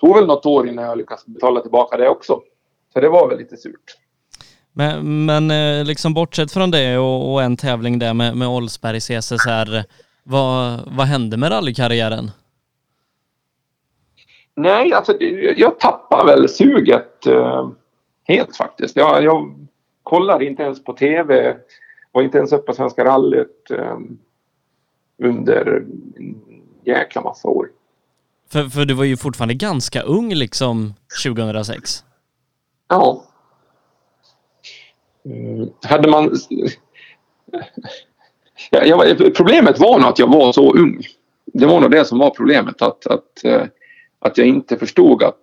tog 0.00 0.14
väl 0.14 0.26
något 0.26 0.46
år 0.46 0.68
innan 0.68 0.84
jag 0.84 0.98
lyckades 0.98 1.26
betala 1.26 1.60
tillbaka 1.60 1.96
det 1.96 2.08
också. 2.08 2.40
Så 2.92 3.00
det 3.00 3.08
var 3.08 3.28
väl 3.28 3.38
lite 3.38 3.56
surt. 3.56 3.96
Men, 4.72 5.24
men 5.26 5.50
eh, 5.50 5.84
liksom 5.84 6.14
bortsett 6.14 6.52
från 6.52 6.70
det 6.70 6.98
och, 6.98 7.32
och 7.32 7.42
en 7.42 7.56
tävling 7.56 7.98
där 7.98 8.14
med, 8.14 8.36
med 8.36 8.70
CSSR. 9.02 9.84
Vad, 10.22 10.80
vad 10.86 11.06
hände 11.06 11.36
med 11.36 11.52
rallykarriären? 11.52 12.30
Nej, 14.60 14.92
alltså 14.92 15.22
jag 15.56 15.80
tappar 15.80 16.26
väl 16.26 16.48
suget 16.48 17.26
eh, 17.26 17.70
helt 18.24 18.56
faktiskt. 18.56 18.96
Jag, 18.96 19.24
jag 19.24 19.54
kollar 20.02 20.42
inte 20.42 20.62
ens 20.62 20.84
på 20.84 20.92
TV. 20.92 21.56
Var 22.12 22.22
inte 22.22 22.38
ens 22.38 22.52
uppe 22.52 22.66
på 22.66 22.72
Svenska 22.72 23.04
rallyt 23.04 23.70
eh, 23.70 23.98
under 25.22 25.84
en 26.16 26.40
jäkla 26.84 27.22
massa 27.22 27.48
år. 27.48 27.68
För, 28.52 28.64
för 28.64 28.84
du 28.84 28.94
var 28.94 29.04
ju 29.04 29.16
fortfarande 29.16 29.54
ganska 29.54 30.02
ung 30.02 30.34
liksom 30.34 30.94
2006. 31.24 32.04
Ja. 32.88 33.24
Mm, 35.24 35.68
hade 35.82 36.08
man... 36.10 36.36
Ja, 38.70 38.84
jag, 38.84 39.34
problemet 39.34 39.78
var 39.78 39.98
nog 39.98 40.08
att 40.08 40.18
jag 40.18 40.32
var 40.32 40.52
så 40.52 40.72
ung. 40.72 41.02
Det 41.44 41.66
var 41.66 41.80
nog 41.80 41.90
det 41.90 42.04
som 42.04 42.18
var 42.18 42.30
problemet. 42.30 42.82
Att, 42.82 43.06
att 43.06 43.44
eh, 43.44 43.62
att 44.20 44.38
jag 44.38 44.46
inte 44.46 44.76
förstod 44.76 45.22
att 45.22 45.40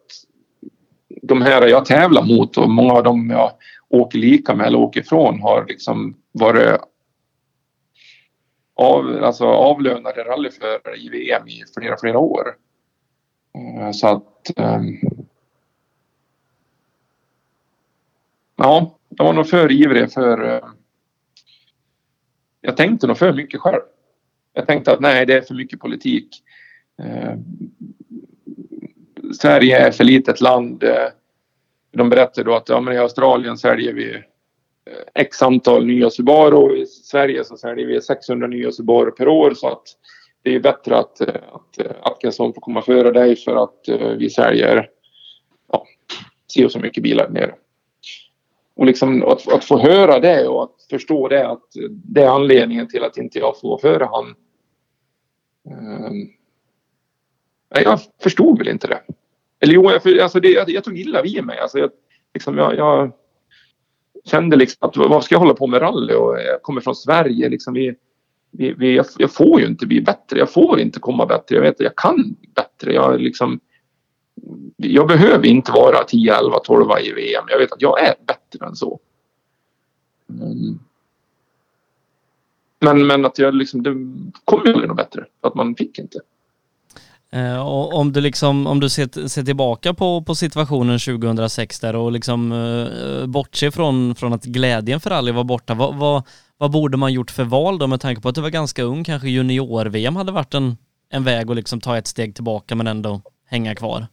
de 1.22 1.42
här 1.42 1.68
jag 1.68 1.86
tävlar 1.86 2.24
mot 2.24 2.58
och 2.58 2.70
många 2.70 2.94
av 2.94 3.04
dem 3.04 3.30
jag 3.30 3.52
åker 3.90 4.20
lika 4.20 4.56
med 4.56 4.68
eller 4.68 4.78
åker 4.78 5.00
ifrån 5.00 5.42
har 5.42 5.66
liksom 5.66 6.18
varit 6.32 6.82
av, 8.78 9.24
alltså 9.24 9.46
avlönade 9.46 10.24
rallyförare 10.24 10.96
i 10.98 11.10
VM 11.10 11.48
i 11.48 11.64
flera, 11.78 11.98
flera 11.98 12.20
år. 12.20 12.56
Eh, 13.56 13.92
så 13.92 14.08
att... 14.08 14.60
Ehm, 14.60 14.98
ja, 18.56 18.98
jag 19.10 19.26
var 19.26 19.34
nog 19.34 19.50
för 19.50 19.72
ivrig 19.72 20.12
för... 20.12 20.56
Eh, 20.56 20.70
jag 22.62 22.78
tänkte 22.78 23.08
nog 23.08 23.18
för 23.18 23.34
mycket 23.34 23.62
själv. 23.62 23.82
Jag 24.54 24.68
tänkte 24.68 24.92
att 24.92 25.00
nej, 25.00 25.26
det 25.26 25.34
är 25.34 25.42
för 25.42 25.56
mycket 25.56 25.80
politik. 25.80 26.44
Eh, 27.00 27.34
Sverige 29.34 29.78
är 29.78 29.92
för 29.92 30.04
litet 30.04 30.42
land. 30.42 30.84
Eh, 30.84 31.08
de 31.92 32.10
berättar 32.10 32.44
då 32.44 32.56
att 32.56 32.70
ja, 32.70 32.82
men 32.82 32.94
i 32.94 32.98
Australien 32.98 33.58
säljer 33.58 33.94
vi 33.94 34.16
eh, 34.16 34.22
x 35.14 35.42
antal 35.42 35.86
nya 35.86 36.10
Subaru. 36.10 36.78
I 36.78 36.86
Sverige 36.86 37.44
så 37.44 37.58
säljer 37.58 37.88
vi 37.88 38.02
600 38.02 38.48
nya 38.48 38.72
Subaru 38.72 39.12
per 39.12 39.28
år 39.28 39.54
så 39.54 39.68
att 39.68 39.84
det 40.42 40.56
är 40.56 40.60
bättre 40.60 40.98
att, 40.98 41.22
eh, 41.22 41.36
att 41.52 41.98
Atkinson 42.02 42.54
får 42.54 42.62
komma 42.62 42.82
före 42.82 43.12
dig 43.12 43.36
för 43.36 43.64
att 43.64 43.80
vi 44.18 44.30
säljer 44.30 44.90
ja, 45.72 45.86
si 46.48 46.66
och 46.66 46.72
så 46.72 46.80
mycket 46.80 47.04
bilar 47.04 47.30
nere. 47.30 47.56
Och 48.76 48.86
liksom 48.86 49.24
att, 49.24 49.54
att, 49.54 49.64
få 49.64 49.78
höra 49.78 50.20
det 50.20 50.48
och 50.48 50.64
att 50.64 50.86
förstå 50.90 51.28
det 51.28 51.48
att 51.48 51.64
det 51.90 52.24
är 52.24 52.30
anledningen 52.30 52.88
till 52.88 53.04
att 53.04 53.18
inte 53.18 53.40
jag 53.40 53.60
får 53.60 53.78
före 53.78 54.10
han. 54.12 54.36
Nej, 57.78 57.86
jag 57.86 58.00
förstod 58.24 58.58
väl 58.58 58.68
inte 58.68 58.88
det. 58.88 59.02
Eller 59.60 59.74
jo, 59.74 59.92
jag, 59.92 60.20
alltså 60.20 60.40
det, 60.40 60.50
jag, 60.50 60.70
jag 60.70 60.84
tog 60.84 61.00
illa 61.00 61.22
vid 61.22 61.44
mig. 61.44 61.60
Alltså 61.60 61.80
jag, 61.80 61.90
liksom, 62.34 62.58
jag, 62.58 62.76
jag 62.76 63.12
kände 64.26 64.56
liksom 64.56 64.90
att 64.90 64.98
vad 64.98 65.24
ska 65.24 65.36
jag 65.36 65.40
hålla 65.40 65.54
på 65.54 65.68
med 65.68 65.82
rally 65.82 66.14
och 66.14 66.38
jag 66.40 66.62
kommer 66.62 66.82
från 66.82 66.96
Sverige. 66.96 67.50
Liksom 67.50 67.74
vi, 67.74 67.96
vi, 68.52 68.74
vi, 68.74 68.96
jag, 68.96 69.06
jag, 69.18 69.32
får 69.32 69.60
ju 69.60 69.68
inte 69.68 69.86
bli 69.86 70.02
bättre. 70.02 70.40
Jag 70.40 70.54
får 70.54 70.80
inte 70.80 71.00
komma 71.00 71.26
bättre. 71.26 71.56
Jag 71.56 71.62
vet 71.62 71.76
att 71.76 71.80
jag 71.80 71.96
kan 71.96 72.36
bättre. 72.56 72.94
Jag, 72.94 73.22
liksom, 73.22 73.60
jag 74.76 75.08
behöver 75.08 75.46
inte 75.48 75.72
vara 75.72 76.04
10, 76.04 76.36
11, 76.36 76.60
12 76.60 76.86
i 77.02 77.12
VM. 77.12 77.46
Jag 77.48 77.60
vet 77.60 77.72
att 77.72 77.82
jag 77.82 78.02
är 78.02 78.16
bättre 78.28 78.66
än 78.66 78.76
så. 78.76 79.00
Mm. 80.30 80.80
Men, 82.80 83.08
men 83.08 83.26
att 83.26 83.40
jag 83.40 83.56
liksom, 83.56 83.84
det 83.84 83.92
kom 84.46 84.62
ju 84.66 84.74
aldrig 84.74 84.88
något 84.88 84.98
bättre. 84.98 85.26
Att 85.42 85.56
man 85.56 85.76
fick 85.76 86.00
inte. 86.00 86.20
Eh, 87.32 87.68
och 87.68 87.94
om 87.94 88.12
du 88.12 88.22
liksom, 88.22 88.68
om 88.68 88.80
du 88.80 88.90
ser, 88.90 89.28
ser 89.28 89.44
tillbaka 89.44 89.94
på, 89.94 90.22
på 90.22 90.36
situationen 90.36 91.00
2006 91.00 91.80
där 91.80 91.96
och 91.96 92.12
liksom 92.12 92.52
eh, 92.52 93.20
eh, 93.22 93.26
bortser 93.26 93.72
från, 93.72 94.16
från 94.16 94.34
att 94.34 94.44
glädjen 94.44 95.00
för 95.00 95.10
rally 95.10 95.32
var 95.32 95.44
borta, 95.44 95.74
vad, 95.74 95.96
vad, 95.96 96.24
vad 96.58 96.72
borde 96.72 96.98
man 96.98 97.14
gjort 97.14 97.32
för 97.32 97.44
val 97.44 97.80
då 97.80 97.88
med 97.88 98.02
tanke 98.02 98.22
på 98.22 98.30
att 98.30 98.36
du 98.36 98.42
var 98.42 98.50
ganska 98.50 98.84
ung, 98.84 99.04
kanske 99.04 99.30
junior-VM 99.30 100.16
hade 100.16 100.32
varit 100.32 100.54
en, 100.54 100.78
en 101.10 101.24
väg 101.24 101.50
att 101.50 101.56
liksom 101.56 101.82
ta 101.82 101.98
ett 101.98 102.08
steg 102.08 102.36
tillbaka 102.36 102.76
men 102.76 102.88
ändå 102.88 103.22
hänga 103.46 103.76
kvar? 103.76 104.08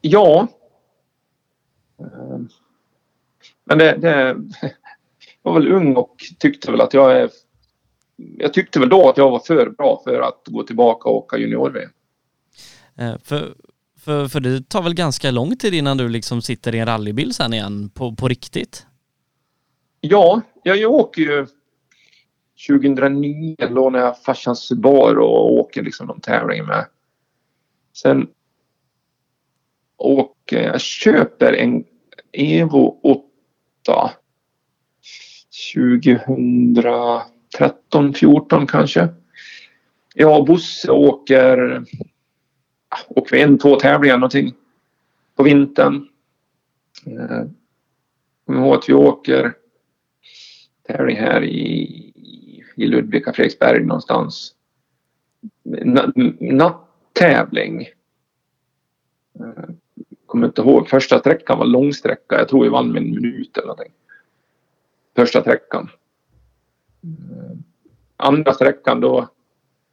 Ja. 0.00 0.48
Eh, 2.00 2.38
men 3.64 3.78
det, 3.78 3.96
det 3.96 4.18
jag 5.42 5.52
var 5.52 5.60
väl 5.60 5.72
ung 5.72 5.96
och 5.96 6.16
tyckte 6.38 6.70
väl 6.70 6.80
att 6.80 6.94
jag 6.94 7.16
är 7.16 7.30
jag 8.38 8.54
tyckte 8.54 8.80
väl 8.80 8.88
då 8.88 9.08
att 9.08 9.16
jag 9.16 9.30
var 9.30 9.38
för 9.38 9.70
bra 9.70 10.00
för 10.04 10.20
att 10.20 10.42
gå 10.46 10.62
tillbaka 10.62 11.08
och 11.08 11.16
åka 11.16 11.36
junior-VM. 11.36 11.90
Eh, 12.98 13.14
för, 13.24 13.54
för, 13.98 14.28
för 14.28 14.40
det 14.40 14.68
tar 14.68 14.82
väl 14.82 14.94
ganska 14.94 15.30
lång 15.30 15.56
tid 15.56 15.74
innan 15.74 15.96
du 15.96 16.08
liksom 16.08 16.42
sitter 16.42 16.74
i 16.74 16.78
en 16.78 16.86
rallybil 16.86 17.34
sen 17.34 17.54
igen 17.54 17.90
på, 17.90 18.14
på 18.14 18.28
riktigt? 18.28 18.86
Ja, 20.00 20.40
jag, 20.62 20.76
jag 20.76 20.92
åker 20.92 21.22
ju 21.22 21.46
2009 22.68 23.56
lånar 23.58 23.98
jag 23.98 24.22
farsans 24.22 24.60
Subaru 24.60 25.20
och 25.20 25.52
åker 25.52 25.82
liksom 25.82 26.06
någon 26.06 26.20
tävling 26.20 26.64
med. 26.64 26.86
Sen 27.92 28.28
åker 29.96 30.62
jag 30.62 30.80
köper 30.80 31.52
en 31.52 31.84
Evo 32.32 33.00
8 33.02 34.10
2000 35.74 36.76
13, 37.58 38.14
14 38.14 38.66
kanske. 38.66 39.08
Jag 40.14 40.38
och 40.38 40.46
Bosse 40.46 40.90
åker, 40.90 41.84
åker 43.08 43.36
vi 43.36 43.42
en, 43.42 43.58
två 43.58 43.76
tävlingar 43.76 44.16
någonting 44.16 44.54
på 45.36 45.42
vintern. 45.42 46.08
Eh, 47.06 47.46
kommer 48.46 48.60
ihåg 48.60 48.74
att 48.74 48.88
vi 48.88 48.94
åker 48.94 49.54
tävling 50.86 51.16
här 51.16 51.44
i 51.44 52.12
i 52.76 52.86
Ludvika, 52.86 53.32
Fredriksberg 53.32 53.84
någonstans. 53.84 54.54
Na. 55.62 56.84
Eh, 59.34 59.74
kommer 60.26 60.46
inte 60.46 60.62
ihåg. 60.62 60.88
Första 60.88 61.18
sträckan 61.18 61.58
var 61.58 61.66
långsträcka. 61.66 62.38
Jag 62.38 62.48
tror 62.48 62.62
vi 62.62 62.68
vann 62.68 62.92
med 62.92 63.02
en 63.02 63.10
minut 63.10 63.56
eller 63.56 63.66
någonting. 63.66 63.92
Första 65.16 65.40
sträckan. 65.40 65.90
Eh, 67.02 67.56
andra 68.16 68.52
sträckan 68.52 69.00
då 69.00 69.28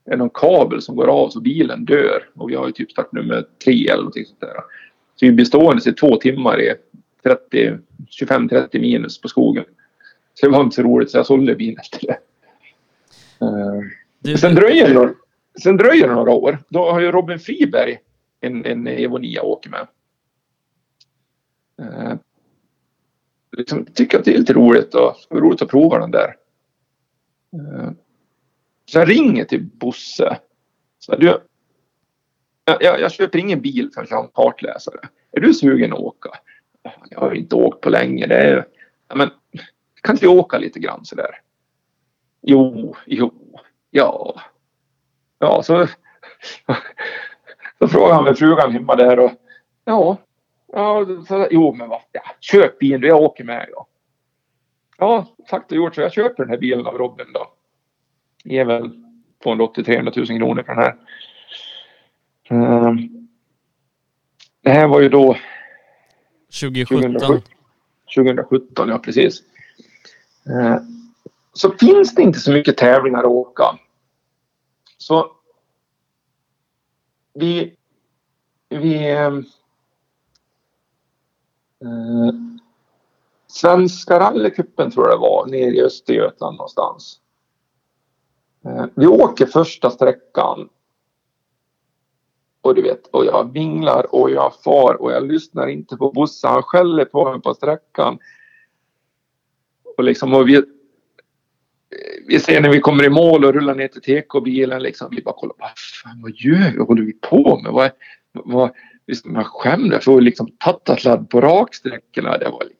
är 0.05 0.17
någon 0.17 0.29
kabel 0.29 0.81
som 0.81 0.95
går 0.95 1.07
av 1.07 1.29
så 1.29 1.41
bilen 1.41 1.85
dör. 1.85 2.29
Och 2.33 2.49
vi 2.49 2.55
har 2.55 2.67
ju 2.67 2.73
typ 2.73 2.91
startnummer 2.91 3.45
tre 3.65 3.87
eller 3.87 3.97
någonting 3.97 4.25
sånt 4.25 4.39
där. 4.39 4.53
Så 5.15 5.25
vi 5.25 5.31
blir 5.31 5.45
stående 5.45 5.89
i 5.89 5.93
två 5.93 6.15
timmar 6.15 6.61
i 6.61 6.75
30, 7.23 7.77
25-30 8.21 8.79
minus 8.79 9.21
på 9.21 9.27
skogen. 9.27 9.65
Så 10.33 10.45
det 10.45 10.51
var 10.51 10.61
inte 10.61 10.75
så 10.75 10.83
roligt 10.83 11.11
så 11.11 11.17
jag 11.17 11.25
sålde 11.25 11.55
bilen 11.55 11.79
efter 11.79 12.07
det. 12.07 12.19
Du... 14.19 14.37
sen, 14.37 14.55
dröjer 14.55 14.87
det 14.87 14.93
några, 14.93 15.13
sen 15.63 15.77
dröjer 15.77 16.07
det 16.07 16.13
några 16.13 16.31
år. 16.31 16.59
Då 16.69 16.91
har 16.91 16.99
ju 16.99 17.11
Robin 17.11 17.39
Friberg 17.39 17.97
en, 18.41 18.65
en 18.65 18.87
Evo 18.87 19.17
9 19.17 19.39
åker 19.39 19.69
med. 19.69 19.87
Uh, 21.81 22.13
liksom, 23.57 23.85
tycker 23.85 24.19
att 24.19 24.25
det 24.25 24.33
är 24.33 24.37
lite 24.37 24.53
roligt 24.53 24.95
och 24.95 25.15
roligt 25.29 25.61
att 25.61 25.69
prova 25.69 25.99
den 25.99 26.11
där. 26.11 26.35
Eh, 27.53 27.91
så 28.85 28.99
jag 28.99 29.09
ringer 29.09 29.45
till 29.45 29.63
Bosse. 29.63 30.39
Så 30.99 31.15
du, 31.15 31.37
jag, 32.65 32.99
jag 32.99 33.11
köper 33.11 33.39
ingen 33.39 33.61
bil 33.61 33.89
förrän 33.93 34.07
jag 34.09 34.17
har 34.17 34.23
en 34.23 34.31
kartläsare. 34.33 34.99
Är 35.31 35.39
du 35.39 35.53
sugen 35.53 35.93
att 35.93 35.99
åka? 35.99 36.29
Jag 37.09 37.19
har 37.19 37.33
inte 37.33 37.55
åkt 37.55 37.81
på 37.81 37.89
länge. 37.89 38.27
Det 38.27 38.35
är, 38.35 38.67
ja, 39.07 39.15
men, 39.15 39.29
kan 40.01 40.15
inte 40.15 40.25
vi 40.25 40.31
åka 40.31 40.57
lite 40.57 40.79
grann 40.79 41.05
sådär? 41.05 41.41
Jo, 42.41 42.95
jo, 43.05 43.33
ja. 43.89 44.41
Ja, 45.39 45.63
så, 45.63 45.87
så 47.79 47.87
frågade 47.87 48.13
han 48.13 48.23
med 48.23 48.37
frugan 48.37 48.71
hemma 48.71 48.95
där 48.95 49.19
och 49.19 49.31
ja, 49.85 50.17
ja 50.73 51.05
så, 51.27 51.47
jo 51.51 51.73
men 51.73 51.89
vad, 51.89 52.01
ja, 52.11 52.21
köp 52.39 52.79
bilen, 52.79 53.01
du, 53.01 53.07
jag 53.07 53.21
åker 53.21 53.43
med. 53.43 53.69
Ja 53.71 53.87
ja, 54.99 55.27
sagt 55.49 55.71
och 55.71 55.77
gjort 55.77 55.95
så 55.95 56.01
jag 56.01 56.13
köper 56.13 56.43
den 56.43 56.49
här 56.49 56.57
bilen 56.57 56.87
av 56.87 56.97
Robin 56.97 57.33
då. 57.33 57.53
Ger 58.43 58.65
väl 58.65 58.91
280-300 59.43 60.31
000 60.31 60.39
kronor 60.39 60.63
för 60.63 60.75
den 60.75 60.83
här. 60.83 60.95
Um, 62.49 63.27
det 64.61 64.69
här 64.69 64.87
var 64.87 65.01
ju 65.01 65.09
då 65.09 65.37
2017. 66.61 67.01
2017, 67.01 67.41
2017 68.15 68.89
ja 68.89 68.99
precis. 68.99 69.43
Uh, 70.49 70.77
så 71.53 71.71
finns 71.71 72.15
det 72.15 72.21
inte 72.21 72.39
så 72.39 72.51
mycket 72.51 72.77
tävlingar 72.77 73.19
att 73.19 73.25
åka. 73.25 73.79
Så 74.97 75.31
vi, 77.33 77.75
vi 78.69 79.15
uh, 81.83 82.29
Svenska 83.51 84.19
rallycupen 84.19 84.91
tror 84.91 85.07
jag 85.07 85.17
det 85.17 85.21
var 85.21 85.45
nere 85.45 85.75
i 85.75 85.81
Östergötland 85.81 86.57
någonstans. 86.57 87.19
Eh, 88.65 88.85
vi 88.95 89.07
åker 89.07 89.45
första 89.45 89.89
sträckan 89.89 90.69
och 92.61 92.75
du 92.75 92.81
vet, 92.81 93.07
och 93.07 93.25
jag 93.25 93.53
vinglar 93.53 94.15
och 94.15 94.31
jag 94.31 94.53
far 94.63 95.01
och 95.01 95.11
jag 95.11 95.31
lyssnar 95.31 95.67
inte 95.67 95.95
på 95.95 96.11
Bosse. 96.11 96.47
Han 96.47 96.63
skäller 96.63 97.05
på 97.05 97.31
mig 97.31 97.41
på 97.41 97.53
sträckan. 97.53 98.19
Och 99.97 100.03
liksom, 100.03 100.33
och 100.33 100.47
vi, 100.47 100.55
eh, 100.55 100.63
vi 102.27 102.39
ser 102.39 102.61
när 102.61 102.69
vi 102.69 102.79
kommer 102.79 103.03
i 103.03 103.09
mål 103.09 103.45
och 103.45 103.53
rullar 103.53 103.75
ner 103.75 103.87
till 103.87 104.01
TK-bilen 104.01 104.83
liksom. 104.83 105.07
Vi 105.11 105.21
bara 105.21 105.35
kollar, 105.35 105.55
vad 105.59 105.69
fan, 106.03 106.21
vad 106.21 106.31
gör 106.35 106.71
vi? 106.71 106.77
Vad 106.77 106.87
håller 106.87 107.03
vi 107.03 107.13
på 107.13 107.59
med? 107.63 107.71
Vad, 107.71 107.91
vad, 108.33 108.71
liksom, 109.07 109.35
jag 109.35 109.45
skämdes 109.45 110.05
för 110.05 110.21
liksom 110.21 110.47
tattasladd 110.59 111.29
på 111.29 111.41
raksträckorna. 111.41 112.37
Det 112.37 112.49
var 112.49 112.63
liksom, 112.63 112.78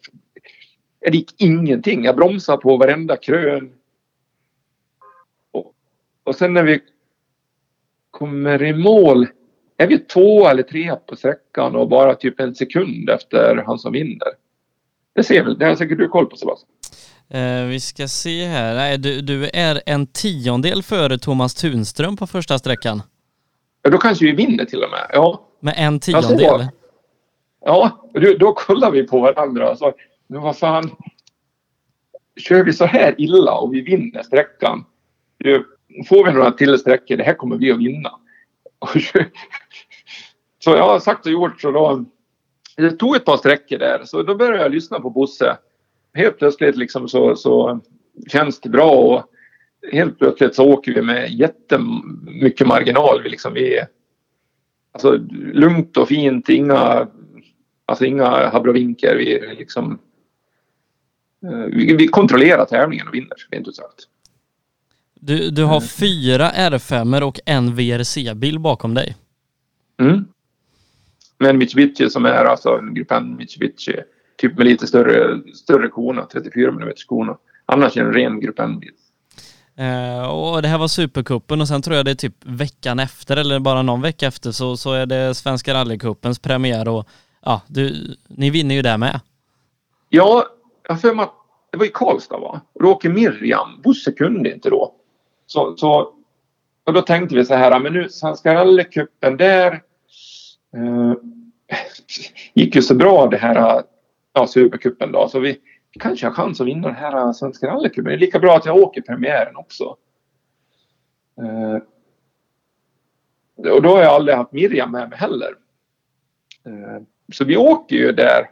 det 1.01 1.17
gick 1.17 1.41
ingenting. 1.41 2.03
Jag 2.03 2.15
bromsade 2.15 2.61
på 2.61 2.77
varenda 2.77 3.17
krön. 3.17 3.73
Och, 5.51 5.73
och 6.23 6.35
sen 6.35 6.53
när 6.53 6.63
vi 6.63 6.81
kommer 8.11 8.63
i 8.63 8.73
mål 8.73 9.27
är 9.77 9.87
vi 9.87 9.99
två 9.99 10.47
eller 10.47 10.63
tre 10.63 10.95
på 10.95 11.15
sträckan 11.15 11.75
och 11.75 11.89
bara 11.89 12.15
typ 12.15 12.39
en 12.39 12.55
sekund 12.55 13.09
efter 13.09 13.63
han 13.65 13.79
som 13.79 13.91
vinner. 13.93 14.27
Det 15.13 15.23
ser 15.23 15.43
väl, 15.43 15.57
det 15.57 15.65
har 15.65 15.75
säkert 15.75 15.97
du 15.97 16.07
koll 16.07 16.25
på 16.25 16.35
Sebastian. 16.35 16.69
Eh, 17.29 17.65
vi 17.65 17.79
ska 17.79 18.07
se 18.07 18.45
här. 18.45 18.75
Nej, 18.75 18.97
du, 18.97 19.21
du 19.21 19.49
är 19.53 19.81
en 19.85 20.07
tiondel 20.07 20.83
före 20.83 21.17
Thomas 21.17 21.53
Tunström 21.53 22.17
på 22.17 22.27
första 22.27 22.59
sträckan. 22.59 23.01
Ja, 23.81 23.89
då 23.89 23.97
kanske 23.97 24.25
vi 24.25 24.31
vinner 24.31 24.65
till 24.65 24.83
och 24.83 24.89
med. 24.89 25.09
Ja. 25.13 25.41
Med 25.59 25.73
en 25.77 25.99
tiondel? 25.99 26.67
Ja, 27.65 28.09
då, 28.13 28.33
då 28.39 28.53
kollar 28.53 28.91
vi 28.91 29.07
på 29.07 29.19
varandra 29.19 29.71
och 29.71 29.77
sa, 29.77 29.93
men 30.29 30.41
vad 30.41 30.57
fan. 30.57 30.91
Kör 32.35 32.63
vi 32.63 32.73
så 32.73 32.85
här 32.85 33.15
illa 33.17 33.53
och 33.53 33.73
vi 33.73 33.81
vinner 33.81 34.23
sträckan. 34.23 34.85
Får 36.09 36.25
vi 36.25 36.31
några 36.31 36.51
till 36.51 36.77
sträckor, 36.77 37.17
det 37.17 37.23
här 37.23 37.33
kommer 37.33 37.57
vi 37.57 37.71
att 37.71 37.79
vinna. 37.79 38.11
så 40.59 40.71
jag 40.71 40.87
har 40.87 40.99
sagt 40.99 41.25
och 41.25 41.31
gjort 41.31 41.61
så 41.61 41.71
då. 41.71 42.05
Det 42.77 42.91
tog 42.91 43.15
ett 43.15 43.25
par 43.25 43.37
sträckor 43.37 43.77
där 43.77 44.01
så 44.05 44.23
då 44.23 44.35
började 44.35 44.61
jag 44.61 44.71
lyssna 44.71 44.99
på 44.99 45.09
Bosse. 45.09 45.57
Helt 46.13 46.37
plötsligt 46.37 46.75
liksom 46.75 47.09
så, 47.09 47.35
så 47.35 47.79
känns 48.27 48.61
det 48.61 48.69
bra 48.69 48.91
och 48.91 49.23
helt 49.91 50.19
plötsligt 50.19 50.55
så 50.55 50.73
åker 50.73 50.93
vi 50.93 51.01
med 51.01 51.31
jättemycket 51.31 52.67
marginal. 52.67 53.21
Vi 53.23 53.29
liksom 53.29 53.53
vi, 53.53 53.79
alltså 54.91 55.11
lugnt 55.53 55.97
och 55.97 56.07
fint, 56.07 56.49
inga, 56.49 57.07
alltså 57.85 58.05
inga 58.05 58.49
habrovinker. 58.49 59.15
Vi 59.15 59.55
liksom 59.57 59.99
vi, 61.71 61.95
vi 61.95 62.07
kontrollerar 62.07 62.65
tävlingen 62.65 63.07
och 63.07 63.13
vinner, 63.13 63.33
rent 63.51 63.67
ut 63.67 63.75
sagt. 63.75 64.07
Du, 65.19 65.49
du 65.49 65.63
har 65.63 65.77
mm. 65.77 65.87
fyra 65.87 66.49
R5 66.49 67.21
och 67.21 67.39
en 67.45 67.75
VRC-bil 67.75 68.59
bakom 68.59 68.93
dig. 68.93 69.15
Mm. 69.99 70.25
Med 71.37 71.49
en 71.49 71.57
Mitsubishi 71.57 72.09
som 72.09 72.25
är 72.25 72.45
alltså 72.45 72.69
en 72.69 72.93
Grupp 72.93 73.11
N 73.11 73.35
Mitsubishi. 73.35 73.95
Typ 74.37 74.57
med 74.57 74.65
lite 74.65 74.87
större, 74.87 75.41
större 75.53 75.87
kona, 75.87 76.25
34 76.25 76.69
mm 76.69 76.93
kona. 77.07 77.37
Annars 77.65 77.97
är 77.97 78.01
det 78.01 78.07
en 78.07 78.13
ren 78.13 78.39
Grupp 78.39 78.59
N-bil. 78.59 78.91
Eh, 79.75 80.29
och 80.29 80.61
det 80.61 80.67
här 80.67 80.77
var 80.77 80.87
Supercupen 80.87 81.61
och 81.61 81.67
sen 81.67 81.81
tror 81.81 81.95
jag 81.95 82.05
det 82.05 82.11
är 82.11 82.15
typ 82.15 82.35
veckan 82.45 82.99
efter 82.99 83.37
eller 83.37 83.59
bara 83.59 83.81
någon 83.81 84.01
vecka 84.01 84.27
efter 84.27 84.51
så, 84.51 84.77
så 84.77 84.93
är 84.93 85.05
det 85.05 85.35
Svenska 85.35 85.73
rallycupens 85.73 86.39
premiär 86.39 86.87
och 86.87 87.07
ja, 87.45 87.61
du, 87.67 88.15
ni 88.27 88.49
vinner 88.49 88.75
ju 88.75 88.81
där 88.81 88.97
med. 88.97 89.19
Ja, 90.09 90.45
jag 90.89 90.95
har 90.95 90.99
för 90.99 91.13
mig 91.13 91.23
att 91.23 91.33
det 91.71 91.77
var 91.77 91.85
i 91.85 91.91
Karlstad 91.93 92.37
va? 92.37 92.61
Och 92.73 92.83
då 92.83 92.91
åker 92.91 93.09
Miriam. 93.09 93.81
Bosse 93.81 94.11
kunde 94.11 94.53
inte 94.53 94.69
då. 94.69 94.95
Så, 95.45 95.77
så, 95.77 96.13
och 96.83 96.93
då 96.93 97.01
tänkte 97.01 97.35
vi 97.35 97.45
så 97.45 97.53
här, 97.53 97.79
men 97.79 97.93
nu 97.93 98.09
Svenska 98.09 98.53
rallycupen 98.53 99.37
där 99.37 99.71
eh, 100.73 101.13
gick 102.53 102.75
ju 102.75 102.81
så 102.81 102.95
bra 102.95 103.27
det 103.27 103.37
här 103.37 103.83
ja, 104.33 104.47
Supercupen 104.47 105.11
då. 105.11 105.29
Så 105.29 105.39
vi, 105.39 105.59
vi 105.93 105.99
kanske 105.99 106.25
har 106.27 106.33
chans 106.33 106.61
att 106.61 106.67
vinna 106.67 106.87
den 106.87 106.97
här 106.97 107.17
eh, 107.17 107.31
Svenska 107.31 107.67
rallycupen. 107.67 108.03
Det 108.03 108.13
är 108.13 108.17
lika 108.17 108.39
bra 108.39 108.55
att 108.55 108.65
jag 108.65 108.77
åker 108.77 109.01
premiären 109.01 109.55
också. 109.55 109.97
Eh, 111.37 111.77
och 113.71 113.81
då 113.81 113.89
har 113.89 114.01
jag 114.01 114.13
aldrig 114.13 114.37
haft 114.37 114.51
Miriam 114.51 114.91
med 114.91 115.09
mig 115.09 115.17
heller. 115.17 115.55
Eh, 116.65 117.03
så 117.33 117.45
vi 117.45 117.57
åker 117.57 117.95
ju 117.95 118.11
där. 118.11 118.49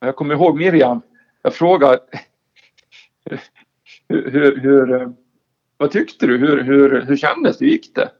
Jag 0.00 0.16
kommer 0.16 0.34
ihåg 0.34 0.58
Miriam. 0.58 1.02
Jag 1.46 1.54
frågade 1.54 1.98
hur, 4.08 4.30
hur, 4.30 4.56
hur 4.60 5.12
vad 5.76 5.90
tyckte 5.90 6.26
du? 6.26 6.38
Hur, 6.38 6.62
hur, 6.62 7.06
hur 7.06 7.16
kändes 7.16 7.58
det? 7.58 7.64
Hur 7.64 7.72
gick 7.72 7.94
det? 7.94 8.10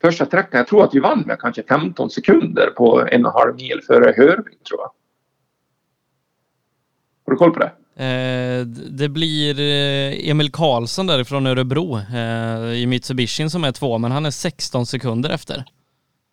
Första 0.00 0.26
sträckan, 0.26 0.58
jag 0.58 0.66
tror 0.66 0.84
att 0.84 0.94
vi 0.94 1.00
vann 1.00 1.20
med 1.26 1.38
kanske 1.38 1.62
15 1.62 2.10
sekunder 2.10 2.70
på 2.70 3.00
en 3.00 3.26
och 3.26 3.32
en 3.32 3.40
halv 3.40 3.54
mil 3.56 3.80
före 3.86 4.14
Hörving 4.16 4.58
tror 4.68 4.80
jag. 4.80 4.90
Har 7.24 7.32
du 7.32 7.36
koll 7.36 7.52
på 7.52 7.58
det? 7.58 8.04
Eh, 8.04 8.66
det 8.90 9.08
blir 9.08 9.60
eh, 9.60 10.30
Emil 10.30 10.52
Karlsson 10.52 11.06
därifrån 11.06 11.46
Örebro 11.46 11.98
eh, 11.98 12.72
i 12.72 12.86
Mitsubishi 12.86 13.50
som 13.50 13.64
är 13.64 13.72
två, 13.72 13.98
men 13.98 14.12
han 14.12 14.26
är 14.26 14.30
16 14.30 14.86
sekunder 14.86 15.30
efter. 15.30 15.64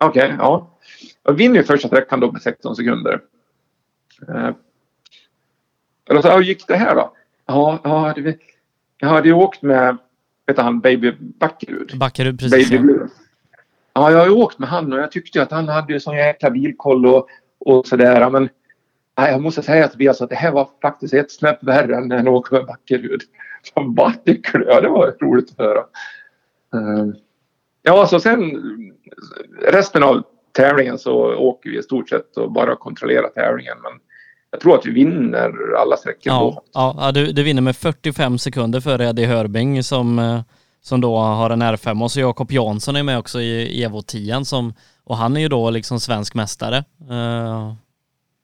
Okej, 0.02 0.24
okay, 0.24 0.36
ja. 0.40 0.80
Jag 1.24 1.34
vinner 1.34 1.56
ju 1.56 1.64
första 1.64 1.88
sträckan 1.88 2.20
då 2.20 2.32
med 2.32 2.42
16 2.42 2.76
sekunder. 2.76 3.22
Eh, 4.28 4.50
hur 6.10 6.42
gick 6.42 6.68
det 6.68 6.76
här 6.76 6.96
då? 6.96 7.14
Ja, 7.46 7.80
ja 7.84 8.14
det, 8.16 8.38
jag 8.98 9.08
hade 9.08 9.28
ju 9.28 9.34
åkt 9.34 9.62
med, 9.62 9.98
vet 10.48 10.58
han, 10.58 10.80
Baby 10.80 11.12
Backerud. 11.20 11.98
Backerud, 11.98 12.40
precis. 12.40 12.70
Baby 12.70 12.94
ja. 12.94 13.08
ja, 13.94 14.12
jag 14.12 14.18
har 14.18 14.26
ju 14.26 14.32
åkt 14.32 14.60
med 14.60 14.70
han 14.70 14.94
och 14.94 15.00
jag 15.00 15.12
tyckte 15.12 15.42
att 15.42 15.52
han 15.52 15.68
hade 15.68 15.94
ju 15.94 16.00
sån 16.00 16.18
jäkla 16.18 16.50
bilkoll 16.50 17.06
och, 17.06 17.28
och 17.60 17.88
sådär. 17.88 18.30
Men 18.30 18.50
Nej, 19.18 19.32
jag 19.32 19.42
måste 19.42 19.62
säga 19.62 19.88
Tobias 19.88 20.22
att 20.22 20.30
det 20.30 20.36
här 20.36 20.52
var 20.52 20.70
faktiskt 20.82 21.14
ett 21.14 21.32
snäpp 21.32 21.64
värre 21.64 21.96
än 21.96 22.08
när 22.08 22.24
jag 22.24 22.34
åkte 22.34 22.56
med 22.56 22.66
Backerud. 22.66 23.22
Va, 23.76 24.14
tycker 24.26 24.60
du? 24.60 24.66
Ja, 24.66 24.82
det 24.82 24.90
var 24.90 25.16
roligt 25.22 25.52
att 25.52 25.58
höra. 25.58 25.80
Uh, 26.76 27.14
ja, 27.82 28.02
alltså 28.02 28.20
sen 28.20 28.52
resten 29.62 30.04
av 30.04 30.24
tävlingen 30.52 30.98
så 30.98 31.36
åker 31.36 31.70
vi 31.70 31.80
i 31.80 31.84
stort 31.84 32.10
sett 32.10 32.38
och 32.38 32.52
bara 32.52 32.76
kontrollerar 32.76 33.28
tävlingen. 33.28 33.78
Men 33.84 33.92
jag 34.56 34.62
tror 34.62 34.76
att 34.76 34.86
vi 34.86 34.92
vinner 34.92 35.74
alla 35.78 35.98
sträckor. 35.98 36.34
Ja, 36.34 36.64
ja 36.74 37.12
du, 37.12 37.32
du 37.32 37.44
vinner 37.44 37.62
med 37.62 37.76
45 37.76 38.38
sekunder 38.38 38.80
före 38.80 39.06
Eddie 39.06 39.26
Hörbing 39.26 39.84
som, 39.84 40.20
eh, 40.20 40.42
som 40.82 41.02
då 41.02 41.18
har 41.18 41.50
en 41.50 41.64
R5 41.64 42.04
och 42.04 42.12
så 42.12 42.20
Jakob 42.20 42.52
Jansson 42.52 42.96
är 42.96 43.04
med 43.04 43.18
också 43.18 43.42
i 43.42 43.84
Evo 43.84 44.02
10 44.02 44.46
som, 44.46 44.74
och 45.04 45.18
han 45.18 45.38
är 45.38 45.42
ju 45.42 45.48
då 45.48 45.70
liksom 45.70 46.00
svensk 46.00 46.36
mästare. 46.36 46.84
Uh... 47.12 47.74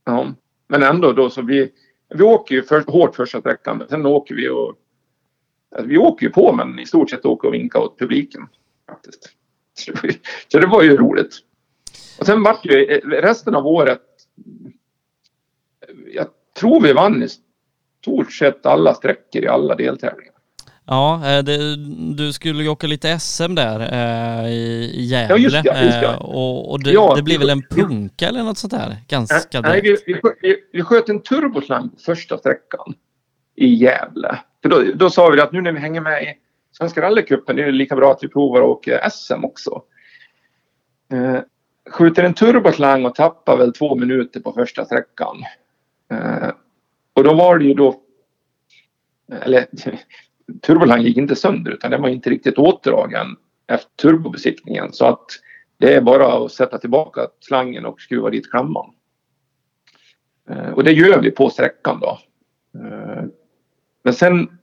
Ja, 0.05 0.27
men 0.69 0.83
ändå 0.83 1.13
då 1.13 1.29
så 1.29 1.41
vi, 1.41 1.69
vi 2.15 2.23
åker 2.23 2.55
ju 2.55 2.63
för, 2.63 2.83
hårt 2.87 3.15
första 3.15 3.39
sträckan 3.39 3.77
men 3.77 3.87
sen 3.87 4.05
åker 4.05 4.35
vi 4.35 4.49
och 4.49 4.73
alltså, 5.75 5.87
vi 5.87 5.97
åker 5.97 6.25
ju 6.25 6.31
på 6.31 6.53
men 6.53 6.79
i 6.79 6.85
stort 6.85 7.09
sett 7.09 7.25
åker 7.25 7.47
och 7.47 7.53
vinkar 7.53 7.79
åt 7.79 7.99
publiken 7.99 8.47
faktiskt. 8.89 9.29
Så 10.47 10.59
det 10.59 10.67
var 10.67 10.83
ju 10.83 10.97
roligt. 10.97 11.37
Och 12.19 12.25
sen 12.25 12.43
vart 12.43 12.65
ju 12.65 12.85
resten 13.05 13.55
av 13.55 13.67
året 13.67 14.01
tror 16.61 16.81
vi 16.81 16.93
vann 16.93 17.23
i 17.23 17.27
stort 18.01 18.31
sett 18.31 18.65
alla 18.65 18.93
sträckor 18.93 19.43
i 19.43 19.47
alla 19.47 19.75
deltävlingar. 19.75 20.33
Ja, 20.85 21.15
eh, 21.15 21.43
det, 21.43 21.75
du 22.15 22.33
skulle 22.33 22.63
ju 22.63 22.69
åka 22.69 22.87
lite 22.87 23.19
SM 23.19 23.55
där 23.55 23.79
eh, 23.79 24.51
i, 24.51 25.05
Gävle. 25.05 25.33
Ja, 25.33 25.37
just 25.37 25.63
det, 25.63 25.83
just 25.85 26.01
det. 26.01 26.07
Eh, 26.07 26.21
och, 26.21 26.71
och 26.71 26.83
det, 26.83 26.91
ja, 26.91 27.13
det 27.15 27.23
blir 27.23 27.39
väl 27.39 27.49
en 27.49 27.61
punka 27.61 28.27
eller 28.27 28.43
något 28.43 28.57
sånt 28.57 28.73
där? 28.73 28.97
Ganska 29.07 29.61
Nej, 29.61 29.81
vi, 29.81 29.97
vi, 30.05 30.21
vi, 30.41 30.55
vi 30.73 30.81
sköt 30.81 31.09
en 31.09 31.21
turboslang 31.21 31.89
på 31.89 31.99
första 31.99 32.37
sträckan 32.37 32.93
i 33.55 33.73
Gävle. 33.73 34.39
För 34.61 34.69
då, 34.69 34.83
då 34.95 35.09
sa 35.09 35.29
vi 35.29 35.41
att 35.41 35.51
nu 35.51 35.61
när 35.61 35.71
vi 35.71 35.79
hänger 35.79 36.01
med 36.01 36.23
i 36.23 36.37
Svenska 36.77 37.01
rallycupen 37.01 37.59
är 37.59 37.65
det 37.65 37.71
lika 37.71 37.95
bra 37.95 38.11
att 38.11 38.23
vi 38.23 38.27
provar 38.27 38.61
att 38.61 38.67
åka 38.67 39.09
SM 39.09 39.45
också. 39.45 39.83
Eh, 41.13 41.39
skjuter 41.91 42.23
en 42.23 42.33
turboslang 42.33 43.05
och 43.05 43.15
tappar 43.15 43.57
väl 43.57 43.73
två 43.73 43.95
minuter 43.95 44.39
på 44.39 44.53
första 44.53 44.85
sträckan. 44.85 45.43
Eh, 46.11 46.51
och 47.13 47.23
då 47.23 47.33
var 47.33 47.57
det 47.57 47.65
ju 47.65 47.73
då, 47.73 48.01
eller 49.31 49.65
turbolang 50.61 51.01
gick 51.01 51.17
inte 51.17 51.35
sönder 51.35 51.71
utan 51.71 51.91
den 51.91 52.01
var 52.01 52.09
inte 52.09 52.29
riktigt 52.29 52.57
åtdragen 52.57 53.27
efter 53.67 53.95
turbobesiktningen 53.95 54.93
så 54.93 55.05
att 55.05 55.25
det 55.77 55.93
är 55.93 56.01
bara 56.01 56.45
att 56.45 56.51
sätta 56.51 56.77
tillbaka 56.77 57.27
slangen 57.39 57.85
och 57.85 58.01
skruva 58.01 58.29
dit 58.29 58.51
klamman. 58.51 58.93
Eh, 60.49 60.69
och 60.69 60.83
det 60.83 60.91
gör 60.91 61.21
vi 61.21 61.31
på 61.31 61.49
sträckan 61.49 61.99
då. 61.99 62.19
Eh, 62.79 63.23
men 64.03 64.13
sen, 64.13 64.57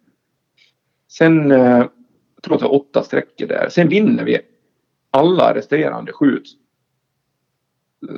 sen 1.08 1.50
eh, 1.50 1.86
jag 2.34 2.42
tror 2.42 2.54
att 2.54 2.60
det 2.60 2.66
var 2.66 2.74
åtta 2.74 3.02
sträckor 3.02 3.46
där. 3.46 3.68
Sen 3.68 3.88
vinner 3.88 4.24
vi 4.24 4.40
alla 5.10 5.54
resterande 5.54 6.12
sju 6.12 6.42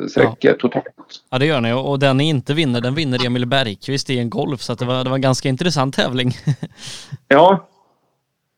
sträckor 0.09 0.37
ja. 0.41 0.55
totalt. 0.55 0.87
Ja 1.31 1.39
det 1.39 1.47
gör 1.47 1.61
ni 1.61 1.73
och 1.73 1.99
den 1.99 2.17
ni 2.17 2.29
inte 2.29 2.55
vinner 2.55 2.81
den 2.81 2.95
vinner 2.95 3.27
Emil 3.27 3.47
Bergqvist 3.47 4.11
i 4.11 4.19
en 4.19 4.31
golf 4.31 4.61
så 4.61 4.75
det, 4.75 4.85
var, 4.85 5.05
det 5.05 5.11
var 5.11 5.17
en 5.17 5.23
ganska 5.23 5.49
intressant 5.49 5.95
tävling. 5.95 6.33
ja. 7.29 7.69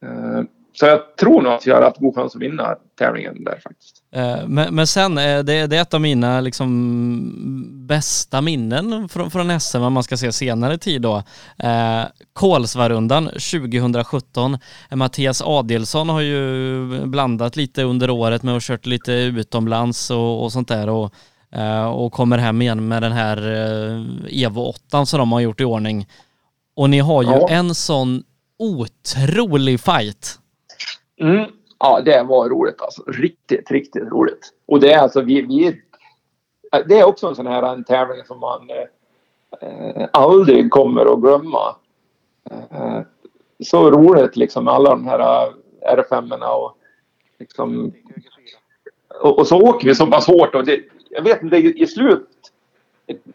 Eh, 0.03 0.43
så 0.73 0.86
jag 0.86 1.16
tror 1.16 1.43
nog 1.43 1.53
att 1.53 1.66
jag 1.66 1.74
har 1.74 1.82
haft 1.82 1.99
god 1.99 2.15
chans 2.15 2.36
att 2.36 2.43
vinna 2.43 2.77
tävlingen 2.99 3.44
där 3.44 3.61
faktiskt. 3.62 4.02
Eh, 4.14 4.47
men, 4.47 4.74
men 4.74 4.86
sen, 4.86 5.18
eh, 5.18 5.39
det, 5.39 5.66
det 5.66 5.76
är 5.76 5.82
ett 5.82 5.94
av 5.94 6.01
mina 6.01 6.40
liksom 6.40 7.86
bästa 7.86 8.40
minnen 8.40 9.09
från, 9.09 9.30
från 9.30 9.60
SM, 9.60 9.82
om 9.82 9.93
man 9.93 10.02
ska 10.02 10.16
se 10.16 10.32
senare 10.32 10.78
tid 10.78 11.02
då. 11.02 11.22
Eh, 11.59 12.02
Kolsvarundan 12.32 13.26
2017. 13.26 14.59
Mattias 14.90 15.43
Adelsson 15.43 16.09
har 16.09 16.20
ju 16.20 17.06
blandat 17.06 17.56
lite 17.56 17.82
under 17.82 18.10
året 18.10 18.43
med 18.43 18.56
att 18.56 18.62
kört 18.62 18.86
lite 18.86 19.12
utomlands 19.12 20.10
och, 20.10 20.44
och 20.44 20.52
sånt 20.52 20.68
där 20.68 20.89
och, 20.89 21.14
och 21.94 22.12
kommer 22.12 22.39
hem 22.39 22.62
igen 22.62 22.89
med 22.89 23.02
den 23.02 23.12
här 23.12 23.39
Evo 24.28 24.60
8 24.60 25.06
som 25.06 25.18
de 25.18 25.32
har 25.32 25.40
gjort 25.40 25.60
i 25.60 25.64
ordning. 25.64 26.06
Och 26.76 26.90
ni 26.90 26.98
har 26.98 27.22
ju 27.22 27.28
ja. 27.28 27.48
en 27.48 27.74
sån 27.74 28.22
otrolig 28.59 29.80
fight. 29.80 30.39
Mm. 31.20 31.47
Ja, 31.84 32.00
det 32.00 32.22
var 32.22 32.48
roligt 32.48 32.82
alltså. 32.82 33.02
Riktigt, 33.06 33.70
riktigt 33.70 34.02
roligt. 34.02 34.52
Och 34.66 34.80
det 34.80 34.92
är 34.92 34.98
alltså 34.98 35.20
vi, 35.20 35.42
vi 35.42 35.82
det 36.86 36.98
är 36.98 37.04
också 37.04 37.28
en 37.28 37.34
sån 37.34 37.46
här 37.46 37.62
en 37.62 37.84
tävling 37.84 38.24
som 38.24 38.40
man 38.40 38.70
eh, 39.60 40.09
aldrig 40.12 40.70
kommer 40.70 41.12
att 41.12 41.20
glömma. 41.20 41.76
Eh, 42.50 43.00
så 43.64 43.90
roligt 43.90 44.36
liksom 44.36 44.64
med 44.64 44.74
alla 44.74 44.90
de 44.90 45.06
här 45.06 45.18
eh, 45.20 45.96
R5 45.96 46.44
och 46.44 46.76
liksom 47.38 47.92
och, 49.20 49.38
och, 49.38 49.46
så 49.46 49.60
åker 49.60 49.88
vi 49.88 49.94
så 49.94 50.06
pass 50.06 50.26
hårt 50.26 50.54
och 50.54 50.64
det, 50.64 50.80
jag 51.10 51.22
vet 51.22 51.42
inte, 51.42 51.56
i 51.56 51.86
slut 51.86 52.28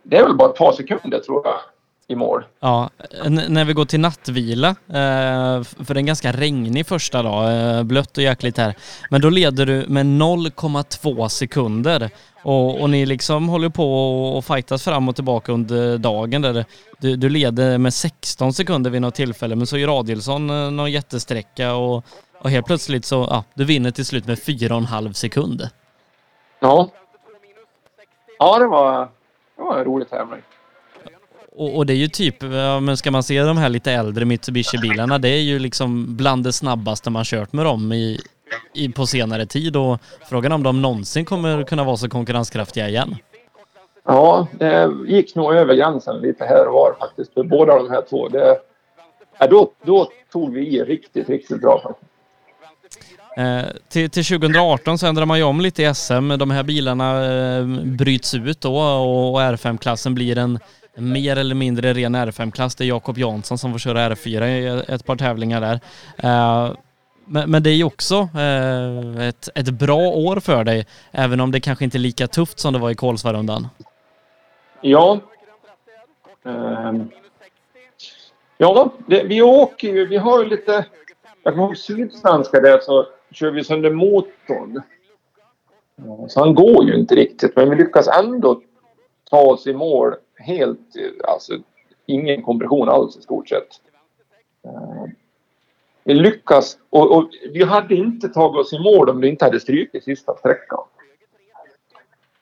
det 0.03 0.17
är 0.17 0.23
väl 0.23 0.37
bara 0.37 0.49
ett 0.49 0.57
par 0.57 0.71
sekunder 0.71 1.19
tror 1.19 1.41
jag 1.45 1.59
i 2.07 2.15
mål. 2.15 2.45
Ja, 2.59 2.89
när 3.25 3.65
vi 3.65 3.73
går 3.73 3.85
till 3.85 3.99
nattvila, 3.99 4.69
eh, 4.69 5.63
för 5.63 5.93
det 5.93 5.93
är 5.93 5.97
en 5.97 6.05
ganska 6.05 6.31
regnig 6.31 6.87
första 6.87 7.23
dag, 7.23 7.77
eh, 7.77 7.83
blött 7.83 8.17
och 8.17 8.23
jäkligt 8.23 8.57
här, 8.57 8.75
men 9.09 9.21
då 9.21 9.29
leder 9.29 9.65
du 9.65 9.85
med 9.87 10.05
0,2 10.05 11.27
sekunder 11.27 12.09
och, 12.43 12.81
och, 12.81 12.89
ni 12.89 13.05
liksom 13.05 13.49
håller 13.49 13.69
på 13.69 14.17
och 14.37 14.45
fightas 14.45 14.83
fram 14.83 15.09
och 15.09 15.15
tillbaka 15.15 15.51
under 15.51 15.97
dagen 15.97 16.41
där 16.41 16.65
du, 16.99 17.15
du 17.15 17.29
leder 17.29 17.77
med 17.77 17.93
16 17.93 18.53
sekunder 18.53 18.91
vid 18.91 19.01
något 19.01 19.15
tillfälle 19.15 19.55
men 19.55 19.67
så 19.67 19.77
gör 19.77 19.99
Adilsson 19.99 20.49
eh, 20.49 20.71
någon 20.71 20.91
jättesträcka 20.91 21.75
och, 21.75 22.05
och 22.39 22.49
helt 22.49 22.65
plötsligt 22.65 23.05
så, 23.05 23.27
ja, 23.29 23.43
du 23.53 23.65
vinner 23.65 23.91
till 23.91 24.05
slut 24.05 24.27
med 24.27 24.37
4,5 24.37 25.13
sekunder. 25.13 25.69
Ja. 26.59 26.89
Ja, 28.39 28.59
det 28.59 28.67
var, 28.67 29.09
det 29.57 29.63
var 29.63 29.77
en 29.77 29.85
rolig 29.85 30.09
tävling. 30.09 30.41
Och, 31.57 31.77
och, 31.77 31.85
det 31.85 31.93
är 31.93 31.97
ju 31.97 32.07
typ, 32.07 32.41
men 32.81 32.97
ska 32.97 33.11
man 33.11 33.23
se 33.23 33.41
de 33.41 33.57
här 33.57 33.69
lite 33.69 33.91
äldre 33.91 34.25
Mitsubishi-bilarna, 34.25 35.17
det 35.17 35.29
är 35.29 35.41
ju 35.41 35.59
liksom 35.59 36.17
bland 36.17 36.43
det 36.43 36.53
snabbaste 36.53 37.09
man 37.09 37.23
kört 37.23 37.53
med 37.53 37.65
dem 37.65 37.93
i, 37.93 38.19
i, 38.73 38.89
på 38.89 39.05
senare 39.05 39.45
tid 39.45 39.75
och 39.75 39.99
frågan 40.29 40.51
om 40.51 40.63
de 40.63 40.81
någonsin 40.81 41.25
kommer 41.25 41.63
kunna 41.63 41.83
vara 41.83 41.97
så 41.97 42.09
konkurrenskraftiga 42.09 42.89
igen. 42.89 43.15
Ja, 44.05 44.47
det 44.51 44.91
gick 45.07 45.35
nog 45.35 45.53
över 45.53 45.75
gränsen 45.75 46.21
lite 46.21 46.45
här 46.45 46.67
och 46.67 46.73
var 46.73 46.95
faktiskt 46.99 47.33
för 47.33 47.43
båda 47.43 47.77
de 47.77 47.89
här 47.89 48.01
två. 48.09 48.27
Det, 48.27 48.57
ja, 49.39 49.47
då, 49.47 49.71
då 49.85 50.11
tog 50.31 50.53
vi 50.53 50.67
i 50.67 50.83
riktigt, 50.83 51.29
riktigt 51.29 51.61
bra 51.61 51.81
faktiskt. 51.83 52.11
Eh, 53.37 53.65
till, 53.89 54.09
till 54.09 54.25
2018 54.25 54.97
så 54.97 55.07
ändrar 55.07 55.25
man 55.25 55.37
ju 55.37 55.43
om 55.43 55.61
lite 55.61 55.83
i 55.83 55.93
SM. 55.93 56.29
De 56.29 56.51
här 56.51 56.63
bilarna 56.63 57.25
eh, 57.25 57.65
bryts 57.83 58.33
ut 58.33 58.61
då 58.61 58.77
och 58.77 59.39
R5-klassen 59.39 60.15
blir 60.15 60.37
en 60.37 60.59
mer 60.97 61.37
eller 61.37 61.55
mindre 61.55 61.93
ren 61.93 62.15
R5-klass. 62.15 62.75
Det 62.75 62.83
är 62.83 62.87
Jakob 62.87 63.17
Jansson 63.17 63.57
som 63.57 63.71
får 63.71 63.79
köra 63.79 64.09
R4 64.09 64.45
i 64.45 64.83
ett 64.93 65.05
par 65.05 65.15
tävlingar 65.15 65.61
där. 65.61 65.79
Eh, 66.17 66.73
men, 67.25 67.63
det 67.63 67.69
är 67.69 67.73
ju 67.73 67.83
också 67.83 68.15
eh, 68.15 69.27
ett, 69.27 69.49
ett 69.55 69.69
bra 69.69 70.07
år 70.07 70.39
för 70.39 70.63
dig, 70.63 70.85
även 71.11 71.39
om 71.39 71.51
det 71.51 71.59
kanske 71.59 71.85
inte 71.85 71.97
är 71.97 71.99
lika 71.99 72.27
tufft 72.27 72.59
som 72.59 72.73
det 72.73 72.79
var 72.79 72.91
i 72.91 72.95
Kolsvarundan. 72.95 73.67
Ja. 74.81 75.19
Eh, 76.45 76.93
ja, 78.57 78.93
det, 79.07 79.23
vi 79.23 79.41
åker 79.41 79.87
ju, 79.87 80.07
vi 80.07 80.17
har 80.17 80.43
ju 80.43 80.49
lite, 80.49 80.85
jag 81.43 81.53
kommer 81.53 81.65
ihåg 81.65 81.77
Sydsvenska 81.77 82.59
där 82.59 82.79
så 82.79 83.05
kör 83.31 83.51
vi 83.51 83.63
sönder 83.63 83.91
motorn. 83.91 84.81
Så 86.27 86.39
han 86.39 86.55
går 86.55 86.83
ju 86.83 86.95
inte 86.95 87.15
riktigt, 87.15 87.55
men 87.55 87.69
vi 87.69 87.75
lyckas 87.75 88.07
ändå 88.07 88.61
ta 89.29 89.41
oss 89.41 89.67
i 89.67 89.73
mål 89.73 90.15
helt, 90.39 90.79
alltså 91.23 91.53
ingen 92.05 92.43
kompression 92.43 92.89
alls 92.89 93.17
i 93.17 93.21
stort 93.21 93.49
sett. 93.49 93.81
Eh, 94.63 95.05
vi 96.03 96.13
lyckas 96.13 96.77
och, 96.89 97.17
och, 97.17 97.29
vi 97.53 97.63
hade 97.63 97.95
inte 97.95 98.29
tagit 98.29 98.59
oss 98.59 98.73
i 98.73 98.79
mål 98.79 99.09
om 99.09 99.21
det 99.21 99.27
inte 99.27 99.45
hade 99.45 99.59
strukit 99.59 100.03
sista 100.03 100.37
sträckan. 100.37 100.83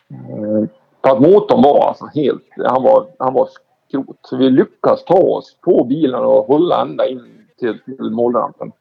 Eh, 0.10 0.70
för 1.02 1.10
att 1.10 1.22
motorn 1.22 1.62
var 1.62 1.88
alltså 1.88 2.06
helt, 2.06 2.44
han 2.58 2.84
var, 2.84 3.08
han 3.20 3.34
var 3.34 3.50
skrot. 3.88 4.18
Så 4.22 4.38
vi 4.38 4.50
lyckas 4.50 5.06
ta 5.06 5.18
oss 5.18 5.58
på 5.62 5.84
bilen 5.84 6.24
och 6.24 6.46
hålla 6.46 6.82
ända 6.82 7.08
in 7.08 7.48
till, 7.60 7.80
till 7.80 8.12
målrampen. 8.12 8.72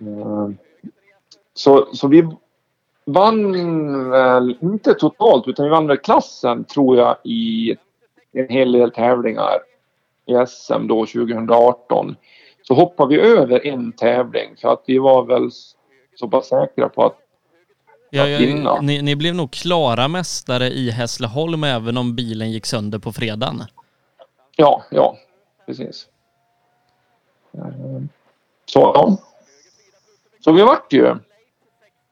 Eh, 0.00 0.48
så, 1.54 1.88
så 1.92 2.08
vi 2.08 2.28
vann 3.04 4.10
väl, 4.10 4.56
inte 4.60 4.94
totalt, 4.94 5.48
utan 5.48 5.64
vi 5.64 5.70
vann 5.70 5.86
väl 5.86 5.96
klassen 5.96 6.64
tror 6.64 6.96
jag 6.96 7.16
i 7.24 7.76
en 8.32 8.48
hel 8.48 8.72
del 8.72 8.90
tävlingar 8.90 9.58
i 10.26 10.46
SM 10.46 10.86
då 10.86 11.06
2018. 11.06 12.16
Så 12.62 12.74
hoppade 12.74 13.16
vi 13.16 13.20
över 13.20 13.66
en 13.66 13.92
tävling 13.92 14.56
för 14.60 14.68
att 14.72 14.82
vi 14.86 14.98
var 14.98 15.24
väl 15.24 15.50
så 16.14 16.28
pass 16.28 16.48
säkra 16.48 16.88
på 16.88 17.04
att 17.04 17.18
Ja, 18.14 18.28
ja, 18.28 18.80
ni, 18.80 19.02
ni, 19.02 19.16
blev 19.16 19.34
nog 19.34 19.50
klara 19.50 20.08
mästare 20.08 20.66
i 20.66 20.90
Hässleholm 20.90 21.64
även 21.64 21.96
om 21.96 22.16
bilen 22.16 22.50
gick 22.50 22.66
sönder 22.66 22.98
på 22.98 23.12
fredagen. 23.12 23.62
Ja, 24.56 24.82
ja, 24.90 25.16
precis. 25.66 26.08
Ehm, 27.54 28.08
så 28.66 28.80
ja. 28.80 29.16
Så 30.44 30.52
vi 30.52 30.62
vart 30.62 30.92
ju, 30.92 31.16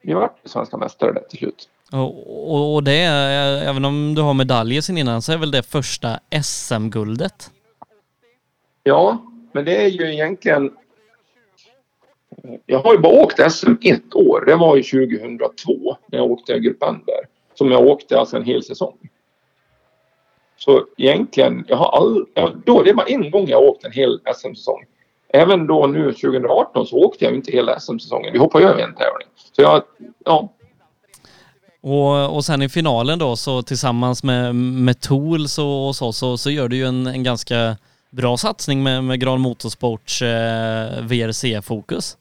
vi 0.02 0.12
vart 0.12 0.38
svenska 0.44 0.76
mästare 0.76 1.12
där 1.12 1.22
till 1.28 1.38
slut. 1.38 1.68
Och, 1.92 2.74
och 2.74 2.84
det, 2.84 2.92
även 3.68 3.84
om 3.84 4.14
du 4.14 4.22
har 4.22 4.34
medaljer 4.34 4.80
sen 4.80 4.98
innan, 4.98 5.22
så 5.22 5.32
är 5.32 5.38
väl 5.38 5.50
det 5.50 5.62
första 5.62 6.20
SM-guldet? 6.42 7.50
Ja, 8.82 9.22
men 9.52 9.64
det 9.64 9.84
är 9.84 9.88
ju 9.88 10.12
egentligen... 10.12 10.72
Jag 12.66 12.78
har 12.78 12.92
ju 12.92 12.98
bara 12.98 13.22
åkt 13.22 13.52
SM 13.52 13.72
ett 13.82 14.14
år. 14.14 14.44
Det 14.46 14.56
var 14.56 14.76
ju 14.76 14.82
2002 14.82 15.96
när 16.06 16.18
jag 16.18 16.30
åkte 16.30 16.58
Grupp 16.58 16.80
där. 16.80 17.26
Som 17.54 17.70
jag 17.70 17.86
åkte 17.86 18.18
alltså 18.18 18.36
en 18.36 18.44
hel 18.44 18.62
säsong. 18.62 18.98
Så 20.56 20.86
egentligen, 20.96 21.64
jag 21.68 21.76
har 21.76 21.96
all, 21.98 22.26
då, 22.64 22.82
det 22.82 22.92
var 22.92 23.10
en 23.10 23.30
gång 23.30 23.48
jag 23.48 23.62
åkte 23.62 23.86
en 23.86 23.92
hel 23.92 24.20
SM-säsong. 24.34 24.84
Även 25.32 25.66
då 25.66 25.86
nu 25.86 26.12
2018 26.12 26.86
så 26.86 26.96
åkte 26.96 27.24
jag 27.24 27.34
inte 27.34 27.52
hela 27.52 27.80
SM-säsongen. 27.80 28.32
Vi 28.32 28.38
hoppade 28.38 28.64
över 28.64 28.82
en 28.82 28.94
tävling. 28.94 29.28
Så 29.52 29.62
jag, 29.62 29.82
ja. 30.24 30.48
Och, 31.82 32.36
och 32.36 32.44
sen 32.44 32.62
i 32.62 32.68
finalen 32.68 33.18
då 33.18 33.36
så 33.36 33.62
tillsammans 33.62 34.24
med, 34.24 34.54
med 34.54 35.00
Tools 35.00 35.58
och, 35.58 35.88
och 35.88 35.96
så, 35.96 36.12
så, 36.12 36.36
så 36.36 36.50
gör 36.50 36.68
du 36.68 36.76
ju 36.76 36.84
en, 36.84 37.06
en 37.06 37.22
ganska 37.22 37.76
bra 38.10 38.36
satsning 38.36 38.82
med, 38.82 39.04
med 39.04 39.20
Gran 39.20 39.40
Motorsports 39.40 40.22
eh, 40.22 41.02
VRC-fokus. 41.02 42.16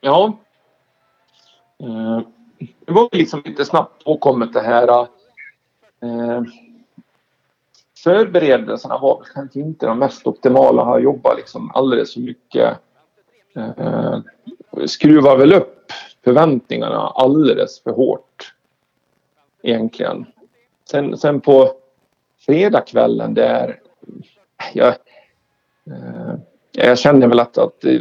Ja. 0.00 0.38
Eh, 1.82 2.20
det 2.86 2.92
var 2.92 3.08
liksom 3.12 3.42
lite 3.44 3.64
snabbt 3.64 4.04
påkommet 4.04 4.52
det 4.52 4.60
här. 4.62 4.88
Eh, 6.02 6.42
förberedelserna 8.04 8.98
var 8.98 9.22
kanske 9.34 9.60
inte 9.60 9.86
de 9.86 9.98
mest 9.98 10.26
optimala. 10.26 10.84
Har 10.84 10.98
jobbat 10.98 11.36
liksom 11.36 11.70
alldeles 11.74 12.14
för 12.14 12.20
mycket. 12.20 12.78
Eh, 13.56 14.18
skruvar 14.86 15.36
väl 15.36 15.52
upp 15.52 15.92
förväntningarna 16.24 16.98
alldeles 16.98 17.82
för 17.82 17.90
hårt. 17.90 18.54
Egentligen. 19.62 20.26
Sen, 20.90 21.16
sen 21.16 21.40
på 21.40 21.72
fredagskvällen 22.46 23.34
där 23.34 23.80
jag, 24.72 24.88
eh, 25.86 26.34
jag 26.72 26.98
känner 26.98 27.26
väl 27.28 27.40
att, 27.40 27.58
att 27.58 27.84
eh, 27.84 28.00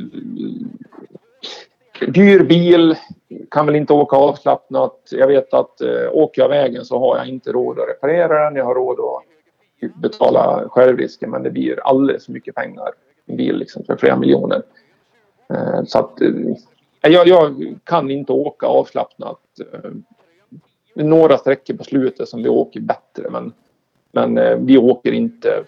dyr 2.08 2.44
bil, 2.44 2.96
kan 3.52 3.66
väl 3.66 3.76
inte 3.76 3.94
åka 3.94 4.16
avslappnat. 4.16 5.08
Jag 5.12 5.28
vet 5.28 5.54
att 5.54 5.82
eh, 5.82 6.10
åker 6.12 6.42
jag 6.42 6.50
vägen 6.50 6.86
så 6.86 7.00
har 7.00 7.18
jag 7.18 7.28
inte 7.28 7.52
råd 7.52 7.80
att 7.80 7.90
reparera 7.90 8.44
den. 8.44 8.56
Jag 8.56 8.66
har 8.66 8.76
råd 8.76 9.00
att 9.00 9.29
betala 9.96 10.70
självrisken 10.70 11.30
men 11.30 11.44
det 11.44 11.52
blir 11.52 11.80
alldeles 11.80 12.26
för 12.26 12.32
mycket 12.32 12.56
pengar. 12.56 12.90
En 13.26 13.38
bil 13.38 13.58
liksom 13.58 13.84
för 13.84 13.96
flera 13.96 14.18
miljoner. 14.18 14.64
Eh, 15.54 15.84
så 15.88 16.00
att 16.00 16.22
eh, 16.22 16.32
jag, 17.02 17.28
jag, 17.28 17.76
kan 17.84 18.12
inte 18.12 18.32
åka 18.32 18.66
avslappnat. 18.66 19.40
Eh, 19.74 19.92
några 20.96 21.38
sträckor 21.38 21.74
på 21.74 21.84
slutet 21.84 22.30
som 22.30 22.44
vi 22.44 22.50
åker 22.50 22.80
bättre 22.80 23.30
men, 23.30 23.54
men 24.12 24.66
vi 24.66 24.78
åker 24.78 25.12
inte 25.12 25.64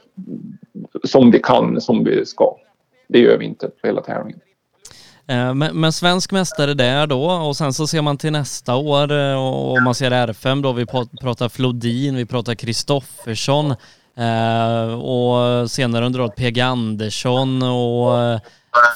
som 1.03 1.31
vi 1.31 1.39
kan, 1.39 1.81
som 1.81 2.03
vi 2.03 2.25
ska. 2.25 2.57
Det 3.07 3.19
gör 3.19 3.37
vi 3.37 3.45
inte 3.45 3.67
på 3.67 3.87
hela 3.87 4.01
tävlingen. 4.01 4.41
Men, 5.55 5.79
men, 5.79 5.93
svensk 5.93 6.31
mästare 6.31 6.73
där 6.73 7.07
då 7.07 7.31
och 7.31 7.57
sen 7.57 7.73
så 7.73 7.87
ser 7.87 8.01
man 8.01 8.17
till 8.17 8.31
nästa 8.31 8.75
år 8.75 9.35
och, 9.37 9.71
och 9.71 9.81
man 9.81 9.95
ser 9.95 10.11
R5 10.11 10.61
då, 10.61 10.71
vi 10.71 10.85
pratar 11.21 11.49
Flodin, 11.49 12.15
vi 12.15 12.25
pratar 12.25 12.55
Kristoffersson 12.55 13.75
eh, 14.15 14.93
och 15.01 15.71
senare 15.71 16.05
under 16.05 16.21
året 16.21 16.35
PG 16.35 16.59
Andersson 16.59 17.63
och 17.63 18.19
eh, 18.19 18.39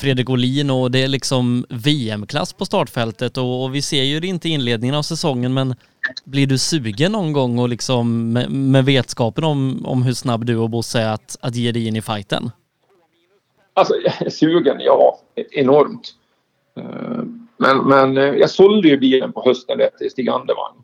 Fredrik 0.02 0.30
Olin 0.30 0.70
och 0.70 0.92
det 0.92 1.04
är 1.04 1.08
liksom 1.08 1.66
VM-klass 1.70 2.54
på 2.54 2.66
startfältet 2.66 3.38
och, 3.38 3.64
och, 3.64 3.76
vi 3.76 3.82
ser 3.82 4.04
ju 4.04 4.20
det 4.20 4.28
inte 4.28 4.50
i 4.50 4.52
inledningen 4.52 4.96
av 4.96 5.02
säsongen 5.02 5.54
men 5.54 5.76
blir 6.24 6.48
du 6.48 6.58
sugen 6.58 7.12
någon 7.12 7.34
gång 7.34 7.60
och 7.60 7.70
liksom 7.70 8.34
med, 8.34 8.52
med 8.52 8.86
vetskapen 8.86 9.44
om, 9.44 9.86
om 9.86 10.04
hur 10.04 10.14
snabb 10.14 10.46
du 10.46 10.58
och 10.58 10.70
Bosse 10.70 11.00
är 11.00 11.14
att, 11.14 11.38
att 11.42 11.56
ge 11.56 11.72
dig 11.72 11.88
in 11.88 11.96
i 11.96 12.02
fighten? 12.02 12.52
Alltså 13.74 13.94
sugen, 14.30 14.78
ja, 14.80 15.20
enormt. 15.36 16.14
Eh, 16.78 17.24
men, 17.58 17.78
men 17.78 18.18
eh, 18.18 18.24
jag 18.24 18.50
sålde 18.50 18.88
ju 18.88 18.98
bilen 18.98 19.34
på 19.34 19.44
hösten 19.46 19.80
till 19.98 20.12
Stig 20.12 20.30
Andervang. 20.30 20.76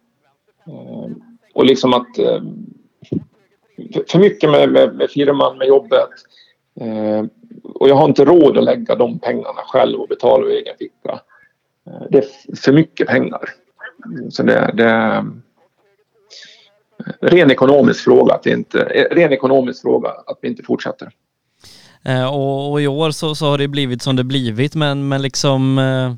Och 1.53 1.65
liksom 1.65 1.93
att 1.93 2.07
för 4.07 4.19
mycket 4.19 4.49
med, 4.49 4.69
med, 4.69 4.95
med 4.95 5.09
firman, 5.09 5.57
med 5.57 5.67
jobbet. 5.67 6.09
Eh, 6.81 7.25
och 7.63 7.89
jag 7.89 7.95
har 7.95 8.05
inte 8.05 8.25
råd 8.25 8.57
att 8.57 8.63
lägga 8.63 8.95
de 8.95 9.19
pengarna 9.19 9.61
själv 9.65 9.99
och 9.99 10.07
betala 10.07 10.45
ur 10.45 10.51
egen 10.51 10.75
ficka. 10.79 11.19
Eh, 11.87 12.07
det 12.09 12.17
är 12.17 12.55
för 12.55 12.71
mycket 12.71 13.07
pengar. 13.07 13.49
Mm, 14.05 14.31
så 14.31 14.43
det, 14.43 14.71
det 14.73 14.85
är 14.85 15.25
ren 17.21 17.51
ekonomisk 17.51 18.03
fråga 18.03 18.33
att 18.33 18.45
inte, 18.45 19.07
ren 19.11 19.33
ekonomisk 19.33 19.81
fråga 19.81 20.09
att 20.09 20.37
vi 20.41 20.47
inte 20.47 20.63
fortsätter. 20.63 21.11
Eh, 22.05 22.35
och, 22.35 22.71
och, 22.71 22.81
i 22.81 22.87
år 22.87 23.11
så, 23.11 23.35
så 23.35 23.45
har 23.45 23.57
det 23.57 23.67
blivit 23.67 24.01
som 24.01 24.15
det 24.15 24.23
blivit 24.23 24.75
men, 24.75 25.07
men 25.07 25.21
liksom 25.21 25.77
eh, 25.77 26.13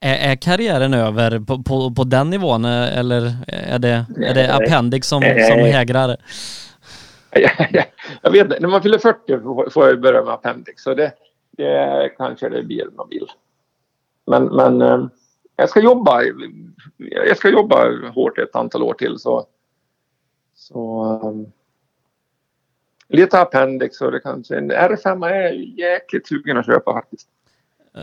är, 0.00 0.30
är, 0.30 0.36
karriären 0.36 0.94
över 0.94 1.40
på, 1.40 1.62
på, 1.62 1.94
på, 1.94 2.04
den 2.04 2.30
nivån 2.30 2.64
eh, 2.64 2.98
eller 2.98 3.36
är 3.48 3.78
det, 3.78 4.06
är 4.22 4.34
det 4.34 4.54
appendix 4.54 5.08
som, 5.08 5.22
som 5.22 5.58
hägrar? 5.58 6.16
Jag 8.22 8.30
vet 8.30 8.44
inte, 8.44 8.60
när 8.60 8.68
man 8.68 8.82
fyller 8.82 8.98
40 8.98 9.70
får 9.70 9.88
jag 9.88 10.00
börja 10.00 10.24
med 10.24 10.34
appendix 10.34 10.82
så 10.82 10.94
det, 10.94 11.12
det 11.50 12.10
kanske 12.16 12.48
det 12.48 12.62
blir 12.62 12.84
någon 12.96 13.08
bil. 13.08 13.26
Men, 14.26 14.44
men 14.44 15.10
jag 15.56 15.68
ska 15.68 15.80
jobba 15.80 16.22
jag 16.96 17.36
ska 17.36 17.48
jobba 17.48 18.10
hårt 18.10 18.38
ett 18.38 18.56
antal 18.56 18.82
år 18.82 18.94
till 18.94 19.18
så, 19.18 19.46
så 20.54 21.46
lite 23.08 23.40
appendix 23.40 24.00
och 24.00 24.12
det 24.12 24.20
kanske... 24.20 24.56
En 24.56 24.72
R5 24.72 25.26
är 25.26 25.42
jag 25.42 25.54
jäkligt 25.54 26.28
sugen 26.28 26.56
att 26.56 26.66
köpa 26.66 26.92
faktiskt. 26.92 27.28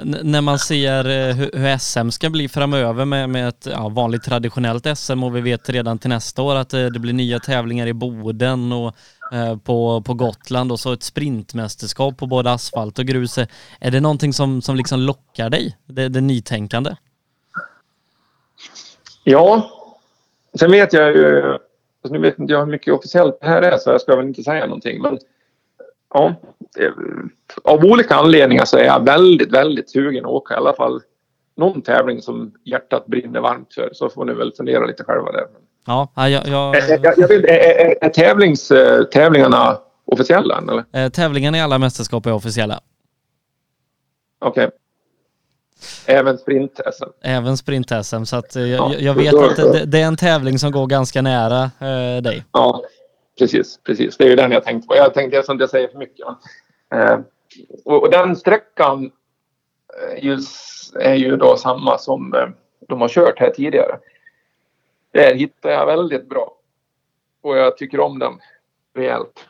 N 0.02 0.18
när 0.24 0.41
man 0.41 0.60
ser 0.60 1.10
eh, 1.10 1.36
hur, 1.36 1.78
SM 1.78 2.10
ska 2.10 2.30
bli 2.30 2.49
framöver 2.49 3.06
med, 3.06 3.30
med 3.30 3.48
ett 3.48 3.68
ja, 3.72 3.90
vanligt 3.90 4.24
traditionellt 4.24 4.98
SM 4.98 5.24
och 5.24 5.36
vi 5.36 5.41
vet 5.41 5.70
redan 5.70 5.99
till 5.99 6.10
nästa 6.10 6.41
år 6.41 6.56
att 6.56 6.74
eh, 6.74 6.86
det, 6.86 6.99
blir 6.99 7.14
nya 7.14 7.40
tävlingar 7.40 7.88
i 7.88 7.94
Boden 7.94 8.72
och 8.72 8.95
eh, 9.32 9.57
på, 9.57 10.02
på 10.02 10.14
Gotland 10.14 10.72
och 10.72 10.80
så 10.80 10.94
ett 10.94 11.03
sprintmästerskap 11.03 12.18
på 12.18 12.28
både 12.28 12.52
asfalt 12.52 12.99
och 12.99 13.06
grus. 13.06 13.38
Eh, 13.38 13.48
är 13.80 13.91
det 13.91 13.99
någonting 13.99 14.34
som, 14.34 14.61
som 14.61 14.76
liksom 14.76 14.99
lockar 14.99 15.49
dig, 15.49 15.78
det, 15.86 16.10
det 16.10 16.22
nytänkande? 16.22 16.95
Ja, 19.24 19.70
sen 20.60 20.72
vet 20.72 20.94
jag 20.94 21.15
ju 21.15 21.57
alltså 22.03 22.14
nu 22.14 22.20
vet 22.20 22.40
inte 22.40 22.53
jag 22.53 22.60
hur 22.60 22.72
mycket 22.72 22.94
officiellt 22.94 23.38
det 23.41 23.48
här 23.48 23.61
är 23.61 23.78
så 23.78 23.90
jag 23.90 24.02
ska 24.02 24.15
väl 24.15 24.28
inte 24.28 24.44
säga 24.44 24.65
någonting. 24.65 25.02
Men 25.02 25.20
ja, 26.14 26.35
av 27.64 27.85
olika 27.85 28.15
anledningar 28.15 28.65
så 28.65 28.77
är 28.77 28.84
jag 28.84 29.06
väldigt, 29.06 29.53
väldigt 29.53 29.90
sugen 29.90 30.26
att 30.26 30.31
åka 30.31 30.53
i 30.53 30.57
alla 30.57 30.73
fall 30.73 31.02
någon 31.57 31.81
tävling 31.81 32.22
som 32.22 32.53
hjärtat 32.65 33.06
brinner 33.06 33.40
varmt 33.40 33.73
för. 33.73 33.90
Så 33.94 34.10
får 34.10 34.26
ni 34.26 34.34
väl 34.34 34.53
fundera 34.57 34.85
lite 34.85 35.03
själva 35.03 35.31
där. 35.31 35.45
Ja, 35.85 36.10
jag... 36.15 36.48
jag... 36.48 36.76
jag, 36.76 37.18
jag 37.18 37.27
vet, 37.27 37.45
är, 37.45 38.06
är, 38.06 38.10
tävlings, 38.10 38.72
tävlingarna 39.14 39.77
officiella? 40.06 40.57
Eller? 40.57 41.03
Eh, 41.03 41.10
tävlingarna 41.10 41.57
i 41.57 41.61
alla 41.61 41.77
mästerskap 41.77 42.26
är 42.26 42.34
officiella. 42.34 42.80
Okej. 44.40 44.68
Okay. 44.68 44.77
Även 46.06 46.38
sprint-SM. 46.38 47.10
Även 47.22 47.57
sprint-SM, 47.57 48.26
så 48.26 48.35
att 48.35 48.56
jag, 48.56 48.68
ja, 48.68 48.94
jag 48.99 49.14
vet 49.14 49.34
att 49.34 49.56
det, 49.56 49.85
det, 49.85 50.02
är 50.02 50.07
en 50.07 50.18
tävling 50.18 50.60
som 50.60 50.72
går 50.72 50.88
ganska 50.88 51.22
nära 51.22 51.64
eh, 51.64 52.22
dig. 52.22 52.45
Ja, 52.52 52.84
precis, 53.40 53.80
precis. 53.84 54.18
Det 54.18 54.24
är 54.24 54.30
ju 54.30 54.36
den 54.36 54.52
jag 54.52 54.64
tänkte 54.64 54.88
på. 54.88 54.96
Jag 54.96 55.14
tänkte 55.14 55.40
att 55.40 55.60
jag 55.60 55.70
säger 55.70 55.88
för 55.88 55.98
mycket. 55.98 56.28
Eh, 56.92 57.20
och, 57.86 58.04
och, 58.04 58.12
den 58.12 58.36
sträckan 58.36 59.12
eh, 60.02 60.26
just, 60.26 60.96
är 60.96 61.16
ju 61.16 61.38
då 61.38 61.58
samma 61.58 61.98
som 61.98 62.34
eh, 62.34 62.48
de 62.88 63.02
har 63.02 63.08
kört 63.08 63.40
här 63.40 63.50
tidigare. 63.50 64.00
Där 65.12 65.36
hittar 65.36 65.70
jag 65.70 65.86
väldigt 65.86 66.30
bra. 66.30 66.58
Och 67.42 67.58
jag 67.58 67.78
tycker 67.78 68.00
om 68.00 68.20
den 68.20 68.34
rejält. 68.96 69.46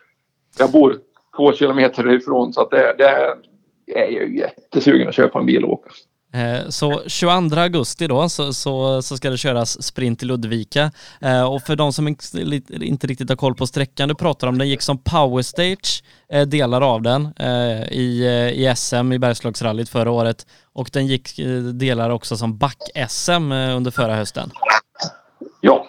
Jag 0.59 0.71
bor 0.71 0.97
två 1.35 1.53
kilometer 1.53 2.13
ifrån 2.13 2.53
så 2.53 2.61
att 2.61 2.71
det, 2.71 2.95
det 2.97 3.07
är 3.07 3.37
jag 3.85 4.11
ju 4.11 4.37
jättesugen 4.37 5.07
att 5.07 5.15
köpa 5.15 5.39
en 5.39 5.45
bil 5.45 5.63
och 5.63 5.73
åka. 5.73 5.89
Eh, 6.33 6.69
så 6.69 7.01
22 7.07 7.59
augusti 7.59 8.07
då 8.07 8.29
så, 8.29 8.53
så, 8.53 9.01
så, 9.01 9.17
ska 9.17 9.29
det 9.29 9.37
köras 9.37 9.83
sprint 9.83 10.19
till 10.19 10.27
Ludvika. 10.27 10.91
Eh, 11.21 11.43
och 11.53 11.61
för 11.61 11.75
de 11.75 11.93
som 11.93 12.07
inte 12.07 13.07
riktigt 13.07 13.29
har 13.29 13.35
koll 13.35 13.55
på 13.55 13.67
sträckan 13.67 14.09
du 14.09 14.15
pratar 14.15 14.47
om, 14.47 14.57
den 14.57 14.69
gick 14.69 14.81
som 14.81 14.97
power 14.97 15.41
stage, 15.41 16.03
eh, 16.29 16.41
delar 16.41 16.81
av 16.81 17.01
den 17.01 17.33
i, 17.91 18.25
i 18.55 18.73
SM 18.75 19.11
i 19.11 19.19
Bergslagsrallyt 19.19 19.89
förra 19.89 20.11
året. 20.11 20.47
Och 20.73 20.89
den 20.93 21.07
gick 21.07 21.39
delar 21.73 22.09
också 22.09 22.37
som 22.37 22.57
back-SM 22.57 23.51
under 23.51 23.91
förra 23.91 24.15
hösten. 24.15 24.51
Ja. 25.61 25.87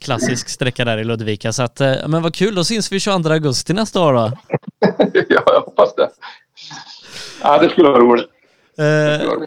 Klassisk 0.00 0.48
sträcka 0.48 0.84
där 0.84 0.98
i 0.98 1.04
Ludvika. 1.04 1.52
Så 1.52 1.62
att, 1.62 1.80
men 1.80 2.22
vad 2.22 2.34
kul, 2.34 2.54
då 2.54 2.64
syns 2.64 2.92
vi 2.92 3.00
22 3.00 3.30
augusti 3.30 3.72
nästa 3.72 4.00
år 4.00 4.12
då. 4.12 4.32
ja, 5.28 5.42
jag 5.46 5.60
hoppas 5.60 5.94
det. 5.94 6.10
Ja, 7.42 7.58
det 7.58 7.68
skulle 7.68 7.88
vara 7.88 8.00
roligt. 8.00 8.33
Eh, 8.78 9.46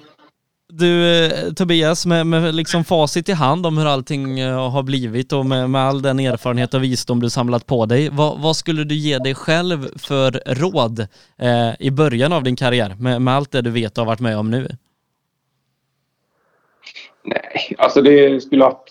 du 0.70 1.26
eh, 1.26 1.54
Tobias, 1.54 2.06
med, 2.06 2.28
med 2.28 2.56
liksom 2.56 2.84
facit 2.84 3.30
i 3.30 3.32
hand 3.32 3.66
om 3.66 3.78
hur 3.78 3.86
allting 3.86 4.40
eh, 4.40 4.70
har 4.70 4.84
blivit 4.84 5.34
och 5.34 5.46
med, 5.46 5.70
med 5.70 5.82
all 5.82 6.02
den 6.02 6.20
erfarenhet 6.20 6.74
och 6.74 6.84
visdom 6.84 7.20
du 7.20 7.30
samlat 7.30 7.66
på 7.66 7.86
dig, 7.86 8.10
vad, 8.12 8.42
vad 8.42 8.56
skulle 8.56 8.84
du 8.84 8.96
ge 8.96 9.18
dig 9.18 9.36
själv 9.36 9.98
för 9.98 10.32
råd 10.46 11.00
eh, 11.38 11.74
i 11.80 11.92
början 11.92 12.34
av 12.34 12.44
din 12.44 12.56
karriär 12.56 12.96
med, 13.00 13.22
med 13.22 13.34
allt 13.34 13.52
det 13.52 13.62
du 13.62 13.70
vet 13.70 13.98
och 13.98 14.02
har 14.02 14.12
varit 14.12 14.20
med 14.20 14.38
om 14.38 14.52
nu? 14.52 14.68
Nej, 17.24 17.76
alltså 17.78 18.02
det 18.02 18.44
skulle 18.44 18.64
ha... 18.64 18.86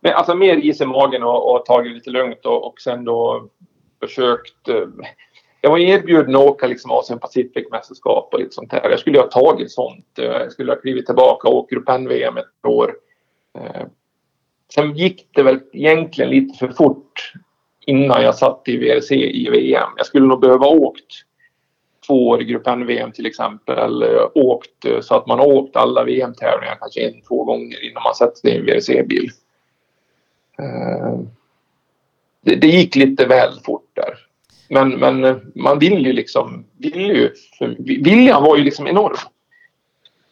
Men 0.00 0.12
alltså 0.14 0.34
mer 0.34 0.56
is 0.56 0.80
i 0.80 0.86
magen 0.86 1.22
och, 1.22 1.54
och 1.54 1.64
tagit 1.64 1.92
lite 1.92 2.10
lugnt 2.10 2.46
och, 2.46 2.66
och 2.66 2.80
sen 2.80 3.04
då 3.04 3.48
försökt 4.00 4.68
jag 5.64 5.70
var 5.70 5.78
erbjuden 5.78 6.36
att 6.36 6.42
åka 6.42 6.66
liksom 6.66 6.90
Asien 6.90 7.18
Pacific-mästerskap 7.18 8.34
och 8.34 8.40
lite 8.40 8.54
sånt 8.54 8.72
här. 8.72 8.90
Jag 8.90 9.00
skulle 9.00 9.18
ha 9.18 9.26
tagit 9.26 9.70
sånt. 9.70 10.18
Eh, 10.18 10.24
jag 10.24 10.52
skulle 10.52 10.72
ha 10.72 10.80
klivit 10.80 11.06
tillbaka 11.06 11.48
och 11.48 11.56
åkt 11.56 11.70
Grupp 11.70 11.88
vm 11.88 12.36
ett 12.36 12.66
år. 12.66 12.96
Eh, 13.58 13.86
sen 14.74 14.96
gick 14.96 15.28
det 15.34 15.42
väl 15.42 15.60
egentligen 15.72 16.30
lite 16.30 16.58
för 16.58 16.68
fort 16.68 17.32
innan 17.86 18.22
jag 18.22 18.34
satt 18.34 18.62
i 18.68 18.76
VRC 18.76 19.14
i 19.14 19.50
VM. 19.50 19.88
Jag 19.96 20.06
skulle 20.06 20.26
nog 20.26 20.40
behöva 20.40 20.66
åkt 20.66 21.12
två 22.06 22.28
år 22.28 22.42
i 22.42 22.44
Grupp 22.44 22.66
N 22.66 22.86
VM 22.86 23.12
till 23.12 23.26
exempel. 23.26 23.78
Eller 23.78 24.38
åkt 24.38 24.84
eh, 24.84 25.00
så 25.00 25.14
att 25.14 25.26
man 25.26 25.38
har 25.38 25.46
åkt 25.46 25.76
alla 25.76 26.04
VM-tävlingar 26.04 26.76
kanske 26.80 27.08
en, 27.08 27.22
två 27.22 27.44
gånger 27.44 27.84
innan 27.84 28.02
man 28.02 28.14
sätter 28.14 28.36
sig 28.36 28.50
i 28.50 28.56
en 28.56 28.64
VRC-bil. 28.64 29.30
Det, 32.40 32.56
det 32.56 32.66
gick 32.66 32.96
lite 32.96 33.26
väl 33.26 33.60
fort 33.64 33.90
där. 33.94 34.23
Men, 34.68 34.88
men 34.88 35.24
eh, 35.24 35.36
man 35.54 35.78
vill 35.78 36.06
ju 36.06 36.12
liksom... 36.12 36.64
Vill 36.78 37.00
ju, 37.00 37.30
viljan 37.78 38.42
var 38.42 38.56
ju 38.56 38.64
liksom 38.64 38.86
enorm. 38.86 39.16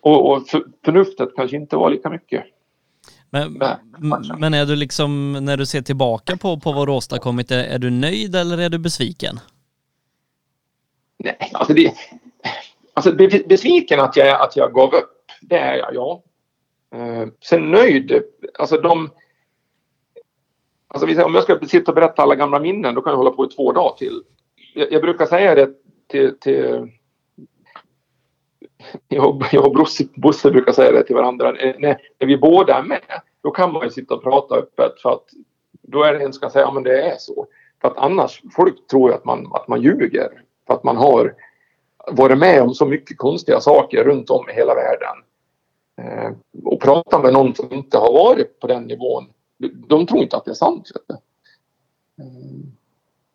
Och, 0.00 0.32
och 0.32 0.42
förnuftet 0.84 1.28
kanske 1.36 1.56
inte 1.56 1.76
var 1.76 1.90
lika 1.90 2.10
mycket. 2.10 2.44
Men, 3.30 3.58
men 4.38 4.54
är 4.54 4.66
du 4.66 4.76
liksom, 4.76 5.32
när 5.32 5.56
du 5.56 5.66
ser 5.66 5.82
tillbaka 5.82 6.36
på, 6.36 6.60
på 6.60 6.72
vad 6.72 6.88
du 6.88 6.92
åstadkommit, 6.92 7.50
är, 7.50 7.64
är 7.64 7.78
du 7.78 7.90
nöjd 7.90 8.36
eller 8.36 8.58
är 8.58 8.68
du 8.68 8.78
besviken? 8.78 9.40
Nej, 11.18 11.50
alltså 11.52 11.74
det... 11.74 11.94
Alltså 12.94 13.12
besviken 13.48 14.00
att 14.00 14.16
jag, 14.16 14.40
att 14.40 14.56
jag 14.56 14.72
gav 14.74 14.94
upp, 14.94 15.24
det 15.40 15.56
är 15.56 15.76
jag, 15.76 15.94
ja. 15.94 16.22
Uh, 16.94 17.28
sen 17.40 17.70
nöjd, 17.70 18.22
alltså 18.58 18.76
de... 18.76 19.10
Alltså 20.94 21.24
om 21.24 21.34
jag 21.34 21.42
ska 21.42 21.58
sitta 21.60 21.90
och 21.90 21.94
berätta 21.94 22.22
alla 22.22 22.34
gamla 22.34 22.60
minnen, 22.60 22.94
då 22.94 23.02
kan 23.02 23.10
jag 23.10 23.16
hålla 23.16 23.30
på 23.30 23.44
i 23.44 23.48
två 23.48 23.72
dagar 23.72 23.96
till. 23.96 24.22
Jag, 24.74 24.92
jag 24.92 25.02
brukar 25.02 25.26
säga 25.26 25.54
det 25.54 25.70
till... 26.08 26.38
till 26.38 26.90
jag, 29.08 29.44
jag 29.52 29.66
och 29.66 29.74
Bosse, 29.74 30.04
Bosse 30.14 30.50
brukar 30.50 30.72
säga 30.72 30.92
det 30.92 31.02
till 31.02 31.16
varandra. 31.16 31.56
Eh, 31.56 31.74
när, 31.78 31.96
när 32.18 32.26
vi 32.26 32.36
båda 32.36 32.78
är 32.78 32.82
med, 32.82 33.20
då 33.42 33.50
kan 33.50 33.72
man 33.72 33.82
ju 33.82 33.90
sitta 33.90 34.14
och 34.14 34.22
prata 34.22 34.54
öppet 34.54 35.00
för 35.00 35.12
att 35.12 35.24
då 35.82 36.02
är 36.02 36.12
det 36.12 36.18
en 36.18 36.32
som 36.32 36.32
ska 36.32 36.50
säga 36.50 36.70
ja 36.74 36.80
det 36.80 37.02
är 37.02 37.16
så. 37.18 37.46
För 37.80 37.88
att 37.88 37.96
annars, 37.96 38.42
folk 38.56 38.86
tror 38.86 39.10
ju 39.10 39.16
att 39.16 39.24
man, 39.24 39.50
att 39.52 39.68
man 39.68 39.82
ljuger. 39.82 40.28
För 40.66 40.74
att 40.74 40.84
man 40.84 40.96
har 40.96 41.34
varit 42.06 42.38
med 42.38 42.62
om 42.62 42.74
så 42.74 42.86
mycket 42.86 43.18
konstiga 43.18 43.60
saker 43.60 44.04
runt 44.04 44.30
om 44.30 44.50
i 44.50 44.52
hela 44.52 44.74
världen. 44.74 45.16
Eh, 46.02 46.32
och 46.64 46.80
prata 46.80 47.18
med 47.18 47.32
någon 47.32 47.54
som 47.54 47.72
inte 47.72 47.98
har 47.98 48.12
varit 48.12 48.60
på 48.60 48.66
den 48.66 48.82
nivån 48.82 49.26
de 49.88 50.06
tror 50.06 50.22
inte 50.22 50.36
att 50.36 50.44
det 50.44 50.50
är 50.50 50.54
sant. 50.54 50.90
Mm. 52.18 52.72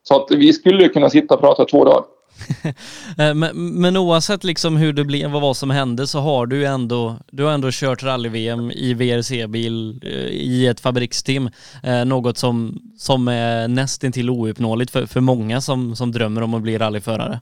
Så 0.04 0.16
att 0.16 0.32
vi 0.32 0.54
skulle 0.54 0.90
kunna 0.90 1.10
sitta 1.10 1.34
och 1.34 1.40
prata 1.40 1.66
två 1.66 1.86
dagar. 1.86 2.04
Eh, 3.20 3.34
men, 3.34 3.82
men 3.82 3.98
oavsett 3.98 4.44
liksom 4.44 4.78
hur 4.78 4.94
det 4.94 5.04
blev 5.04 5.36
och 5.36 5.42
vad 5.42 5.58
som 5.58 5.70
hände 5.70 6.08
så 6.08 6.20
har 6.20 6.46
du 6.46 6.66
ändå, 6.66 7.16
du 7.32 7.44
har 7.44 7.52
ändå 7.52 7.70
kört 7.72 8.04
rally-VM 8.04 8.72
i 8.72 8.94
VRC-bil 8.94 10.02
eh, 10.04 10.12
i 10.28 10.68
ett 10.68 10.80
fabriksteam. 10.80 11.50
Eh, 11.84 12.06
något 12.06 12.38
som, 12.38 12.82
som 12.98 13.28
är 13.28 13.68
nästintill 13.68 14.30
ouppnåeligt 14.30 14.92
för, 14.92 15.06
för 15.06 15.20
många 15.20 15.62
som, 15.62 15.96
som 15.96 16.12
drömmer 16.12 16.42
om 16.44 16.54
att 16.54 16.62
bli 16.62 16.78
rallyförare. 16.78 17.42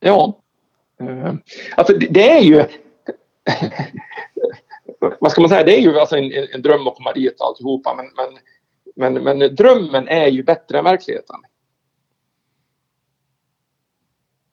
Ja. 0.00 0.40
Alltså 1.76 1.94
det 2.10 2.30
är 2.30 2.42
ju 2.42 2.56
vad 5.20 5.32
ska 5.32 5.40
man 5.40 5.48
säga, 5.50 5.64
det 5.64 5.78
är 5.78 5.80
ju 5.80 5.98
alltså 5.98 6.16
en, 6.16 6.32
en 6.52 6.62
dröm 6.62 6.86
att 6.86 6.96
komma 6.96 7.12
dit 7.12 7.40
och 7.40 7.46
alltihopa 7.46 7.94
men, 7.94 8.06
men, 8.16 9.14
men, 9.14 9.24
men 9.38 9.54
drömmen 9.54 10.08
är 10.08 10.26
ju 10.26 10.42
bättre 10.42 10.78
än 10.78 10.84
verkligheten. 10.84 11.36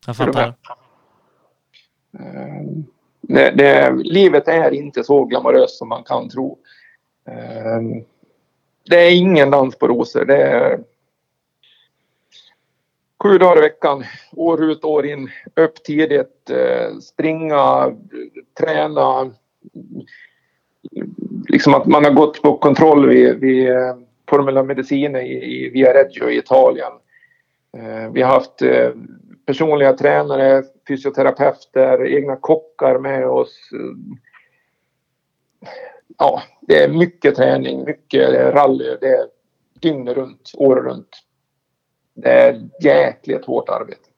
Jag 0.06 0.18
fattar. 0.18 0.48
Uh, 0.48 0.54
det, 3.22 3.52
det, 3.52 3.94
livet 4.04 4.48
är 4.48 4.72
inte 4.72 5.04
så 5.04 5.26
glamoröst 5.26 5.78
som 5.78 5.90
man 5.90 6.04
kan 6.04 6.30
tro. 6.30 6.60
Uh, 7.30 8.04
det 8.84 8.96
är 8.96 9.18
ingen 9.18 9.52
dans 9.52 9.78
på 9.78 9.88
rosor. 9.88 10.26
Det 10.26 10.44
är 10.44 10.84
sju 13.24 13.38
dagar 13.38 13.58
i 13.58 13.62
veckan, 13.62 14.04
år 14.32 14.64
ut 14.64 14.84
år 14.84 15.06
in, 15.06 15.30
upp 15.56 15.84
tidigt, 15.84 16.52
uh, 16.52 17.00
springa, 17.00 17.96
träna, 18.60 19.32
liksom 21.48 21.74
att 21.74 21.86
man 21.86 22.04
har 22.04 22.12
gått 22.12 22.42
på 22.42 22.58
kontroll 22.58 23.10
vid, 23.10 23.40
vid 23.40 23.70
eh, 23.70 23.96
Formula 24.30 24.64
Medicine 24.64 25.22
i, 25.22 25.66
i 25.66 25.70
Viareggio 25.70 26.30
i 26.30 26.38
Italien. 26.38 26.92
Eh, 27.78 28.12
vi 28.12 28.22
har 28.22 28.34
haft 28.34 28.62
eh, 28.62 28.92
personliga 29.46 29.94
tränare, 29.94 30.64
fysioterapeuter, 30.88 32.08
egna 32.08 32.36
kockar 32.36 33.00
med 33.00 33.28
oss. 33.28 33.70
Ja, 36.18 36.42
det 36.62 36.84
är 36.84 36.90
mycket 36.90 37.36
träning, 37.36 37.84
mycket 37.84 38.30
rally. 38.30 38.98
Det 39.02 39.08
är 39.08 39.26
dygnet 39.80 40.18
runt, 40.18 40.52
året 40.58 40.84
runt. 40.84 41.10
Det 42.14 42.30
är 42.30 42.70
jäkligt 42.82 43.46
hårt 43.46 43.70
arbete. 43.70 44.11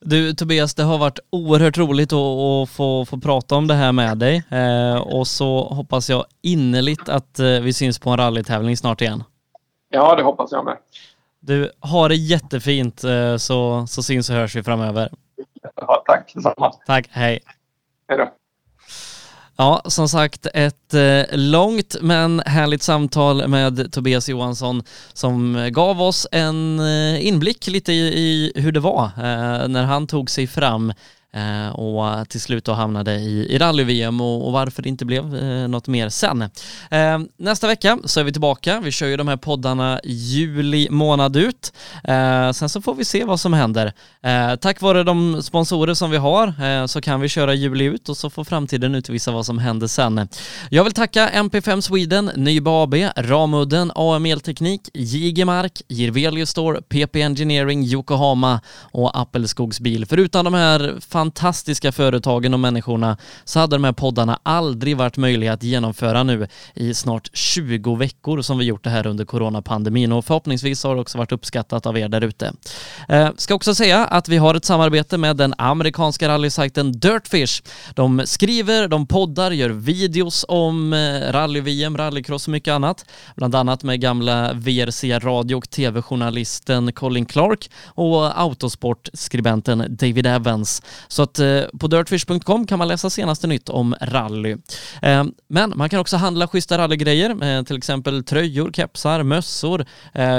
Du 0.00 0.34
Tobias, 0.34 0.74
det 0.74 0.82
har 0.82 0.98
varit 0.98 1.18
oerhört 1.30 1.78
roligt 1.78 2.12
att, 2.12 2.18
att 2.18 2.70
få, 2.70 3.04
få 3.04 3.20
prata 3.20 3.54
om 3.54 3.66
det 3.66 3.74
här 3.74 3.92
med 3.92 4.18
dig 4.18 4.42
eh, 4.50 4.96
och 4.96 5.26
så 5.26 5.68
hoppas 5.68 6.10
jag 6.10 6.24
innerligt 6.42 7.08
att 7.08 7.38
eh, 7.38 7.46
vi 7.46 7.72
syns 7.72 7.98
på 7.98 8.10
en 8.10 8.16
rallytävling 8.16 8.76
snart 8.76 9.00
igen. 9.00 9.24
Ja, 9.88 10.14
det 10.14 10.22
hoppas 10.22 10.52
jag 10.52 10.64
med. 10.64 10.76
Du, 11.40 11.72
har 11.80 12.08
det 12.08 12.14
jättefint 12.14 13.04
eh, 13.04 13.36
så, 13.36 13.86
så 13.86 14.02
syns 14.02 14.30
och 14.30 14.36
hörs 14.36 14.56
vi 14.56 14.62
framöver. 14.62 15.12
Ja, 15.76 16.02
tack 16.06 16.32
detsamma. 16.34 16.72
Tack, 16.86 17.08
hej. 17.10 17.40
Hej 18.08 18.18
då. 18.18 18.28
Ja, 19.60 19.82
som 19.84 20.08
sagt 20.08 20.46
ett 20.54 20.94
eh, 20.94 21.22
långt 21.32 21.96
men 22.00 22.42
härligt 22.46 22.82
samtal 22.82 23.48
med 23.48 23.92
Tobias 23.92 24.28
Johansson 24.28 24.82
som 25.12 25.68
gav 25.72 26.02
oss 26.02 26.26
en 26.32 26.80
eh, 26.80 27.26
inblick 27.26 27.66
lite 27.66 27.92
i, 27.92 28.52
hur 28.54 28.72
det 28.72 28.80
var 28.80 29.04
eh, 29.04 29.68
när 29.68 29.84
han 29.84 30.06
tog 30.06 30.30
sig 30.30 30.46
fram 30.46 30.92
Eh, 31.32 31.68
och 31.68 32.28
till 32.28 32.40
slut 32.40 32.64
då 32.64 32.72
hamnade 32.72 33.14
i, 33.14 33.54
i 33.54 33.58
rally-VM 33.58 34.20
och, 34.20 34.46
och, 34.46 34.52
varför 34.52 34.82
det 34.82 34.88
inte 34.88 35.04
blev 35.04 35.36
eh, 35.36 35.68
något 35.68 35.86
mer 35.86 36.08
sen. 36.08 36.42
Eh, 36.90 37.18
nästa 37.36 37.66
vecka 37.66 37.98
så 38.04 38.20
är 38.20 38.24
vi 38.24 38.32
tillbaka. 38.32 38.80
Vi 38.80 38.90
kör 38.90 39.06
ju 39.06 39.16
de 39.16 39.28
här 39.28 39.36
poddarna 39.36 40.00
juli 40.04 40.88
månad 40.90 41.36
ut. 41.36 41.72
Eh, 42.04 42.50
sen 42.52 42.68
så 42.68 42.80
får 42.80 42.94
vi 42.94 43.04
se 43.04 43.24
vad 43.24 43.40
som 43.40 43.52
händer. 43.52 43.92
Eh, 44.22 44.56
tack 44.56 44.80
vare 44.80 45.02
de 45.04 45.42
sponsorer 45.42 45.94
som 45.94 46.10
vi 46.10 46.16
har 46.16 46.64
eh, 46.64 46.86
så 46.86 47.00
kan 47.00 47.20
vi 47.20 47.28
köra 47.28 47.54
juli 47.54 47.84
ut 47.84 48.08
och 48.08 48.16
så 48.16 48.30
får 48.30 48.44
framtiden 48.44 48.94
utvisa 48.94 49.30
vad 49.30 49.46
som 49.46 49.58
händer 49.58 49.86
sen. 49.86 50.28
Jag 50.70 50.84
vill 50.84 50.92
tacka 50.92 51.28
MP5 51.28 51.80
Sweden, 51.80 52.30
Nyba 52.36 52.82
AB, 52.82 52.94
Ramudden, 53.16 53.92
AM 53.94 54.26
Elteknik, 54.26 54.80
Jigemark, 54.94 55.82
Jirvelius 55.88 56.50
Store, 56.50 56.82
PP 56.82 57.16
Engineering, 57.16 57.84
Yokohama 57.84 58.60
och 58.80 59.20
Appelskogs 59.20 59.80
bil. 59.80 60.06
Förutom 60.06 60.44
de 60.44 60.54
här 60.54 60.96
fantastiska 61.18 61.92
företagen 61.92 62.54
och 62.54 62.60
människorna 62.60 63.16
så 63.44 63.60
hade 63.60 63.76
de 63.76 63.84
här 63.84 63.92
poddarna 63.92 64.38
aldrig 64.42 64.96
varit 64.96 65.16
möjliga 65.16 65.52
att 65.52 65.62
genomföra 65.62 66.22
nu 66.22 66.48
i 66.74 66.94
snart 66.94 67.30
20 67.32 67.96
veckor 67.96 68.42
som 68.42 68.58
vi 68.58 68.64
gjort 68.64 68.84
det 68.84 68.90
här 68.90 69.06
under 69.06 69.24
coronapandemin 69.24 70.12
och 70.12 70.24
förhoppningsvis 70.24 70.84
har 70.84 70.94
det 70.94 71.00
också 71.00 71.18
varit 71.18 71.32
uppskattat 71.32 71.86
av 71.86 71.98
er 71.98 72.08
där 72.08 72.20
ute. 72.20 72.52
Eh, 73.08 73.28
ska 73.36 73.54
också 73.54 73.74
säga 73.74 74.06
att 74.06 74.28
vi 74.28 74.36
har 74.36 74.54
ett 74.54 74.64
samarbete 74.64 75.18
med 75.18 75.36
den 75.36 75.54
amerikanska 75.58 76.28
rallysajten 76.28 76.92
Dirtfish. 76.92 77.62
De 77.94 78.22
skriver, 78.24 78.88
de 78.88 79.06
poddar, 79.06 79.50
gör 79.50 79.70
videos 79.70 80.44
om 80.48 80.92
eh, 80.92 81.32
rally-VM, 81.32 81.96
rallycross 81.96 82.46
och 82.46 82.52
mycket 82.52 82.72
annat. 82.72 83.04
Bland 83.36 83.54
annat 83.54 83.82
med 83.82 84.00
gamla 84.00 84.52
VRC 84.52 85.18
radio 85.18 85.54
och 85.54 85.70
tv-journalisten 85.70 86.92
Colin 86.92 87.26
Clark 87.26 87.70
och 87.86 88.40
autosportskribenten 88.40 89.84
David 89.88 90.26
Evans. 90.26 90.82
Så 91.08 91.22
att 91.22 91.38
eh, 91.38 91.60
på 91.78 91.86
dirtfish.com 91.86 92.66
kan 92.66 92.78
man 92.78 92.88
läsa 92.88 93.10
senaste 93.10 93.46
nytt 93.46 93.68
om 93.68 93.94
rally. 94.00 94.56
Eh, 95.02 95.24
men 95.48 95.72
man 95.76 95.88
kan 95.88 96.00
också 96.00 96.16
handla 96.16 96.48
schyssta 96.48 96.78
rallygrejer, 96.78 97.58
eh, 97.58 97.62
till 97.62 97.76
exempel 97.76 98.24
tröjor, 98.24 98.72
kepsar, 98.72 99.22
mössor. 99.22 99.86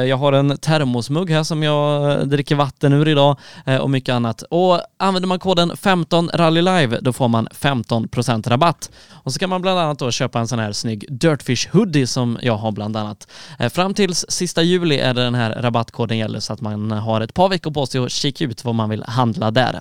Jag 0.08 0.18
har 0.18 0.34
en 0.34 0.58
termosmugg 0.58 1.30
här 1.30 1.44
som 1.44 1.64
jag 1.64 2.30
dricker 2.30 2.56
vatten 2.56 2.94
ur 2.94 3.08
idag 3.08 3.38
och 3.82 3.90
mycket 3.90 4.14
annat. 4.14 4.42
Och 4.42 4.82
använder 4.98 5.28
man 5.28 5.40
koden 5.40 5.72
15RallyLive 5.72 7.00
då 7.02 7.14
får 7.14 7.28
man 7.28 7.48
15% 7.48 8.50
rabatt. 8.50 8.92
Och 9.12 9.34
så 9.34 9.40
kan 9.40 9.50
man 9.50 9.62
bland 9.62 9.80
annat 9.80 10.00
då 10.00 10.12
köpa 10.12 10.40
en 10.40 10.48
sån 10.48 10.60
här 10.60 10.72
snygg 10.72 11.06
Dirtfish 11.10 11.70
hoodie 11.72 12.08
som 12.08 12.38
jag 12.42 12.58
har 12.58 12.72
bland 12.72 12.98
annat. 12.98 13.28
Fram 13.70 13.94
tills 13.94 14.26
sista 14.30 14.62
juli 14.62 15.00
är 15.00 15.14
det 15.14 15.24
den 15.24 15.36
här 15.36 15.52
rabattkoden 15.62 16.18
gäller 16.18 16.40
så 16.40 16.54
att 16.54 16.62
man 16.62 16.92
har 16.92 17.22
ett 17.22 17.34
par 17.34 17.50
veckor 17.50 17.72
på 17.72 17.86
sig 17.86 18.06
att 18.06 18.12
kika 18.12 18.44
ut 18.46 18.66
vad 18.66 18.76
man 18.76 18.90
vill 18.90 19.04
handla 19.04 19.52
där. 19.52 19.80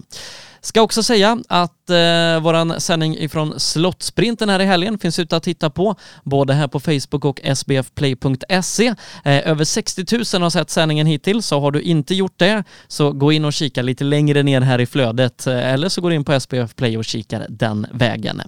Ska 0.61 0.83
också 0.83 1.03
säga 1.03 1.39
att 1.49 1.91
eh, 1.91 2.41
våran 2.41 2.81
sändning 2.81 3.17
ifrån 3.19 3.61
Slottsprinten 3.61 4.49
här 4.49 4.61
i 4.61 4.65
helgen 4.65 4.99
finns 4.99 5.19
ute 5.19 5.37
att 5.37 5.43
titta 5.43 5.71
på, 5.71 5.95
både 6.25 6.55
här 6.55 6.69
på 6.69 6.81
Facebook 6.81 7.25
och 7.25 7.41
sbfplay.se. 7.55 8.95
Eh, 9.25 9.49
över 9.49 9.65
60 9.65 10.37
000 10.37 10.43
har 10.43 10.51
sett 10.51 10.71
sändningen 10.71 11.07
hittills, 11.07 11.47
så 11.47 11.61
har 11.61 11.71
du 11.71 11.81
inte 11.81 12.15
gjort 12.15 12.39
det 12.39 12.65
så 12.89 13.13
gå 13.13 13.33
in 13.33 13.45
och 13.45 13.53
kika 13.53 13.83
lite 13.83 14.05
längre 14.05 14.43
ner 14.43 14.61
här 14.61 14.79
i 14.79 14.87
flödet 14.87 15.47
eh, 15.47 15.73
eller 15.73 15.89
så 15.89 16.01
går 16.01 16.11
du 16.11 16.17
in 16.17 16.25
på 16.25 16.33
SBF 16.33 16.77
Play 16.77 16.99
och 16.99 17.05
kikar 17.05 17.47
den 17.49 17.87
vägen. 17.93 18.43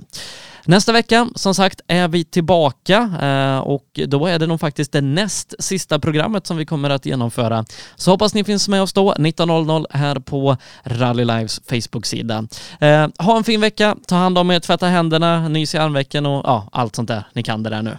Nästa 0.64 0.92
vecka, 0.92 1.28
som 1.34 1.54
sagt, 1.54 1.80
är 1.86 2.08
vi 2.08 2.24
tillbaka 2.24 2.96
eh, 3.22 3.58
och 3.58 4.00
då 4.06 4.26
är 4.26 4.38
det 4.38 4.46
nog 4.46 4.60
faktiskt 4.60 4.92
det 4.92 5.00
näst 5.00 5.54
sista 5.58 5.98
programmet 5.98 6.46
som 6.46 6.56
vi 6.56 6.66
kommer 6.66 6.90
att 6.90 7.06
genomföra. 7.06 7.64
Så 7.96 8.10
hoppas 8.10 8.34
ni 8.34 8.44
finns 8.44 8.68
med 8.68 8.82
oss 8.82 8.92
då, 8.92 9.14
19.00 9.14 9.86
här 9.90 10.14
på 10.14 10.56
Rally 10.82 11.24
Lives 11.24 11.60
Facebook-sida. 11.64 12.46
Eh, 12.80 13.08
ha 13.18 13.36
en 13.36 13.44
fin 13.44 13.60
vecka, 13.60 13.96
ta 14.06 14.16
hand 14.16 14.38
om 14.38 14.50
er, 14.50 14.60
tvätta 14.60 14.86
händerna, 14.86 15.48
nys 15.48 15.74
i 15.74 15.78
armvecken 15.78 16.26
och 16.26 16.42
ja, 16.46 16.68
allt 16.72 16.96
sånt 16.96 17.08
där. 17.08 17.24
Ni 17.32 17.42
kan 17.42 17.62
det 17.62 17.70
där 17.70 17.82
nu. 17.82 17.96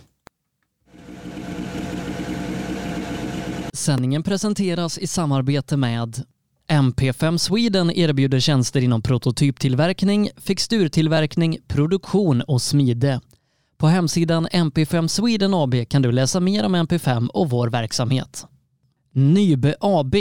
Sändningen 3.73 4.23
presenteras 4.23 4.97
i 4.97 5.07
samarbete 5.07 5.77
med 5.77 6.23
MP5 6.71 7.37
Sweden 7.37 7.91
erbjuder 7.91 8.39
tjänster 8.39 8.81
inom 8.81 9.01
prototyptillverkning, 9.01 10.29
fixturtillverkning, 10.37 11.57
produktion 11.67 12.41
och 12.41 12.61
smide. 12.61 13.21
På 13.77 13.87
hemsidan 13.87 14.47
MP5 14.47 15.07
Sweden 15.07 15.53
AB 15.53 15.75
kan 15.89 16.01
du 16.01 16.11
läsa 16.11 16.39
mer 16.39 16.65
om 16.65 16.75
MP5 16.75 17.27
och 17.27 17.49
vår 17.49 17.67
verksamhet. 17.67 18.45
Nybe 19.13 19.75
AB 19.79 20.15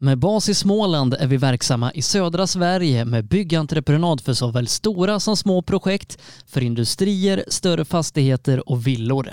med 0.00 0.18
bas 0.18 0.48
i 0.48 0.54
Småland 0.54 1.14
är 1.14 1.26
vi 1.26 1.36
verksamma 1.36 1.92
i 1.92 2.02
södra 2.02 2.46
Sverige 2.46 3.04
med 3.04 3.28
byggentreprenad 3.28 4.20
för 4.20 4.32
såväl 4.32 4.66
stora 4.66 5.20
som 5.20 5.36
små 5.36 5.62
projekt, 5.62 6.18
för 6.46 6.62
industrier, 6.62 7.44
större 7.48 7.84
fastigheter 7.84 8.68
och 8.68 8.86
villor. 8.86 9.32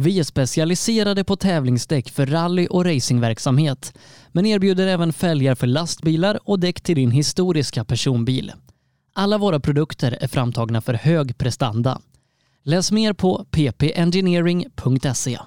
Vi 0.00 0.18
är 0.18 0.24
specialiserade 0.24 1.24
på 1.24 1.36
tävlingsdäck 1.36 2.10
för 2.10 2.26
rally 2.26 2.66
och 2.66 2.84
racingverksamhet, 2.84 3.98
men 4.32 4.46
erbjuder 4.46 4.86
även 4.86 5.12
fälgar 5.12 5.54
för 5.54 5.66
lastbilar 5.66 6.38
och 6.44 6.60
däck 6.60 6.80
till 6.80 6.96
din 6.96 7.10
historiska 7.10 7.84
personbil. 7.84 8.52
Alla 9.12 9.38
våra 9.38 9.60
produkter 9.60 10.18
är 10.20 10.28
framtagna 10.28 10.80
för 10.80 10.94
hög 10.94 11.38
prestanda. 11.38 12.00
Läs 12.64 12.92
mer 12.92 13.12
på 13.12 13.46
ppengineering.se. 13.50 15.38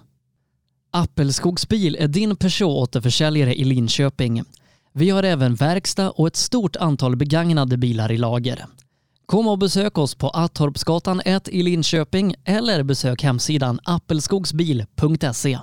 Appelskogsbil 0.92 1.98
är 2.00 2.08
din 2.08 2.36
Peugeot-återförsäljare 2.36 3.54
i 3.54 3.64
Linköping. 3.64 4.44
Vi 4.94 5.10
har 5.10 5.24
även 5.24 5.56
verkstad 5.56 6.12
och 6.12 6.28
ett 6.28 6.36
stort 6.36 6.76
antal 6.76 7.16
begagnade 7.16 7.78
bilar 7.78 8.12
i 8.12 8.18
lager. 8.18 8.66
Kom 9.32 9.48
och 9.48 9.58
besök 9.58 9.98
oss 9.98 10.16
på 10.16 10.30
Attorpsgatan 10.30 11.22
1 11.26 11.48
i 11.48 11.64
Linköping 11.64 12.36
eller 12.46 12.84
besök 12.84 13.24
hemsidan 13.24 13.80
appelskogsbil.se. 13.84 15.60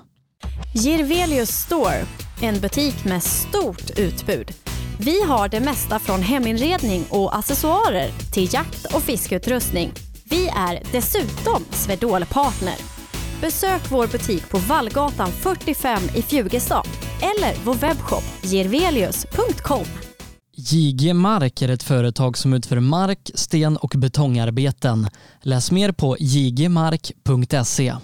Girvelius 0.74 1.50
Store, 1.50 2.06
en 2.42 2.60
butik 2.60 3.04
med 3.04 3.22
stort 3.22 3.98
utbud. 3.98 4.52
Vi 4.98 5.22
har 5.22 5.48
det 5.48 5.60
mesta 5.60 5.98
från 5.98 6.22
heminredning 6.22 7.04
och 7.10 7.36
accessoarer 7.36 8.10
till 8.32 8.54
jakt 8.54 8.94
och 8.94 9.02
fiskeutrustning. 9.02 9.92
Vi 10.24 10.48
är 10.48 10.82
dessutom 10.92 11.64
Swedol-partner. 11.70 12.76
Besök 13.40 13.90
vår 13.90 14.06
butik 14.06 14.50
på 14.50 14.58
Vallgatan 14.58 15.28
45 15.28 16.02
i 16.14 16.22
Fjugestad 16.22 16.86
eller 17.20 17.64
vår 17.64 17.74
webbshop 17.74 18.24
girvelius.com. 18.42 20.07
JG 20.60 21.14
Mark 21.14 21.62
är 21.62 21.68
ett 21.68 21.82
företag 21.82 22.38
som 22.38 22.54
utför 22.54 22.80
mark, 22.80 23.30
sten 23.34 23.76
och 23.76 23.94
betongarbeten. 23.96 25.08
Läs 25.42 25.70
mer 25.70 25.92
på 25.92 26.16
jgmark.se. 26.20 27.94